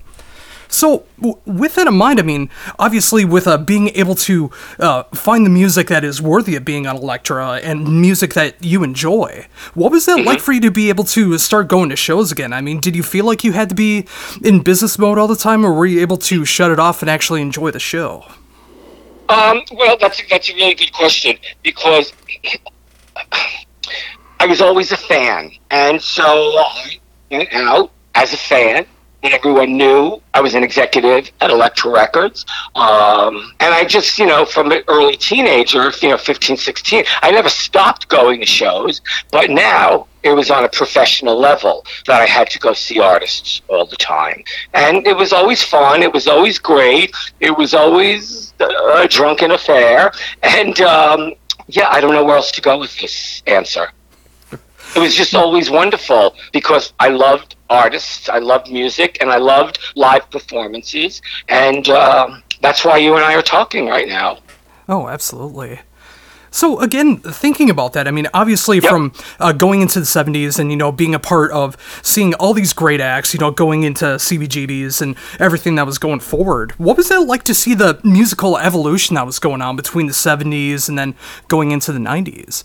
So, 0.75 1.05
w- 1.15 1.39
with 1.45 1.75
that 1.75 1.87
in 1.87 1.93
mind, 1.93 2.19
I 2.19 2.23
mean, 2.23 2.49
obviously, 2.77 3.23
with 3.23 3.47
uh, 3.47 3.57
being 3.57 3.87
able 3.95 4.13
to 4.15 4.51
uh, 4.77 5.03
find 5.13 5.45
the 5.45 5.49
music 5.49 5.87
that 5.87 6.03
is 6.03 6.21
worthy 6.21 6.57
of 6.57 6.65
being 6.65 6.85
on 6.85 6.97
Elektra 6.97 7.61
and 7.63 8.01
music 8.01 8.33
that 8.33 8.61
you 8.61 8.83
enjoy, 8.83 9.47
what 9.73 9.89
was 9.89 10.05
that 10.05 10.25
like 10.25 10.41
for 10.41 10.51
you 10.51 10.59
to 10.59 10.71
be 10.71 10.89
able 10.89 11.05
to 11.05 11.37
start 11.37 11.69
going 11.69 11.87
to 11.91 11.95
shows 11.95 12.29
again? 12.29 12.51
I 12.51 12.59
mean, 12.59 12.81
did 12.81 12.93
you 12.93 13.03
feel 13.03 13.23
like 13.23 13.41
you 13.41 13.53
had 13.53 13.69
to 13.69 13.75
be 13.75 14.05
in 14.43 14.63
business 14.63 14.99
mode 14.99 15.17
all 15.17 15.29
the 15.29 15.37
time, 15.37 15.65
or 15.65 15.71
were 15.71 15.85
you 15.85 16.01
able 16.01 16.17
to 16.17 16.43
shut 16.43 16.71
it 16.71 16.79
off 16.79 17.01
and 17.01 17.09
actually 17.09 17.41
enjoy 17.41 17.71
the 17.71 17.79
show? 17.79 18.25
Um, 19.29 19.61
well, 19.71 19.95
that's 19.97 20.21
that's 20.29 20.49
a 20.49 20.55
really 20.55 20.75
good 20.75 20.91
question 20.91 21.37
because 21.63 22.11
I 24.41 24.45
was 24.45 24.59
always 24.59 24.91
a 24.91 24.97
fan, 24.97 25.51
and 25.71 26.01
so 26.01 26.25
I 26.25 26.99
went 27.31 27.53
out 27.53 27.91
as 28.13 28.33
a 28.33 28.37
fan. 28.37 28.85
Everyone 29.33 29.77
knew 29.77 30.21
I 30.33 30.41
was 30.41 30.53
an 30.55 30.63
executive 30.63 31.31
at 31.41 31.49
Elektra 31.49 31.91
Records. 31.91 32.45
Um, 32.75 33.53
and 33.59 33.73
I 33.73 33.85
just, 33.85 34.17
you 34.19 34.25
know, 34.25 34.45
from 34.45 34.71
an 34.71 34.83
early 34.87 35.15
teenager, 35.15 35.91
you 36.01 36.09
know, 36.09 36.17
15, 36.17 36.57
16, 36.57 37.05
I 37.21 37.31
never 37.31 37.49
stopped 37.49 38.07
going 38.07 38.39
to 38.39 38.45
shows. 38.45 39.01
But 39.31 39.49
now 39.49 40.07
it 40.23 40.31
was 40.31 40.49
on 40.49 40.63
a 40.63 40.69
professional 40.69 41.39
level 41.39 41.85
that 42.07 42.21
I 42.21 42.25
had 42.25 42.49
to 42.51 42.59
go 42.59 42.73
see 42.73 42.99
artists 42.99 43.61
all 43.67 43.85
the 43.85 43.95
time. 43.95 44.43
And 44.73 45.05
it 45.05 45.15
was 45.15 45.33
always 45.33 45.63
fun. 45.63 46.03
It 46.03 46.13
was 46.13 46.27
always 46.27 46.57
great. 46.59 47.15
It 47.39 47.55
was 47.55 47.73
always 47.73 48.53
a 48.59 49.07
drunken 49.07 49.51
affair. 49.51 50.11
And 50.43 50.79
um, 50.81 51.33
yeah, 51.67 51.89
I 51.89 52.01
don't 52.01 52.13
know 52.13 52.23
where 52.23 52.37
else 52.37 52.51
to 52.53 52.61
go 52.61 52.79
with 52.79 52.97
this 52.99 53.41
answer. 53.47 53.89
It 54.95 54.99
was 54.99 55.13
just 55.13 55.35
always 55.35 55.69
wonderful 55.69 56.35
because 56.53 56.93
I 56.99 57.09
loved 57.09 57.55
artists, 57.69 58.29
I 58.29 58.39
loved 58.39 58.71
music, 58.71 59.17
and 59.19 59.29
I 59.29 59.37
loved 59.37 59.79
live 59.95 60.29
performances. 60.31 61.21
And 61.49 61.89
um, 61.89 62.43
that's 62.61 62.85
why 62.85 62.97
you 62.97 63.15
and 63.15 63.23
I 63.23 63.35
are 63.35 63.41
talking 63.41 63.87
right 63.87 64.07
now. 64.07 64.39
Oh, 64.87 65.07
absolutely. 65.07 65.79
So 66.55 66.79
again, 66.79 67.17
thinking 67.17 67.69
about 67.69 67.91
that, 67.93 68.07
I 68.07 68.11
mean, 68.11 68.29
obviously 68.33 68.79
yep. 68.79 68.89
from 68.89 69.11
uh, 69.41 69.51
going 69.51 69.81
into 69.81 69.99
the 69.99 70.05
'70s 70.05 70.57
and 70.57 70.71
you 70.71 70.77
know 70.77 70.89
being 70.89 71.13
a 71.13 71.19
part 71.19 71.51
of 71.51 71.75
seeing 72.01 72.33
all 72.35 72.53
these 72.53 72.71
great 72.71 73.01
acts, 73.01 73.33
you 73.33 73.41
know, 73.41 73.51
going 73.51 73.83
into 73.83 74.05
CBGBs 74.05 75.01
and 75.01 75.17
everything 75.37 75.75
that 75.75 75.85
was 75.85 75.97
going 75.97 76.21
forward. 76.21 76.71
What 76.79 76.95
was 76.95 77.11
it 77.11 77.19
like 77.27 77.43
to 77.43 77.53
see 77.53 77.73
the 77.73 77.99
musical 78.05 78.57
evolution 78.57 79.15
that 79.15 79.25
was 79.25 79.37
going 79.37 79.61
on 79.61 79.75
between 79.75 80.07
the 80.07 80.13
'70s 80.13 80.87
and 80.87 80.97
then 80.97 81.15
going 81.49 81.71
into 81.71 81.91
the 81.91 81.99
'90s? 81.99 82.63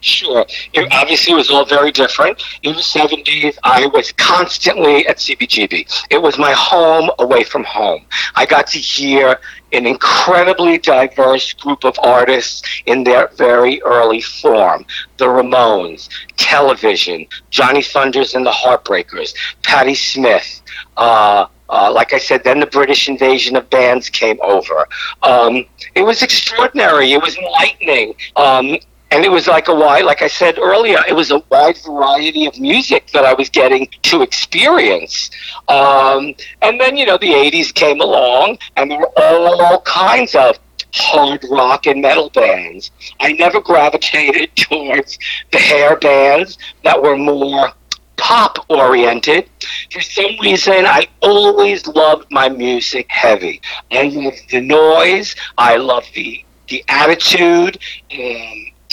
Sure. 0.00 0.44
It 0.72 0.88
obviously 0.92 1.32
it 1.32 1.36
was 1.36 1.50
all 1.50 1.64
very 1.64 1.92
different. 1.92 2.42
In 2.62 2.74
the 2.74 2.80
70s, 2.80 3.56
I 3.62 3.86
was 3.86 4.12
constantly 4.12 5.06
at 5.06 5.18
CBGB. 5.18 6.06
It 6.10 6.20
was 6.20 6.38
my 6.38 6.52
home 6.52 7.10
away 7.18 7.44
from 7.44 7.64
home. 7.64 8.04
I 8.34 8.46
got 8.46 8.66
to 8.68 8.78
hear 8.78 9.38
an 9.72 9.86
incredibly 9.86 10.78
diverse 10.78 11.52
group 11.52 11.84
of 11.84 11.96
artists 12.02 12.62
in 12.86 13.04
their 13.04 13.28
very 13.36 13.80
early 13.82 14.20
form. 14.20 14.84
The 15.18 15.26
Ramones, 15.26 16.08
Television, 16.36 17.26
Johnny 17.50 17.82
Thunders 17.82 18.34
and 18.34 18.44
the 18.44 18.50
Heartbreakers, 18.50 19.34
Patti 19.62 19.94
Smith, 19.94 20.62
uh, 20.96 21.46
uh, 21.70 21.92
like 21.92 22.12
I 22.12 22.18
said, 22.18 22.42
then 22.42 22.58
the 22.58 22.66
British 22.66 23.08
invasion 23.08 23.54
of 23.54 23.70
bands 23.70 24.10
came 24.10 24.38
over. 24.42 24.88
Um, 25.22 25.64
it 25.94 26.02
was 26.02 26.20
extraordinary. 26.20 27.12
It 27.12 27.22
was 27.22 27.36
enlightening. 27.36 28.14
Um, 28.34 28.76
and 29.10 29.24
it 29.24 29.30
was 29.30 29.46
like 29.48 29.68
a 29.68 29.74
wide, 29.74 30.04
like 30.04 30.22
I 30.22 30.28
said 30.28 30.58
earlier, 30.58 30.98
it 31.08 31.14
was 31.14 31.30
a 31.30 31.42
wide 31.50 31.78
variety 31.84 32.46
of 32.46 32.58
music 32.58 33.10
that 33.12 33.24
I 33.24 33.34
was 33.34 33.48
getting 33.50 33.88
to 34.02 34.22
experience. 34.22 35.30
Um, 35.68 36.34
and 36.62 36.80
then, 36.80 36.96
you 36.96 37.06
know, 37.06 37.18
the 37.18 37.32
80s 37.32 37.74
came 37.74 38.00
along, 38.00 38.58
and 38.76 38.90
there 38.90 38.98
were 38.98 39.12
all 39.16 39.80
kinds 39.82 40.34
of 40.34 40.58
hard 40.94 41.44
rock 41.50 41.86
and 41.86 42.02
metal 42.02 42.30
bands. 42.30 42.90
I 43.18 43.32
never 43.32 43.60
gravitated 43.60 44.54
towards 44.56 45.18
the 45.52 45.58
hair 45.58 45.96
bands 45.96 46.58
that 46.84 47.02
were 47.02 47.16
more 47.16 47.70
pop 48.16 48.64
oriented. 48.68 49.48
For 49.90 50.00
some 50.00 50.36
reason, 50.40 50.86
I 50.86 51.08
always 51.20 51.86
loved 51.86 52.30
my 52.30 52.48
music 52.48 53.06
heavy. 53.08 53.60
I 53.90 54.04
love 54.04 54.34
the 54.50 54.60
noise. 54.60 55.34
I 55.58 55.76
love 55.76 56.04
the 56.14 56.44
the 56.68 56.84
attitude. 56.88 57.78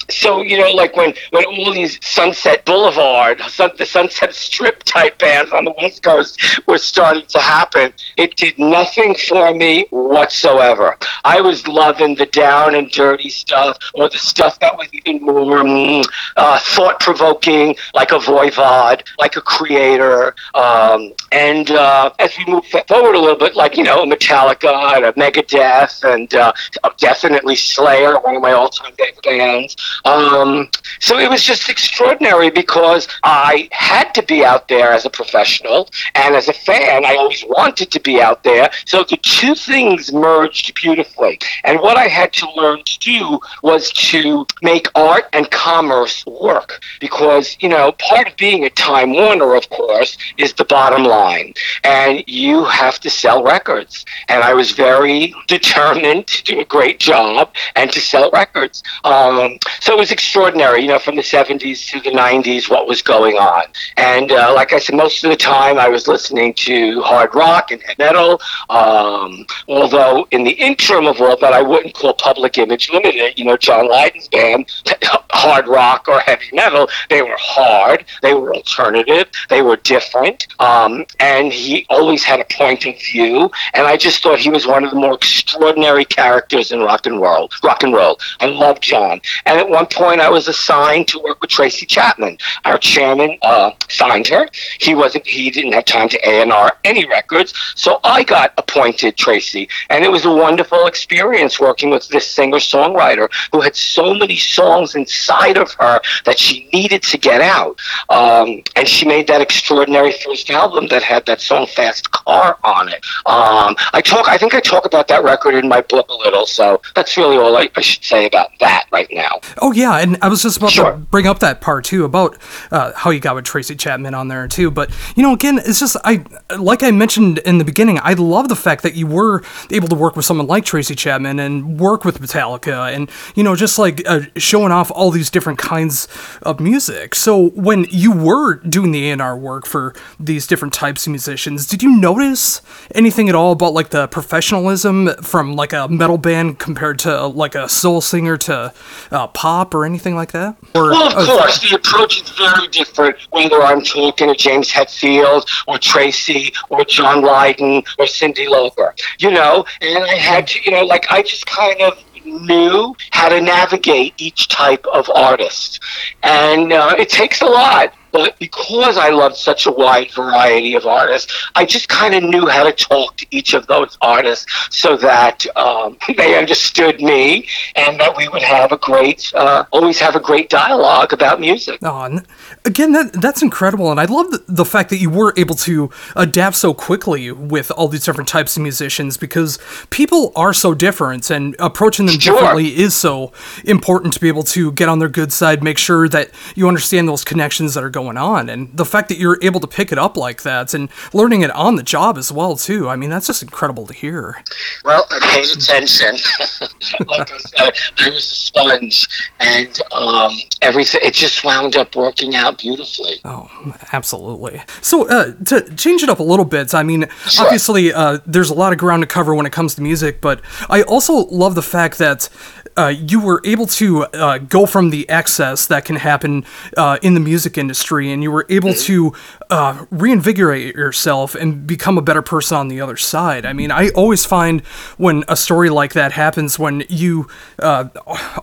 So 0.09 0.41
you 0.41 0.57
know, 0.57 0.71
like 0.71 0.95
when 0.95 1.13
when 1.31 1.45
all 1.45 1.73
these 1.73 1.99
Sunset 2.05 2.65
Boulevard, 2.65 3.41
sun, 3.41 3.71
the 3.77 3.85
Sunset 3.85 4.33
Strip 4.33 4.83
type 4.83 5.17
bands 5.19 5.51
on 5.51 5.65
the 5.65 5.73
West 5.77 6.03
Coast 6.03 6.39
were 6.67 6.77
starting 6.77 7.25
to 7.27 7.39
happen, 7.39 7.93
it 8.15 8.35
did 8.35 8.57
nothing 8.57 9.15
for 9.15 9.53
me 9.53 9.85
whatsoever. 9.89 10.97
I 11.25 11.41
was 11.41 11.67
loving 11.67 12.15
the 12.15 12.25
down 12.27 12.75
and 12.75 12.89
dirty 12.89 13.29
stuff, 13.29 13.77
or 13.93 14.09
the 14.09 14.17
stuff 14.17 14.59
that 14.59 14.77
was 14.77 14.87
even 14.93 15.21
more 15.21 15.63
mm, 15.63 16.05
uh, 16.37 16.59
thought 16.59 16.99
provoking, 16.99 17.75
like 17.93 18.11
a 18.11 18.19
Voivod, 18.19 19.05
like 19.19 19.35
a 19.35 19.41
Kreator. 19.41 20.33
Um, 20.55 21.13
and 21.31 21.71
uh, 21.71 22.11
as 22.19 22.37
we 22.37 22.45
move 22.45 22.65
forward 22.65 23.15
a 23.15 23.19
little 23.19 23.37
bit, 23.37 23.55
like 23.55 23.75
you 23.75 23.83
know, 23.83 24.05
Metallica 24.05 24.73
and 24.95 25.15
Megadeth, 25.15 26.03
and 26.03 26.33
uh, 26.33 26.53
definitely 26.97 27.55
Slayer, 27.55 28.19
one 28.19 28.35
of 28.35 28.41
my 28.41 28.53
all-time 28.53 28.93
favorite 28.97 29.23
bands. 29.23 29.75
Um, 30.05 30.69
so 30.99 31.17
it 31.17 31.29
was 31.29 31.43
just 31.43 31.69
extraordinary 31.69 32.49
because 32.49 33.07
I 33.23 33.69
had 33.71 34.13
to 34.15 34.23
be 34.23 34.43
out 34.43 34.67
there 34.67 34.91
as 34.91 35.05
a 35.05 35.09
professional, 35.09 35.89
and 36.15 36.35
as 36.35 36.47
a 36.47 36.53
fan, 36.53 37.05
I 37.05 37.15
always 37.15 37.43
wanted 37.47 37.91
to 37.91 37.99
be 37.99 38.21
out 38.21 38.43
there. 38.43 38.69
So 38.85 39.03
the 39.03 39.17
two 39.17 39.55
things 39.55 40.11
merged 40.11 40.73
beautifully. 40.75 41.39
And 41.63 41.79
what 41.79 41.97
I 41.97 42.07
had 42.07 42.33
to 42.33 42.51
learn 42.55 42.83
to 42.83 42.99
do 42.99 43.39
was 43.63 43.91
to 44.11 44.45
make 44.61 44.87
art 44.95 45.25
and 45.33 45.49
commerce 45.51 46.25
work 46.25 46.81
because, 46.99 47.57
you 47.59 47.69
know, 47.69 47.91
part 47.93 48.27
of 48.27 48.37
being 48.37 48.65
a 48.65 48.69
Time 48.69 49.13
Warner, 49.13 49.55
of 49.55 49.69
course, 49.69 50.17
is 50.37 50.53
the 50.53 50.65
bottom 50.65 51.03
line. 51.03 51.53
And 51.83 52.23
you 52.27 52.63
have 52.65 52.99
to 53.01 53.09
sell 53.09 53.43
records. 53.43 54.05
And 54.29 54.43
I 54.43 54.53
was 54.53 54.71
very 54.71 55.33
determined 55.47 56.27
to 56.27 56.43
do 56.43 56.59
a 56.59 56.65
great 56.65 56.99
job 56.99 57.53
and 57.75 57.91
to 57.91 57.99
sell 57.99 58.29
records. 58.31 58.83
Um, 59.03 59.57
so 59.87 59.93
it 59.93 59.99
was 59.99 60.11
extraordinary, 60.11 60.81
you 60.81 60.89
know, 60.89 60.99
from 60.99 61.15
the 61.15 61.21
70s 61.21 61.89
to 61.91 62.01
the 62.01 62.09
90s, 62.09 62.69
what 62.69 62.89
was 62.89 63.01
going 63.01 63.37
on. 63.37 63.63
And 63.95 64.33
uh, 64.33 64.51
like 64.53 64.73
I 64.73 64.79
said, 64.79 64.97
most 64.97 65.23
of 65.23 65.29
the 65.29 65.37
time 65.37 65.79
I 65.79 65.87
was 65.87 66.09
listening 66.09 66.55
to 66.55 67.01
hard 67.03 67.33
rock 67.33 67.71
and 67.71 67.81
metal. 67.97 68.41
Um, 68.69 69.45
although 69.69 70.27
in 70.31 70.43
the 70.43 70.51
interim 70.51 71.07
of 71.07 71.21
all 71.21 71.37
that, 71.37 71.53
I 71.53 71.61
wouldn't 71.61 71.93
call 71.93 72.13
Public 72.15 72.57
Image 72.57 72.89
Limited, 72.89 73.39
you 73.39 73.45
know, 73.45 73.55
John 73.55 73.87
Lydon's 73.87 74.27
band, 74.27 74.69
hard 75.31 75.69
rock 75.69 76.09
or 76.09 76.19
heavy 76.19 76.49
metal. 76.51 76.89
They 77.09 77.21
were 77.21 77.37
hard, 77.39 78.03
they 78.21 78.33
were 78.33 78.53
alternative, 78.53 79.29
they 79.47 79.61
were 79.61 79.77
different. 79.77 80.47
Um, 80.59 81.05
and 81.21 81.53
he 81.53 81.85
always 81.89 82.25
had 82.25 82.41
a 82.41 82.45
point 82.51 82.85
of 82.85 82.99
view. 82.99 83.49
And 83.73 83.87
I 83.87 83.95
just 83.95 84.21
thought 84.21 84.39
he 84.39 84.49
was 84.49 84.67
one 84.67 84.83
of 84.83 84.89
the 84.91 84.97
more 84.97 85.13
extraordinary 85.13 86.03
characters 86.03 86.73
in 86.73 86.81
rock 86.81 87.05
and 87.05 87.21
roll. 87.21 87.49
Rock 87.63 87.83
and 87.83 87.93
roll. 87.93 88.19
I 88.41 88.47
love 88.47 88.81
John. 88.81 89.21
And 89.45 89.57
one 89.77 89.85
point, 89.85 90.19
I 90.21 90.29
was 90.29 90.47
assigned 90.47 91.07
to 91.09 91.19
work 91.19 91.39
with 91.39 91.51
Tracy 91.51 91.85
Chapman. 91.85 92.39
Our 92.65 92.79
chairman 92.79 93.37
uh, 93.43 93.71
signed 93.89 94.27
her. 94.27 94.49
He 94.79 94.95
wasn't. 94.95 95.27
He 95.27 95.51
didn't 95.51 95.73
have 95.73 95.85
time 95.85 96.09
to 96.09 96.17
A 96.27 96.41
and 96.41 96.51
R 96.51 96.71
any 96.83 97.05
records, 97.07 97.53
so 97.75 97.99
I 98.03 98.23
got 98.23 98.53
appointed 98.57 99.17
Tracy, 99.17 99.69
and 99.91 100.03
it 100.03 100.11
was 100.11 100.25
a 100.25 100.33
wonderful 100.33 100.87
experience 100.87 101.59
working 101.59 101.91
with 101.91 102.07
this 102.07 102.27
singer 102.27 102.57
songwriter 102.57 103.29
who 103.51 103.61
had 103.61 103.75
so 103.75 104.15
many 104.15 104.37
songs 104.37 104.95
inside 104.95 105.57
of 105.57 105.71
her 105.73 105.99
that 106.25 106.39
she 106.39 106.67
needed 106.73 107.03
to 107.03 107.17
get 107.19 107.41
out. 107.41 107.79
Um, 108.09 108.63
and 108.75 108.87
she 108.87 109.05
made 109.05 109.27
that 109.27 109.41
extraordinary 109.41 110.13
first 110.23 110.49
album 110.49 110.87
that 110.87 111.03
had 111.03 111.27
that 111.27 111.39
song 111.39 111.67
"Fast 111.67 112.09
Car" 112.09 112.57
on 112.63 112.89
it. 112.89 113.05
Um, 113.27 113.75
I 113.93 114.01
talk. 114.03 114.27
I 114.27 114.39
think 114.39 114.55
I 114.55 114.59
talk 114.59 114.85
about 114.85 115.07
that 115.09 115.23
record 115.23 115.53
in 115.53 115.67
my 115.69 115.81
book 115.81 116.09
a 116.09 116.15
little. 116.15 116.47
So 116.47 116.81
that's 116.95 117.15
really 117.15 117.37
all 117.37 117.55
I, 117.55 117.69
I 117.75 117.81
should 117.81 118.03
say 118.03 118.25
about 118.25 118.49
that 118.59 118.85
right 118.91 119.11
now. 119.11 119.33
Yeah, 119.71 119.97
and 119.99 120.17
I 120.21 120.27
was 120.27 120.43
just 120.43 120.57
about 120.57 120.71
sure. 120.71 120.91
to 120.91 120.97
bring 120.97 121.27
up 121.27 121.39
that 121.39 121.61
part 121.61 121.85
too 121.85 122.05
about 122.05 122.37
uh, 122.71 122.93
how 122.95 123.09
you 123.09 123.19
got 123.19 123.35
with 123.35 123.45
Tracy 123.45 123.75
Chapman 123.75 124.13
on 124.13 124.27
there 124.27 124.47
too. 124.47 124.71
But 124.71 124.91
you 125.15 125.23
know, 125.23 125.33
again, 125.33 125.59
it's 125.59 125.79
just 125.79 125.97
I 126.03 126.23
like 126.57 126.83
I 126.83 126.91
mentioned 126.91 127.39
in 127.39 127.57
the 127.57 127.65
beginning, 127.65 127.99
I 128.01 128.13
love 128.13 128.49
the 128.49 128.55
fact 128.55 128.83
that 128.83 128.95
you 128.95 129.07
were 129.07 129.43
able 129.71 129.87
to 129.87 129.95
work 129.95 130.15
with 130.15 130.25
someone 130.25 130.47
like 130.47 130.65
Tracy 130.65 130.95
Chapman 130.95 131.39
and 131.39 131.79
work 131.79 132.05
with 132.05 132.19
Metallica, 132.19 132.93
and 132.93 133.09
you 133.35 133.43
know, 133.43 133.55
just 133.55 133.79
like 133.79 134.07
uh, 134.07 134.21
showing 134.35 134.71
off 134.71 134.91
all 134.91 135.11
these 135.11 135.29
different 135.29 135.59
kinds 135.59 136.07
of 136.41 136.59
music. 136.59 137.15
So 137.15 137.49
when 137.49 137.85
you 137.89 138.11
were 138.11 138.55
doing 138.55 138.91
the 138.91 139.11
A&R 139.11 139.37
work 139.37 139.65
for 139.65 139.95
these 140.19 140.45
different 140.47 140.73
types 140.73 141.07
of 141.07 141.11
musicians, 141.11 141.65
did 141.65 141.81
you 141.83 141.97
notice 141.99 142.17
notice 142.37 142.61
anything 142.95 143.29
at 143.29 143.35
all 143.35 143.51
about 143.51 143.73
like 143.73 143.89
the 143.89 144.07
professionalism 144.07 145.13
from 145.21 145.55
like 145.55 145.73
a 145.73 145.87
metal 145.87 146.17
band 146.17 146.59
compared 146.59 146.99
to 146.99 147.27
like 147.27 147.55
a 147.55 147.67
soul 147.67 148.01
singer 148.01 148.37
to 148.37 148.73
uh, 149.11 149.27
pop 149.27 149.56
or 149.73 149.85
anything 149.85 150.15
like 150.15 150.31
that? 150.31 150.55
Or 150.75 150.91
well, 150.91 151.07
of 151.07 151.17
uh, 151.17 151.25
course, 151.25 151.59
the 151.59 151.75
approach 151.75 152.21
is 152.21 152.29
very 152.29 152.67
different 152.67 153.17
whether 153.31 153.61
I'm 153.61 153.81
talking 153.81 154.27
to 154.27 154.35
James 154.35 154.71
Hetfield 154.71 155.47
or 155.67 155.77
Tracy 155.77 156.53
or 156.69 156.83
John 156.85 157.21
Lydon 157.21 157.83
or 157.97 158.05
Cyndi 158.05 158.47
Lauper, 158.47 158.91
you 159.19 159.31
know, 159.31 159.65
and 159.81 160.03
I 160.03 160.15
had 160.15 160.47
to, 160.47 160.59
you 160.63 160.71
know, 160.71 160.83
like 160.83 161.11
I 161.11 161.21
just 161.21 161.45
kind 161.45 161.81
of 161.81 162.03
knew 162.25 162.95
how 163.11 163.29
to 163.29 163.41
navigate 163.41 164.13
each 164.17 164.47
type 164.47 164.85
of 164.87 165.09
artist. 165.13 165.79
And 166.23 166.73
uh, 166.73 166.95
it 166.97 167.09
takes 167.09 167.41
a 167.41 167.45
lot. 167.45 167.93
But 168.17 168.39
because 168.39 168.97
I 168.97 169.09
loved 169.09 169.35
such 169.35 169.67
a 169.67 169.71
wide 169.71 170.11
variety 170.11 170.73
of 170.73 170.87
artists, 170.87 171.31
I 171.53 171.65
just 171.65 171.87
kind 171.87 172.15
of 172.15 172.23
knew 172.23 172.47
how 172.47 172.63
to 172.63 172.71
talk 172.71 173.15
to 173.17 173.27
each 173.29 173.53
of 173.53 173.67
those 173.67 173.95
artists 174.01 174.47
so 174.75 174.97
that 174.97 175.45
um, 175.55 175.99
they 176.17 176.35
understood 176.35 176.99
me 176.99 177.47
and 177.75 177.99
that 177.99 178.17
we 178.17 178.27
would 178.29 178.41
have 178.41 178.71
a 178.71 178.77
great, 178.77 179.31
uh, 179.35 179.65
always 179.71 179.99
have 179.99 180.15
a 180.15 180.19
great 180.19 180.49
dialogue 180.49 181.13
about 181.13 181.39
music. 181.39 181.77
Oh, 181.83 182.01
and 182.01 182.25
again, 182.65 182.91
that 182.93 183.13
that's 183.13 183.41
incredible, 183.41 183.91
and 183.91 183.99
I 183.99 184.05
love 184.05 184.31
the, 184.31 184.43
the 184.47 184.65
fact 184.65 184.89
that 184.89 184.97
you 184.97 185.09
were 185.09 185.33
able 185.37 185.55
to 185.55 185.89
adapt 186.15 186.55
so 186.55 186.73
quickly 186.73 187.31
with 187.31 187.71
all 187.71 187.87
these 187.87 188.03
different 188.03 188.27
types 188.27 188.57
of 188.57 188.63
musicians 188.63 189.17
because 189.17 189.59
people 189.89 190.31
are 190.35 190.53
so 190.53 190.73
different, 190.73 191.29
and 191.29 191.55
approaching 191.59 192.05
them 192.05 192.19
Sure. 192.19 192.33
differently 192.33 192.77
is 192.77 192.95
so 192.95 193.31
important 193.65 194.13
to 194.13 194.19
be 194.19 194.27
able 194.27 194.43
to 194.43 194.71
get 194.73 194.89
on 194.89 194.99
their 194.99 195.09
good 195.09 195.31
side, 195.31 195.63
make 195.63 195.77
sure 195.77 196.09
that 196.09 196.31
you 196.55 196.67
understand 196.67 197.07
those 197.07 197.23
connections 197.23 197.73
that 197.73 197.83
are 197.83 197.89
going 197.89 198.17
on, 198.17 198.49
and 198.49 198.75
the 198.75 198.85
fact 198.85 199.09
that 199.09 199.17
you're 199.17 199.37
able 199.41 199.59
to 199.59 199.67
pick 199.67 199.91
it 199.91 199.97
up 199.97 200.17
like 200.17 200.43
that 200.43 200.73
and 200.73 200.89
learning 201.13 201.41
it 201.41 201.51
on 201.51 201.75
the 201.75 201.83
job 201.83 202.17
as 202.17 202.31
well 202.31 202.55
too. 202.55 202.89
I 202.89 202.95
mean, 202.95 203.09
that's 203.09 203.27
just 203.27 203.41
incredible 203.43 203.85
to 203.87 203.93
hear. 203.93 204.43
Well, 204.83 205.05
I 205.09 205.19
paid 205.19 205.57
attention. 205.57 206.15
like 207.07 207.31
I 207.31 207.37
said, 207.37 207.73
I 207.99 208.09
was 208.09 208.17
a 208.17 208.35
sponge, 208.35 209.07
and 209.39 209.79
um, 209.91 210.31
everything. 210.61 211.01
It 211.03 211.13
just 211.13 211.43
wound 211.43 211.75
up 211.75 211.95
working 211.95 212.35
out 212.35 212.56
beautifully. 212.57 213.19
Oh, 213.25 213.49
absolutely. 213.93 214.61
So, 214.81 215.07
uh, 215.07 215.33
to 215.45 215.75
change 215.75 216.03
it 216.03 216.09
up 216.09 216.19
a 216.19 216.23
little 216.23 216.45
bit, 216.45 216.73
I 216.73 216.83
mean, 216.83 217.05
obviously, 217.39 217.93
uh, 217.93 218.19
there's 218.25 218.49
a 218.49 218.53
lot 218.53 218.71
of 218.73 218.79
ground 218.79 219.03
to 219.03 219.07
cover 219.07 219.33
when 219.35 219.45
it 219.45 219.51
comes 219.51 219.75
to 219.75 219.81
music, 219.81 220.21
but 220.21 220.41
I 220.69 220.81
also 220.83 221.25
love 221.27 221.55
the 221.55 221.61
fact 221.61 221.97
that 221.97 222.29
uh, 222.77 222.87
you 222.87 223.19
were 223.19 223.41
able 223.43 223.65
to 223.65 224.03
uh, 224.05 224.37
go 224.37 224.65
from 224.65 224.89
the 224.91 225.07
excess 225.09 225.65
that 225.67 225.85
can 225.85 225.95
happen 225.97 226.45
uh, 226.77 226.97
in 227.01 227.13
the 227.13 227.19
music 227.19 227.57
industry, 227.57 228.11
and 228.11 228.21
you 228.23 228.31
were 228.31 228.45
able 228.49 228.73
to 228.73 229.13
uh, 229.49 229.85
reinvigorate 229.89 230.75
yourself 230.75 231.35
and 231.35 231.65
become 231.65 231.97
a 231.97 232.01
better 232.01 232.21
person 232.21 232.57
on 232.57 232.67
the 232.67 232.79
other 232.79 232.97
side. 232.97 233.45
I 233.45 233.53
mean, 233.53 233.71
I 233.71 233.89
always 233.89 234.25
find 234.25 234.61
when 234.97 235.23
a 235.27 235.35
story 235.35 235.69
like 235.69 235.93
that 235.93 236.11
happens, 236.11 236.59
when 236.59 236.83
you 236.89 237.27
uh, 237.59 237.85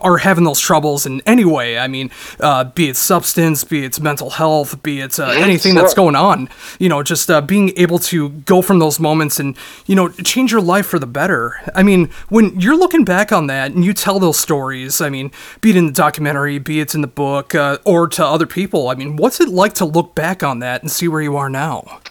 are 0.01 0.17
having 0.17 0.43
those 0.43 0.59
troubles 0.59 1.05
in 1.05 1.21
any 1.25 1.45
way, 1.45 1.77
I 1.79 1.87
mean, 1.87 2.11
uh, 2.39 2.65
be 2.65 2.89
it 2.89 2.97
substance, 2.97 3.63
be 3.63 3.85
it 3.85 3.99
mental 4.01 4.31
health, 4.31 4.83
be 4.83 4.99
it 4.99 5.19
anything 5.19 5.75
that's 5.75 5.93
going 5.93 6.15
on, 6.15 6.49
you 6.79 6.89
know, 6.89 7.03
just 7.03 7.29
uh, 7.29 7.41
being 7.41 7.71
able 7.77 7.99
to 7.99 8.29
go 8.29 8.61
from 8.61 8.79
those 8.79 8.99
moments 8.99 9.39
and, 9.39 9.55
you 9.85 9.95
know, 9.95 10.09
change 10.09 10.51
your 10.51 10.61
life 10.61 10.85
for 10.85 10.99
the 10.99 11.07
better. 11.07 11.55
I 11.73 11.83
mean, 11.83 12.09
when 12.29 12.59
you're 12.59 12.77
looking 12.77 13.05
back 13.05 13.31
on 13.31 13.47
that 13.47 13.71
and 13.71 13.85
you 13.85 13.93
tell 13.93 14.19
those 14.25 14.39
stories, 14.39 15.01
I 15.01 15.09
mean, 15.09 15.31
be 15.61 15.69
it 15.69 15.75
in 15.75 15.85
the 15.87 15.93
documentary, 15.93 16.57
be 16.59 16.79
it 16.79 16.95
in 16.95 17.01
the 17.01 17.07
book, 17.07 17.55
uh, 17.55 17.77
or 17.85 18.07
to 18.09 18.25
other 18.25 18.47
people, 18.47 18.89
I 18.89 18.95
mean, 18.95 19.15
what's 19.15 19.39
it 19.39 19.49
like 19.49 19.73
to 19.75 19.85
look 19.85 20.15
back 20.15 20.43
on 20.43 20.59
that 20.59 20.81
and 20.81 20.91
see 20.91 21.07
where 21.07 21.21
you 21.21 21.37
are 21.37 21.49
now? 21.49 22.01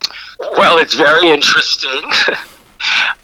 Well, 0.56 0.78
it's 0.78 0.94
very 0.94 1.28
interesting. 1.28 2.02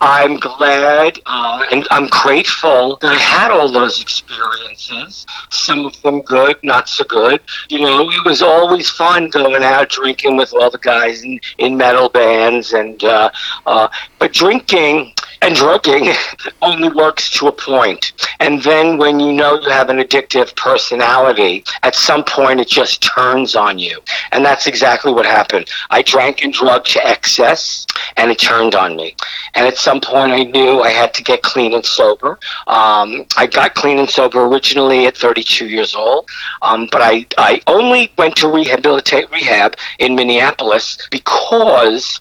I'm 0.01 0.39
glad 0.39 1.19
uh, 1.27 1.67
and 1.71 1.87
I'm 1.91 2.07
grateful 2.07 2.97
that 3.03 3.13
I 3.13 3.19
had 3.19 3.51
all 3.51 3.71
those 3.71 4.01
experiences. 4.01 5.27
Some 5.51 5.85
of 5.85 6.01
them 6.03 6.23
good, 6.23 6.57
not 6.63 6.89
so 6.89 7.05
good. 7.05 7.43
You 7.69 7.81
know, 7.81 8.11
it 8.11 8.25
was 8.25 8.41
always 8.41 8.89
fun 8.89 9.29
going 9.29 9.63
out 9.63 9.91
drinking 9.91 10.39
with 10.39 10.55
all 10.55 10.71
the 10.71 10.79
guys 10.79 11.23
in, 11.23 11.39
in 11.59 11.77
metal 11.77 12.09
bands, 12.09 12.73
and 12.73 13.05
uh, 13.05 13.31
uh, 13.67 13.89
but 14.19 14.33
drinking 14.33 15.13
and 15.43 15.55
drugging 15.55 16.13
only 16.63 16.89
works 16.89 17.31
to 17.31 17.49
a 17.49 17.53
point. 17.53 18.13
And 18.41 18.63
then 18.63 18.99
when 18.99 19.21
you 19.21 19.33
know 19.33 19.59
you 19.61 19.69
have 19.71 19.91
an 19.91 19.99
addictive 19.99 20.55
personality, 20.57 21.65
at 21.83 21.95
some 21.95 22.25
point 22.25 22.61
it 22.61 22.69
just 22.69 23.03
turns 23.03 23.55
on 23.57 23.79
you. 23.79 24.01
And 24.33 24.45
that's 24.45 24.67
exactly 24.67 25.13
what 25.13 25.27
happened. 25.27 25.71
I 25.91 26.03
drank 26.03 26.43
and 26.45 26.53
drugged 26.53 26.87
to 26.93 27.07
excess, 27.07 27.87
and 28.17 28.31
it 28.31 28.39
turned 28.39 28.75
on 28.75 28.97
me. 28.97 29.17
And 29.55 29.67
at 29.67 29.77
some 29.77 30.01
point 30.01 30.33
I 30.33 30.45
knew 30.45 30.81
I 30.81 30.91
had 30.91 31.15
to 31.15 31.23
get 31.23 31.43
clean 31.43 31.75
and 31.75 31.85
sober. 31.85 32.39
Um, 32.67 33.27
I 33.37 33.47
got 33.47 33.75
clean 33.75 33.99
and 33.99 34.09
sober 34.09 34.45
originally 34.45 35.07
at 35.07 35.17
32 35.17 35.67
years 35.69 35.95
old, 35.95 36.29
um, 36.63 36.89
but 36.91 37.03
I, 37.03 37.27
I 37.39 37.61
only 37.67 38.13
went 38.19 38.37
to 38.37 38.49
rehabilitate 38.49 39.31
rehab 39.31 39.77
in 39.99 40.15
Minneapolis 40.15 40.99
because 41.11 42.21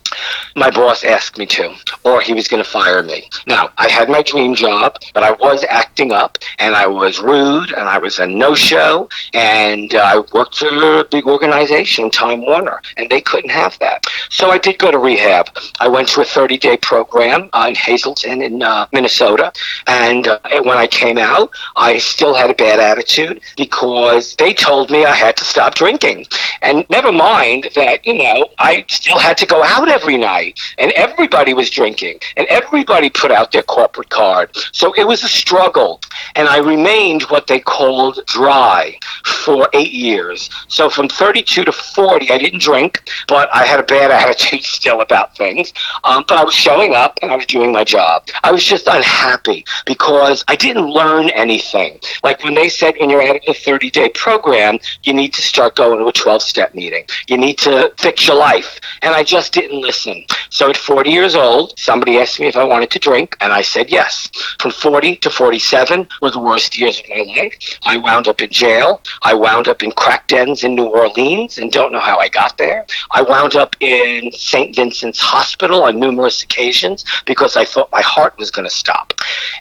my 0.56 0.70
boss 0.70 1.04
asked 1.04 1.38
me 1.38 1.46
to, 1.48 1.74
or 2.04 2.22
he 2.22 2.34
was 2.34 2.48
going 2.48 2.64
to 2.64 2.70
fire 2.70 3.04
me. 3.04 3.09
Now, 3.48 3.70
I 3.78 3.90
had 3.90 4.10
my 4.10 4.22
dream 4.22 4.56
job, 4.56 4.98
but 5.14 5.24
I 5.24 5.32
was 5.32 5.66
acting 5.70 6.12
up, 6.12 6.38
and 6.58 6.76
I 6.76 6.88
was 6.88 7.20
rude, 7.20 7.72
and 7.72 7.88
I 7.88 7.98
was 7.98 8.20
a 8.20 8.28
no-show, 8.28 9.10
and 9.34 9.94
uh, 9.94 10.00
I 10.00 10.24
worked 10.34 10.58
for 10.58 11.00
a 11.00 11.04
big 11.06 11.26
organization, 11.26 12.10
Time 12.10 12.42
Warner, 12.42 12.82
and 12.98 13.10
they 13.10 13.22
couldn't 13.22 13.52
have 13.52 13.78
that. 13.80 14.06
So 14.30 14.52
I 14.52 14.58
did 14.58 14.78
go 14.80 14.92
to 14.92 14.98
rehab. 14.98 15.48
I 15.80 15.88
went 15.88 16.08
to 16.10 16.22
a 16.22 16.26
30-day 16.26 16.78
program 16.78 17.50
uh, 17.54 17.68
in 17.70 17.76
Hazelden 17.76 18.42
in 18.42 18.62
uh, 18.64 18.88
Minnesota, 18.92 19.52
and 19.88 20.28
uh, 20.28 20.40
when 20.64 20.78
I 20.78 20.88
came 20.88 21.18
out, 21.18 21.52
I 21.76 21.98
still 21.98 22.34
had 22.34 22.50
a 22.50 22.54
bad 22.54 22.80
attitude 22.80 23.42
because 23.58 24.36
they 24.36 24.54
told 24.54 24.92
me 24.92 25.06
I 25.06 25.16
had 25.16 25.38
to 25.38 25.46
stop 25.46 25.76
drinking. 25.76 26.26
And 26.62 26.86
never 26.90 27.12
mind 27.12 27.70
that, 27.76 28.06
you 28.06 28.16
know, 28.16 28.50
I 28.60 28.86
still 28.88 29.18
had 29.18 29.38
to 29.38 29.46
go 29.46 29.64
out 29.64 29.88
every 29.88 30.18
night, 30.18 30.60
and 30.78 30.92
everybody 30.92 31.54
was 31.54 31.70
drinking, 31.70 32.20
and 32.36 32.46
everybody 32.48 32.99
put 33.08 33.32
out 33.32 33.52
their 33.52 33.62
corporate 33.62 34.10
card. 34.10 34.50
So 34.72 34.94
it 34.94 35.06
was 35.06 35.24
a 35.24 35.28
struggle, 35.28 36.02
and 36.36 36.48
I 36.48 36.58
remained 36.58 37.22
what 37.24 37.46
they 37.46 37.60
called 37.60 38.20
dry 38.26 38.98
for 39.46 39.70
eight 39.74 39.94
years. 39.94 40.50
So 40.70 40.90
from 40.90 41.08
32 41.08 41.66
to 41.66 41.72
40, 41.72 42.32
I 42.32 42.40
didn't 42.40 42.62
drink, 42.62 43.08
but 43.28 43.48
I 43.54 43.66
had 43.66 43.80
a 43.80 43.84
bad 43.84 44.10
attitude 44.24 44.64
still 44.64 45.02
about 45.02 45.38
things. 45.38 45.72
Um, 46.04 46.26
but 46.28 46.38
I 46.38 46.44
was 46.44 46.54
showing 46.54 46.96
up 46.96 47.20
and 47.22 47.32
I 47.32 47.36
was 47.36 47.46
doing 47.46 47.72
my 47.72 47.84
job. 47.84 48.28
I 48.44 48.52
was 48.52 48.64
just 48.64 48.88
unhappy 48.88 49.66
because 49.86 50.44
I 50.48 50.56
didn't 50.56 50.88
learn 50.90 51.30
anything. 51.30 52.00
Like 52.24 52.44
when 52.44 52.56
they 52.56 52.70
said 52.70 52.96
when 53.00 53.10
you're 53.10 53.22
out 53.22 53.36
of 53.36 53.42
a 53.48 53.54
30 53.54 53.92
day 53.92 54.10
program, 54.10 54.80
you 55.04 55.14
need 55.14 55.34
to 55.34 55.42
start 55.42 55.76
going 55.76 56.00
to 56.00 56.08
a 56.08 56.14
12 56.14 56.42
step 56.42 56.74
meeting. 56.74 57.06
You 57.28 57.38
need 57.38 57.58
to 57.60 57.94
fix 57.98 58.28
your 58.28 58.38
life. 58.38 58.80
And 59.02 59.14
I 59.14 59.24
just 59.24 59.54
didn't 59.54 59.82
listen. 59.82 60.26
So 60.50 60.70
at 60.70 60.78
40 60.78 61.10
years 61.10 61.36
old, 61.36 61.78
somebody 61.78 62.18
asked 62.18 62.40
me 62.40 62.48
if 62.48 62.56
I 62.56 62.64
wanted 62.64 62.89
to 62.92 63.00
drink, 63.00 63.36
and 63.42 63.52
I 63.54 63.62
said 63.62 63.90
yes. 63.90 64.30
From 64.60 64.72
40 64.72 65.18
to 65.18 65.30
47 65.30 66.08
were 66.22 66.32
the 66.32 66.40
worst 66.40 66.78
years 66.78 67.00
of 67.00 67.10
my 67.10 67.24
life. 67.36 67.80
I 67.84 67.98
wound 67.98 68.28
up 68.28 68.42
in 68.42 68.50
jail. 68.50 69.02
I 69.24 69.34
wound 69.34 69.68
up 69.68 69.84
in 69.84 69.92
crack 69.92 70.28
dens 70.28 70.64
in 70.64 70.76
New 70.76 70.88
Orleans 70.88 71.58
and 71.58 71.72
don't 71.72 71.92
know 71.92 72.00
how 72.00 72.18
I 72.18 72.30
got 72.30 72.58
there. 72.58 72.86
I 73.12 73.22
wound 73.22 73.56
up 73.56 73.76
in 73.80 74.32
St. 74.32 74.76
Vincent's 74.76 75.20
Hospital 75.20 75.84
on 75.84 76.00
numerous 76.00 76.44
occasions 76.44 77.06
because 77.26 77.56
I 77.56 77.66
thought 77.66 77.92
my 77.92 78.02
heart 78.02 78.38
was 78.38 78.52
going 78.52 78.68
to 78.68 78.74
stop. 78.74 79.14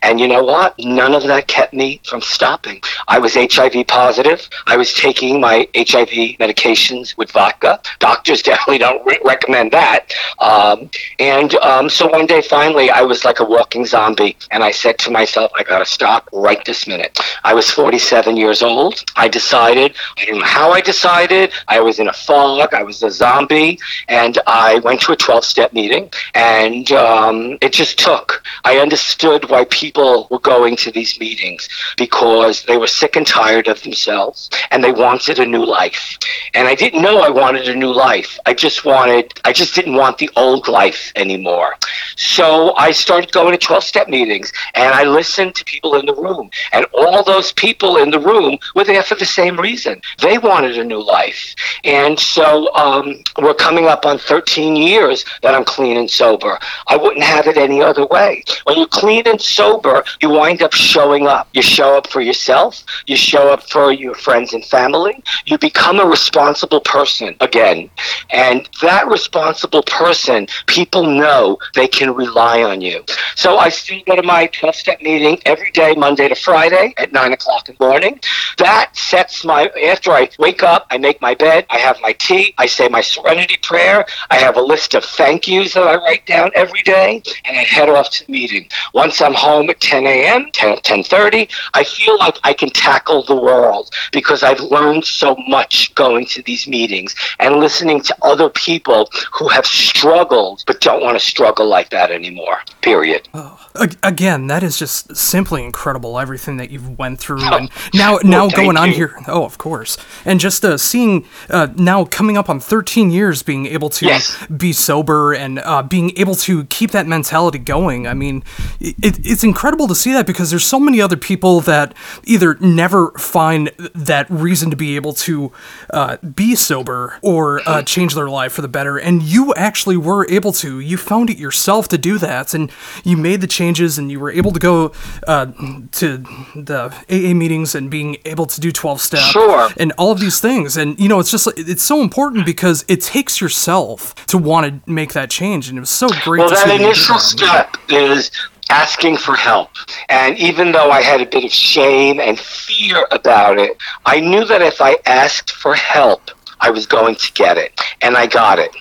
And 0.02 0.20
you 0.20 0.28
know 0.28 0.42
what? 0.42 0.78
None 0.78 1.14
of 1.14 1.24
that 1.24 1.48
kept 1.48 1.72
me 1.74 2.00
from 2.04 2.20
stopping. 2.20 2.80
I 3.08 3.18
was 3.18 3.34
HIV 3.34 3.86
positive. 3.86 4.48
I 4.66 4.76
was 4.76 4.92
taking 4.92 5.40
my 5.40 5.68
HIV 5.74 6.38
medications 6.38 7.16
with 7.16 7.30
vodka. 7.32 7.80
Doctors 7.98 8.42
definitely 8.48 8.78
don't 8.78 9.04
re- 9.06 9.20
recommend 9.24 9.72
that. 9.72 10.12
Um, 10.38 10.90
and 11.18 11.54
um, 11.56 11.88
so 11.88 12.08
one 12.08 12.26
day, 12.26 12.42
finally, 12.42 12.90
I 12.90 13.02
was 13.02 13.17
like 13.24 13.40
a 13.40 13.44
walking 13.44 13.84
zombie. 13.86 14.36
And 14.50 14.62
I 14.62 14.70
said 14.70 14.98
to 15.00 15.10
myself, 15.10 15.50
I 15.54 15.62
got 15.62 15.78
to 15.80 15.86
stop 15.86 16.28
right 16.32 16.64
this 16.64 16.86
minute. 16.86 17.18
I 17.44 17.54
was 17.54 17.70
47 17.70 18.36
years 18.36 18.62
old. 18.62 19.04
I 19.16 19.28
decided, 19.28 19.94
I 20.18 20.24
don't 20.24 20.38
know 20.38 20.44
how 20.44 20.70
I 20.72 20.80
decided. 20.80 21.52
I 21.68 21.80
was 21.80 21.98
in 21.98 22.08
a 22.08 22.12
fog. 22.12 22.74
I 22.74 22.82
was 22.82 23.02
a 23.02 23.10
zombie. 23.10 23.78
And 24.08 24.38
I 24.46 24.78
went 24.80 25.00
to 25.02 25.12
a 25.12 25.16
12 25.16 25.44
step 25.44 25.72
meeting. 25.72 26.10
And 26.34 26.90
um, 26.92 27.58
it 27.60 27.72
just 27.72 27.98
took. 27.98 28.42
I 28.64 28.78
understood 28.78 29.48
why 29.48 29.64
people 29.70 30.26
were 30.30 30.40
going 30.40 30.76
to 30.76 30.90
these 30.90 31.18
meetings 31.18 31.68
because 31.96 32.64
they 32.64 32.76
were 32.76 32.86
sick 32.86 33.16
and 33.16 33.26
tired 33.26 33.68
of 33.68 33.82
themselves 33.82 34.50
and 34.70 34.82
they 34.82 34.92
wanted 34.92 35.38
a 35.38 35.46
new 35.46 35.64
life. 35.64 36.18
And 36.54 36.68
I 36.68 36.74
didn't 36.74 37.02
know 37.02 37.20
I 37.20 37.28
wanted 37.28 37.68
a 37.68 37.74
new 37.74 37.92
life. 37.92 38.38
I 38.46 38.54
just 38.54 38.84
wanted, 38.84 39.32
I 39.44 39.52
just 39.52 39.74
didn't 39.74 39.94
want 39.94 40.18
the 40.18 40.30
old 40.36 40.68
life 40.68 41.12
anymore. 41.16 41.76
So 42.16 42.74
I 42.76 42.92
started 42.98 43.32
going 43.32 43.52
to 43.52 43.58
12 43.58 43.84
step 43.84 44.08
meetings 44.08 44.52
and 44.74 44.94
I 44.94 45.04
listened 45.04 45.54
to 45.56 45.64
people 45.64 45.94
in 45.96 46.06
the 46.06 46.14
room. 46.14 46.50
And 46.72 46.86
all 46.92 47.22
those 47.22 47.52
people 47.52 47.96
in 47.96 48.10
the 48.10 48.20
room 48.20 48.58
were 48.74 48.84
there 48.84 49.02
for 49.02 49.14
the 49.14 49.24
same 49.24 49.58
reason. 49.58 50.00
They 50.20 50.38
wanted 50.38 50.78
a 50.78 50.84
new 50.84 51.02
life. 51.02 51.54
And 51.84 52.18
so 52.18 52.72
um, 52.74 53.22
we're 53.38 53.54
coming 53.54 53.86
up 53.86 54.06
on 54.06 54.18
13 54.18 54.76
years 54.76 55.24
that 55.42 55.54
I'm 55.54 55.64
clean 55.64 55.96
and 55.96 56.10
sober. 56.10 56.58
I 56.88 56.96
wouldn't 56.96 57.24
have 57.24 57.46
it 57.46 57.56
any 57.56 57.82
other 57.82 58.06
way. 58.06 58.42
When 58.64 58.78
you're 58.78 58.86
clean 58.86 59.24
and 59.26 59.40
sober, 59.40 60.04
you 60.20 60.30
wind 60.30 60.62
up 60.62 60.72
showing 60.72 61.26
up. 61.26 61.48
You 61.52 61.62
show 61.62 61.96
up 61.96 62.08
for 62.08 62.20
yourself, 62.20 62.84
you 63.06 63.16
show 63.16 63.52
up 63.52 63.68
for 63.70 63.92
your 63.92 64.14
friends 64.14 64.52
and 64.52 64.64
family. 64.64 65.22
You 65.46 65.58
become 65.58 66.00
a 66.00 66.06
responsible 66.06 66.80
person 66.80 67.36
again. 67.40 67.90
And 68.30 68.68
that 68.82 69.06
responsible 69.08 69.82
person, 69.82 70.46
people 70.66 71.04
know 71.04 71.58
they 71.74 71.88
can 71.88 72.14
rely 72.14 72.62
on 72.62 72.80
you. 72.80 72.87
So 73.34 73.58
I 73.58 73.68
still 73.68 74.00
go 74.06 74.16
to 74.16 74.22
my 74.22 74.46
12 74.46 74.74
step 74.74 75.00
meeting 75.00 75.40
every 75.46 75.70
day, 75.70 75.94
Monday 75.94 76.28
to 76.28 76.34
Friday 76.34 76.94
at 76.96 77.12
9 77.12 77.32
o'clock 77.32 77.68
in 77.68 77.76
the 77.78 77.84
morning. 77.84 78.20
That 78.58 78.96
sets 78.96 79.44
my, 79.44 79.68
after 79.86 80.10
I 80.12 80.28
wake 80.38 80.62
up, 80.62 80.86
I 80.90 80.98
make 80.98 81.20
my 81.20 81.34
bed, 81.34 81.66
I 81.70 81.78
have 81.78 82.00
my 82.00 82.12
tea, 82.12 82.54
I 82.58 82.66
say 82.66 82.88
my 82.88 83.00
serenity 83.00 83.56
prayer, 83.62 84.06
I 84.30 84.36
have 84.36 84.56
a 84.56 84.60
list 84.60 84.94
of 84.94 85.04
thank 85.04 85.46
yous 85.46 85.74
that 85.74 85.86
I 85.86 85.96
write 85.96 86.26
down 86.26 86.50
every 86.54 86.82
day, 86.82 87.22
and 87.44 87.56
I 87.56 87.62
head 87.62 87.88
off 87.88 88.10
to 88.10 88.26
the 88.26 88.32
meeting. 88.32 88.68
Once 88.94 89.20
I'm 89.20 89.34
home 89.34 89.70
at 89.70 89.80
10 89.80 90.06
a.m., 90.06 90.50
10, 90.52 90.78
10.30, 90.78 91.50
I 91.74 91.84
feel 91.84 92.18
like 92.18 92.36
I 92.44 92.52
can 92.52 92.70
tackle 92.70 93.22
the 93.22 93.36
world 93.36 93.90
because 94.12 94.42
I've 94.42 94.60
learned 94.60 95.04
so 95.04 95.36
much 95.46 95.94
going 95.94 96.26
to 96.26 96.42
these 96.42 96.66
meetings 96.66 97.14
and 97.38 97.56
listening 97.56 98.00
to 98.02 98.16
other 98.22 98.48
people 98.50 99.10
who 99.32 99.48
have 99.48 99.66
struggled 99.66 100.64
but 100.66 100.80
don't 100.80 101.02
want 101.02 101.18
to 101.18 101.24
struggle 101.24 101.66
like 101.66 101.90
that 101.90 102.10
anymore. 102.10 102.58
Period. 102.80 103.28
Oh. 103.34 103.67
Again, 104.02 104.46
that 104.48 104.62
is 104.62 104.78
just 104.78 105.16
simply 105.16 105.64
incredible. 105.64 106.18
Everything 106.18 106.56
that 106.56 106.70
you've 106.70 106.98
went 106.98 107.18
through, 107.18 107.42
and 107.42 107.70
now 107.94 108.18
now 108.24 108.46
well, 108.46 108.50
going 108.50 108.76
on 108.76 108.88
you. 108.88 108.94
here. 108.94 109.18
Oh, 109.28 109.44
of 109.44 109.58
course, 109.58 109.96
and 110.24 110.40
just 110.40 110.64
uh, 110.64 110.76
seeing 110.78 111.26
uh, 111.50 111.68
now 111.76 112.04
coming 112.04 112.36
up 112.36 112.48
on 112.48 112.60
13 112.60 113.10
years, 113.10 113.42
being 113.42 113.66
able 113.66 113.88
to 113.90 114.06
yes. 114.06 114.46
be 114.46 114.72
sober 114.72 115.32
and 115.32 115.58
uh, 115.60 115.82
being 115.82 116.16
able 116.18 116.34
to 116.36 116.64
keep 116.64 116.90
that 116.92 117.06
mentality 117.06 117.58
going. 117.58 118.06
I 118.06 118.14
mean, 118.14 118.42
it, 118.80 118.94
it's 119.24 119.44
incredible 119.44 119.86
to 119.88 119.94
see 119.94 120.12
that 120.12 120.26
because 120.26 120.50
there's 120.50 120.66
so 120.66 120.80
many 120.80 121.00
other 121.00 121.16
people 121.16 121.60
that 121.62 121.94
either 122.24 122.56
never 122.60 123.10
find 123.12 123.68
that 123.94 124.28
reason 124.30 124.70
to 124.70 124.76
be 124.76 124.96
able 124.96 125.12
to 125.12 125.52
uh, 125.90 126.16
be 126.18 126.54
sober 126.54 127.18
or 127.22 127.60
uh, 127.66 127.82
change 127.82 128.14
their 128.14 128.28
life 128.28 128.52
for 128.52 128.62
the 128.62 128.68
better, 128.68 128.98
and 128.98 129.22
you 129.22 129.54
actually 129.54 129.96
were 129.96 130.28
able 130.30 130.52
to. 130.52 130.80
You 130.80 130.96
found 130.96 131.30
it 131.30 131.38
yourself 131.38 131.88
to 131.88 131.98
do 131.98 132.18
that, 132.18 132.54
and 132.54 132.70
you 133.04 133.16
made 133.16 133.40
the 133.40 133.46
change 133.46 133.67
changes 133.68 133.98
and 133.98 134.10
you 134.10 134.18
were 134.18 134.30
able 134.30 134.50
to 134.52 134.58
go 134.58 134.92
uh, 135.26 135.46
to 135.92 136.18
the 136.54 136.94
AA 137.10 137.34
meetings 137.34 137.74
and 137.74 137.90
being 137.90 138.16
able 138.24 138.46
to 138.46 138.60
do 138.60 138.72
12 138.72 139.00
step 139.00 139.20
sure. 139.20 139.68
and 139.76 139.92
all 139.98 140.10
of 140.10 140.20
these 140.20 140.40
things. 140.40 140.76
And, 140.76 140.98
you 140.98 141.08
know, 141.08 141.20
it's 141.20 141.30
just, 141.30 141.46
it's 141.56 141.82
so 141.82 142.00
important 142.00 142.46
because 142.46 142.84
it 142.88 143.00
takes 143.00 143.40
yourself 143.40 144.14
to 144.26 144.38
want 144.38 144.84
to 144.84 144.90
make 144.90 145.12
that 145.12 145.30
change. 145.30 145.68
And 145.68 145.76
it 145.76 145.80
was 145.80 145.90
so 145.90 146.08
great 146.22 146.40
well, 146.40 146.48
to 146.48 146.54
that 146.54 146.66
see 146.66 146.74
initial 146.76 147.16
that. 147.16 147.20
step 147.20 147.76
is 147.90 148.30
asking 148.70 149.18
for 149.18 149.34
help. 149.34 149.70
And 150.08 150.38
even 150.38 150.72
though 150.72 150.90
I 150.90 151.02
had 151.02 151.20
a 151.20 151.26
bit 151.26 151.44
of 151.44 151.52
shame 151.52 152.20
and 152.20 152.38
fear 152.38 153.06
about 153.10 153.58
it, 153.58 153.76
I 154.06 154.20
knew 154.20 154.44
that 154.46 154.62
if 154.62 154.80
I 154.80 154.96
asked 155.06 155.52
for 155.52 155.74
help, 155.74 156.30
I 156.60 156.70
was 156.70 156.86
going 156.86 157.14
to 157.16 157.32
get 157.34 157.56
it. 157.56 157.78
And 158.00 158.16
I 158.16 158.26
got 158.26 158.58
it. 158.58 158.74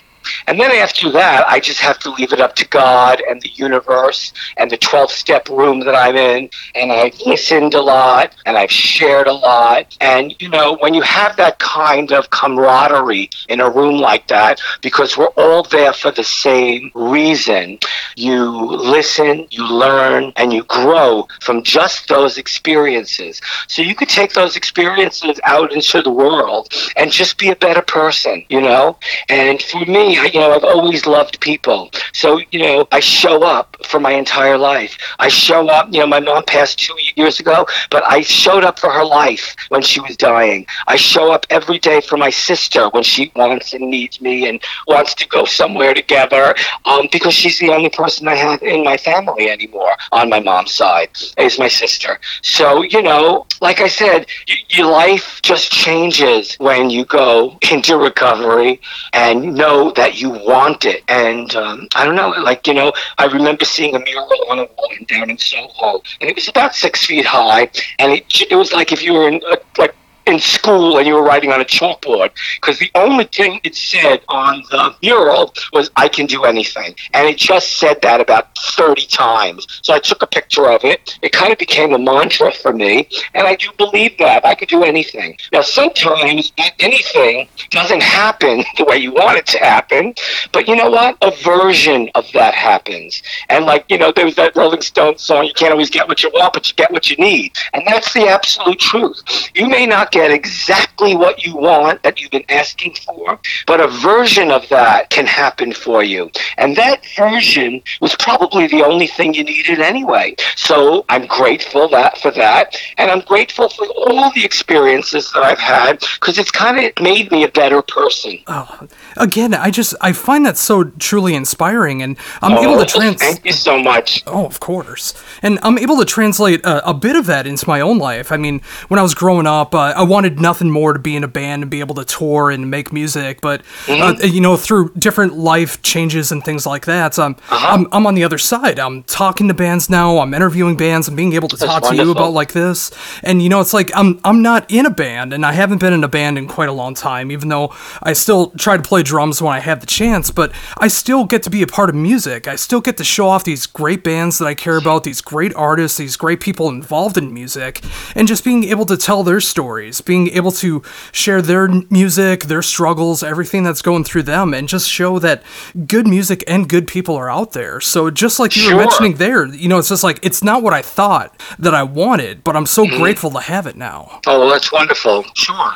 And 0.47 0.59
then 0.59 0.71
after 0.71 1.11
that, 1.11 1.47
I 1.47 1.59
just 1.59 1.79
have 1.79 1.99
to 1.99 2.11
leave 2.11 2.33
it 2.33 2.39
up 2.39 2.55
to 2.55 2.67
God 2.67 3.21
and 3.29 3.41
the 3.41 3.49
universe 3.49 4.33
and 4.57 4.69
the 4.69 4.77
12 4.77 5.11
step 5.11 5.49
room 5.49 5.79
that 5.81 5.95
I'm 5.95 6.15
in. 6.15 6.49
And 6.75 6.91
I've 6.91 7.19
listened 7.21 7.73
a 7.73 7.81
lot 7.81 8.35
and 8.45 8.57
I've 8.57 8.71
shared 8.71 9.27
a 9.27 9.33
lot. 9.33 9.97
And, 10.01 10.35
you 10.39 10.49
know, 10.49 10.77
when 10.79 10.93
you 10.93 11.01
have 11.01 11.35
that 11.37 11.59
kind 11.59 12.11
of 12.11 12.29
camaraderie 12.29 13.29
in 13.49 13.59
a 13.59 13.69
room 13.69 13.99
like 13.99 14.27
that, 14.27 14.59
because 14.81 15.17
we're 15.17 15.27
all 15.37 15.63
there 15.63 15.93
for 15.93 16.11
the 16.11 16.23
same 16.23 16.91
reason, 16.93 17.79
you 18.15 18.49
listen, 18.49 19.47
you 19.51 19.67
learn, 19.67 20.31
and 20.35 20.53
you 20.53 20.63
grow 20.63 21.27
from 21.41 21.63
just 21.63 22.07
those 22.07 22.37
experiences. 22.37 23.41
So 23.67 23.81
you 23.81 23.95
could 23.95 24.09
take 24.09 24.33
those 24.33 24.55
experiences 24.55 25.39
out 25.43 25.73
into 25.73 26.01
the 26.01 26.11
world 26.11 26.73
and 26.95 27.11
just 27.11 27.37
be 27.37 27.49
a 27.49 27.55
better 27.55 27.81
person, 27.81 28.45
you 28.49 28.61
know? 28.61 28.97
And 29.29 29.61
for 29.61 29.85
me, 29.85 30.15
you 30.25 30.39
know, 30.39 30.53
I've 30.53 30.63
always 30.63 31.05
loved 31.05 31.39
people. 31.39 31.89
So, 32.13 32.39
you 32.51 32.59
know, 32.59 32.87
I 32.91 32.99
show 32.99 33.43
up 33.43 33.75
for 33.85 33.99
my 33.99 34.11
entire 34.11 34.57
life. 34.57 34.97
I 35.19 35.27
show 35.29 35.67
up, 35.69 35.87
you 35.91 35.99
know, 35.99 36.07
my 36.07 36.19
mom 36.19 36.43
passed 36.45 36.79
two 36.79 36.95
years 37.15 37.39
ago, 37.39 37.65
but 37.89 38.03
I 38.05 38.21
showed 38.21 38.63
up 38.63 38.79
for 38.79 38.89
her 38.89 39.03
life 39.05 39.55
when 39.69 39.81
she 39.81 39.99
was 39.99 40.15
dying. 40.17 40.65
I 40.87 40.95
show 40.95 41.31
up 41.31 41.45
every 41.49 41.79
day 41.79 42.01
for 42.01 42.17
my 42.17 42.29
sister 42.29 42.89
when 42.89 43.03
she 43.03 43.31
wants 43.35 43.73
and 43.73 43.89
needs 43.89 44.21
me 44.21 44.47
and 44.47 44.61
wants 44.87 45.13
to 45.15 45.27
go 45.27 45.45
somewhere 45.45 45.93
together 45.93 46.55
um, 46.85 47.07
because 47.11 47.33
she's 47.33 47.59
the 47.59 47.69
only 47.69 47.89
person 47.89 48.27
I 48.27 48.35
have 48.35 48.61
in 48.63 48.83
my 48.83 48.97
family 48.97 49.49
anymore 49.49 49.91
on 50.11 50.29
my 50.29 50.39
mom's 50.39 50.73
side 50.73 51.09
is 51.37 51.57
my 51.59 51.67
sister. 51.67 52.19
So, 52.41 52.81
you 52.83 53.01
know, 53.01 53.45
like 53.61 53.79
I 53.81 53.87
said, 53.87 54.25
y- 54.47 54.55
your 54.69 54.87
life 54.89 55.39
just 55.41 55.71
changes 55.71 56.55
when 56.59 56.89
you 56.89 57.05
go 57.05 57.57
into 57.71 57.97
recovery 57.97 58.79
and 59.13 59.53
know 59.55 59.91
that 59.91 60.06
you 60.15 60.29
want 60.29 60.85
it. 60.85 61.03
And 61.07 61.55
um, 61.55 61.87
I 61.95 62.05
don't 62.05 62.15
know, 62.15 62.29
like, 62.29 62.67
you 62.67 62.73
know, 62.73 62.91
I 63.17 63.25
remember 63.25 63.65
seeing 63.65 63.95
a 63.95 63.99
mural 63.99 64.45
on 64.49 64.59
a 64.59 64.63
wall 64.63 64.89
down 65.07 65.29
in 65.29 65.37
Soho, 65.37 66.01
and 66.21 66.29
it 66.29 66.35
was 66.35 66.47
about 66.47 66.75
six 66.75 67.05
feet 67.05 67.25
high, 67.25 67.69
and 67.99 68.11
it, 68.11 68.25
it 68.49 68.55
was 68.55 68.73
like 68.73 68.91
if 68.91 69.01
you 69.03 69.13
were 69.13 69.27
in, 69.27 69.41
uh, 69.49 69.57
like, 69.77 69.95
in 70.27 70.39
school 70.39 70.97
and 70.97 71.07
you 71.07 71.13
were 71.13 71.23
writing 71.23 71.51
on 71.51 71.61
a 71.61 71.65
chalkboard. 71.65 72.31
Because 72.55 72.79
the 72.79 72.91
only 72.95 73.25
thing 73.25 73.59
it 73.63 73.75
said 73.75 74.21
on 74.27 74.63
the 74.69 74.95
mural 75.01 75.53
was 75.73 75.89
I 75.95 76.07
can 76.07 76.25
do 76.25 76.43
anything. 76.43 76.95
And 77.13 77.27
it 77.27 77.37
just 77.37 77.77
said 77.77 78.01
that 78.01 78.19
about 78.19 78.55
30 78.57 79.05
times. 79.07 79.65
So 79.81 79.93
I 79.93 79.99
took 79.99 80.21
a 80.21 80.27
picture 80.27 80.69
of 80.69 80.83
it. 80.83 81.17
It 81.21 81.31
kind 81.31 81.51
of 81.51 81.57
became 81.57 81.93
a 81.93 81.99
mantra 81.99 82.51
for 82.51 82.73
me. 82.73 83.07
And 83.33 83.47
I 83.47 83.55
do 83.55 83.69
believe 83.77 84.17
that. 84.19 84.45
I 84.45 84.53
could 84.55 84.67
do 84.67 84.83
anything. 84.83 85.37
Now 85.51 85.61
sometimes 85.61 86.51
anything 86.79 87.47
doesn't 87.69 88.03
happen 88.03 88.63
the 88.77 88.85
way 88.85 88.97
you 88.97 89.13
want 89.13 89.37
it 89.37 89.45
to 89.47 89.59
happen. 89.59 90.13
But 90.51 90.67
you 90.67 90.75
know 90.75 90.89
what? 90.89 91.17
A 91.21 91.31
version 91.43 92.09
of 92.15 92.25
that 92.33 92.53
happens. 92.53 93.21
And 93.49 93.65
like 93.65 93.85
you 93.89 93.97
know 93.97 94.11
there 94.11 94.25
was 94.25 94.35
that 94.35 94.55
Rolling 94.55 94.81
Stones 94.81 95.21
song 95.21 95.45
you 95.45 95.53
can't 95.53 95.71
always 95.71 95.89
get 95.89 96.07
what 96.07 96.23
you 96.23 96.29
want 96.33 96.53
but 96.53 96.67
you 96.67 96.75
get 96.75 96.91
what 96.91 97.09
you 97.09 97.15
need. 97.17 97.53
And 97.73 97.85
that's 97.87 98.13
the 98.13 98.27
absolute 98.27 98.79
truth. 98.79 99.21
You 99.53 99.67
may 99.67 99.85
not 99.85 100.11
get 100.17 100.31
exactly 100.31 101.15
what 101.15 101.45
you 101.45 101.55
want 101.55 102.01
that 102.01 102.19
you've 102.19 102.31
been 102.31 102.49
asking 102.49 102.95
for, 103.05 103.39
but 103.67 103.79
a 103.79 103.87
version 103.87 104.49
of 104.49 104.67
that 104.69 105.11
can 105.11 105.27
happen 105.27 105.71
for 105.71 106.03
you. 106.03 106.31
And 106.57 106.75
that 106.75 107.05
version 107.15 107.83
was 108.01 108.15
probably 108.15 108.65
the 108.65 108.83
only 108.83 109.05
thing 109.05 109.35
you 109.35 109.43
needed 109.43 109.79
anyway. 109.79 110.35
So 110.55 111.05
I'm 111.09 111.27
grateful 111.27 111.87
that 111.89 112.17
for 112.17 112.31
that, 112.31 112.75
and 112.97 113.11
I'm 113.11 113.21
grateful 113.21 113.69
for 113.69 113.85
all 113.85 114.31
the 114.33 114.43
experiences 114.43 115.31
that 115.33 115.43
I've 115.43 115.59
had 115.59 115.99
because 116.19 116.39
it's 116.39 116.49
kind 116.49 116.83
of 116.83 116.91
made 116.99 117.31
me 117.31 117.43
a 117.43 117.49
better 117.49 117.83
person. 117.83 118.39
Oh, 118.47 118.87
again, 119.17 119.53
I 119.53 119.69
just 119.69 119.93
I 120.01 120.13
find 120.13 120.47
that 120.47 120.57
so 120.57 120.85
truly 120.97 121.35
inspiring, 121.35 122.01
and 122.01 122.17
I'm 122.41 122.57
oh, 122.57 122.63
able 122.63 122.83
to 122.83 122.91
trans. 122.91 123.21
Thank 123.21 123.45
you 123.45 123.53
so 123.53 123.77
much. 123.77 124.23
Oh, 124.25 124.47
of 124.47 124.59
course, 124.59 125.13
and 125.43 125.59
I'm 125.61 125.77
able 125.77 125.97
to 125.97 126.05
translate 126.05 126.65
a, 126.65 126.89
a 126.89 126.93
bit 126.95 127.15
of 127.15 127.27
that 127.27 127.45
into 127.45 127.67
my 127.67 127.81
own 127.81 127.99
life. 127.99 128.31
I 128.31 128.37
mean, 128.37 128.61
when 128.87 128.99
I 128.99 129.03
was 129.03 129.13
growing 129.13 129.45
up, 129.45 129.75
uh, 129.75 129.93
I 129.95 130.03
wanted 130.07 130.39
nothing 130.39 130.71
more 130.71 130.93
to 130.93 130.99
be 130.99 131.15
in 131.15 131.23
a 131.23 131.27
band 131.27 131.61
and 131.63 131.69
be 131.71 131.79
able 131.81 131.95
to 131.95 132.05
tour 132.05 132.49
and 132.49 132.71
make 132.71 132.91
music, 132.91 133.41
but 133.41 133.61
Mm-hmm. 133.85 134.23
uh, 134.23 134.25
you 134.25 134.41
know, 134.41 134.57
through 134.57 134.91
different 134.97 135.33
life 135.37 135.81
changes 135.81 136.31
and 136.31 136.43
things 136.43 136.65
like 136.65 136.85
that, 136.85 137.17
um, 137.19 137.35
Uh-huh. 137.49 137.67
I'm 137.73 137.87
I'm 137.91 138.07
on 138.07 138.15
the 138.15 138.23
other 138.23 138.37
side. 138.37 138.79
I'm 138.79 139.03
talking 139.03 139.47
to 139.49 139.53
bands 139.53 139.89
now. 139.89 140.19
I'm 140.19 140.33
interviewing 140.33 140.75
bands 140.77 141.07
and 141.07 141.15
being 141.17 141.33
able 141.33 141.47
to 141.49 141.55
That's 141.57 141.71
talk 141.71 141.83
to 141.91 141.95
you 141.95 142.11
about 142.11 142.33
like 142.33 142.53
this. 142.53 142.91
And 143.23 143.41
you 143.41 143.49
know, 143.49 143.61
it's 143.61 143.73
like 143.73 143.91
I'm 143.95 144.19
I'm 144.23 144.41
not 144.41 144.65
in 144.69 144.85
a 144.85 144.89
band, 144.89 145.33
and 145.33 145.45
I 145.45 145.53
haven't 145.53 145.79
been 145.79 145.93
in 145.93 146.03
a 146.03 146.07
band 146.07 146.37
in 146.37 146.47
quite 146.47 146.69
a 146.69 146.73
long 146.73 146.93
time. 146.95 147.31
Even 147.31 147.49
though 147.49 147.73
I 148.01 148.13
still 148.13 148.51
try 148.51 148.77
to 148.77 148.83
play 148.83 149.03
drums 149.03 149.41
when 149.41 149.53
I 149.53 149.59
have 149.59 149.79
the 149.79 149.85
chance, 149.87 150.31
but 150.31 150.51
I 150.77 150.87
still 150.89 151.25
get 151.25 151.43
to 151.43 151.49
be 151.49 151.61
a 151.61 151.67
part 151.67 151.89
of 151.89 151.95
music. 151.95 152.47
I 152.47 152.55
still 152.55 152.81
get 152.81 152.97
to 152.97 153.03
show 153.03 153.27
off 153.27 153.43
these 153.43 153.65
great 153.67 154.03
bands 154.03 154.37
that 154.39 154.45
I 154.47 154.55
care 154.55 154.77
about, 154.77 155.03
these 155.03 155.21
great 155.21 155.53
artists, 155.55 155.97
these 155.97 156.15
great 156.17 156.39
people 156.39 156.69
involved 156.69 157.17
in 157.17 157.33
music, 157.33 157.81
and 158.15 158.27
just 158.27 158.43
being 158.43 158.63
able 158.65 158.85
to 158.85 158.97
tell 158.97 159.23
their 159.23 159.39
stories 159.41 159.96
guys, 159.97 160.05
being 160.05 160.29
able 160.35 160.51
to 160.51 160.81
share 161.11 161.41
their 161.41 161.67
music, 161.89 162.45
their 162.45 162.61
struggles, 162.61 163.23
everything 163.23 163.63
that's 163.63 163.81
going 163.81 164.03
through 164.03 164.23
them, 164.23 164.53
and 164.53 164.67
just 164.67 164.89
show 164.89 165.19
that 165.19 165.41
good 165.87 166.07
music 166.07 166.43
and 166.47 166.67
good 166.69 166.87
people 166.87 167.15
are 167.15 167.29
out 167.29 167.51
there. 167.53 167.79
So 167.81 168.09
just 168.09 168.39
like 168.39 168.55
you 168.55 168.63
Sure. 168.63 168.75
were 168.75 168.81
mentioning 168.81 169.15
there, 169.15 169.45
you 169.45 169.67
know, 169.67 169.77
it's 169.79 169.89
just 169.89 170.03
like 170.03 170.19
it's 170.23 170.43
not 170.43 170.61
what 170.63 170.73
I 170.73 170.81
thought 170.81 171.31
that 171.59 171.73
I 171.73 171.83
wanted, 171.83 172.43
but 172.43 172.55
I'm 172.55 172.65
so 172.65 172.85
Mhm. 172.85 172.97
grateful 172.97 173.31
to 173.31 173.39
have 173.39 173.67
it 173.67 173.75
now. 173.75 174.19
Oh, 174.27 174.39
well, 174.39 174.49
that's 174.49 174.71
wonderful. 174.71 175.25
Sure. 175.33 175.73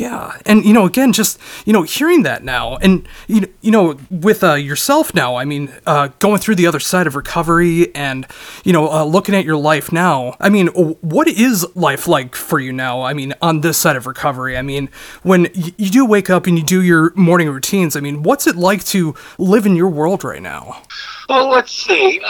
Yeah, 0.00 0.38
and 0.46 0.64
you 0.64 0.72
know, 0.72 0.86
again, 0.86 1.12
just 1.12 1.38
you 1.66 1.74
know, 1.74 1.82
hearing 1.82 2.22
that 2.22 2.42
now, 2.42 2.76
and 2.78 3.06
you 3.28 3.52
you 3.60 3.70
know, 3.70 3.98
with 4.10 4.42
uh, 4.42 4.54
yourself 4.54 5.14
now, 5.14 5.36
I 5.36 5.44
mean, 5.44 5.70
uh, 5.84 6.08
going 6.20 6.38
through 6.40 6.54
the 6.54 6.66
other 6.66 6.80
side 6.80 7.06
of 7.06 7.14
recovery, 7.16 7.94
and 7.94 8.26
you 8.64 8.72
know, 8.72 8.90
uh, 8.90 9.04
looking 9.04 9.34
at 9.34 9.44
your 9.44 9.58
life 9.58 9.92
now. 9.92 10.36
I 10.40 10.48
mean, 10.48 10.68
what 10.68 11.28
is 11.28 11.66
life 11.76 12.08
like 12.08 12.34
for 12.34 12.58
you 12.58 12.72
now? 12.72 13.02
I 13.02 13.12
mean, 13.12 13.34
on 13.42 13.60
this 13.60 13.76
side 13.76 13.94
of 13.96 14.06
recovery, 14.06 14.56
I 14.56 14.62
mean, 14.62 14.88
when 15.22 15.42
y- 15.54 15.74
you 15.76 15.90
do 15.90 16.06
wake 16.06 16.30
up 16.30 16.46
and 16.46 16.56
you 16.56 16.64
do 16.64 16.80
your 16.80 17.12
morning 17.14 17.50
routines, 17.50 17.94
I 17.94 18.00
mean, 18.00 18.22
what's 18.22 18.46
it 18.46 18.56
like 18.56 18.82
to 18.84 19.14
live 19.36 19.66
in 19.66 19.76
your 19.76 19.88
world 19.88 20.24
right 20.24 20.40
now? 20.40 20.80
Well, 21.28 21.50
let's 21.50 21.72
see. 21.72 22.22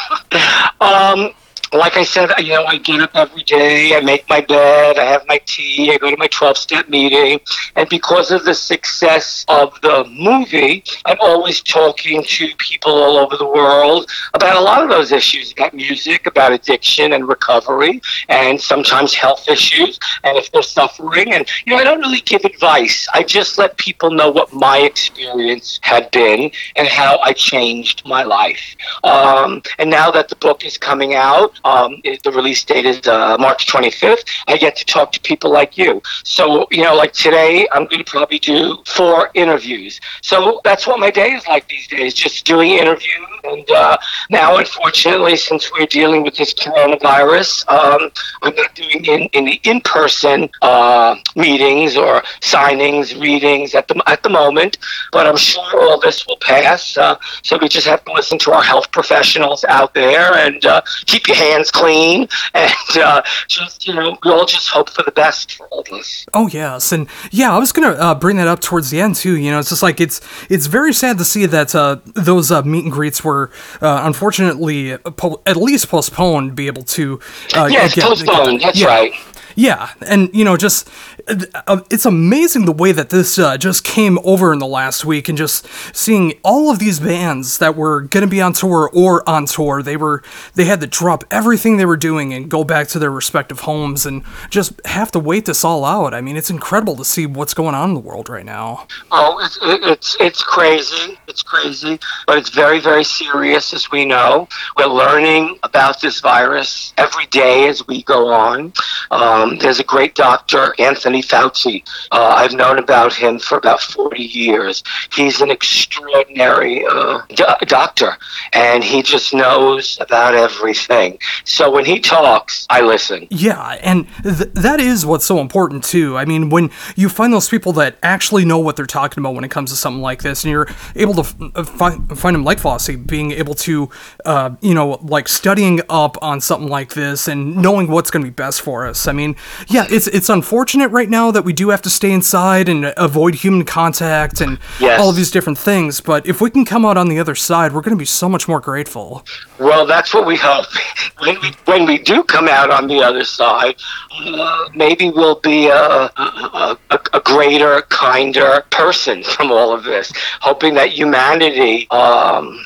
um, 0.80 1.32
like 1.72 1.96
I 1.96 2.02
said, 2.02 2.30
you 2.38 2.48
know, 2.48 2.64
I 2.64 2.78
get 2.78 3.00
up 3.00 3.10
every 3.14 3.44
day, 3.44 3.96
I 3.96 4.00
make 4.00 4.28
my 4.28 4.40
bed, 4.40 4.98
I 4.98 5.04
have 5.04 5.26
my 5.28 5.38
tea, 5.46 5.92
I 5.92 5.98
go 5.98 6.10
to 6.10 6.16
my 6.16 6.26
12 6.26 6.56
step 6.56 6.88
meeting. 6.88 7.40
And 7.76 7.88
because 7.88 8.30
of 8.32 8.44
the 8.44 8.54
success 8.54 9.44
of 9.48 9.80
the 9.82 10.04
movie, 10.10 10.82
I'm 11.04 11.18
always 11.20 11.62
talking 11.62 12.24
to 12.24 12.48
people 12.58 12.92
all 12.92 13.16
over 13.18 13.36
the 13.36 13.46
world 13.46 14.10
about 14.34 14.56
a 14.56 14.60
lot 14.60 14.82
of 14.82 14.88
those 14.88 15.12
issues 15.12 15.52
about 15.52 15.72
music, 15.72 16.26
about 16.26 16.52
addiction 16.52 17.12
and 17.12 17.28
recovery, 17.28 18.00
and 18.28 18.60
sometimes 18.60 19.14
health 19.14 19.48
issues, 19.48 19.98
and 20.24 20.36
if 20.36 20.50
they're 20.50 20.62
suffering. 20.62 21.32
And, 21.32 21.46
you 21.66 21.72
know, 21.72 21.78
I 21.78 21.84
don't 21.84 22.00
really 22.00 22.20
give 22.20 22.44
advice, 22.44 23.06
I 23.14 23.22
just 23.22 23.58
let 23.58 23.76
people 23.76 24.10
know 24.10 24.30
what 24.30 24.52
my 24.52 24.78
experience 24.78 25.78
had 25.82 26.10
been 26.10 26.50
and 26.74 26.88
how 26.88 27.18
I 27.22 27.32
changed 27.32 28.02
my 28.06 28.24
life. 28.24 28.76
Um, 29.04 29.62
and 29.78 29.88
now 29.88 30.10
that 30.10 30.28
the 30.28 30.36
book 30.36 30.64
is 30.64 30.76
coming 30.76 31.14
out, 31.14 31.59
um, 31.64 32.00
the 32.02 32.32
release 32.32 32.64
date 32.64 32.86
is 32.86 33.06
uh, 33.06 33.36
March 33.38 33.66
25th. 33.66 34.28
I 34.46 34.56
get 34.56 34.76
to 34.76 34.84
talk 34.84 35.12
to 35.12 35.20
people 35.20 35.50
like 35.50 35.76
you. 35.76 36.02
So, 36.24 36.66
you 36.70 36.82
know, 36.82 36.94
like 36.94 37.12
today, 37.12 37.68
I'm 37.72 37.84
going 37.86 38.02
to 38.04 38.10
probably 38.10 38.38
do 38.38 38.82
four 38.86 39.30
interviews. 39.34 40.00
So 40.22 40.60
that's 40.64 40.86
what 40.86 40.98
my 40.98 41.10
day 41.10 41.32
is 41.32 41.46
like 41.46 41.68
these 41.68 41.86
days, 41.88 42.14
just 42.14 42.44
doing 42.44 42.70
interviews. 42.70 43.26
And 43.44 43.70
uh, 43.70 43.96
now, 44.28 44.58
unfortunately, 44.58 45.36
since 45.36 45.70
we're 45.72 45.86
dealing 45.86 46.22
with 46.22 46.36
this 46.36 46.52
coronavirus, 46.54 47.68
um, 47.68 48.10
I'm 48.42 48.54
not 48.54 48.74
doing 48.74 49.04
in, 49.04 49.22
in 49.32 49.44
the 49.44 49.60
in-person 49.64 50.50
uh, 50.62 51.16
meetings 51.36 51.96
or 51.96 52.22
signings, 52.40 53.18
readings 53.20 53.74
at 53.74 53.88
the 53.88 54.02
at 54.06 54.22
the 54.22 54.28
moment. 54.28 54.78
But 55.12 55.26
I'm 55.26 55.36
sure 55.36 55.88
all 55.88 56.00
this 56.00 56.26
will 56.26 56.36
pass. 56.40 56.96
Uh, 56.96 57.16
so 57.42 57.58
we 57.60 57.68
just 57.68 57.86
have 57.86 58.04
to 58.04 58.12
listen 58.12 58.38
to 58.40 58.52
our 58.52 58.62
health 58.62 58.90
professionals 58.92 59.64
out 59.64 59.94
there 59.94 60.34
and 60.34 60.64
uh, 60.64 60.82
keep 61.06 61.26
your 61.26 61.36
hands 61.36 61.49
clean 61.70 62.28
and 62.54 62.72
uh, 62.96 63.22
just 63.48 63.86
you 63.86 63.94
know 63.94 64.16
we 64.24 64.30
all 64.30 64.46
just 64.46 64.68
hope 64.68 64.90
for 64.90 65.02
the 65.02 65.10
best 65.12 65.52
for 65.54 65.66
all 65.68 65.80
of 65.80 65.88
us. 65.92 66.26
Oh 66.34 66.48
yes, 66.48 66.92
and 66.92 67.08
yeah, 67.30 67.54
I 67.54 67.58
was 67.58 67.72
gonna 67.72 67.90
uh, 67.92 68.14
bring 68.14 68.36
that 68.36 68.48
up 68.48 68.60
towards 68.60 68.90
the 68.90 69.00
end 69.00 69.16
too. 69.16 69.36
You 69.36 69.50
know, 69.50 69.58
it's 69.58 69.68
just 69.70 69.82
like 69.82 70.00
it's 70.00 70.20
it's 70.48 70.66
very 70.66 70.92
sad 70.92 71.18
to 71.18 71.24
see 71.24 71.46
that 71.46 71.74
uh, 71.74 71.96
those 72.04 72.50
uh, 72.50 72.62
meet 72.62 72.84
and 72.84 72.92
greets 72.92 73.24
were 73.24 73.50
uh, 73.80 74.02
unfortunately 74.04 74.96
po- 74.98 75.40
at 75.46 75.56
least 75.56 75.88
postponed. 75.88 76.54
Be 76.54 76.66
able 76.66 76.82
to 76.84 77.20
uh, 77.54 77.68
yes, 77.70 77.94
get- 77.94 78.04
postponed. 78.04 78.60
That's 78.60 78.78
yeah. 78.80 78.86
right. 78.86 79.12
Yeah, 79.60 79.90
and 80.00 80.30
you 80.32 80.42
know, 80.42 80.56
just 80.56 80.88
uh, 81.28 81.82
it's 81.90 82.06
amazing 82.06 82.64
the 82.64 82.72
way 82.72 82.92
that 82.92 83.10
this 83.10 83.38
uh, 83.38 83.58
just 83.58 83.84
came 83.84 84.18
over 84.24 84.54
in 84.54 84.58
the 84.58 84.66
last 84.66 85.04
week, 85.04 85.28
and 85.28 85.36
just 85.36 85.66
seeing 85.94 86.32
all 86.42 86.70
of 86.70 86.78
these 86.78 86.98
bands 86.98 87.58
that 87.58 87.76
were 87.76 88.00
going 88.00 88.22
to 88.22 88.26
be 88.26 88.40
on 88.40 88.54
tour 88.54 88.88
or 88.90 89.28
on 89.28 89.44
tour, 89.44 89.82
they 89.82 89.98
were 89.98 90.22
they 90.54 90.64
had 90.64 90.80
to 90.80 90.86
drop 90.86 91.24
everything 91.30 91.76
they 91.76 91.84
were 91.84 91.98
doing 91.98 92.32
and 92.32 92.50
go 92.50 92.64
back 92.64 92.88
to 92.88 92.98
their 92.98 93.10
respective 93.10 93.60
homes, 93.60 94.06
and 94.06 94.22
just 94.48 94.80
have 94.86 95.12
to 95.12 95.18
wait 95.18 95.44
this 95.44 95.62
all 95.62 95.84
out. 95.84 96.14
I 96.14 96.22
mean, 96.22 96.38
it's 96.38 96.48
incredible 96.48 96.96
to 96.96 97.04
see 97.04 97.26
what's 97.26 97.52
going 97.52 97.74
on 97.74 97.90
in 97.90 97.94
the 97.94 98.00
world 98.00 98.30
right 98.30 98.46
now. 98.46 98.86
Oh, 99.10 99.44
it's 99.44 99.58
it's 99.62 100.16
it's 100.20 100.42
crazy. 100.42 101.18
It's 101.28 101.42
crazy, 101.42 102.00
but 102.26 102.38
it's 102.38 102.48
very 102.48 102.80
very 102.80 103.04
serious, 103.04 103.74
as 103.74 103.90
we 103.90 104.06
know. 104.06 104.48
We're 104.78 104.86
learning 104.86 105.58
about 105.64 106.00
this 106.00 106.22
virus 106.22 106.94
every 106.96 107.26
day 107.26 107.68
as 107.68 107.86
we 107.86 108.02
go 108.04 108.28
on. 108.28 108.72
Um, 109.10 109.49
there's 109.58 109.80
a 109.80 109.84
great 109.84 110.14
doctor, 110.14 110.74
Anthony 110.78 111.22
Fauci. 111.22 111.82
Uh, 112.12 112.34
I've 112.36 112.52
known 112.52 112.78
about 112.78 113.12
him 113.12 113.38
for 113.38 113.58
about 113.58 113.80
40 113.80 114.22
years. 114.22 114.82
He's 115.12 115.40
an 115.40 115.50
extraordinary 115.50 116.84
uh, 116.86 117.22
do- 117.30 117.44
doctor, 117.66 118.16
and 118.52 118.84
he 118.84 119.02
just 119.02 119.34
knows 119.34 119.98
about 120.00 120.34
everything. 120.34 121.18
So 121.44 121.70
when 121.70 121.84
he 121.84 122.00
talks, 122.00 122.66
I 122.70 122.80
listen. 122.82 123.26
Yeah, 123.30 123.78
and 123.82 124.06
th- 124.22 124.50
that 124.54 124.80
is 124.80 125.04
what's 125.04 125.24
so 125.24 125.38
important 125.40 125.84
too. 125.84 126.16
I 126.16 126.24
mean, 126.24 126.50
when 126.50 126.70
you 126.96 127.08
find 127.08 127.32
those 127.32 127.48
people 127.48 127.72
that 127.74 127.96
actually 128.02 128.44
know 128.44 128.58
what 128.58 128.76
they're 128.76 128.86
talking 128.86 129.20
about 129.22 129.34
when 129.34 129.44
it 129.44 129.50
comes 129.50 129.70
to 129.70 129.76
something 129.76 130.02
like 130.02 130.22
this, 130.22 130.44
and 130.44 130.50
you're 130.50 130.68
able 130.96 131.14
to 131.14 131.20
f- 131.20 131.34
uh, 131.54 131.64
find, 131.64 132.18
find 132.18 132.34
them 132.34 132.44
like 132.44 132.58
Fauci, 132.58 133.06
being 133.06 133.32
able 133.32 133.54
to, 133.54 133.88
uh, 134.24 134.50
you 134.60 134.74
know, 134.74 134.98
like 135.02 135.28
studying 135.28 135.80
up 135.88 136.16
on 136.22 136.40
something 136.40 136.68
like 136.68 136.94
this 136.94 137.28
and 137.28 137.56
knowing 137.56 137.88
what's 137.88 138.10
going 138.10 138.24
to 138.24 138.30
be 138.30 138.34
best 138.34 138.60
for 138.60 138.86
us. 138.86 139.06
I 139.08 139.12
mean, 139.12 139.29
yeah, 139.68 139.86
it's 139.90 140.06
it's 140.08 140.28
unfortunate 140.28 140.88
right 140.90 141.08
now 141.08 141.30
that 141.30 141.44
we 141.44 141.52
do 141.52 141.70
have 141.70 141.82
to 141.82 141.90
stay 141.90 142.12
inside 142.12 142.68
and 142.68 142.92
avoid 142.96 143.34
human 143.34 143.64
contact 143.64 144.40
and 144.40 144.58
Yes. 144.78 145.00
all 145.00 145.10
of 145.10 145.16
these 145.16 145.30
different 145.30 145.58
things. 145.58 146.00
But 146.00 146.26
if 146.26 146.40
we 146.40 146.50
can 146.50 146.64
come 146.64 146.84
out 146.84 146.96
on 146.96 147.08
the 147.08 147.18
other 147.18 147.34
side, 147.34 147.72
we're 147.72 147.80
going 147.82 147.96
to 147.96 147.98
be 147.98 148.04
so 148.06 148.28
much 148.28 148.48
more 148.48 148.60
grateful. 148.60 149.24
Well, 149.58 149.86
that's 149.86 150.12
what 150.14 150.26
we 150.26 150.36
hope. 150.36 150.66
When 151.20 151.38
we 151.42 151.52
when 151.66 151.86
we 151.86 151.98
do 151.98 152.22
come 152.24 152.48
out 152.48 152.70
on 152.70 152.86
the 152.86 153.02
other 153.02 153.24
side, 153.24 153.76
uh, 154.24 154.68
maybe 154.74 155.10
we'll 155.10 155.38
be 155.40 155.66
a, 155.68 155.74
a, 156.16 156.78
a, 156.90 157.00
a 157.12 157.20
greater, 157.20 157.82
kinder 157.90 158.64
person 158.70 159.22
from 159.34 159.52
all 159.52 159.74
of 159.74 159.84
this. 159.84 160.12
Hoping 160.40 160.72
that 160.74 160.88
humanity. 160.90 161.86
Um, 161.90 162.64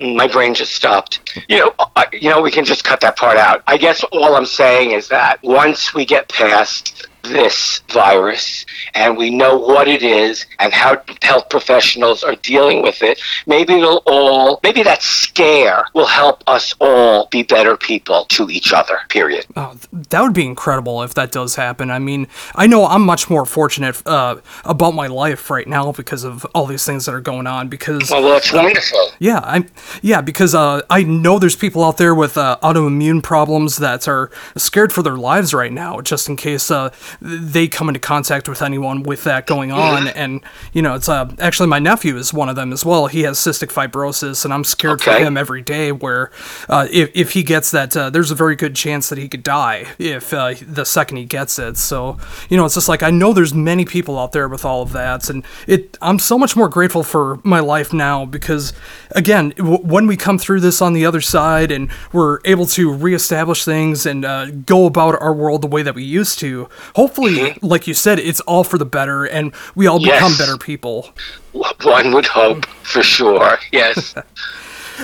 my 0.00 0.26
brain 0.26 0.54
just 0.54 0.72
stopped. 0.72 1.20
You 1.48 1.58
know, 1.58 1.74
I, 1.96 2.06
you 2.12 2.30
know, 2.30 2.40
we 2.40 2.50
can 2.50 2.64
just 2.64 2.84
cut 2.84 3.00
that 3.00 3.16
part 3.16 3.36
out. 3.36 3.62
I 3.66 3.76
guess 3.76 4.02
all 4.04 4.34
I'm 4.34 4.46
saying 4.46 4.92
is 4.92 5.08
that 5.08 5.42
once 5.42 5.94
we 5.94 6.04
get 6.04 6.28
past 6.28 7.06
this 7.22 7.80
virus 7.90 8.64
and 8.94 9.16
we 9.16 9.30
know 9.30 9.56
what 9.56 9.88
it 9.88 10.02
is 10.02 10.46
and 10.58 10.72
how 10.72 11.00
health 11.22 11.48
professionals 11.50 12.22
are 12.22 12.36
dealing 12.36 12.82
with 12.82 13.02
it, 13.02 13.20
maybe 13.46 13.74
it'll 13.74 14.02
all, 14.06 14.60
maybe 14.62 14.82
that 14.82 15.02
scare 15.02 15.84
will 15.94 16.06
help 16.06 16.42
us 16.46 16.74
all 16.80 17.26
be 17.30 17.42
better 17.42 17.76
people 17.76 18.24
to 18.26 18.48
each 18.50 18.72
other, 18.72 18.98
period. 19.08 19.44
Oh, 19.56 19.76
that 20.10 20.22
would 20.22 20.34
be 20.34 20.46
incredible 20.46 21.02
if 21.02 21.14
that 21.14 21.32
does 21.32 21.54
happen. 21.56 21.90
I 21.90 21.98
mean, 21.98 22.26
I 22.54 22.66
know 22.66 22.86
I'm 22.86 23.02
much 23.02 23.30
more 23.30 23.46
fortunate 23.46 24.06
uh, 24.06 24.36
about 24.64 24.92
my 24.92 25.06
life 25.06 25.50
right 25.50 25.66
now 25.66 25.92
because 25.92 26.24
of 26.24 26.44
all 26.54 26.66
these 26.66 26.84
things 26.84 27.06
that 27.06 27.14
are 27.14 27.20
going 27.20 27.46
on. 27.46 27.68
Because 27.68 28.10
Well, 28.10 28.22
that's 28.22 28.52
wonderful. 28.52 29.10
yeah, 29.18 29.40
I'm 29.44 29.68
yeah 30.02 30.20
because 30.20 30.54
uh, 30.54 30.82
I 30.90 31.02
know 31.02 31.38
there's 31.38 31.56
people 31.56 31.84
out 31.84 31.96
there 31.96 32.14
with 32.14 32.36
uh, 32.36 32.58
autoimmune 32.62 33.22
problems 33.22 33.78
that 33.78 34.08
are 34.08 34.30
scared 34.56 34.92
for 34.92 35.02
their 35.02 35.16
lives 35.16 35.52
right 35.54 35.72
now, 35.72 36.00
just 36.00 36.28
in 36.28 36.36
case 36.36 36.70
uh, 36.70 36.90
they 37.20 37.68
come 37.68 37.88
into 37.88 38.00
contact 38.00 38.48
with 38.48 38.62
anyone 38.62 39.02
with 39.02 39.24
that 39.24 39.46
going 39.46 39.72
on. 39.72 40.08
And 40.08 40.40
you 40.72 40.82
know, 40.82 40.94
it's 40.94 41.08
uh, 41.08 41.30
actually 41.38 41.68
my 41.68 41.78
nephew 41.78 42.16
is 42.16 42.32
one 42.32 42.48
of 42.48 42.56
them 42.56 42.72
as 42.72 42.84
well. 42.84 43.06
He 43.06 43.22
has 43.22 43.38
cystic 43.38 43.72
fibrosis, 43.72 44.44
and 44.44 44.52
I'm 44.52 44.64
scared 44.64 45.00
for 45.02 45.12
him 45.12 45.36
every 45.36 45.62
day. 45.62 45.92
Where 45.92 46.30
uh, 46.68 46.86
if 46.90 47.10
if 47.14 47.32
he 47.32 47.42
gets 47.42 47.70
that, 47.70 47.96
uh, 47.96 48.10
there's 48.10 48.30
a 48.30 48.34
very 48.34 48.56
good 48.56 48.74
chance 48.74 49.08
that 49.08 49.18
he 49.18 49.28
could 49.28 49.42
die 49.42 49.86
if 49.98 50.32
uh, 50.32 50.54
the 50.60 50.84
second 50.84 51.18
he 51.18 51.24
gets 51.24 51.58
it. 51.58 51.76
So 51.76 52.18
you 52.48 52.56
know, 52.56 52.64
it's 52.64 52.74
just 52.74 52.88
like 52.88 53.02
I 53.02 53.10
know 53.10 53.32
there's 53.32 53.54
many 53.54 53.84
people 53.84 54.18
out 54.18 54.32
there 54.32 54.48
with 54.48 54.64
all 54.64 54.82
of 54.82 54.92
that, 54.92 55.30
and 55.30 55.44
it. 55.66 55.96
I'm 56.02 56.18
so 56.18 56.38
much 56.38 56.56
more 56.56 56.68
grateful 56.68 57.02
for 57.02 57.40
my 57.44 57.60
life 57.60 57.92
now 57.92 58.24
because 58.24 58.72
again, 59.12 59.50
w- 59.56 59.78
when 59.78 60.06
we 60.06 60.16
come 60.16 60.38
through 60.38 60.60
this 60.60 60.80
on 60.80 60.92
the 60.92 61.04
other 61.06 61.20
side 61.20 61.70
and 61.70 61.90
we're 62.12 62.38
able 62.44 62.66
to 62.66 62.92
reestablish 62.92 63.64
things 63.64 64.06
and 64.06 64.24
uh, 64.24 64.50
go 64.50 64.86
about 64.86 65.20
our 65.20 65.32
world 65.34 65.62
the 65.62 65.66
way 65.66 65.82
that 65.82 65.94
we 65.94 66.04
used 66.04 66.38
to, 66.40 66.68
hopefully, 67.00 67.36
mm-hmm. 67.36 67.66
like 67.66 67.86
you 67.86 67.94
said, 67.94 68.18
it's 68.18 68.40
all 68.40 68.62
for 68.62 68.76
the 68.76 68.84
better 68.84 69.24
and 69.24 69.54
we 69.74 69.86
all 69.86 69.98
become 69.98 70.36
better 70.36 70.58
people. 70.58 71.08
One 71.52 72.12
would 72.12 72.26
hope, 72.26 72.66
for 72.82 73.02
sure. 73.02 73.58
Yes. 73.72 74.14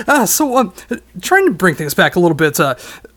Uh, 0.07 0.25
so, 0.25 0.57
um, 0.57 0.73
trying 1.21 1.45
to 1.45 1.51
bring 1.51 1.75
things 1.75 1.93
back 1.93 2.15
a 2.15 2.19
little 2.19 2.35
bit 2.35 2.59
uh, 2.59 2.75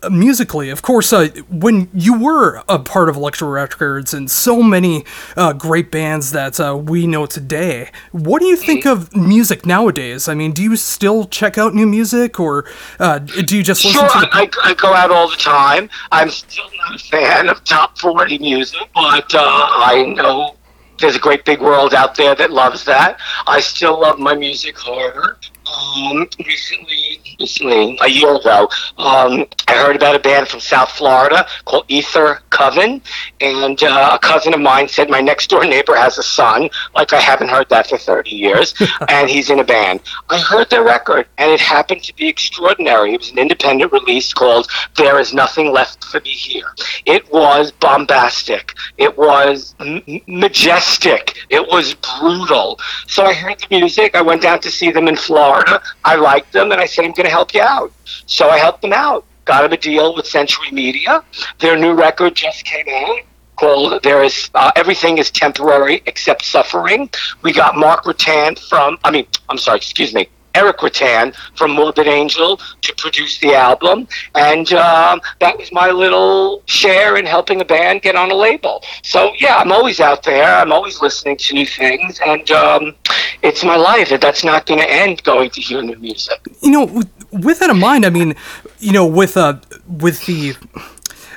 musically, 0.09 0.69
of 0.69 0.81
course, 0.81 1.13
uh, 1.13 1.27
when 1.49 1.89
you 1.93 2.19
were 2.19 2.63
a 2.67 2.79
part 2.79 3.09
of 3.09 3.15
Elektra 3.15 3.47
Records 3.47 4.13
and 4.13 4.29
so 4.31 4.63
many 4.63 5.05
uh, 5.37 5.53
great 5.53 5.91
bands 5.91 6.31
that 6.31 6.59
uh, 6.59 6.75
we 6.75 7.05
know 7.07 7.25
today, 7.25 7.91
what 8.11 8.39
do 8.39 8.45
you 8.47 8.55
think 8.55 8.85
of 8.85 9.15
music 9.15 9.65
nowadays? 9.65 10.27
I 10.27 10.33
mean, 10.33 10.51
do 10.53 10.63
you 10.63 10.75
still 10.75 11.25
check 11.25 11.57
out 11.57 11.75
new 11.75 11.85
music 11.87 12.39
or 12.39 12.65
uh, 12.99 13.19
do 13.19 13.57
you 13.57 13.63
just 13.63 13.83
listen 13.85 13.99
Sure, 14.01 14.09
to. 14.09 14.29
I, 14.31 14.49
I 14.63 14.73
go 14.73 14.93
out 14.93 15.11
all 15.11 15.29
the 15.29 15.35
time. 15.35 15.89
I'm 16.11 16.29
still 16.29 16.69
not 16.77 16.95
a 16.95 17.03
fan 17.03 17.49
of 17.49 17.63
top 17.63 17.97
40 17.99 18.39
music, 18.39 18.79
but 18.93 19.33
uh, 19.35 19.39
I 19.43 20.13
know 20.15 20.55
there's 20.99 21.15
a 21.15 21.19
great 21.19 21.45
big 21.45 21.61
world 21.61 21.93
out 21.93 22.15
there 22.15 22.35
that 22.35 22.51
loves 22.51 22.85
that. 22.85 23.19
I 23.47 23.59
still 23.59 23.99
love 23.99 24.19
my 24.19 24.35
music 24.35 24.77
harder. 24.77 25.37
Um, 25.71 26.27
recently, 26.45 27.10
recently, 27.39 27.97
a 28.01 28.07
year 28.07 28.35
ago, 28.35 28.69
um, 28.97 29.45
I 29.67 29.75
heard 29.75 29.95
about 29.95 30.15
a 30.15 30.19
band 30.19 30.47
from 30.47 30.59
South 30.59 30.91
Florida 30.91 31.47
called 31.65 31.85
Ether 31.87 32.41
Coven, 32.49 33.01
and 33.39 33.81
uh, 33.83 34.11
a 34.13 34.19
cousin 34.19 34.53
of 34.53 34.59
mine 34.59 34.87
said 34.87 35.09
my 35.09 35.21
next 35.21 35.49
door 35.49 35.65
neighbor 35.65 35.95
has 35.95 36.17
a 36.17 36.23
son. 36.23 36.69
Like 36.95 37.13
I 37.13 37.19
haven't 37.19 37.49
heard 37.49 37.69
that 37.69 37.87
for 37.87 37.97
30 37.97 38.29
years, 38.31 38.73
and 39.09 39.29
he's 39.29 39.49
in 39.49 39.59
a 39.59 39.63
band. 39.63 40.01
I 40.29 40.39
heard 40.39 40.69
their 40.69 40.83
record, 40.83 41.27
and 41.37 41.51
it 41.51 41.59
happened 41.59 42.03
to 42.03 42.15
be 42.15 42.27
extraordinary. 42.27 43.13
It 43.13 43.19
was 43.21 43.31
an 43.31 43.39
independent 43.39 43.91
release 43.91 44.33
called 44.33 44.69
"There 44.95 45.19
Is 45.19 45.33
Nothing 45.33 45.71
Left 45.71 46.03
for 46.03 46.19
Me 46.21 46.31
Here." 46.31 46.73
It 47.05 47.31
was 47.31 47.71
bombastic. 47.71 48.73
It 48.97 49.17
was 49.17 49.75
m- 49.79 50.01
majestic. 50.27 51.35
It 51.49 51.67
was 51.67 51.93
brutal. 51.93 52.79
So 53.07 53.25
I 53.25 53.33
heard 53.33 53.59
the 53.59 53.67
music. 53.79 54.15
I 54.15 54.21
went 54.21 54.41
down 54.41 54.59
to 54.61 54.71
see 54.71 54.91
them 54.91 55.07
in 55.07 55.15
Florida. 55.15 55.81
I 56.03 56.15
liked 56.15 56.51
them, 56.53 56.71
and 56.71 56.81
I 56.81 56.85
said, 56.85 57.05
I'm 57.11 57.15
going 57.15 57.25
to 57.25 57.31
help 57.31 57.53
you 57.53 57.61
out. 57.61 57.91
So 58.25 58.47
I 58.47 58.57
helped 58.57 58.81
them 58.81 58.93
out. 58.93 59.25
Got 59.43 59.63
them 59.63 59.73
a 59.73 59.77
deal 59.77 60.15
with 60.15 60.25
Century 60.25 60.71
Media. 60.71 61.21
Their 61.59 61.77
new 61.77 61.91
record 61.91 62.35
just 62.35 62.63
came 62.63 62.87
out 62.87 63.19
called 63.57 64.01
"There 64.01 64.23
Is 64.23 64.49
uh, 64.55 64.71
Everything 64.77 65.17
Is 65.17 65.29
Temporary 65.29 66.03
Except 66.05 66.45
Suffering." 66.45 67.09
We 67.41 67.51
got 67.51 67.75
Mark 67.75 68.05
Rutan 68.05 68.57
from. 68.69 68.97
I 69.03 69.11
mean, 69.11 69.27
I'm 69.49 69.57
sorry. 69.57 69.75
Excuse 69.75 70.13
me. 70.13 70.29
Erik 70.55 70.77
Rutan 70.77 71.35
from 71.55 71.71
Morbid 71.71 72.07
Angel 72.07 72.57
to 72.81 72.95
produce 72.95 73.39
the 73.39 73.53
album, 73.53 74.07
and 74.35 74.71
um, 74.73 75.21
that 75.39 75.57
was 75.57 75.71
my 75.71 75.89
little 75.89 76.61
share 76.65 77.17
in 77.17 77.25
helping 77.25 77.61
a 77.61 77.65
band 77.65 78.01
get 78.01 78.15
on 78.15 78.31
a 78.31 78.35
label. 78.35 78.83
So 79.03 79.33
yeah, 79.39 79.57
I'm 79.57 79.71
always 79.71 79.99
out 79.99 80.23
there. 80.23 80.55
I'm 80.55 80.71
always 80.71 81.01
listening 81.01 81.37
to 81.37 81.53
new 81.53 81.65
things, 81.65 82.19
and 82.25 82.49
um, 82.51 82.95
it's 83.41 83.63
my 83.63 83.75
life. 83.75 84.09
That's 84.09 84.43
not 84.43 84.65
going 84.65 84.79
to 84.79 84.91
end 84.91 85.23
going 85.23 85.49
to 85.51 85.61
hear 85.61 85.81
new 85.81 85.97
music. 85.97 86.39
You 86.61 86.71
know, 86.71 87.03
with 87.31 87.59
that 87.59 87.69
in 87.69 87.79
mind, 87.79 88.05
I 88.05 88.09
mean, 88.09 88.35
you 88.79 88.91
know, 88.91 89.05
with 89.05 89.37
uh, 89.37 89.59
with 89.87 90.25
the 90.25 90.55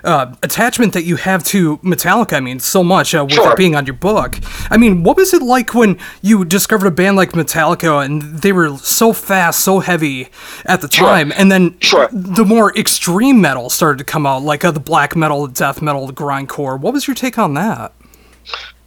uh, 0.05 0.35
attachment 0.43 0.93
that 0.93 1.05
you 1.05 1.16
have 1.16 1.43
to 1.44 1.78
Metallica, 1.78 2.35
I 2.36 2.40
mean, 2.40 2.60
so 2.60 2.85
much 2.85 3.14
uh, 3.14 3.24
with 3.24 3.35
Sure. 3.35 3.52
it 3.52 3.56
being 3.56 3.74
on 3.74 3.86
your 3.86 3.94
book. 3.94 4.39
I 4.70 4.76
mean, 4.76 5.02
what 5.02 5.16
was 5.16 5.32
it 5.35 5.43
like 5.43 5.74
when 5.74 5.98
you 6.22 6.44
discovered 6.44 6.86
a 6.86 6.90
band 6.90 7.16
like 7.16 7.32
Metallica 7.32 8.05
and 8.05 8.22
they 8.40 8.52
were 8.52 8.76
so 8.78 9.12
fast, 9.12 9.60
so 9.60 9.81
heavy 9.81 10.28
at 10.66 10.81
the 10.81 10.90
Sure. 10.90 11.09
time, 11.09 11.32
and 11.36 11.51
then 11.51 11.76
Sure. 11.81 12.09
the 12.12 12.44
more 12.44 12.76
extreme 12.76 13.40
metal 13.40 13.70
started 13.70 13.98
to 13.98 14.05
come 14.05 14.26
out, 14.26 14.43
like 14.43 14.64
uh, 14.64 14.70
the 14.70 14.81
black 14.81 15.16
metal, 15.16 15.47
the 15.47 15.52
death 15.55 15.81
metal, 15.82 16.06
the 16.06 16.12
grindcore. 16.12 16.78
What 16.78 16.93
was 16.93 17.06
your 17.06 17.14
take 17.14 17.39
on 17.39 17.55
that? 17.55 17.93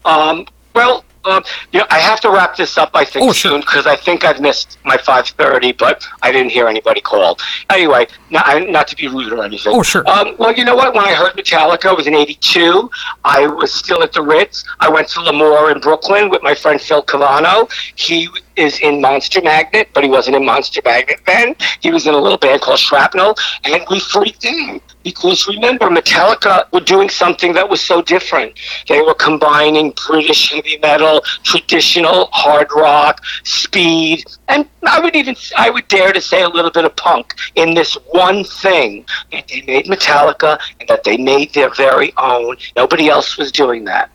Um, 0.05 0.45
well, 0.73 1.03
um, 1.27 1.43
you 1.71 1.79
know, 1.79 1.85
I 1.89 1.99
have 1.99 2.19
to 2.21 2.29
wrap 2.31 2.55
this 2.55 2.77
up. 2.77 2.91
I 2.93 3.05
think 3.05 3.33
soon 3.35 3.61
because 3.61 3.85
I 3.85 3.95
think 3.95 4.25
I've 4.25 4.39
missed 4.39 4.77
my 4.85 4.97
five 4.97 5.27
thirty, 5.27 5.71
but 5.71 6.05
I 6.21 6.31
didn't 6.31 6.51
hear 6.51 6.67
anybody 6.67 7.01
call. 7.01 7.37
Anyway, 7.69 8.07
not, 8.29 8.69
not 8.69 8.87
to 8.87 8.95
be 8.95 9.07
rude 9.07 9.31
or 9.31 9.43
anything. 9.43 9.73
Oh, 9.75 9.83
sure. 9.83 10.07
Um, 10.09 10.35
well, 10.39 10.53
you 10.53 10.65
know 10.65 10.75
what? 10.75 10.93
When 10.93 11.03
I 11.03 11.13
heard 11.13 11.33
Metallica, 11.33 11.91
it 11.91 11.97
was 11.97 12.07
in 12.07 12.15
'82. 12.15 12.89
I 13.23 13.47
was 13.47 13.73
still 13.73 14.01
at 14.03 14.13
the 14.13 14.21
Ritz. 14.21 14.63
I 14.79 14.89
went 14.89 15.07
to 15.09 15.21
L'Amour 15.21 15.71
in 15.71 15.79
Brooklyn 15.79 16.29
with 16.29 16.41
my 16.43 16.55
friend 16.55 16.79
Phil 16.79 17.03
Caivano. 17.03 17.71
He 17.95 18.29
is 18.55 18.79
in 18.79 19.01
Monster 19.01 19.41
Magnet, 19.41 19.89
but 19.93 20.03
he 20.03 20.09
wasn't 20.09 20.35
in 20.35 20.45
Monster 20.45 20.81
Magnet 20.83 21.21
then. 21.25 21.55
He 21.79 21.91
was 21.91 22.07
in 22.07 22.13
a 22.13 22.17
little 22.17 22.37
band 22.37 22.61
called 22.61 22.79
Shrapnel, 22.79 23.35
and 23.63 23.83
we 23.89 23.99
freaked 23.99 24.45
out 24.45 24.81
because 25.07 25.47
remember, 25.47 25.89
Metallica 25.89 26.69
were 26.73 26.81
doing 26.81 27.07
something 27.07 27.53
that 27.53 27.69
was 27.69 27.79
so 27.79 28.01
different. 28.01 28.59
They 28.89 28.99
were 28.99 29.13
combining 29.13 29.93
British 30.05 30.51
heavy 30.51 30.77
metal, 30.79 31.21
traditional 31.43 32.27
hard 32.33 32.67
rock, 32.75 33.23
speed, 33.45 34.25
and 34.49 34.67
I 34.85 34.99
would 34.99 35.15
even 35.15 35.37
I 35.57 35.69
would 35.69 35.87
dare 35.87 36.11
to 36.11 36.19
say 36.19 36.43
a 36.43 36.49
little 36.49 36.71
bit 36.71 36.83
of 36.83 36.93
punk 36.97 37.35
in 37.55 37.73
this 37.73 37.93
one 38.11 38.43
thing 38.43 39.05
that 39.31 39.47
they 39.47 39.61
made 39.61 39.85
Metallica 39.85 40.59
and 40.81 40.89
that 40.89 41.05
they 41.05 41.15
made 41.15 41.53
their 41.53 41.73
very 41.73 42.11
own. 42.17 42.57
Nobody 42.75 43.07
else 43.07 43.37
was 43.37 43.49
doing 43.49 43.85
that. 43.85 44.11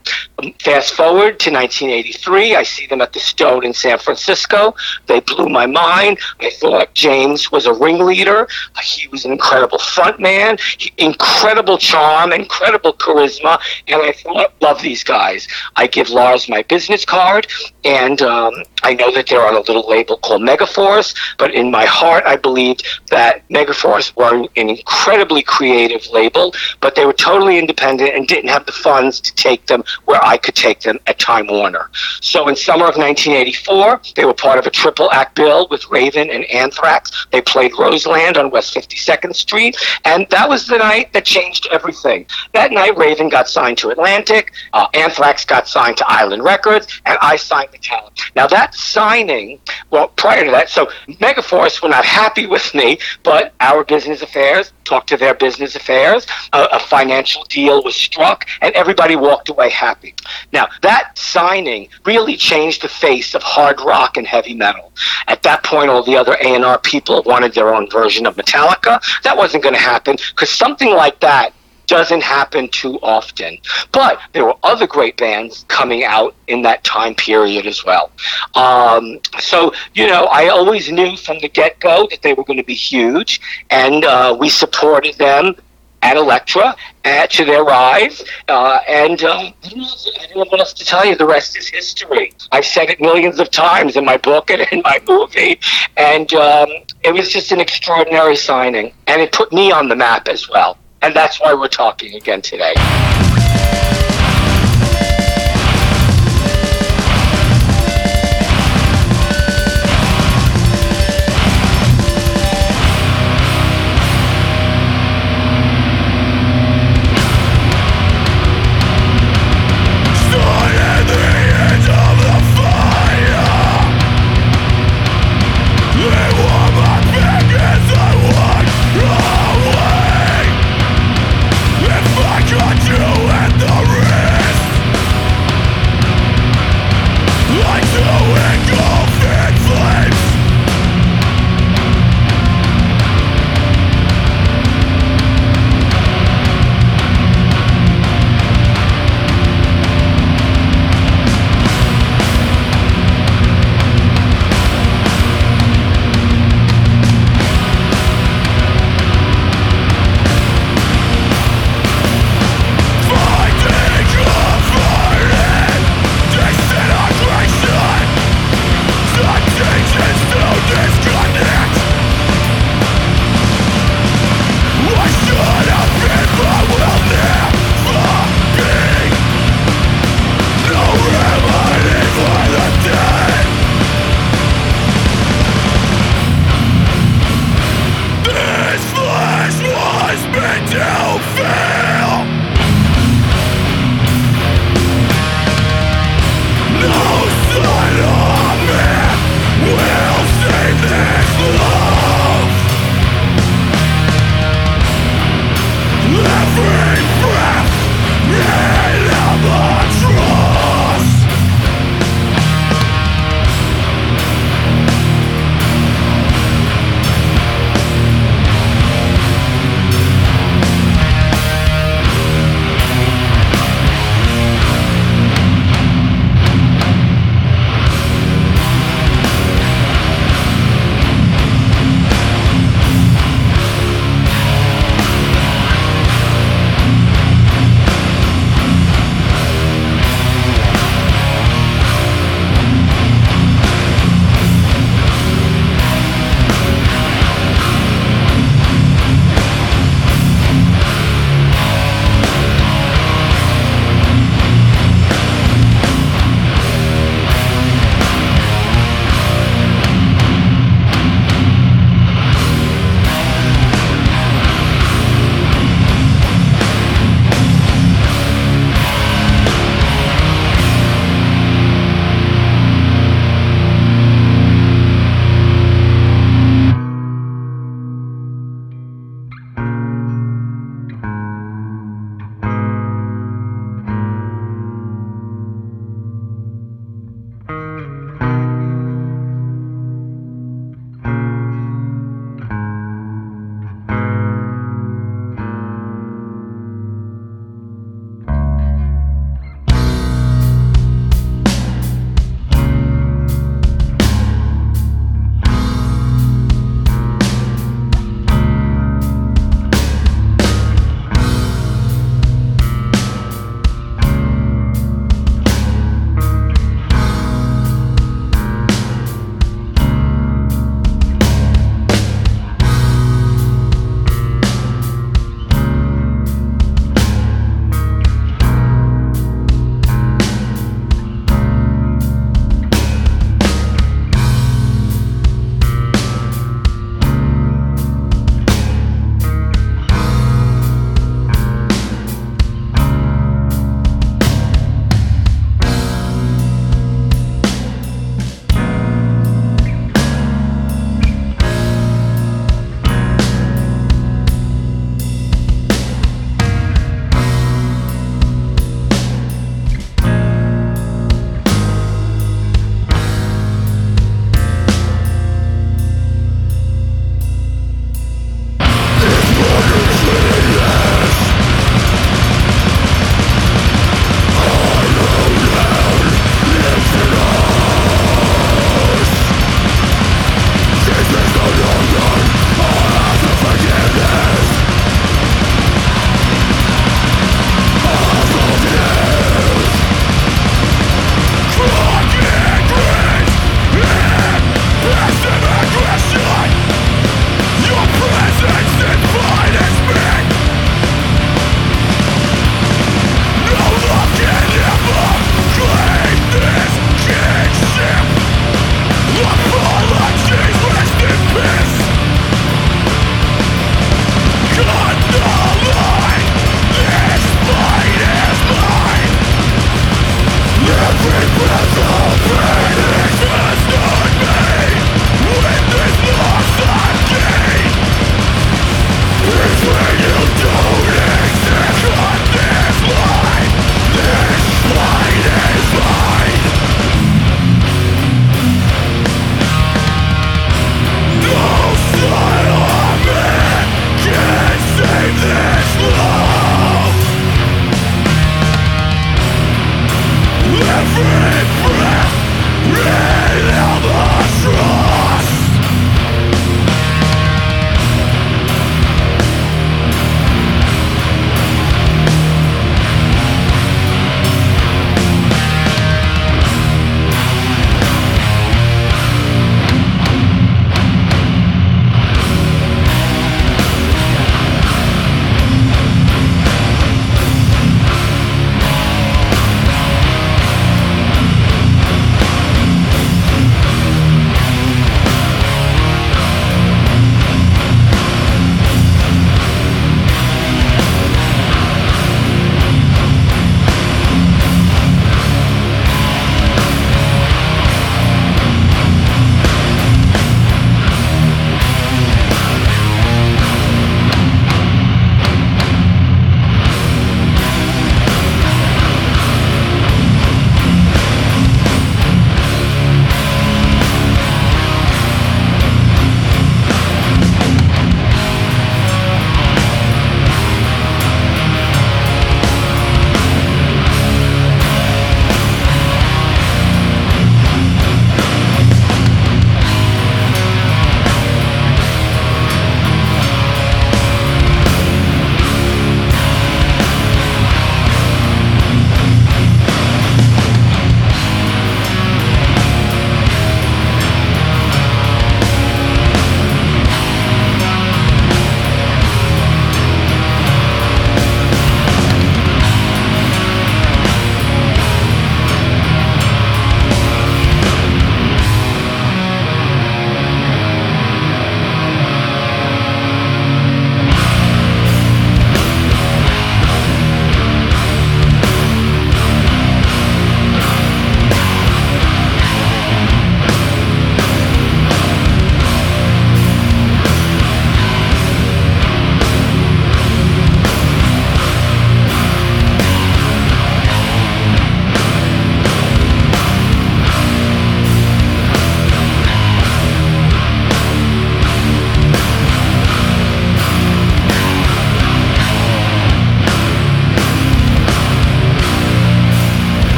Fast 0.60 0.94
forward 0.94 1.38
to 1.40 1.52
1983, 1.52 2.56
I 2.56 2.62
see 2.64 2.86
them 2.86 3.00
at 3.00 3.12
the 3.12 3.20
Stone 3.20 3.64
in 3.64 3.72
San 3.72 3.98
Francisco. 3.98 4.74
They 5.06 5.20
blew 5.20 5.48
my 5.48 5.66
mind. 5.66 6.18
I 6.40 6.50
thought 6.50 6.94
James 6.94 7.52
was 7.52 7.66
a 7.66 7.72
ringleader. 7.72 8.48
He 8.82 9.06
was 9.08 9.24
an 9.24 9.32
incredible 9.32 9.78
frontman, 9.78 10.58
incredible 10.98 11.78
charm, 11.78 12.32
incredible 12.32 12.92
charisma, 12.94 13.60
and 13.86 14.02
I 14.02 14.12
thought, 14.12 14.52
love 14.60 14.82
these 14.82 15.04
guys. 15.04 15.46
I 15.76 15.86
give 15.86 16.10
Lars 16.10 16.48
my 16.48 16.62
business 16.62 17.04
card, 17.04 17.46
and 17.84 18.20
um, 18.22 18.52
I 18.82 18.94
know 18.94 19.12
that 19.12 19.28
they're 19.28 19.46
on 19.46 19.54
a 19.54 19.60
little 19.60 19.88
label 19.88 20.16
called 20.16 20.42
Megaforce, 20.42 21.16
but 21.38 21.54
in 21.54 21.70
my 21.70 21.84
heart, 21.84 22.24
I 22.26 22.36
believed 22.36 22.84
that 23.10 23.48
Megaforce 23.48 24.14
were 24.16 24.48
an 24.56 24.68
incredibly 24.70 25.42
creative 25.42 26.06
label, 26.08 26.52
but 26.80 26.96
they 26.96 27.06
were 27.06 27.12
totally 27.12 27.58
independent 27.58 28.10
and 28.14 28.26
didn't 28.26 28.50
have 28.50 28.66
the 28.66 28.72
funds 28.72 29.20
to 29.20 29.34
take 29.34 29.66
them 29.66 29.84
where 30.04 30.22
I 30.24 30.31
could 30.38 30.54
take 30.54 30.80
them 30.80 30.98
at 31.06 31.18
Time 31.18 31.46
Warner. 31.46 31.90
So 32.20 32.48
in 32.48 32.56
summer 32.56 32.86
of 32.86 32.96
1984, 32.96 34.00
they 34.16 34.24
were 34.24 34.34
part 34.34 34.58
of 34.58 34.66
a 34.66 34.70
triple 34.70 35.10
act 35.10 35.36
bill 35.36 35.68
with 35.70 35.88
Raven 35.90 36.30
and 36.30 36.44
Anthrax. 36.46 37.26
They 37.30 37.40
played 37.40 37.72
Roseland 37.78 38.36
on 38.36 38.50
West 38.50 38.74
52nd 38.74 39.34
Street, 39.34 39.76
and 40.04 40.26
that 40.30 40.48
was 40.48 40.66
the 40.66 40.78
night 40.78 41.12
that 41.12 41.24
changed 41.24 41.68
everything. 41.70 42.26
That 42.52 42.72
night, 42.72 42.96
Raven 42.96 43.28
got 43.28 43.48
signed 43.48 43.78
to 43.78 43.90
Atlantic, 43.90 44.52
uh, 44.72 44.86
Anthrax 44.94 45.44
got 45.44 45.68
signed 45.68 45.96
to 45.98 46.04
Island 46.08 46.44
Records, 46.44 47.00
and 47.06 47.18
I 47.20 47.36
signed 47.36 47.70
the 47.72 47.78
Metallica. 47.78 48.20
Now 48.36 48.46
that 48.46 48.74
signing, 48.74 49.60
well, 49.90 50.08
prior 50.08 50.44
to 50.44 50.50
that, 50.50 50.68
so 50.68 50.90
Megaforce 51.08 51.82
were 51.82 51.88
not 51.88 52.04
happy 52.04 52.46
with 52.46 52.74
me, 52.74 52.98
but 53.22 53.54
our 53.60 53.84
business 53.84 54.22
affairs 54.22 54.72
talked 54.84 55.08
to 55.08 55.16
their 55.16 55.34
business 55.34 55.76
affairs. 55.76 56.26
A 56.52 56.78
financial 56.78 57.44
deal 57.44 57.82
was 57.82 57.96
struck, 57.96 58.46
and 58.60 58.74
everybody 58.74 59.16
walked 59.16 59.48
away 59.48 59.70
happy. 59.70 60.14
Now 60.52 60.68
that 60.82 61.18
signing 61.18 61.88
really 62.04 62.36
changed 62.36 62.82
the 62.82 62.88
face 62.88 63.34
of 63.34 63.42
hard 63.42 63.80
rock 63.80 64.16
and 64.16 64.26
heavy 64.26 64.54
metal. 64.54 64.92
At 65.28 65.42
that 65.42 65.62
point, 65.64 65.90
all 65.90 66.02
the 66.02 66.16
other 66.16 66.36
A&R 66.40 66.78
people 66.78 67.22
wanted 67.24 67.54
their 67.54 67.74
own 67.74 67.88
version 67.90 68.26
of 68.26 68.36
Metallica. 68.36 69.00
That 69.22 69.36
wasn't 69.36 69.62
going 69.62 69.74
to 69.74 69.80
happen 69.80 70.16
because 70.30 70.50
something 70.50 70.90
like 70.90 71.20
that 71.20 71.52
doesn't 71.86 72.22
happen 72.22 72.68
too 72.68 72.98
often. 73.02 73.58
But 73.92 74.18
there 74.32 74.44
were 74.44 74.56
other 74.62 74.86
great 74.86 75.16
bands 75.16 75.64
coming 75.68 76.04
out 76.04 76.34
in 76.46 76.62
that 76.62 76.84
time 76.84 77.14
period 77.14 77.66
as 77.66 77.84
well. 77.84 78.10
Um, 78.54 79.20
so, 79.40 79.74
you 79.94 80.06
know, 80.06 80.24
I 80.26 80.48
always 80.48 80.90
knew 80.90 81.16
from 81.16 81.38
the 81.40 81.48
get 81.48 81.80
go 81.80 82.06
that 82.10 82.22
they 82.22 82.34
were 82.34 82.44
going 82.44 82.58
to 82.58 82.64
be 82.64 82.74
huge, 82.74 83.40
and 83.70 84.04
uh, 84.04 84.34
we 84.38 84.48
supported 84.48 85.16
them 85.16 85.54
at 86.02 86.16
Elektra 86.16 86.76
uh, 87.04 87.26
to 87.28 87.44
their 87.44 87.64
rise. 87.64 88.24
Uh, 88.48 88.80
and 88.88 89.22
know 89.22 89.30
I 89.30 90.26
don't 90.26 90.36
know 90.36 90.44
what 90.50 90.60
else 90.60 90.72
to 90.74 90.84
tell 90.84 91.04
you. 91.04 91.16
The 91.16 91.26
rest 91.26 91.56
is 91.56 91.68
history. 91.68 92.32
I've 92.50 92.66
said 92.66 92.90
it 92.90 93.00
millions 93.00 93.38
of 93.38 93.50
times 93.50 93.96
in 93.96 94.04
my 94.04 94.16
book 94.16 94.50
and 94.50 94.62
in 94.72 94.82
my 94.82 95.00
movie. 95.08 95.58
And 95.96 96.32
um, 96.34 96.68
it 97.02 97.12
was 97.12 97.28
just 97.28 97.52
an 97.52 97.60
extraordinary 97.60 98.36
signing. 98.36 98.92
And 99.06 99.22
it 99.22 99.32
put 99.32 99.52
me 99.52 99.72
on 99.72 99.88
the 99.88 99.96
map 99.96 100.28
as 100.28 100.48
well. 100.48 100.76
And 101.02 101.14
that's 101.14 101.40
why 101.40 101.54
we're 101.54 101.68
talking 101.68 102.14
again 102.14 102.42
today. 102.42 102.74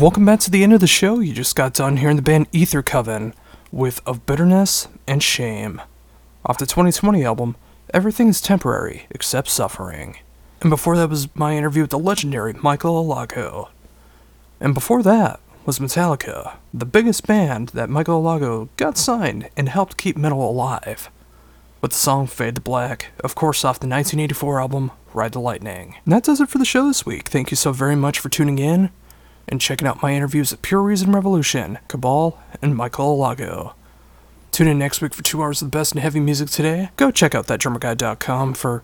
Welcome 0.00 0.24
back 0.24 0.40
to 0.40 0.50
the 0.50 0.62
end 0.62 0.72
of 0.72 0.80
the 0.80 0.86
show. 0.86 1.20
You 1.20 1.34
just 1.34 1.54
got 1.54 1.74
done 1.74 1.98
hearing 1.98 2.16
the 2.16 2.22
band 2.22 2.46
Ether 2.52 2.80
Coven 2.80 3.34
with 3.70 4.00
Of 4.06 4.24
Bitterness 4.24 4.88
and 5.06 5.22
Shame. 5.22 5.82
Off 6.46 6.56
the 6.56 6.64
2020 6.64 7.22
album, 7.22 7.54
Everything 7.92 8.28
is 8.28 8.40
Temporary 8.40 9.04
Except 9.10 9.46
Suffering. 9.46 10.16
And 10.62 10.70
before 10.70 10.96
that 10.96 11.10
was 11.10 11.28
my 11.36 11.54
interview 11.54 11.82
with 11.82 11.90
the 11.90 11.98
legendary 11.98 12.54
Michael 12.54 13.04
Alago. 13.04 13.68
And 14.58 14.72
before 14.72 15.02
that 15.02 15.38
was 15.66 15.80
Metallica, 15.80 16.54
the 16.72 16.86
biggest 16.86 17.26
band 17.26 17.68
that 17.70 17.90
Michael 17.90 18.22
Alago 18.22 18.70
got 18.78 18.96
signed 18.96 19.50
and 19.54 19.68
helped 19.68 19.98
keep 19.98 20.16
metal 20.16 20.48
alive. 20.48 21.10
With 21.82 21.90
the 21.90 21.98
song 21.98 22.26
Fade 22.26 22.54
to 22.54 22.62
Black, 22.62 23.08
of 23.22 23.34
course 23.34 23.66
off 23.66 23.78
the 23.78 23.86
1984 23.86 24.60
album 24.60 24.92
Ride 25.12 25.32
the 25.32 25.40
Lightning. 25.40 25.96
And 26.06 26.14
that 26.14 26.24
does 26.24 26.40
it 26.40 26.48
for 26.48 26.56
the 26.56 26.64
show 26.64 26.86
this 26.86 27.04
week. 27.04 27.28
Thank 27.28 27.50
you 27.50 27.56
so 27.58 27.72
very 27.72 27.96
much 27.96 28.18
for 28.18 28.30
tuning 28.30 28.58
in 28.58 28.88
and 29.48 29.60
checking 29.60 29.86
out 29.86 30.02
my 30.02 30.12
interviews 30.12 30.52
at 30.52 30.62
Pure 30.62 30.82
Reason 30.82 31.12
Revolution, 31.12 31.78
Cabal, 31.88 32.38
and 32.62 32.76
Michael 32.76 33.16
Alago. 33.16 33.74
Tune 34.52 34.68
in 34.68 34.78
next 34.78 35.00
week 35.00 35.14
for 35.14 35.22
two 35.22 35.42
hours 35.42 35.62
of 35.62 35.70
the 35.70 35.76
best 35.76 35.94
in 35.94 36.00
heavy 36.00 36.20
music 36.20 36.50
today. 36.50 36.90
Go 36.96 37.10
check 37.10 37.34
out 37.34 37.46
thatdrummerguy.com 37.46 38.54
for 38.54 38.82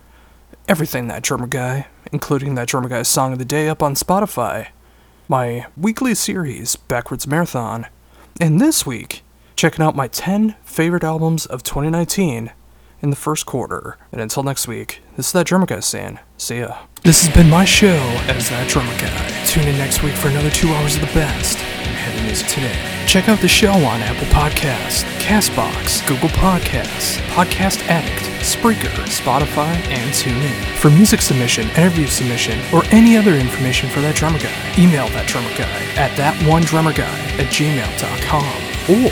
everything 0.69 1.09
That 1.09 1.23
Drummer 1.23 1.47
Guy, 1.47 1.87
including 2.13 2.55
That 2.55 2.69
Drummer 2.69 2.89
Guy's 2.89 3.09
Song 3.09 3.33
of 3.33 3.39
the 3.39 3.45
Day 3.45 3.69
up 3.69 3.83
on 3.83 3.95
Spotify, 3.95 4.69
my 5.29 5.67
weekly 5.77 6.15
series, 6.15 6.77
Backwards 6.77 7.27
Marathon, 7.27 7.87
and 8.41 8.61
this 8.61 8.87
week, 8.87 9.23
checking 9.57 9.85
out 9.85 9.97
my 9.97 10.09
10 10.09 10.55
favorite 10.65 11.05
albums 11.05 11.47
of 11.47 11.63
2019 11.63 12.53
in 13.03 13.11
the 13.11 13.17
first 13.17 13.47
quarter. 13.47 13.99
And 14.13 14.21
until 14.21 14.43
next 14.43 14.67
week, 14.69 15.03
this 15.17 15.27
is 15.27 15.33
That 15.33 15.47
Drummer 15.47 15.67
Guy 15.67 15.81
saying, 15.81 16.19
see 16.37 16.61
ya. 16.61 16.79
This 17.03 17.25
has 17.25 17.35
been 17.35 17.49
my 17.51 17.65
show 17.65 17.97
as 18.29 18.49
That 18.51 18.69
Drummer 18.69 18.97
Guy. 18.99 19.45
Tune 19.47 19.69
in 19.69 19.79
next 19.79 20.03
week 20.03 20.15
for 20.15 20.29
another 20.29 20.51
two 20.51 20.69
hours 20.69 20.95
of 20.97 21.03
the 21.03 21.07
best 21.09 21.59
in 21.59 21.95
heavy 21.95 22.25
music 22.27 22.49
today. 22.49 22.77
Check 23.07 23.29
out 23.29 23.39
the 23.39 23.49
show 23.49 23.73
on 23.73 24.01
Apple 24.03 24.27
Podcasts, 24.29 25.05
Castbox, 25.21 26.07
Google 26.09 26.29
Podcasts, 26.31 27.19
Podcast 27.31 27.87
Addict, 27.89 28.25
Spreaker, 28.43 28.91
Spotify, 29.07 29.75
and 29.89 30.11
TuneIn. 30.13 30.77
For 30.79 30.91
music 30.91 31.21
submission, 31.21 31.69
interview 31.71 32.07
submission, 32.07 32.59
or 32.75 32.83
any 32.91 33.17
other 33.17 33.35
information 33.35 33.89
for 33.89 34.01
That 34.01 34.17
Drummer 34.17 34.41
Guy, 34.41 34.75
email 34.79 35.07
That 35.11 35.29
Drummer 35.29 35.51
Guy 35.51 35.71
at 35.97 36.11
thatonedrummerguy 36.19 37.39
at 37.39 37.47
gmail.com 37.53 38.45
or 38.91 39.11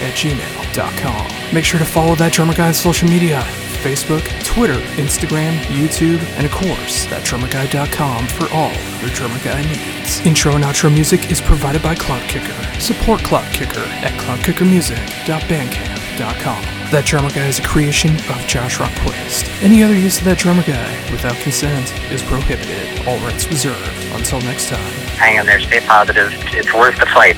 at 0.00 0.14
gmail.com. 0.14 1.54
Make 1.54 1.64
sure 1.64 1.78
to 1.78 1.84
follow 1.86 2.14
That 2.14 2.32
Drummer 2.32 2.54
Guy 2.54 2.68
on 2.68 2.74
social 2.74 3.08
media 3.08 3.42
Facebook, 3.80 4.22
Twitter, 4.44 4.78
Instagram, 5.00 5.56
YouTube, 5.72 6.20
and 6.36 6.44
of 6.46 6.52
course, 6.52 7.06
thatdrummerguy.com 7.06 8.26
for 8.26 8.46
all 8.54 8.72
your 9.00 9.08
drummer 9.10 9.38
guy 9.42 9.62
needs. 9.62 10.20
Intro 10.26 10.54
and 10.54 10.64
outro 10.64 10.92
music 10.92 11.30
is 11.30 11.40
provided 11.40 11.82
by 11.82 11.94
Cloud 11.94 12.28
Kicker. 12.28 12.52
Support 12.78 13.22
Cloud 13.22 13.50
Kicker 13.54 13.80
at 13.80 14.12
cloudkickermusic.bandcamp.com. 14.20 16.62
That 16.90 17.04
Drummer 17.06 17.30
Guy 17.30 17.46
is 17.46 17.58
a 17.60 17.62
creation 17.62 18.10
of 18.10 18.46
Josh 18.46 18.76
Rockquist. 18.78 19.48
Any 19.62 19.82
other 19.82 19.94
use 19.94 20.18
of 20.18 20.24
That 20.24 20.36
Drummer 20.38 20.62
Guy 20.64 21.10
without 21.10 21.36
consent 21.36 21.90
is 22.10 22.22
prohibited. 22.22 23.06
All 23.06 23.18
rights 23.20 23.46
reserved. 23.48 23.78
Until 24.12 24.40
next 24.42 24.68
time. 24.68 24.92
Hang 25.16 25.36
in 25.36 25.46
there, 25.46 25.60
stay 25.60 25.80
positive. 25.80 26.32
It's 26.52 26.74
worth 26.74 26.98
the 26.98 27.06
fight. 27.06 27.36